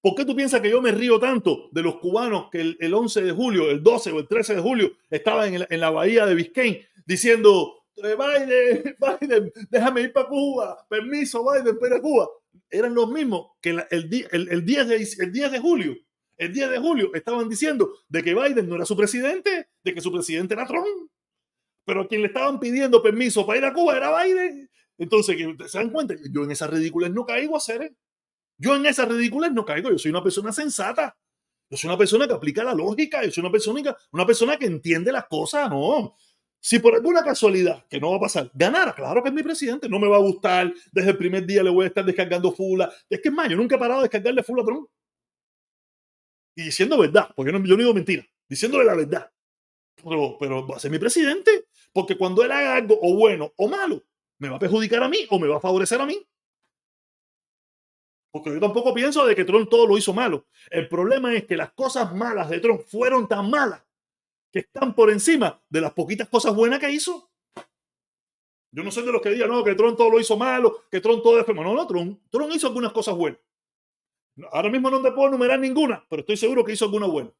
¿Por 0.00 0.14
qué 0.14 0.24
tú 0.24 0.34
piensas 0.34 0.62
que 0.62 0.70
yo 0.70 0.80
me 0.80 0.92
río 0.92 1.20
tanto 1.20 1.68
de 1.72 1.82
los 1.82 1.96
cubanos 1.96 2.48
que 2.50 2.62
el, 2.62 2.76
el 2.80 2.94
11 2.94 3.22
de 3.22 3.32
julio, 3.32 3.70
el 3.70 3.82
12 3.82 4.12
o 4.12 4.20
el 4.20 4.28
13 4.28 4.54
de 4.54 4.60
julio 4.62 4.92
estaban 5.10 5.54
en, 5.54 5.66
en 5.68 5.80
la 5.80 5.90
bahía 5.90 6.24
de 6.24 6.34
Biscayne 6.34 6.86
diciendo 7.04 7.79
Biden, 8.02 8.96
Biden, 9.20 9.52
déjame 9.70 10.02
ir 10.02 10.12
para 10.12 10.28
Cuba, 10.28 10.86
permiso, 10.88 11.44
Biden, 11.44 11.78
para 11.78 12.00
Cuba. 12.00 12.28
Eran 12.68 12.94
los 12.94 13.10
mismos 13.10 13.52
que 13.60 13.70
el, 13.70 13.84
el, 13.90 14.48
el, 14.50 14.64
10 14.64 14.88
de, 14.88 15.08
el 15.18 15.32
10 15.32 15.52
de 15.52 15.58
julio. 15.58 15.96
El 16.36 16.52
10 16.52 16.70
de 16.70 16.78
julio 16.78 17.10
estaban 17.14 17.48
diciendo 17.48 17.92
de 18.08 18.22
que 18.22 18.34
Biden 18.34 18.68
no 18.68 18.76
era 18.76 18.86
su 18.86 18.96
presidente, 18.96 19.68
de 19.84 19.94
que 19.94 20.00
su 20.00 20.10
presidente 20.10 20.54
era 20.54 20.66
Trump. 20.66 21.10
Pero 21.84 22.08
quien 22.08 22.22
le 22.22 22.28
estaban 22.28 22.58
pidiendo 22.58 23.02
permiso 23.02 23.46
para 23.46 23.58
ir 23.58 23.64
a 23.64 23.72
Cuba 23.72 23.96
era 23.96 24.24
Biden. 24.24 24.70
Entonces, 24.96 25.36
¿se 25.66 25.78
dan 25.78 25.90
cuenta? 25.90 26.14
Yo 26.30 26.44
en 26.44 26.50
esas 26.50 26.70
ridículas 26.70 27.10
no 27.10 27.26
caigo 27.26 27.54
a 27.54 27.58
hacer. 27.58 27.94
Yo 28.56 28.76
en 28.76 28.86
esas 28.86 29.08
ridículas 29.08 29.52
no 29.52 29.64
caigo. 29.64 29.90
Yo 29.90 29.98
soy 29.98 30.10
una 30.10 30.22
persona 30.22 30.52
sensata. 30.52 31.16
Yo 31.70 31.76
soy 31.76 31.88
una 31.88 31.98
persona 31.98 32.26
que 32.26 32.34
aplica 32.34 32.64
la 32.64 32.74
lógica. 32.74 33.24
Yo 33.24 33.30
soy 33.30 33.42
una 33.42 33.50
persona, 33.50 33.96
una 34.12 34.26
persona 34.26 34.56
que 34.58 34.66
entiende 34.66 35.12
las 35.12 35.26
cosas. 35.26 35.70
No, 35.70 36.14
si 36.60 36.78
por 36.78 36.94
alguna 36.94 37.24
casualidad, 37.24 37.86
que 37.88 37.98
no 37.98 38.10
va 38.10 38.18
a 38.18 38.20
pasar, 38.20 38.50
ganara, 38.52 38.94
claro 38.94 39.22
que 39.22 39.30
es 39.30 39.34
mi 39.34 39.42
presidente, 39.42 39.88
no 39.88 39.98
me 39.98 40.08
va 40.08 40.16
a 40.16 40.20
gustar, 40.20 40.72
desde 40.92 41.10
el 41.10 41.16
primer 41.16 41.46
día 41.46 41.62
le 41.62 41.70
voy 41.70 41.84
a 41.84 41.88
estar 41.88 42.04
descargando 42.04 42.52
fula. 42.52 42.92
Es 43.08 43.20
que 43.20 43.30
es 43.30 43.34
más, 43.34 43.48
yo 43.48 43.56
nunca 43.56 43.76
he 43.76 43.78
parado 43.78 44.00
de 44.00 44.04
descargarle 44.04 44.42
fula 44.42 44.62
a 44.62 44.66
Trump. 44.66 44.88
Y 46.54 46.64
diciendo 46.64 46.98
verdad, 46.98 47.30
porque 47.34 47.50
yo 47.50 47.58
no, 47.58 47.76
digo 47.76 47.94
mentira, 47.94 48.26
diciéndole 48.46 48.84
la 48.84 48.94
verdad. 48.94 49.32
Pero, 49.96 50.36
pero 50.38 50.66
va 50.66 50.76
a 50.76 50.80
ser 50.80 50.90
mi 50.90 50.98
presidente, 50.98 51.64
porque 51.92 52.18
cuando 52.18 52.44
él 52.44 52.52
haga 52.52 52.76
algo 52.76 52.98
o 53.00 53.16
bueno 53.16 53.52
o 53.56 53.66
malo, 53.66 54.04
me 54.38 54.50
va 54.50 54.56
a 54.56 54.58
perjudicar 54.58 55.02
a 55.02 55.08
mí 55.08 55.26
o 55.30 55.38
me 55.38 55.48
va 55.48 55.56
a 55.56 55.60
favorecer 55.60 56.00
a 56.00 56.06
mí. 56.06 56.22
Porque 58.32 58.50
yo 58.50 58.60
tampoco 58.60 58.94
pienso 58.94 59.26
de 59.26 59.34
que 59.34 59.44
Trump 59.44 59.68
todo 59.68 59.86
lo 59.86 59.96
hizo 59.96 60.12
malo. 60.12 60.46
El 60.70 60.88
problema 60.88 61.34
es 61.34 61.46
que 61.46 61.56
las 61.56 61.72
cosas 61.72 62.14
malas 62.14 62.48
de 62.48 62.60
Trump 62.60 62.82
fueron 62.82 63.26
tan 63.26 63.50
malas 63.50 63.82
que 64.52 64.60
están 64.60 64.94
por 64.94 65.10
encima 65.10 65.62
de 65.68 65.80
las 65.80 65.92
poquitas 65.92 66.28
cosas 66.28 66.54
buenas 66.54 66.80
que 66.80 66.90
hizo. 66.90 67.30
Yo 68.72 68.84
no 68.84 68.90
soy 68.90 69.04
de 69.04 69.12
los 69.12 69.20
que 69.20 69.30
digan, 69.30 69.48
no, 69.48 69.64
que 69.64 69.74
Trump 69.74 69.96
todo 69.96 70.10
lo 70.10 70.20
hizo 70.20 70.36
malo, 70.36 70.84
que 70.90 71.00
Trump 71.00 71.22
todo 71.22 71.40
es 71.40 71.46
No, 71.48 71.74
no, 71.74 71.86
Trump, 71.86 72.20
Trump 72.30 72.52
hizo 72.54 72.68
algunas 72.68 72.92
cosas 72.92 73.16
buenas. 73.16 73.40
Ahora 74.52 74.70
mismo 74.70 74.90
no 74.90 75.02
te 75.02 75.10
puedo 75.12 75.28
enumerar 75.28 75.58
ninguna, 75.58 76.04
pero 76.08 76.20
estoy 76.20 76.36
seguro 76.36 76.64
que 76.64 76.72
hizo 76.72 76.84
alguna 76.84 77.06
buena. 77.06 77.30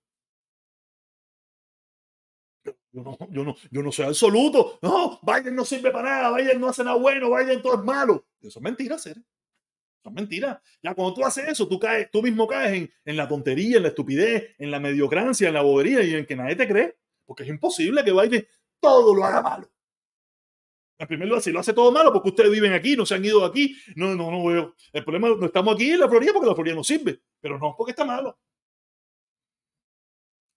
Yo 2.93 3.03
no, 3.05 3.17
yo 3.31 3.45
no, 3.45 3.57
yo 3.71 3.83
no 3.83 3.93
soy 3.93 4.07
absoluto. 4.07 4.79
No, 4.83 5.21
Biden 5.23 5.55
no 5.55 5.65
sirve 5.65 5.93
para 5.93 6.11
nada, 6.11 6.37
Biden 6.37 6.61
no 6.61 6.69
hace 6.69 6.83
nada 6.83 6.97
bueno, 6.97 7.31
Biden 7.35 7.63
todo 7.63 7.75
es 7.75 7.85
malo. 7.85 8.27
Eso 8.41 8.59
es 8.59 8.63
mentira, 8.63 8.99
ser. 8.99 9.19
Eso 9.19 10.09
es 10.09 10.13
mentira. 10.13 10.61
Ya 10.83 10.95
cuando 10.95 11.15
tú 11.15 11.25
haces 11.25 11.49
eso, 11.49 11.69
tú 11.69 11.79
caes, 11.79 12.11
tú 12.11 12.23
mismo 12.23 12.49
caes 12.49 12.77
en, 12.77 12.91
en 13.05 13.17
la 13.17 13.29
tontería, 13.29 13.77
en 13.77 13.85
la 13.85 13.91
estupidez, 13.91 14.57
en 14.59 14.73
la 14.73 14.81
mediocrancia, 14.81 15.49
en 15.49 15.55
la 15.55 15.63
bobería 15.63 16.03
y 16.03 16.15
en 16.15 16.27
que 16.27 16.35
nadie 16.35 16.57
te 16.57 16.67
cree. 16.67 17.00
Porque 17.31 17.45
es 17.45 17.49
imposible 17.49 18.03
que 18.03 18.11
Biden 18.11 18.45
todo 18.81 19.15
lo 19.15 19.25
haga 19.25 19.41
malo. 19.41 19.71
En 20.99 21.07
primer 21.07 21.29
lugar, 21.29 21.41
si 21.41 21.53
lo 21.53 21.61
hace 21.61 21.73
todo 21.73 21.93
malo, 21.93 22.13
porque 22.13 22.31
ustedes 22.31 22.51
viven 22.51 22.73
aquí, 22.73 22.97
no 22.97 23.07
se 23.07 23.15
han 23.15 23.25
ido 23.25 23.45
aquí, 23.45 23.77
no, 23.95 24.17
no, 24.17 24.33
no 24.33 24.45
veo. 24.45 24.75
El 24.93 25.05
problema 25.05 25.29
no 25.29 25.47
estamos 25.47 25.77
aquí 25.77 25.93
en 25.93 26.01
la 26.01 26.09
Florida 26.09 26.33
porque 26.33 26.49
la 26.49 26.57
Florida 26.57 26.75
no 26.75 26.83
sirve, 26.83 27.21
pero 27.41 27.57
no 27.57 27.77
porque 27.79 27.93
está 27.93 28.05
malo. 28.05 28.37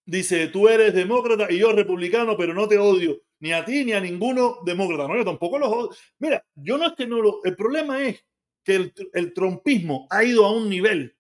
Dice, 0.03 0.47
tú 0.47 0.67
eres 0.67 0.95
demócrata 0.95 1.45
y 1.51 1.59
yo 1.59 1.73
republicano, 1.73 2.35
pero 2.35 2.55
no 2.55 2.67
te 2.67 2.79
odio 2.79 3.21
ni 3.39 3.53
a 3.53 3.63
ti 3.63 3.85
ni 3.85 3.93
a 3.93 4.01
ninguno 4.01 4.57
demócrata. 4.65 5.07
No, 5.07 5.15
yo 5.15 5.25
tampoco 5.25 5.59
los 5.59 5.69
odio. 5.71 5.89
Mira, 6.17 6.43
yo 6.55 6.79
no 6.79 6.87
es 6.87 6.93
que 6.93 7.05
no 7.05 7.21
lo. 7.21 7.43
El 7.43 7.55
problema 7.55 8.01
es 8.01 8.25
que 8.63 8.73
el, 8.77 8.93
el 9.13 9.31
trompismo 9.31 10.07
ha 10.09 10.23
ido 10.23 10.43
a 10.43 10.51
un 10.51 10.71
nivel 10.71 11.15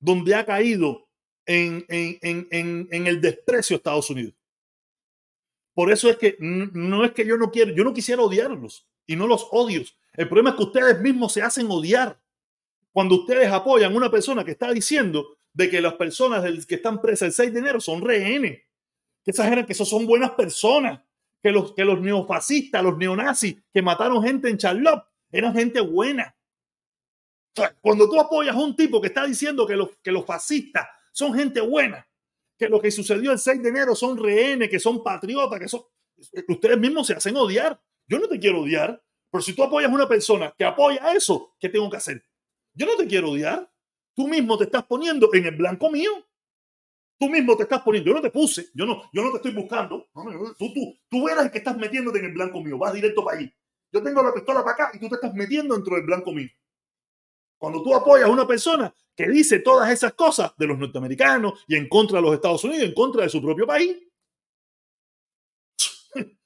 donde 0.00 0.34
ha 0.34 0.44
caído 0.44 1.08
en, 1.46 1.84
en, 1.88 2.48
en, 2.50 2.88
en 2.90 3.06
el 3.06 3.20
desprecio 3.20 3.76
a 3.76 3.78
Estados 3.78 4.10
Unidos. 4.10 4.34
Por 5.78 5.92
eso 5.92 6.10
es 6.10 6.16
que 6.16 6.36
no 6.40 7.04
es 7.04 7.12
que 7.12 7.24
yo 7.24 7.36
no 7.36 7.52
quiero, 7.52 7.70
yo 7.70 7.84
no 7.84 7.94
quisiera 7.94 8.20
odiarlos 8.20 8.88
y 9.06 9.14
no 9.14 9.28
los 9.28 9.46
odio. 9.52 9.84
El 10.12 10.26
problema 10.26 10.50
es 10.50 10.56
que 10.56 10.64
ustedes 10.64 11.00
mismos 11.00 11.32
se 11.32 11.40
hacen 11.40 11.68
odiar 11.70 12.20
cuando 12.90 13.14
ustedes 13.14 13.48
apoyan 13.52 13.92
a 13.92 13.96
una 13.96 14.10
persona 14.10 14.44
que 14.44 14.50
está 14.50 14.72
diciendo 14.72 15.38
de 15.52 15.70
que 15.70 15.80
las 15.80 15.94
personas 15.94 16.66
que 16.66 16.74
están 16.74 17.00
presas 17.00 17.28
el 17.28 17.32
6 17.32 17.52
de 17.52 17.60
enero 17.60 17.80
son 17.80 18.02
rehenes, 18.02 18.62
que 19.22 19.30
exageran 19.30 19.66
que 19.66 19.72
esos 19.72 19.88
son 19.88 20.04
buenas 20.04 20.32
personas, 20.32 21.00
que 21.40 21.52
los, 21.52 21.72
que 21.74 21.84
los 21.84 22.00
neofascistas, 22.00 22.82
los 22.82 22.98
neonazis 22.98 23.62
que 23.72 23.80
mataron 23.80 24.20
gente 24.20 24.50
en 24.50 24.58
Charlotte 24.58 25.04
eran 25.30 25.54
gente 25.54 25.80
buena. 25.80 26.36
Cuando 27.80 28.10
tú 28.10 28.18
apoyas 28.18 28.56
a 28.56 28.58
un 28.58 28.74
tipo 28.74 29.00
que 29.00 29.06
está 29.06 29.24
diciendo 29.24 29.64
que 29.64 29.76
los, 29.76 29.90
que 30.02 30.10
los 30.10 30.26
fascistas 30.26 30.88
son 31.12 31.34
gente 31.34 31.60
buena, 31.60 32.07
que 32.58 32.68
lo 32.68 32.80
que 32.80 32.90
sucedió 32.90 33.32
el 33.32 33.38
6 33.38 33.62
de 33.62 33.68
enero 33.68 33.94
son 33.94 34.18
rehenes, 34.18 34.68
que 34.68 34.80
son 34.80 35.02
patriotas, 35.02 35.60
que 35.60 35.68
son... 35.68 35.82
Ustedes 36.48 36.78
mismos 36.78 37.06
se 37.06 37.14
hacen 37.14 37.36
odiar. 37.36 37.80
Yo 38.06 38.18
no 38.18 38.26
te 38.26 38.38
quiero 38.38 38.62
odiar, 38.62 39.02
pero 39.30 39.42
si 39.42 39.54
tú 39.54 39.62
apoyas 39.62 39.90
a 39.90 39.94
una 39.94 40.08
persona 40.08 40.52
que 40.58 40.64
apoya 40.64 41.12
eso, 41.12 41.54
¿qué 41.60 41.68
tengo 41.68 41.88
que 41.88 41.98
hacer? 41.98 42.24
Yo 42.74 42.86
no 42.86 42.96
te 42.96 43.06
quiero 43.06 43.30
odiar. 43.30 43.70
Tú 44.14 44.26
mismo 44.26 44.58
te 44.58 44.64
estás 44.64 44.84
poniendo 44.84 45.32
en 45.32 45.46
el 45.46 45.54
blanco 45.54 45.90
mío. 45.90 46.10
Tú 47.20 47.28
mismo 47.28 47.56
te 47.56 47.62
estás 47.64 47.82
poniendo. 47.82 48.10
Yo 48.10 48.14
no 48.16 48.22
te 48.22 48.30
puse. 48.30 48.68
Yo 48.74 48.84
no, 48.84 49.08
yo 49.12 49.22
no 49.22 49.30
te 49.30 49.36
estoy 49.36 49.52
buscando. 49.52 50.08
tú, 50.58 50.72
tú, 50.74 50.98
tú 51.08 51.28
eres 51.28 51.44
el 51.44 51.50
que 51.52 51.58
estás 51.58 51.76
metiéndote 51.76 52.18
en 52.18 52.24
el 52.26 52.32
blanco 52.32 52.60
mío. 52.60 52.78
Vas 52.78 52.92
directo 52.92 53.24
para 53.24 53.38
ahí. 53.38 53.52
Yo 53.92 54.02
tengo 54.02 54.22
la 54.22 54.34
pistola 54.34 54.64
para 54.64 54.72
acá 54.72 54.90
y 54.94 54.98
tú 54.98 55.08
te 55.08 55.14
estás 55.14 55.34
metiendo 55.34 55.74
dentro 55.74 55.94
del 55.94 56.04
blanco 56.04 56.32
mío. 56.32 56.48
Cuando 57.58 57.82
tú 57.82 57.94
apoyas 57.94 58.28
a 58.28 58.32
una 58.32 58.46
persona 58.46 58.94
que 59.14 59.28
dice 59.28 59.58
todas 59.58 59.90
esas 59.90 60.14
cosas 60.14 60.52
de 60.56 60.66
los 60.66 60.78
norteamericanos 60.78 61.64
y 61.66 61.74
en 61.74 61.88
contra 61.88 62.18
de 62.18 62.22
los 62.22 62.34
Estados 62.34 62.62
Unidos, 62.64 62.84
en 62.84 62.94
contra 62.94 63.24
de 63.24 63.28
su 63.28 63.42
propio 63.42 63.66
país, 63.66 63.98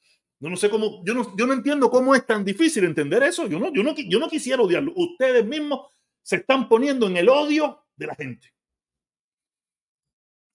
yo 0.40 0.48
no 0.48 0.56
sé 0.56 0.70
cómo, 0.70 1.02
yo 1.04 1.12
no, 1.12 1.36
yo 1.36 1.46
no 1.46 1.52
entiendo 1.52 1.90
cómo 1.90 2.14
es 2.14 2.26
tan 2.26 2.44
difícil 2.44 2.84
entender 2.84 3.22
eso. 3.24 3.46
Yo 3.46 3.58
no, 3.58 3.70
yo 3.72 3.82
no, 3.82 3.94
yo 3.94 4.18
no 4.18 4.28
quisiera 4.28 4.62
odiarlo. 4.62 4.92
Ustedes 4.96 5.44
mismos 5.44 5.86
se 6.22 6.36
están 6.36 6.68
poniendo 6.68 7.06
en 7.06 7.18
el 7.18 7.28
odio 7.28 7.84
de 7.94 8.06
la 8.06 8.14
gente. 8.14 8.52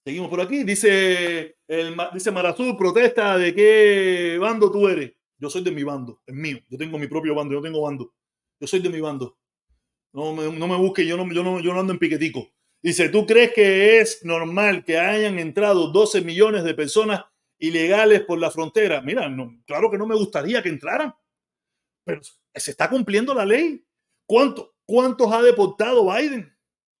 Seguimos 0.04 0.30
por 0.30 0.40
aquí. 0.40 0.64
Dice, 0.64 1.58
el, 1.68 1.96
dice 2.14 2.32
Marazú, 2.32 2.76
protesta 2.76 3.36
de 3.36 3.54
qué 3.54 4.38
bando 4.40 4.72
tú 4.72 4.88
eres. 4.88 5.12
Yo 5.36 5.50
soy 5.50 5.62
de 5.62 5.70
mi 5.70 5.84
bando, 5.84 6.20
es 6.26 6.34
mío. 6.34 6.58
Yo 6.68 6.78
tengo 6.78 6.98
mi 6.98 7.06
propio 7.06 7.34
bando, 7.34 7.54
yo 7.54 7.62
tengo 7.62 7.82
bando. 7.82 8.12
Yo 8.58 8.66
soy 8.66 8.80
de 8.80 8.88
mi 8.88 9.00
bando. 9.00 9.38
No 10.12 10.34
me, 10.34 10.50
no 10.50 10.66
me 10.66 10.76
busques, 10.76 11.06
yo 11.06 11.16
no, 11.16 11.32
yo, 11.32 11.42
no, 11.42 11.60
yo 11.60 11.72
no 11.72 11.80
ando 11.80 11.92
en 11.92 11.98
piquetico. 11.98 12.48
Dice, 12.82 13.08
¿tú 13.08 13.26
crees 13.26 13.52
que 13.52 13.98
es 14.00 14.24
normal 14.24 14.84
que 14.84 14.98
hayan 14.98 15.38
entrado 15.38 15.88
12 15.88 16.22
millones 16.22 16.64
de 16.64 16.74
personas 16.74 17.24
ilegales 17.58 18.22
por 18.22 18.38
la 18.38 18.50
frontera? 18.50 19.00
Mira, 19.02 19.28
claro 19.66 19.90
que 19.90 19.98
no 19.98 20.06
me 20.06 20.14
gustaría 20.14 20.62
que 20.62 20.68
entraran, 20.68 21.14
pero 22.04 22.20
se 22.54 22.70
está 22.70 22.88
cumpliendo 22.88 23.34
la 23.34 23.44
ley. 23.44 23.84
¿Cuánto, 24.26 24.76
¿Cuántos 24.84 25.32
ha 25.32 25.42
deportado 25.42 26.06
Biden? 26.06 26.54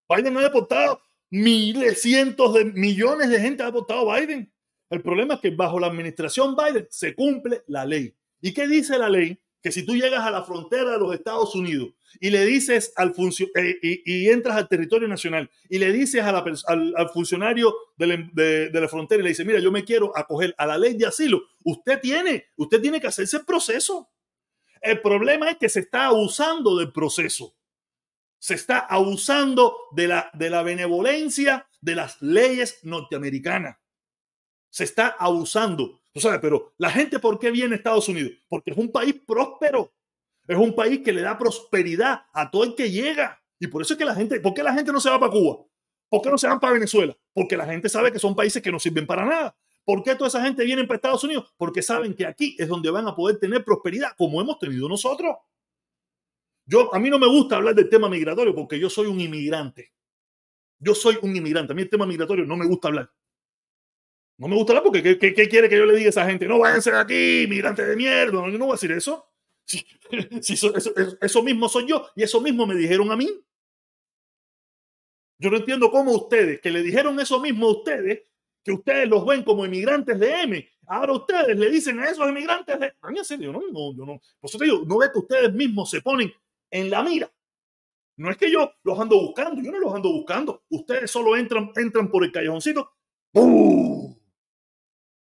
Biden 0.08 0.36
ha 0.36 0.42
deportado 0.42 1.00
miles, 1.30 2.02
cientos 2.02 2.54
de 2.54 2.64
millones 2.64 3.30
de 3.30 3.40
gente 3.40 3.62
ha 3.62 3.66
deportado 3.66 4.10
Biden. 4.12 4.52
El 4.90 5.02
problema 5.02 5.34
es 5.34 5.40
que 5.40 5.50
bajo 5.50 5.78
la 5.78 5.86
administración 5.86 6.56
Biden 6.56 6.86
se 6.90 7.14
cumple 7.14 7.62
la 7.66 7.84
ley. 7.84 8.14
¿Y 8.40 8.52
qué 8.52 8.66
dice 8.66 8.98
la 8.98 9.08
ley? 9.08 9.38
Que 9.62 9.72
si 9.72 9.84
tú 9.84 9.94
llegas 9.94 10.24
a 10.24 10.30
la 10.30 10.44
frontera 10.44 10.92
de 10.92 10.98
los 10.98 11.14
Estados 11.14 11.54
Unidos 11.54 11.90
y 12.20 12.30
le 12.30 12.44
dices 12.46 12.92
al 12.96 13.14
funcionario 13.14 13.74
eh, 13.82 14.02
y, 14.04 14.28
entras 14.28 14.56
al 14.56 14.68
territorio 14.68 15.08
nacional 15.08 15.50
y 15.68 15.78
le 15.78 15.92
dices 15.92 16.22
al, 16.22 17.10
funcionario 17.12 17.74
de 17.96 18.70
la, 18.72 18.88
frontera 18.88 19.20
y 19.20 19.24
le 19.24 19.30
dices, 19.30 19.44
mira, 19.44 19.58
yo 19.58 19.72
me 19.72 19.84
quiero 19.84 20.16
acoger 20.16 20.54
a 20.58 20.66
la 20.66 20.78
ley 20.78 20.94
de 20.94 21.06
asilo, 21.06 21.42
usted 21.64 22.00
tiene, 22.00 22.46
usted 22.56 22.80
tiene 22.80 23.00
que 23.00 23.08
hacerse 23.08 23.38
el 23.38 23.44
proceso. 23.44 24.10
El 24.80 25.00
problema 25.00 25.50
es 25.50 25.58
que 25.58 25.68
se 25.68 25.80
está 25.80 26.06
abusando 26.06 26.76
del 26.76 26.92
proceso. 26.92 27.56
Se 28.38 28.54
está 28.54 28.78
abusando 28.78 29.76
de 29.90 30.06
la, 30.06 30.30
de 30.34 30.50
la 30.50 30.62
benevolencia 30.62 31.68
de 31.80 31.96
las 31.96 32.22
leyes 32.22 32.78
norteamericanas. 32.84 33.78
Se 34.70 34.84
está 34.84 35.08
abusando 35.08 36.00
sabes, 36.18 36.40
pero 36.40 36.74
la 36.78 36.90
gente, 36.90 37.18
¿por 37.18 37.38
qué 37.38 37.50
viene 37.50 37.74
a 37.74 37.78
Estados 37.78 38.08
Unidos? 38.08 38.32
Porque 38.48 38.70
es 38.70 38.76
un 38.76 38.90
país 38.90 39.14
próspero. 39.26 39.92
Es 40.46 40.56
un 40.56 40.74
país 40.74 41.00
que 41.04 41.12
le 41.12 41.20
da 41.20 41.36
prosperidad 41.36 42.22
a 42.32 42.50
todo 42.50 42.64
el 42.64 42.74
que 42.74 42.90
llega. 42.90 43.42
Y 43.60 43.66
por 43.66 43.82
eso 43.82 43.94
es 43.94 43.98
que 43.98 44.04
la 44.04 44.14
gente, 44.14 44.40
¿por 44.40 44.54
qué 44.54 44.62
la 44.62 44.72
gente 44.72 44.92
no 44.92 45.00
se 45.00 45.10
va 45.10 45.20
para 45.20 45.32
Cuba? 45.32 45.64
¿Por 46.08 46.22
qué 46.22 46.30
no 46.30 46.38
se 46.38 46.48
van 46.48 46.58
para 46.58 46.72
Venezuela? 46.72 47.16
Porque 47.34 47.56
la 47.56 47.66
gente 47.66 47.88
sabe 47.88 48.10
que 48.10 48.18
son 48.18 48.34
países 48.34 48.62
que 48.62 48.72
no 48.72 48.78
sirven 48.78 49.06
para 49.06 49.26
nada. 49.26 49.56
¿Por 49.84 50.02
qué 50.02 50.14
toda 50.14 50.28
esa 50.28 50.42
gente 50.42 50.64
viene 50.64 50.84
para 50.84 50.96
Estados 50.96 51.24
Unidos? 51.24 51.52
Porque 51.56 51.82
saben 51.82 52.14
que 52.14 52.26
aquí 52.26 52.56
es 52.58 52.68
donde 52.68 52.90
van 52.90 53.06
a 53.08 53.14
poder 53.14 53.38
tener 53.38 53.64
prosperidad, 53.64 54.10
como 54.16 54.40
hemos 54.40 54.58
tenido 54.58 54.88
nosotros. 54.88 55.36
Yo, 56.66 56.94
a 56.94 56.98
mí 56.98 57.08
no 57.08 57.18
me 57.18 57.26
gusta 57.26 57.56
hablar 57.56 57.74
del 57.74 57.88
tema 57.88 58.08
migratorio 58.08 58.54
porque 58.54 58.78
yo 58.78 58.90
soy 58.90 59.06
un 59.06 59.20
inmigrante. 59.20 59.92
Yo 60.78 60.94
soy 60.94 61.18
un 61.22 61.34
inmigrante. 61.34 61.72
A 61.72 61.76
mí 61.76 61.82
el 61.82 61.90
tema 61.90 62.06
migratorio 62.06 62.44
no 62.44 62.56
me 62.56 62.66
gusta 62.66 62.88
hablar. 62.88 63.10
No 64.38 64.46
me 64.46 64.54
gusta 64.54 64.72
la 64.72 64.82
porque 64.82 65.02
¿qué, 65.02 65.18
¿qué, 65.18 65.48
quiere 65.48 65.68
que 65.68 65.76
yo 65.76 65.84
le 65.84 65.96
diga 65.96 66.06
a 66.06 66.10
esa 66.10 66.24
gente? 66.24 66.46
No 66.46 66.60
váyanse 66.60 66.92
de 66.92 66.98
aquí, 66.98 67.46
migrante 67.48 67.84
de 67.84 67.96
mierda. 67.96 68.32
No, 68.32 68.46
no 68.46 68.66
voy 68.66 68.70
a 68.70 68.74
decir 68.74 68.92
eso. 68.92 69.28
Eso, 71.20 71.42
mismo 71.42 71.68
soy 71.68 71.88
yo 71.88 72.06
y 72.14 72.22
eso 72.22 72.40
mismo 72.40 72.64
me 72.64 72.76
dijeron 72.76 73.10
a 73.10 73.16
mí. 73.16 73.28
Yo 75.40 75.50
no 75.50 75.56
entiendo 75.56 75.90
cómo 75.90 76.12
ustedes, 76.12 76.60
que 76.60 76.70
le 76.70 76.82
dijeron 76.82 77.18
eso 77.20 77.40
mismo 77.40 77.66
a 77.66 77.72
ustedes, 77.72 78.22
que 78.64 78.72
ustedes 78.72 79.08
los 79.08 79.26
ven 79.26 79.42
como 79.42 79.66
inmigrantes 79.66 80.18
de 80.18 80.42
M, 80.42 80.68
ahora 80.86 81.12
ustedes 81.12 81.56
le 81.56 81.70
dicen 81.70 81.98
a 82.00 82.08
esos 82.08 82.28
inmigrantes 82.28 82.78
de... 82.78 82.92
En 83.08 83.24
serio, 83.24 83.52
no, 83.52 83.60
no, 83.70 83.94
yo 83.94 84.06
no. 84.06 84.20
Por 84.40 84.86
no 84.86 84.98
ve 84.98 85.08
que 85.12 85.18
ustedes 85.18 85.52
mismos 85.52 85.90
se 85.90 86.00
ponen 86.00 86.32
en 86.70 86.90
la 86.90 87.02
mira. 87.02 87.30
No 88.16 88.30
es 88.30 88.36
que 88.36 88.50
yo 88.50 88.72
los 88.82 88.98
ando 88.98 89.20
buscando, 89.20 89.62
yo 89.62 89.70
no 89.70 89.78
los 89.78 89.94
ando 89.94 90.12
buscando. 90.12 90.64
Ustedes 90.70 91.10
solo 91.10 91.36
entran, 91.36 91.70
entran 91.76 92.10
por 92.10 92.24
el 92.24 92.32
callejoncito. 92.32 92.90
¡Bum! 93.32 94.17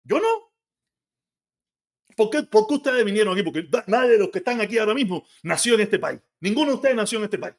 Yo 0.03 0.19
no. 0.19 0.51
¿Por 2.15 2.29
qué, 2.29 2.47
ustedes 2.51 3.05
vinieron 3.05 3.33
aquí? 3.33 3.43
Porque 3.43 3.67
nadie 3.87 4.11
de 4.11 4.19
los 4.19 4.29
que 4.29 4.39
están 4.39 4.61
aquí 4.61 4.77
ahora 4.77 4.93
mismo 4.93 5.25
nació 5.43 5.75
en 5.75 5.81
este 5.81 5.99
país. 5.99 6.19
Ninguno 6.39 6.71
de 6.71 6.75
ustedes 6.75 6.95
nació 6.95 7.17
en 7.19 7.25
este 7.25 7.39
país. 7.39 7.55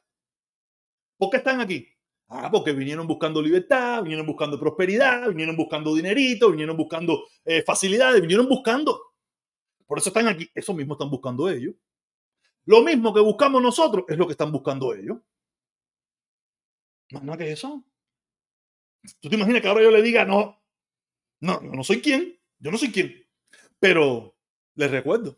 ¿Por 1.17 1.29
qué 1.29 1.37
están 1.37 1.59
aquí? 1.59 1.87
Ah, 2.27 2.49
porque 2.51 2.71
vinieron 2.71 3.07
buscando 3.07 3.41
libertad, 3.41 4.01
vinieron 4.03 4.25
buscando 4.25 4.59
prosperidad, 4.59 5.27
vinieron 5.29 5.55
buscando 5.55 5.93
dinerito, 5.93 6.51
vinieron 6.51 6.77
buscando 6.77 7.25
eh, 7.45 7.61
facilidades, 7.63 8.21
vinieron 8.21 8.47
buscando. 8.47 9.13
Por 9.85 9.97
eso 9.97 10.09
están 10.09 10.27
aquí. 10.27 10.49
Eso 10.53 10.73
mismo 10.73 10.93
están 10.93 11.09
buscando 11.09 11.49
ellos. 11.49 11.75
Lo 12.65 12.81
mismo 12.81 13.13
que 13.13 13.19
buscamos 13.19 13.61
nosotros 13.61 14.05
es 14.07 14.17
lo 14.17 14.25
que 14.25 14.31
están 14.31 14.51
buscando 14.51 14.93
ellos. 14.93 15.17
Más 17.11 17.23
nada 17.23 17.37
que 17.37 17.51
eso. 17.51 17.83
¿Tú 19.19 19.29
te 19.29 19.35
imaginas 19.35 19.61
que 19.61 19.67
ahora 19.67 19.83
yo 19.83 19.91
le 19.91 20.01
diga, 20.01 20.25
no, 20.25 20.62
no, 21.43 21.61
yo 21.61 21.71
no 21.71 21.83
soy 21.83 21.99
quién, 21.99 22.39
yo 22.57 22.71
no 22.71 22.77
soy 22.77 22.89
quién. 22.89 23.13
Pero 23.77 24.33
les 24.75 24.89
recuerdo 24.89 25.37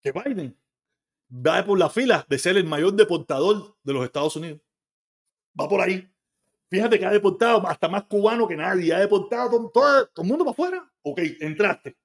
que 0.00 0.12
Biden 0.12 0.56
va 1.28 1.64
por 1.64 1.76
la 1.76 1.90
fila 1.90 2.24
de 2.28 2.38
ser 2.38 2.56
el 2.56 2.64
mayor 2.64 2.92
deportador 2.92 3.76
de 3.82 3.92
los 3.92 4.04
Estados 4.04 4.36
Unidos. 4.36 4.60
Va 5.60 5.68
por 5.68 5.80
ahí. 5.80 6.08
Fíjate 6.70 7.00
que 7.00 7.06
ha 7.06 7.10
deportado 7.10 7.66
hasta 7.66 7.88
más 7.88 8.04
cubano 8.04 8.46
que 8.46 8.56
nadie. 8.56 8.94
Ha 8.94 9.00
deportado 9.00 9.70
todo, 9.74 10.08
el 10.16 10.24
mundo 10.24 10.44
para 10.44 10.52
afuera. 10.52 10.92
Ok, 11.02 11.20
entraste. 11.40 11.96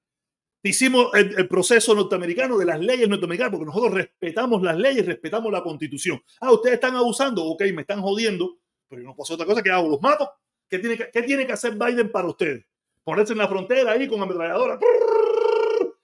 Hicimos 0.64 1.14
el, 1.14 1.46
proceso 1.46 1.94
norteamericano 1.94 2.58
de 2.58 2.64
las 2.64 2.80
leyes 2.80 3.08
norteamericanas 3.08 3.52
porque 3.52 3.66
nosotros 3.66 3.94
respetamos 3.94 4.60
las 4.60 4.76
leyes, 4.76 5.06
respetamos 5.06 5.52
la 5.52 5.62
constitución. 5.62 6.20
Ah, 6.40 6.50
ustedes 6.50 6.74
están 6.74 6.96
abusando. 6.96 7.44
Ok, 7.44 7.62
me 7.72 7.82
están 7.82 8.02
jodiendo. 8.02 8.58
Pero 8.88 9.02
yo 9.02 9.08
no 9.08 9.14
puedo 9.14 9.32
otra 9.32 9.46
cosa 9.46 9.62
que 9.62 9.70
hago. 9.70 9.88
Los 9.88 10.02
mato. 10.02 10.28
¿Qué 10.68 10.80
tiene 10.80 10.96
que, 10.96 11.10
qué 11.12 11.22
tiene 11.22 11.46
que 11.46 11.52
hacer 11.52 11.76
Biden 11.76 12.10
para 12.10 12.26
ustedes? 12.26 12.66
Ponerse 13.04 13.32
en 13.32 13.38
la 13.38 13.48
frontera 13.48 13.92
ahí 13.92 14.08
con 14.08 14.20
ametralladora. 14.20 14.78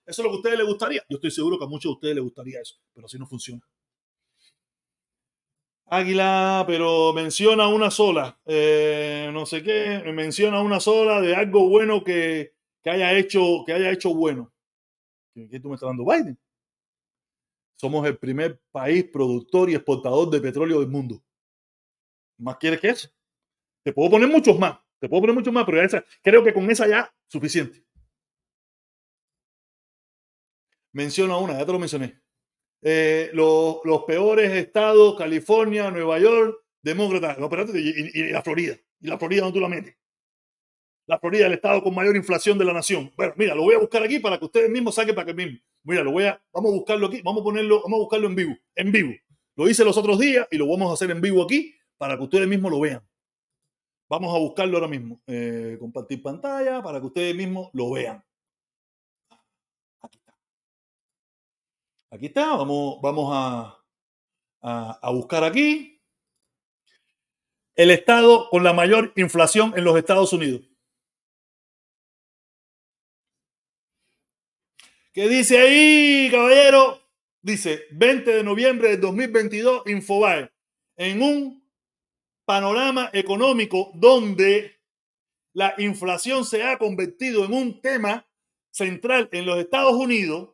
Eso 0.07 0.23
es 0.23 0.25
lo 0.25 0.31
que 0.31 0.37
a 0.37 0.39
ustedes 0.39 0.59
les 0.59 0.67
gustaría. 0.67 1.03
Yo 1.09 1.17
estoy 1.17 1.31
seguro 1.31 1.59
que 1.59 1.65
a 1.65 1.69
muchos 1.69 1.91
de 1.91 1.95
ustedes 1.95 2.15
les 2.15 2.25
gustaría 2.25 2.61
eso, 2.61 2.77
pero 2.95 3.07
así 3.07 3.19
no 3.19 3.27
funciona. 3.27 3.63
Águila, 5.89 6.65
pero 6.67 7.13
menciona 7.13 7.69
una 7.69 7.93
sola, 7.93 8.41
eh, 8.45 9.31
no 9.33 9.47
sé 9.47 9.63
qué, 9.63 10.03
menciona 10.13 10.61
una 10.61 10.81
sola 10.81 11.21
de 11.21 11.37
algo 11.37 11.69
bueno 11.69 12.03
que, 12.03 12.55
haya 12.85 13.17
hecho, 13.17 13.63
que 13.65 13.73
haya 13.73 13.93
hecho 13.93 14.13
bueno. 14.13 14.53
¿Qué, 15.33 15.61
tú 15.61 15.69
me 15.69 15.75
estás 15.75 15.89
dando, 15.89 16.05
Biden? 16.05 16.37
Somos 17.77 18.05
el 18.07 18.19
primer 18.19 18.61
país 18.73 19.05
productor 19.05 19.71
y 19.71 19.75
exportador 19.75 20.29
de 20.31 20.41
petróleo 20.41 20.81
del 20.81 20.89
mundo. 20.89 21.23
¿Más 22.39 22.57
quieres 22.57 22.81
que 22.81 22.89
eso? 22.89 23.09
Te 23.85 23.93
puedo 23.93 24.11
poner 24.11 24.29
muchos 24.29 24.59
más. 24.59 24.79
Te 24.99 25.09
puedo 25.09 25.23
poner 25.23 25.37
mucho 25.37 25.53
más, 25.53 25.67
pero 25.67 26.05
creo 26.23 26.45
que 26.45 26.55
con 26.55 26.71
esa 26.71 26.89
ya 26.89 27.13
suficiente. 27.27 27.85
Menciona 30.93 31.37
una, 31.37 31.59
ya 31.59 31.67
te 31.67 31.73
lo 31.73 31.79
mencioné. 31.79 32.21
Eh, 32.83 33.31
los, 33.33 33.81
peores 34.07 34.53
estados, 34.53 35.17
California, 35.17 35.91
Nueva 35.91 36.19
York, 36.19 36.57
demócratas, 36.83 37.39
no, 37.39 37.51
y, 37.75 38.21
y, 38.21 38.31
la 38.31 38.43
Florida. 38.43 38.77
¿Y 39.01 39.09
la 39.09 39.19
Florida 39.19 39.43
no 39.43 39.53
tú 39.53 39.61
la 39.61 39.69
metes? 39.69 39.97
La 41.07 41.19
Florida, 41.19 41.47
el 41.47 41.53
estado 41.53 41.83
con 41.83 41.95
mayor 41.95 42.17
inflación 42.17 42.59
de 42.59 42.65
la 42.65 42.73
nación. 42.73 43.13
Bueno, 43.17 43.35
mira, 43.37 43.55
lo 43.55 43.63
voy 43.63 43.75
a 43.75 43.79
buscar 43.79 44.03
aquí 44.03 44.19
para 44.19 44.39
que 44.39 44.47
ustedes 44.47 44.71
mismos 44.71 44.95
saquen 44.95 45.15
para 45.15 45.27
que 45.27 45.35
mismo. 45.35 45.59
Mira, 45.85 46.03
lo 46.03 46.13
voy 46.13 46.25
a, 46.25 46.43
vamos 46.53 46.73
a 46.73 46.75
buscarlo 46.77 47.07
aquí, 47.07 47.21
vamos 47.23 47.43
a 47.43 47.45
ponerlo, 47.45 47.83
vamos 47.83 47.99
a 47.99 48.01
buscarlo 48.01 48.27
en 48.27 48.35
vivo, 48.35 48.57
en 48.75 48.93
vivo. 48.93 49.13
Lo 49.55 49.69
hice 49.69 49.85
los 49.85 49.97
otros 49.97 50.19
días 50.19 50.49
y 50.51 50.57
lo 50.57 50.67
vamos 50.67 50.91
a 50.91 50.95
hacer 50.95 51.11
en 51.11 51.21
vivo 51.21 51.43
aquí 51.43 51.75
para 51.97 52.17
que 52.17 52.25
ustedes 52.25 52.49
mismos 52.49 52.73
lo 52.73 52.81
vean. 52.81 53.03
Vamos 54.09 54.35
a 54.35 54.39
buscarlo 54.39 54.77
ahora 54.77 54.89
mismo. 54.89 55.21
Eh, 55.27 55.77
compartir 55.81 56.23
pantalla 56.23 56.83
para 56.83 57.01
que 57.01 57.07
ustedes 57.07 57.35
mismos 57.35 57.71
lo 57.73 57.91
vean. 57.91 58.25
Aquí 60.01 60.19
está. 60.19 60.39
Aquí 62.11 62.27
está. 62.27 62.57
Vamos, 62.57 63.01
vamos 63.03 63.31
a, 63.33 63.85
a, 64.63 65.11
buscar 65.11 65.43
aquí. 65.43 66.01
El 67.75 67.91
estado 67.91 68.49
con 68.49 68.63
la 68.63 68.73
mayor 68.73 69.13
inflación 69.17 69.75
en 69.77 69.85
los 69.85 69.97
Estados 69.97 70.33
Unidos. 70.33 70.63
¿Qué 75.13 75.29
dice 75.29 75.59
ahí, 75.59 76.29
caballero? 76.31 77.01
Dice 77.43 77.85
20 77.91 78.31
de 78.37 78.45
noviembre 78.45 78.91
del 78.91 79.01
2022, 79.01 79.87
Infobae, 79.87 80.51
en 80.97 81.23
un 81.23 81.66
panorama 82.47 83.11
económico 83.13 83.91
donde 83.95 84.81
la 85.53 85.75
inflación 85.79 86.45
se 86.45 86.63
ha 86.63 86.79
convertido 86.79 87.45
en 87.45 87.53
un 87.53 87.81
tema 87.83 88.27
central 88.71 89.29
en 89.33 89.45
los 89.45 89.59
Estados 89.59 89.95
Unidos, 89.95 90.51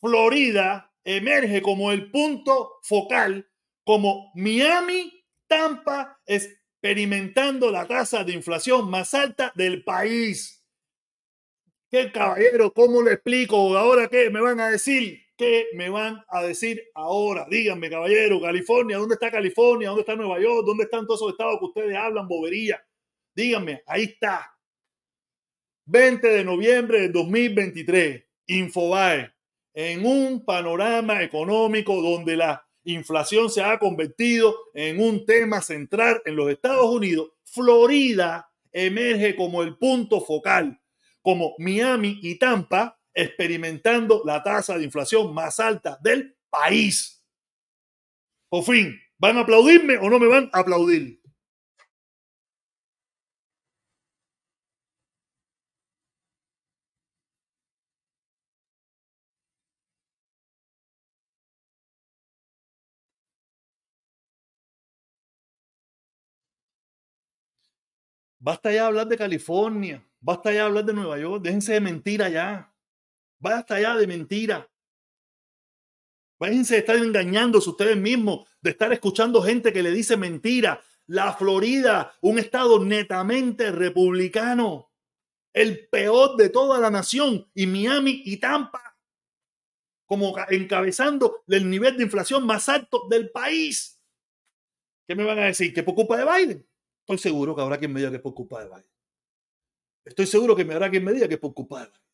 Florida 0.00 0.92
emerge 1.04 1.60
como 1.62 1.92
el 1.92 2.10
punto 2.10 2.78
focal, 2.82 3.48
como 3.84 4.32
Miami, 4.34 5.24
Tampa, 5.46 6.20
experimentando 6.26 7.70
la 7.70 7.86
tasa 7.86 8.24
de 8.24 8.32
inflación 8.32 8.88
más 8.90 9.14
alta 9.14 9.52
del 9.54 9.82
país. 9.84 10.64
¿Qué 11.90 12.12
caballero? 12.12 12.72
¿Cómo 12.72 13.02
le 13.02 13.14
explico? 13.14 13.76
¿Ahora 13.76 14.08
qué 14.08 14.30
me 14.30 14.40
van 14.40 14.60
a 14.60 14.68
decir? 14.68 15.27
¿Qué 15.38 15.68
me 15.72 15.88
van 15.88 16.24
a 16.26 16.42
decir 16.42 16.82
ahora? 16.94 17.46
Díganme, 17.48 17.88
caballero, 17.88 18.40
California, 18.40 18.98
¿dónde 18.98 19.14
está 19.14 19.30
California? 19.30 19.88
¿Dónde 19.88 20.00
está 20.00 20.16
Nueva 20.16 20.40
York? 20.40 20.66
¿Dónde 20.66 20.82
están 20.82 21.06
todos 21.06 21.20
esos 21.20 21.30
estados 21.30 21.60
que 21.60 21.66
ustedes 21.66 21.96
hablan 21.96 22.26
bobería? 22.26 22.84
Díganme, 23.36 23.84
ahí 23.86 24.02
está. 24.02 24.52
20 25.86 26.26
de 26.26 26.44
noviembre 26.44 27.02
de 27.02 27.08
2023, 27.10 28.24
Infobae, 28.48 29.32
en 29.74 30.04
un 30.04 30.44
panorama 30.44 31.22
económico 31.22 32.02
donde 32.02 32.36
la 32.36 32.66
inflación 32.82 33.48
se 33.48 33.62
ha 33.62 33.78
convertido 33.78 34.56
en 34.74 35.00
un 35.00 35.24
tema 35.24 35.62
central 35.62 36.20
en 36.24 36.34
los 36.34 36.50
Estados 36.50 36.90
Unidos, 36.90 37.30
Florida 37.44 38.50
emerge 38.72 39.36
como 39.36 39.62
el 39.62 39.76
punto 39.78 40.20
focal 40.20 40.80
como 41.22 41.54
Miami 41.58 42.18
y 42.22 42.40
Tampa 42.40 42.97
experimentando 43.18 44.22
la 44.24 44.42
tasa 44.42 44.78
de 44.78 44.84
inflación 44.84 45.34
más 45.34 45.58
alta 45.58 45.98
del 46.00 46.36
país. 46.48 47.24
Por 48.48 48.62
fin, 48.64 48.96
¿van 49.18 49.36
a 49.36 49.40
aplaudirme 49.40 49.98
o 49.98 50.08
no 50.08 50.18
me 50.20 50.28
van 50.28 50.48
a 50.52 50.60
aplaudir? 50.60 51.20
Basta 68.40 68.70
ya 68.72 68.86
hablar 68.86 69.08
de 69.08 69.18
California, 69.18 70.06
basta 70.20 70.52
ya 70.52 70.66
hablar 70.66 70.84
de 70.84 70.92
Nueva 70.92 71.18
York, 71.18 71.42
déjense 71.42 71.72
de 71.72 71.80
mentira 71.80 72.28
ya. 72.28 72.72
Basta 73.38 73.80
ya 73.80 73.96
de 73.96 74.06
mentira. 74.06 74.70
Déjense 76.40 76.74
de 76.74 76.80
estar 76.80 76.96
engañándose 76.96 77.70
ustedes 77.70 77.96
mismos, 77.96 78.48
de 78.60 78.70
estar 78.70 78.92
escuchando 78.92 79.42
gente 79.42 79.72
que 79.72 79.82
le 79.82 79.90
dice 79.90 80.16
mentira. 80.16 80.80
La 81.06 81.32
Florida, 81.32 82.14
un 82.20 82.38
estado 82.38 82.84
netamente 82.84 83.72
republicano, 83.72 84.90
el 85.52 85.88
peor 85.88 86.36
de 86.36 86.50
toda 86.50 86.78
la 86.78 86.90
nación, 86.90 87.50
y 87.54 87.66
Miami 87.66 88.22
y 88.24 88.36
Tampa, 88.36 88.96
como 90.06 90.34
encabezando 90.50 91.44
el 91.48 91.68
nivel 91.68 91.96
de 91.96 92.04
inflación 92.04 92.46
más 92.46 92.68
alto 92.68 93.06
del 93.08 93.30
país. 93.30 94.00
¿Qué 95.06 95.14
me 95.14 95.24
van 95.24 95.38
a 95.38 95.46
decir? 95.46 95.72
¿Que 95.72 95.82
por 95.82 95.94
culpa 95.94 96.18
de 96.18 96.24
Biden? 96.24 96.68
Estoy 97.00 97.18
seguro 97.18 97.56
que 97.56 97.62
habrá 97.62 97.78
quien 97.78 97.92
me 97.92 98.00
diga 98.00 98.10
que 98.10 98.16
es 98.16 98.22
por 98.22 98.34
culpa 98.34 98.62
de 98.62 98.68
Biden. 98.68 98.90
Estoy 100.04 100.26
seguro 100.26 100.54
que 100.54 100.64
me 100.64 100.74
habrá 100.74 100.90
quien 100.90 101.04
me 101.04 101.12
diga 101.12 101.26
que 101.26 101.34
es 101.34 101.40
por 101.40 101.54
culpa 101.54 101.80
de 101.80 101.86
Biden. 101.86 102.07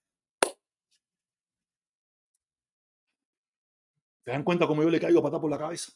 ¿Se 4.25 4.31
dan 4.31 4.43
cuenta 4.43 4.67
cómo 4.67 4.83
yo 4.83 4.91
le 4.91 5.01
caigo 5.01 5.23
patar 5.23 5.41
por 5.41 5.51
la 5.51 5.59
cabeza? 5.59 5.93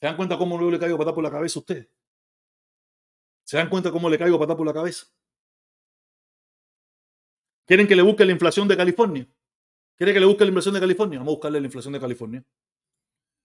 ¿Se 0.00 0.06
dan 0.06 0.16
cuenta 0.16 0.38
cómo 0.38 0.60
yo 0.60 0.70
le 0.70 0.78
caigo 0.78 0.96
patar 0.96 1.14
por 1.14 1.24
la 1.24 1.30
cabeza 1.30 1.58
a 1.58 1.60
ustedes? 1.60 1.88
¿Se 3.44 3.56
dan 3.56 3.68
cuenta 3.68 3.90
cómo 3.90 4.08
le 4.08 4.18
caigo 4.18 4.38
patar 4.38 4.56
por 4.56 4.66
la 4.66 4.72
cabeza? 4.72 5.06
¿Quieren 7.66 7.88
que 7.88 7.96
le 7.96 8.02
busque 8.02 8.24
la 8.24 8.32
inflación 8.32 8.68
de 8.68 8.76
California? 8.76 9.26
¿Quieren 9.96 10.14
que 10.14 10.20
le 10.20 10.26
busque 10.26 10.44
la 10.44 10.48
inflación 10.48 10.74
de 10.74 10.80
California? 10.80 11.18
Vamos 11.18 11.32
a 11.32 11.34
buscarle 11.34 11.60
la 11.60 11.66
inflación 11.66 11.92
de 11.92 12.00
California. 12.00 12.44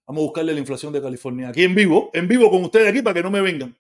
Vamos 0.07 0.21
a 0.21 0.25
buscarle 0.25 0.53
la 0.53 0.59
inflación 0.59 0.93
de 0.93 1.01
California. 1.01 1.49
Aquí 1.49 1.63
en 1.63 1.75
vivo, 1.75 2.11
en 2.13 2.27
vivo 2.27 2.49
con 2.49 2.63
ustedes 2.63 2.89
aquí 2.89 3.01
para 3.01 3.15
que 3.15 3.23
no 3.23 3.31
me 3.31 3.41
vengan. 3.41 3.75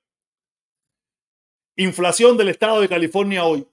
Inflación 1.75 2.37
del 2.37 2.49
estado 2.49 2.81
de 2.81 2.89
California 2.89 3.45
hoy. 3.45 3.67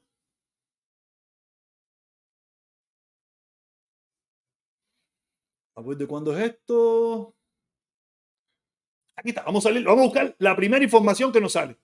A 5.76 5.82
ver 5.82 5.96
de 5.96 6.06
cuándo 6.06 6.36
es 6.36 6.44
esto. 6.44 7.34
Aquí 9.16 9.30
está. 9.30 9.42
Vamos 9.42 9.64
a, 9.64 9.68
salir, 9.68 9.84
vamos 9.84 10.02
a 10.02 10.04
buscar 10.04 10.36
la 10.38 10.56
primera 10.56 10.84
información 10.84 11.32
que 11.32 11.40
nos 11.40 11.52
sale. 11.52 11.76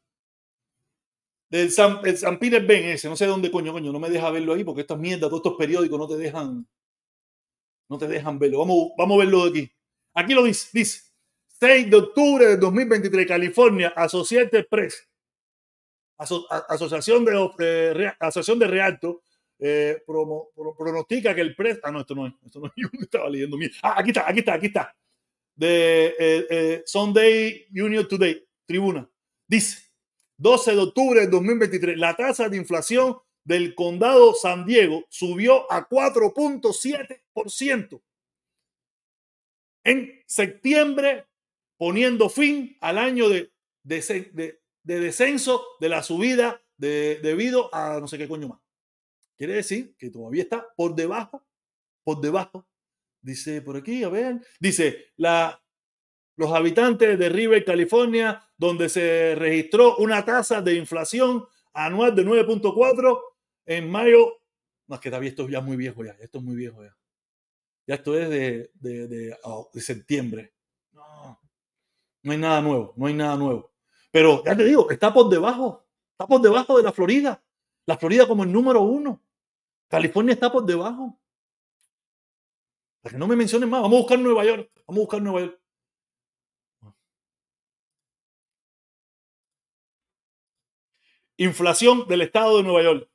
Del 1.48 1.70
San, 1.70 2.00
el 2.04 2.16
San 2.16 2.38
Peter 2.38 2.64
Ben 2.64 2.84
ese. 2.84 3.08
No 3.08 3.16
sé 3.16 3.26
dónde 3.26 3.50
coño, 3.50 3.72
coño. 3.72 3.92
No 3.92 3.98
me 3.98 4.10
deja 4.10 4.30
verlo 4.30 4.54
ahí 4.54 4.64
porque 4.64 4.82
estas 4.82 4.98
mierdas, 4.98 5.28
todos 5.28 5.40
estos 5.40 5.56
periódicos 5.56 5.98
no 5.98 6.08
te 6.08 6.16
dejan. 6.16 6.66
No 7.88 7.98
te 7.98 8.06
dejan 8.06 8.38
verlo. 8.38 8.58
Vamos, 8.60 8.92
vamos 8.96 9.16
a 9.16 9.18
verlo 9.18 9.44
de 9.44 9.50
aquí. 9.50 9.72
Aquí 10.14 10.34
lo 10.34 10.44
dice. 10.44 10.68
Dice. 10.72 11.10
6 11.60 11.90
de 11.90 11.96
octubre 11.96 12.46
de 12.46 12.56
2023, 12.56 13.26
California, 13.26 13.92
Associated 13.94 14.66
Press 14.66 15.10
Asociación 16.20 17.24
de, 17.24 18.12
Asociación 18.18 18.58
de 18.58 18.66
Realto 18.66 19.22
eh, 19.60 20.02
pronostica 20.06 21.34
que 21.34 21.40
el 21.40 21.54
precio. 21.54 21.80
Ah, 21.84 21.90
no, 21.90 22.00
esto 22.00 22.14
no 22.14 22.26
es. 22.26 22.34
Esto 22.44 22.60
no 22.60 22.72
estaba 23.00 23.28
leyendo. 23.28 23.56
Ah, 23.82 23.94
aquí 23.98 24.10
está, 24.10 24.28
aquí 24.28 24.38
está, 24.40 24.54
aquí 24.54 24.66
está. 24.66 24.96
De 25.54 26.14
eh, 26.18 26.46
eh, 26.50 26.82
Sunday 26.86 27.66
Union 27.70 28.08
Today, 28.08 28.44
tribuna. 28.66 29.08
Dice: 29.46 29.90
12 30.38 30.72
de 30.72 30.78
octubre 30.78 31.20
de 31.20 31.26
2023, 31.26 31.98
la 31.98 32.16
tasa 32.16 32.48
de 32.48 32.56
inflación 32.56 33.18
del 33.44 33.74
condado 33.74 34.34
San 34.34 34.64
Diego 34.66 35.04
subió 35.08 35.70
a 35.70 35.88
4.7% 35.88 38.00
en 39.84 40.22
septiembre, 40.26 41.26
poniendo 41.76 42.28
fin 42.28 42.76
al 42.80 42.98
año 42.98 43.28
de, 43.28 43.52
de, 43.82 44.30
de 44.32 44.60
de 44.82 45.00
descenso 45.00 45.62
de 45.78 45.88
la 45.88 46.02
subida 46.02 46.62
de, 46.76 47.20
debido 47.22 47.74
a 47.74 48.00
no 48.00 48.08
sé 48.08 48.18
qué 48.18 48.28
coño 48.28 48.48
más. 48.48 48.60
Quiere 49.40 49.54
decir 49.54 49.96
que 49.96 50.10
todavía 50.10 50.42
está 50.42 50.66
por 50.76 50.94
debajo, 50.94 51.42
por 52.04 52.20
debajo. 52.20 52.68
Dice 53.22 53.62
por 53.62 53.74
aquí, 53.74 54.04
a 54.04 54.10
ver, 54.10 54.38
dice 54.60 55.14
los 56.36 56.52
habitantes 56.52 57.18
de 57.18 57.28
River, 57.30 57.64
California, 57.64 58.46
donde 58.58 58.90
se 58.90 59.34
registró 59.36 59.96
una 59.96 60.22
tasa 60.26 60.60
de 60.60 60.74
inflación 60.74 61.46
anual 61.72 62.14
de 62.14 62.26
9.4 62.26 63.18
en 63.64 63.90
mayo. 63.90 64.42
No, 64.86 64.96
es 64.96 65.00
que 65.00 65.08
todavía 65.08 65.30
esto 65.30 65.48
ya 65.48 65.62
muy 65.62 65.78
viejo 65.78 66.04
ya, 66.04 66.12
esto 66.20 66.36
es 66.36 66.44
muy 66.44 66.56
viejo 66.56 66.84
ya. 66.84 66.94
Ya 67.86 67.94
esto 67.94 68.18
es 68.18 68.28
de, 68.28 68.70
de, 68.74 69.08
de 69.08 69.80
septiembre. 69.80 70.52
No, 70.92 71.40
no 72.24 72.32
hay 72.32 72.36
nada 72.36 72.60
nuevo, 72.60 72.92
no 72.94 73.06
hay 73.06 73.14
nada 73.14 73.36
nuevo. 73.36 73.72
Pero 74.10 74.44
ya 74.44 74.54
te 74.54 74.64
digo, 74.64 74.90
está 74.90 75.14
por 75.14 75.30
debajo, 75.30 75.86
está 76.10 76.26
por 76.26 76.42
debajo 76.42 76.76
de 76.76 76.82
la 76.82 76.92
Florida. 76.92 77.42
La 77.86 77.96
Florida 77.96 78.28
como 78.28 78.44
el 78.44 78.52
número 78.52 78.82
uno. 78.82 79.22
California 79.90 80.34
está 80.34 80.52
por 80.52 80.64
debajo. 80.64 81.18
Para 83.02 83.12
que 83.12 83.18
no 83.18 83.26
me 83.26 83.34
mencionen 83.34 83.68
más, 83.68 83.82
vamos 83.82 83.96
a 83.96 84.00
buscar 84.02 84.18
Nueva 84.20 84.44
York. 84.44 84.70
Vamos 84.86 85.00
a 85.00 85.04
buscar 85.04 85.20
Nueva 85.20 85.40
York. 85.40 85.60
Inflación 91.38 92.06
del 92.06 92.20
estado 92.20 92.58
de 92.58 92.62
Nueva 92.62 92.82
York. 92.82 93.10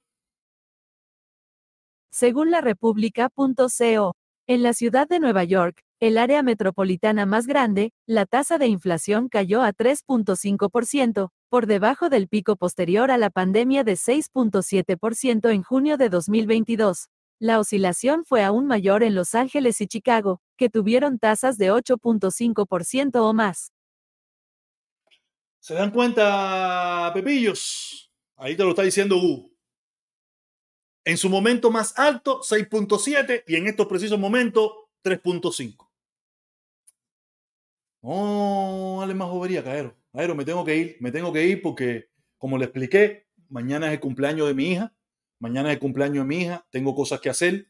Según 2.12 2.52
la 2.52 2.60
República.co, 2.60 4.16
en 4.48 4.64
la 4.64 4.74
ciudad 4.74 5.08
de 5.08 5.20
Nueva 5.20 5.44
York, 5.46 5.82
el 6.02 6.18
área 6.18 6.44
metropolitana 6.44 7.26
más 7.26 7.48
grande, 7.48 7.94
la 8.06 8.26
tasa 8.26 8.58
de 8.58 8.68
inflación 8.68 9.30
cayó 9.30 9.62
a 9.62 9.72
3.5%, 9.72 11.30
por 11.56 11.68
debajo 11.68 12.10
del 12.10 12.28
pico 12.28 12.58
posterior 12.58 13.12
a 13.12 13.18
la 13.18 13.30
pandemia 13.30 13.86
de 13.86 13.94
6.7% 13.94 15.54
en 15.54 15.64
junio 15.64 15.96
de 15.96 16.10
2022. 16.10 17.08
La 17.40 17.62
oscilación 17.62 18.26
fue 18.26 18.44
aún 18.44 18.68
mayor 18.68 19.04
en 19.04 19.16
Los 19.16 19.36
Ángeles 19.36 19.80
y 19.80 19.88
Chicago, 19.88 20.42
que 20.58 20.70
tuvieron 20.70 21.18
tasas 21.18 21.58
de 21.58 21.72
8.5% 21.72 23.22
o 23.22 23.34
más. 23.34 23.72
¿Se 25.62 25.76
dan 25.76 25.92
cuenta, 25.92 27.10
Pepillos? 27.14 28.12
Ahí 28.36 28.58
te 28.58 28.64
lo 28.64 28.72
está 28.72 28.82
diciendo 28.82 29.16
U. 29.16 29.56
En 31.06 31.18
su 31.18 31.30
momento 31.30 31.72
más 31.72 31.98
alto, 31.98 32.42
6.7, 32.42 33.46
y 33.48 33.56
en 33.56 33.68
estos 33.68 33.88
precisos 33.88 34.20
momentos, 34.20 34.72
3.5. 35.06 35.85
No, 38.06 38.98
dale 39.00 39.16
más 39.16 39.30
Caero. 39.64 39.96
Caero, 40.14 40.36
me 40.36 40.46
tengo 40.46 40.64
que 40.64 40.76
ir, 40.78 40.98
me 41.00 41.12
tengo 41.12 41.34
que 41.34 41.44
ir 41.44 41.60
porque, 41.64 42.10
como 42.38 42.56
le 42.60 42.66
expliqué, 42.66 43.26
mañana 43.50 43.88
es 43.88 43.94
el 43.94 44.00
cumpleaños 44.00 44.48
de 44.48 44.54
mi 44.54 44.74
hija. 44.74 44.94
Mañana 45.40 45.70
es 45.70 45.76
el 45.76 45.80
cumpleaños 45.80 46.24
de 46.24 46.28
mi 46.28 46.44
hija. 46.44 46.68
Tengo 46.70 46.94
cosas 46.94 47.20
que 47.20 47.30
hacer. 47.32 47.68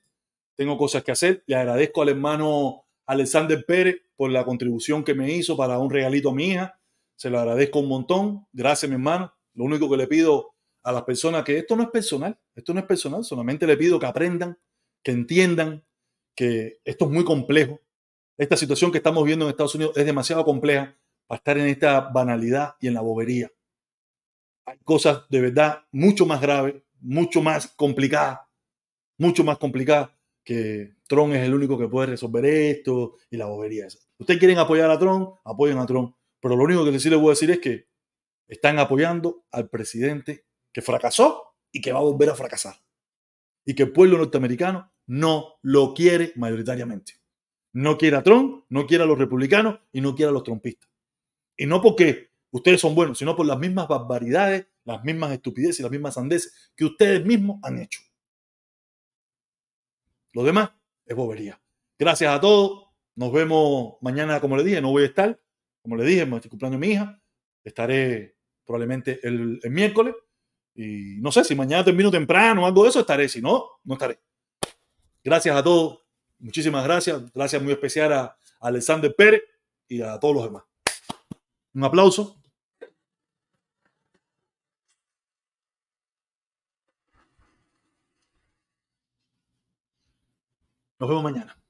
tengo 0.55 0.77
cosas 0.77 1.03
que 1.05 1.13
hacer. 1.13 1.45
Le 1.47 1.55
agradezco 1.55 2.01
al 2.01 2.09
hermano 2.09 2.83
Alexander 3.05 3.63
Pérez 3.65 4.01
por 4.17 4.29
la 4.29 4.43
contribución 4.43 5.05
que 5.05 5.13
me 5.13 5.31
hizo 5.31 5.55
para 5.55 5.79
un 5.79 5.89
regalito 5.89 6.31
a 6.31 6.35
mi 6.35 6.47
hija. 6.49 6.81
Se 7.15 7.29
lo 7.29 7.39
agradezco 7.39 7.79
un 7.79 7.87
montón. 7.87 8.45
Gracias, 8.51 8.89
mi 8.89 8.95
hermano. 8.95 9.33
Lo 9.53 9.63
único 9.63 9.89
que 9.89 9.95
le 9.95 10.07
pido 10.07 10.53
a 10.83 10.91
las 10.91 11.03
personas 11.03 11.45
que 11.45 11.59
esto 11.59 11.77
no 11.77 11.83
es 11.83 11.89
personal, 11.89 12.37
esto 12.53 12.73
no 12.73 12.81
es 12.81 12.85
personal, 12.85 13.23
solamente 13.23 13.65
le 13.65 13.77
pido 13.77 13.97
que 13.99 14.05
aprendan, 14.05 14.59
que 15.01 15.11
entiendan 15.11 15.85
que 16.35 16.81
esto 16.83 17.05
es 17.05 17.11
muy 17.11 17.23
complejo. 17.23 17.79
Esta 18.37 18.57
situación 18.57 18.91
que 18.91 18.97
estamos 18.97 19.23
viendo 19.23 19.45
en 19.45 19.51
Estados 19.51 19.75
Unidos 19.75 19.95
es 19.95 20.05
demasiado 20.05 20.43
compleja 20.43 20.97
para 21.25 21.37
estar 21.37 21.57
en 21.57 21.67
esta 21.67 22.01
banalidad 22.01 22.75
y 22.81 22.87
en 22.87 22.93
la 22.93 23.01
bobería. 23.01 23.49
Hay 24.65 24.77
cosas 24.79 25.23
de 25.29 25.41
verdad 25.41 25.85
mucho 25.91 26.25
más 26.25 26.41
graves, 26.41 26.75
mucho 26.99 27.41
más 27.41 27.67
complicadas, 27.67 28.39
mucho 29.17 29.43
más 29.43 29.57
complicadas 29.57 30.09
que 30.43 30.95
Trump 31.07 31.33
es 31.33 31.43
el 31.43 31.53
único 31.53 31.77
que 31.77 31.87
puede 31.87 32.07
resolver 32.07 32.45
esto 32.45 33.15
y 33.29 33.37
la 33.37 33.45
bobería. 33.45 33.87
Ustedes 34.17 34.39
quieren 34.39 34.59
apoyar 34.59 34.89
a 34.91 34.99
Trump, 34.99 35.35
apoyen 35.43 35.77
a 35.77 35.85
Trump. 35.85 36.15
Pero 36.39 36.55
lo 36.55 36.63
único 36.63 36.85
que 36.85 36.99
sí 36.99 37.09
les 37.09 37.19
voy 37.19 37.29
a 37.29 37.31
decir 37.31 37.51
es 37.51 37.59
que 37.59 37.87
están 38.47 38.77
apoyando 38.77 39.45
al 39.51 39.69
presidente 39.69 40.45
que 40.71 40.81
fracasó 40.81 41.55
y 41.71 41.81
que 41.81 41.91
va 41.91 41.99
a 41.99 42.03
volver 42.03 42.29
a 42.29 42.35
fracasar. 42.35 42.75
Y 43.65 43.73
que 43.73 43.83
el 43.83 43.91
pueblo 43.91 44.17
norteamericano 44.17 44.91
no 45.07 45.55
lo 45.63 45.93
quiere 45.93 46.33
mayoritariamente. 46.35 47.13
No 47.75 47.97
quiere 47.97 48.15
a 48.15 48.23
Trump, 48.23 48.63
no 48.69 48.87
quiere 48.87 49.03
a 49.03 49.07
los 49.07 49.17
republicanos 49.17 49.81
y 49.91 49.99
no 49.99 50.15
quiere 50.15 50.29
a 50.29 50.31
los 50.31 50.43
trumpistas. 50.43 50.89
Y 51.57 51.65
no 51.65 51.81
porque 51.81 52.31
ustedes 52.51 52.79
son 52.79 52.95
buenos, 52.95 53.17
sino 53.17 53.35
por 53.35 53.45
las 53.45 53.59
mismas 53.59 53.89
barbaridades, 53.89 54.67
las 54.85 55.03
mismas 55.03 55.33
estupideces 55.33 55.81
y 55.81 55.83
las 55.83 55.91
mismas 55.91 56.13
sandeces 56.13 56.71
que 56.73 56.85
ustedes 56.85 57.25
mismos 57.25 57.59
han 57.63 57.81
hecho. 57.81 57.99
Lo 60.31 60.45
demás 60.45 60.71
es 61.05 61.17
bobería. 61.17 61.61
Gracias 61.99 62.33
a 62.33 62.39
todos. 62.39 62.91
Nos 63.13 63.33
vemos 63.33 63.95
mañana, 63.99 64.39
como 64.39 64.55
le 64.55 64.63
dije, 64.63 64.81
no 64.81 64.91
voy 64.91 65.03
a 65.03 65.07
estar. 65.07 65.37
Como 65.81 65.97
le 65.97 66.05
dije, 66.05 66.21
el 66.21 66.29
cumpleaños 66.29 66.79
de 66.79 66.87
mi 66.87 66.93
hija. 66.93 67.21
Estaré 67.61 68.37
probablemente 68.65 69.19
el, 69.21 69.59
miércoles. 69.69 70.15
Y 70.75 71.17
no 71.19 71.29
sé 71.29 71.43
si 71.43 71.55
mañana 71.55 71.83
termino 71.83 72.09
temprano 72.09 72.63
o 72.63 72.65
algo 72.65 72.83
de 72.83 72.89
eso, 72.89 73.01
estaré. 73.01 73.27
Si 73.27 73.41
no, 73.41 73.65
no 73.83 73.95
estaré. 73.95 74.17
Gracias 75.21 75.53
a 75.57 75.61
todos. 75.61 76.04
Muchísimas 76.39 76.83
gracias. 76.83 77.31
Gracias 77.33 77.61
muy 77.61 77.73
especial 77.73 78.13
a 78.13 78.37
Alexander 78.59 79.13
Pérez 79.15 79.43
y 79.87 80.01
a 80.01 80.19
todos 80.19 80.35
los 80.35 80.43
demás. 80.45 80.63
Un 81.73 81.83
aplauso. 81.83 82.37
Nos 90.99 91.09
vemos 91.09 91.23
mañana. 91.23 91.64